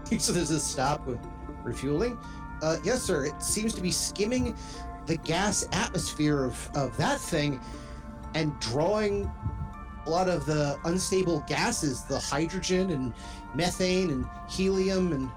so 0.19 0.33
there's 0.33 0.51
a 0.51 0.61
stop 0.61 1.07
with 1.07 1.19
refueling. 1.63 2.19
Uh, 2.63 2.79
yes, 2.83 3.03
sir. 3.03 3.27
It 3.27 3.43
seems 3.43 3.75
to 3.75 3.81
be 3.81 3.91
skimming 3.91 4.57
the 5.07 5.17
gas 5.19 5.67
atmosphere 5.73 6.45
of, 6.45 6.71
of 6.75 6.97
that 6.97 7.21
thing 7.21 7.61
and 8.35 8.59
drawing 8.61 9.31
a 10.07 10.11
lot 10.11 10.29
of 10.29 10.47
the 10.47 10.79
unstable 10.85 11.41
gases, 11.47 12.05
the 12.05 12.19
hydrogen 12.19 12.91
and 12.91 13.13
methane 13.55 14.11
and 14.11 14.27
helium 14.49 15.13
and 15.13 15.31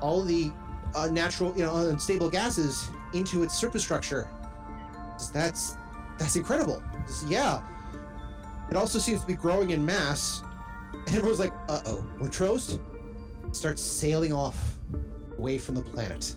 all 0.00 0.22
the 0.22 0.52
uh, 0.94 1.06
natural, 1.06 1.56
you 1.56 1.64
know, 1.64 1.76
unstable 1.76 2.28
gases 2.30 2.90
into 3.14 3.42
its 3.42 3.54
surface 3.54 3.82
structure. 3.82 4.28
That's 5.32 5.76
that's 6.18 6.36
incredible. 6.36 6.82
Yeah. 7.26 7.62
It 8.70 8.76
also 8.76 8.98
seems 8.98 9.20
to 9.22 9.26
be 9.26 9.34
growing 9.34 9.70
in 9.70 9.84
mass. 9.84 10.42
And 10.92 11.16
everyone's 11.16 11.38
like, 11.38 11.52
uh 11.68 11.80
oh, 11.86 12.28
toast? 12.30 12.80
Starts 13.52 13.82
sailing 13.82 14.32
off 14.32 14.78
away 15.38 15.58
from 15.58 15.74
the 15.74 15.82
planet. 15.82 16.34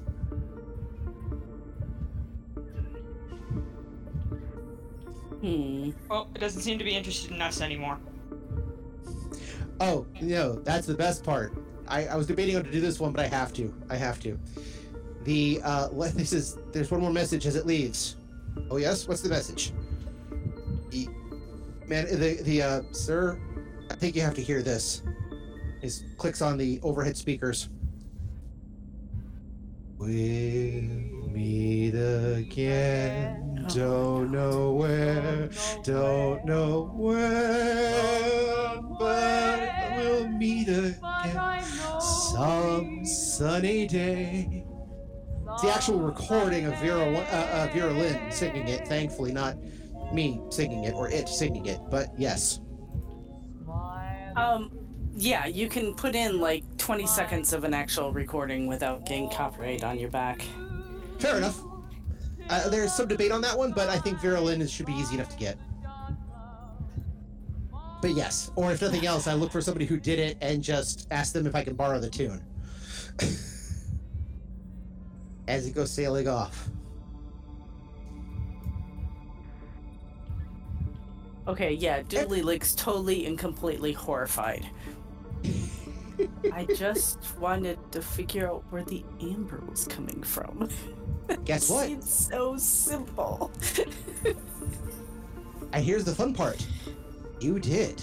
Hmm. 5.41 5.91
Well, 6.09 6.29
it 6.35 6.39
doesn't 6.39 6.61
seem 6.61 6.77
to 6.77 6.83
be 6.83 6.95
interested 6.95 7.31
in 7.31 7.41
us 7.41 7.61
anymore. 7.61 7.97
Oh, 9.79 10.05
no, 10.21 10.53
that's 10.53 10.85
the 10.85 10.93
best 10.93 11.23
part. 11.23 11.53
I, 11.87 12.05
I 12.05 12.15
was 12.15 12.27
debating 12.27 12.55
on 12.55 12.63
to 12.63 12.71
do 12.71 12.79
this 12.79 12.99
one, 12.99 13.11
but 13.11 13.25
I 13.25 13.27
have 13.27 13.51
to. 13.53 13.73
I 13.89 13.95
have 13.95 14.19
to. 14.21 14.39
The 15.23 15.59
uh 15.63 15.89
this 16.15 16.33
is 16.33 16.57
there's 16.71 16.91
one 16.91 17.01
more 17.01 17.11
message 17.11 17.45
as 17.45 17.55
it 17.55 17.65
leaves. 17.65 18.15
Oh 18.69 18.77
yes, 18.77 19.07
what's 19.07 19.21
the 19.21 19.29
message? 19.29 19.71
The, 20.89 21.07
man, 21.87 22.05
the 22.07 22.41
the 22.43 22.61
uh 22.61 22.81
sir, 22.91 23.39
I 23.89 23.95
think 23.95 24.15
you 24.15 24.21
have 24.21 24.35
to 24.35 24.41
hear 24.41 24.61
this. 24.61 25.03
Is 25.81 26.03
clicks 26.17 26.41
on 26.41 26.57
the 26.57 26.79
overhead 26.83 27.17
speakers. 27.17 27.69
We'll 30.01 31.29
meet 31.29 31.93
again. 31.93 33.67
Don't 33.71 34.31
know 34.31 34.71
where, 34.71 35.51
don't 35.83 36.43
know 36.43 36.91
where, 36.95 38.81
but 38.97 39.71
we'll 39.95 40.27
meet 40.27 40.69
again 40.69 41.63
some 41.99 43.05
sunny 43.05 43.85
day. 43.85 44.65
The 45.61 45.69
actual 45.69 45.99
recording 45.99 46.65
of 46.65 46.79
Vera 46.79 47.05
uh, 47.05 47.19
uh, 47.19 47.69
Vera 47.71 47.93
Lynn 47.93 48.31
singing 48.31 48.69
it. 48.69 48.87
Thankfully, 48.87 49.31
not 49.31 49.55
me 50.11 50.41
singing 50.49 50.85
it 50.85 50.95
or 50.95 51.09
it 51.09 51.29
singing 51.29 51.67
it, 51.67 51.79
but 51.91 52.07
yes. 52.17 52.59
Um, 54.35 54.80
yeah, 55.15 55.45
you 55.45 55.67
can 55.67 55.93
put 55.93 56.15
in 56.15 56.39
like 56.39 56.63
20 56.77 57.05
seconds 57.07 57.53
of 57.53 57.63
an 57.63 57.73
actual 57.73 58.11
recording 58.11 58.67
without 58.67 59.05
getting 59.05 59.29
copyright 59.29 59.83
on 59.83 59.99
your 59.99 60.09
back. 60.09 60.43
Fair 61.19 61.37
enough. 61.37 61.61
Uh, 62.49 62.69
there's 62.69 62.93
some 62.93 63.07
debate 63.07 63.31
on 63.31 63.41
that 63.41 63.57
one, 63.57 63.71
but 63.71 63.89
I 63.89 63.97
think 63.97 64.19
Vera 64.19 64.41
Lynn 64.41 64.61
is- 64.61 64.71
should 64.71 64.85
be 64.85 64.93
easy 64.93 65.15
enough 65.15 65.29
to 65.29 65.37
get. 65.37 65.57
But 68.01 68.11
yes, 68.15 68.51
or 68.55 68.71
if 68.71 68.81
nothing 68.81 69.05
else, 69.05 69.27
I 69.27 69.33
look 69.33 69.51
for 69.51 69.61
somebody 69.61 69.85
who 69.85 69.97
did 69.99 70.17
it 70.17 70.37
and 70.41 70.63
just 70.63 71.07
ask 71.11 71.33
them 71.33 71.45
if 71.45 71.53
I 71.55 71.63
can 71.63 71.75
borrow 71.75 71.99
the 71.99 72.09
tune. 72.09 72.43
As 75.47 75.67
it 75.67 75.75
goes 75.75 75.91
sailing 75.91 76.27
off. 76.27 76.67
Okay, 81.47 81.73
yeah, 81.73 82.01
Dooley 82.03 82.41
looks 82.41 82.73
totally 82.73 83.25
and 83.25 83.37
completely 83.37 83.91
horrified. 83.91 84.65
I 86.53 86.65
just 86.65 87.19
wanted 87.39 87.79
to 87.91 88.01
figure 88.01 88.49
out 88.49 88.63
where 88.69 88.83
the 88.83 89.03
amber 89.21 89.63
was 89.69 89.85
coming 89.85 90.21
from. 90.23 90.69
Guess 91.45 91.69
what? 91.69 91.89
It's 91.89 92.27
so 92.27 92.57
simple. 92.57 93.51
And 95.73 95.85
here's 95.85 96.03
the 96.03 96.13
fun 96.13 96.33
part. 96.33 96.65
You 97.39 97.59
did. 97.59 98.01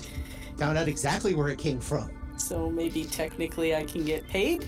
Found 0.57 0.79
out 0.79 0.89
exactly 0.89 1.35
where 1.35 1.49
it 1.49 1.59
came 1.59 1.81
from. 1.81 2.11
So 2.37 2.71
maybe 2.71 3.05
technically 3.05 3.75
I 3.75 3.85
can 3.85 4.05
get 4.05 4.27
paid 4.29 4.67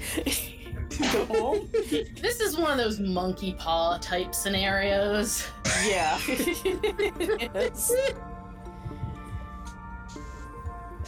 to 0.90 1.02
go 1.12 1.24
home. 1.26 1.68
This 1.72 2.40
is 2.40 2.56
one 2.58 2.72
of 2.72 2.78
those 2.78 3.00
monkey 3.00 3.54
paw 3.54 3.98
type 3.98 4.34
scenarios. 4.34 5.46
Yeah. 5.86 6.18
Yes. 7.54 7.92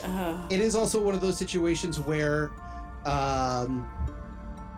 Uh, 0.02 0.36
It 0.50 0.60
is 0.60 0.74
also 0.74 1.00
one 1.00 1.14
of 1.14 1.20
those 1.20 1.36
situations 1.38 2.00
where, 2.00 2.50
um, 3.04 3.88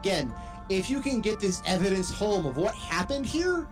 again, 0.01 0.33
if 0.69 0.89
you 0.91 1.01
can 1.01 1.21
get 1.21 1.41
this 1.41 1.63
evidence 1.67 2.11
home 2.11 2.47
of 2.47 2.57
what 2.57 2.75
happened 2.75 3.27
here, 3.27 3.67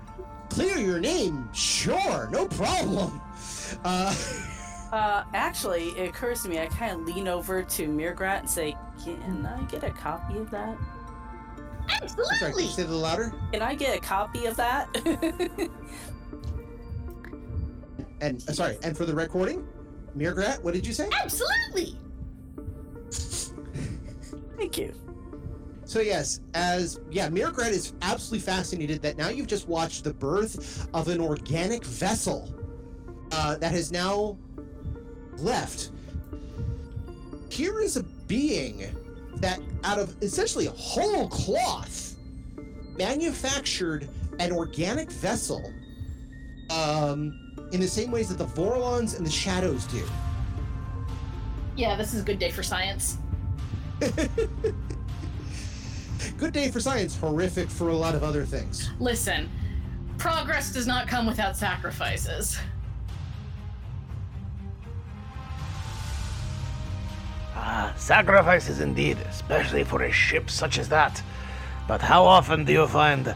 clear 0.48 0.76
your 0.78 1.00
name, 1.00 1.48
sure, 1.52 2.28
no 2.30 2.46
problem. 2.46 3.20
Uh, 3.84 4.14
uh, 4.92 5.24
actually, 5.34 5.88
it 5.90 6.08
occurs 6.08 6.42
to 6.42 6.48
me, 6.48 6.58
I 6.58 6.66
kind 6.66 6.92
of 6.92 7.06
lean 7.06 7.28
over 7.28 7.62
to 7.62 7.88
Mirgrat 7.88 8.40
and 8.40 8.50
say, 8.50 8.76
Can 9.04 9.46
I 9.46 9.62
get 9.64 9.84
a 9.84 9.90
copy 9.90 10.38
of 10.38 10.50
that? 10.50 10.76
I'm 11.88 12.08
sorry, 12.08 12.52
can 12.52 12.60
you 12.60 12.68
say 12.68 12.82
it 12.82 12.86
a 12.86 12.88
little 12.88 13.00
louder? 13.00 13.34
Can 13.52 13.60
I 13.60 13.74
get 13.74 13.96
a 13.96 14.00
copy 14.00 14.46
of 14.46 14.56
that? 14.56 14.88
And 18.22 18.40
uh, 18.48 18.52
sorry, 18.52 18.78
and 18.84 18.96
for 18.96 19.04
the 19.04 19.14
recording, 19.14 19.66
Mirgrat, 20.16 20.62
what 20.62 20.74
did 20.74 20.86
you 20.86 20.92
say? 20.92 21.08
Absolutely. 21.22 21.96
Thank 24.56 24.78
you. 24.78 24.94
So 25.84 26.00
yes, 26.00 26.40
as 26.54 27.00
yeah, 27.10 27.28
Mirgrat 27.28 27.70
is 27.70 27.92
absolutely 28.00 28.40
fascinated 28.40 29.02
that 29.02 29.16
now 29.18 29.28
you've 29.28 29.46
just 29.46 29.68
watched 29.68 30.04
the 30.04 30.14
birth 30.14 30.88
of 30.94 31.08
an 31.08 31.20
organic 31.20 31.84
vessel 31.84 32.54
uh, 33.32 33.56
that 33.56 33.72
has 33.72 33.92
now 33.92 34.38
left. 35.36 35.90
Here 37.50 37.80
is 37.80 37.96
a 37.96 38.02
being 38.02 38.84
that, 39.36 39.60
out 39.84 39.98
of 39.98 40.16
essentially 40.22 40.66
whole 40.66 41.28
cloth, 41.28 42.16
manufactured 42.96 44.08
an 44.38 44.52
organic 44.52 45.10
vessel 45.10 45.72
um, 46.70 47.41
in 47.72 47.80
the 47.80 47.88
same 47.88 48.10
ways 48.10 48.28
that 48.28 48.38
the 48.38 48.46
Vorlons 48.46 49.16
and 49.16 49.26
the 49.26 49.30
Shadows 49.30 49.86
do. 49.86 50.04
Yeah, 51.74 51.96
this 51.96 52.14
is 52.14 52.20
a 52.20 52.24
good 52.24 52.38
day 52.38 52.50
for 52.50 52.62
science. 52.62 53.18
Good 56.38 56.52
day 56.52 56.70
for 56.70 56.80
science, 56.80 57.16
horrific 57.16 57.68
for 57.68 57.88
a 57.88 57.96
lot 57.96 58.14
of 58.14 58.22
other 58.22 58.44
things. 58.44 58.90
Listen, 59.00 59.50
progress 60.18 60.72
does 60.72 60.86
not 60.86 61.08
come 61.08 61.26
without 61.26 61.56
sacrifices. 61.56 62.58
Ah, 67.54 67.92
sacrifices 67.96 68.80
indeed, 68.80 69.18
especially 69.28 69.84
for 69.84 70.02
a 70.02 70.12
ship 70.12 70.50
such 70.50 70.78
as 70.78 70.88
that. 70.88 71.22
But 71.86 72.02
how 72.02 72.24
often 72.24 72.64
do 72.64 72.72
you 72.72 72.86
find 72.86 73.34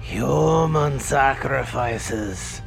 human 0.00 0.98
sacrifices? 0.98 2.60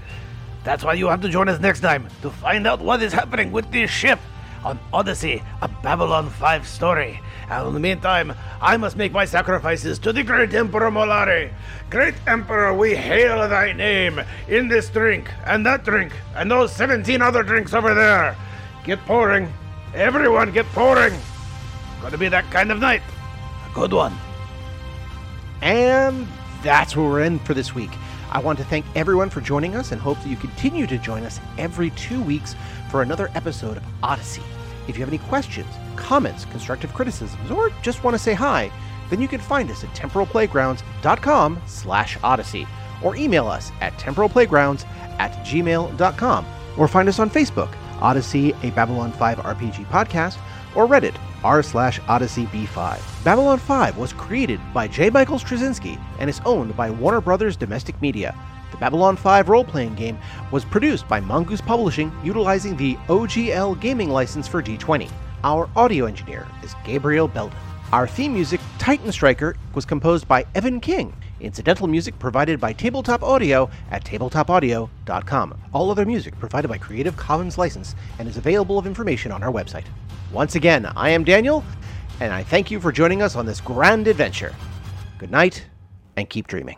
That's 0.64 0.84
why 0.84 0.94
you 0.94 1.08
have 1.08 1.22
to 1.22 1.30
join 1.30 1.50
us 1.50 1.60
next 1.60 1.82
time 1.82 2.08
to 2.22 2.30
find 2.30 2.66
out 2.66 2.80
what 2.80 3.02
is 3.02 3.12
happening 3.12 3.52
with 3.52 3.70
this 3.72 3.90
ship 3.90 4.20
on 4.64 4.80
Odyssey, 4.94 5.44
a 5.62 5.68
Babylon 5.68 6.30
5 6.30 6.68
story. 6.68 7.20
And 7.50 7.68
in 7.68 7.74
the 7.74 7.80
meantime, 7.80 8.34
I 8.62 8.78
must 8.78 8.96
make 8.96 9.12
my 9.12 9.26
sacrifices 9.26 10.00
to 10.00 10.14
the 10.14 10.24
great 10.24 10.54
Emperor 10.54 10.90
Mollari. 10.90 11.52
Great 11.90 12.16
Emperor, 12.28 12.74
we 12.74 12.96
hail 12.96 13.48
thy 13.50 13.74
name 13.74 14.22
in 14.48 14.70
this 14.70 14.90
drink, 14.90 15.30
and 15.46 15.66
that 15.66 15.84
drink, 15.84 16.14
and 16.36 16.50
those 16.50 16.74
17 16.74 17.22
other 17.22 17.44
drinks 17.44 17.74
over 17.74 17.94
there. 17.94 18.38
Get 18.86 19.00
pouring. 19.06 19.52
Everyone 19.94 20.52
get 20.52 20.66
pouring. 20.68 21.14
Gonna 22.02 22.18
be 22.18 22.30
that 22.30 22.50
kind 22.52 22.72
of 22.72 22.80
night. 22.80 23.02
A 23.70 23.74
good 23.76 23.92
one. 23.92 24.14
And 25.62 26.28
that's 26.64 26.96
where 26.96 27.06
we're 27.06 27.24
in 27.24 27.40
for 27.40 27.54
this 27.54 27.76
week. 27.76 27.92
I 28.34 28.40
want 28.40 28.58
to 28.58 28.66
thank 28.66 28.84
everyone 28.96 29.30
for 29.30 29.42
joining 29.42 29.76
us 29.76 29.92
and 29.92 30.02
hope 30.02 30.18
that 30.18 30.28
you 30.28 30.36
continue 30.36 30.88
to 30.88 30.98
join 30.98 31.24
us 31.24 31.40
every 31.60 31.92
two 31.92 32.20
weeks 32.20 32.56
for 32.90 33.04
another 33.04 33.30
episode 33.36 33.78
of 33.78 33.84
Odyssey. 34.02 34.42
If 34.88 34.98
you 34.98 35.02
have 35.02 35.10
any 35.14 35.20
questions, 35.20 35.68
comments, 35.96 36.46
constructive 36.46 36.94
criticisms, 36.96 37.52
or 37.52 37.70
just 37.84 38.04
want 38.04 38.16
to 38.16 38.20
say 38.20 38.34
hi, 38.34 38.72
then 39.12 39.22
you 39.22 39.28
can 39.28 39.40
find 39.40 39.70
us 39.70 39.84
at 39.84 39.92
temporalplaygrounds.com 39.92 41.62
slash 41.68 42.18
odyssey 42.24 42.68
or 43.04 43.16
email 43.16 43.48
us 43.48 43.72
at 43.82 43.94
temporalplaygrounds 43.94 44.86
at 45.20 45.32
gmail.com 45.46 46.46
or 46.76 46.88
find 46.88 47.08
us 47.08 47.20
on 47.20 47.30
Facebook, 47.30 47.72
Odyssey, 48.02 48.54
a 48.64 48.72
Babylon 48.72 49.12
5 49.12 49.38
RPG 49.38 49.86
podcast, 49.90 50.38
or 50.76 50.88
Reddit, 50.88 51.16
r 51.44 51.62
slash 51.62 52.00
Odyssey 52.08 52.46
B5. 52.48 53.24
Babylon 53.24 53.60
5 53.60 53.98
was 53.98 54.14
created 54.14 54.60
by 54.74 54.88
J. 54.88 55.10
Michael 55.10 55.40
Straczynski 55.40 56.00
and 56.20 56.30
is 56.30 56.42
owned 56.46 56.76
by 56.76 56.90
Warner 56.90 57.22
Brothers 57.22 57.56
Domestic 57.56 58.02
Media. 58.02 58.36
The 58.72 58.78
Babylon 58.78 59.16
5 59.16 59.50
role 59.50 59.64
playing 59.64 59.96
game 59.96 60.18
was 60.52 60.66
produced 60.66 61.08
by 61.08 61.20
Mongoose 61.20 61.62
Publishing 61.62 62.12
utilizing 62.24 62.76
the 62.76 62.96
OGL 63.08 63.80
gaming 63.80 64.10
license 64.10 64.48
for 64.48 64.64
D20. 64.64 65.10
Our 65.44 65.70
audio 65.76 66.06
engineer 66.06 66.48
is 66.64 66.74
Gabriel 66.84 67.28
Belden. 67.28 67.58
Our 67.92 68.08
theme 68.08 68.34
music, 68.34 68.60
Titan 68.80 69.12
Striker, 69.12 69.56
was 69.76 69.86
composed 69.86 70.28
by 70.28 70.46
Evan 70.56 70.80
King. 70.80 71.14
Incidental 71.44 71.88
music 71.88 72.18
provided 72.20 72.60
by 72.60 72.72
Tabletop 72.72 73.22
Audio 73.22 73.70
at 73.92 74.04
tabletopaudio.com. 74.06 75.62
All 75.74 75.92
other 75.92 76.06
music 76.06 76.40
provided 76.40 76.70
by 76.70 76.78
Creative 76.78 77.16
Commons 77.18 77.58
license 77.58 77.96
and 78.18 78.28
is 78.28 78.38
available 78.38 78.78
of 78.78 78.88
information 78.88 79.32
on 79.32 79.44
our 79.44 79.52
website. 79.52 79.86
Once 80.32 80.56
again, 80.56 80.86
I 80.96 81.10
am 81.10 81.24
Daniel, 81.24 81.64
and 82.22 82.32
I 82.32 82.44
thank 82.44 82.72
you 82.72 82.80
for 82.80 82.92
joining 82.92 83.22
us 83.22 83.36
on 83.36 83.46
this 83.46 83.60
grand 83.60 84.08
adventure. 84.08 84.56
Good 85.20 85.32
night, 85.32 85.66
and 86.16 86.30
keep 86.30 86.48
dreaming. 86.48 86.78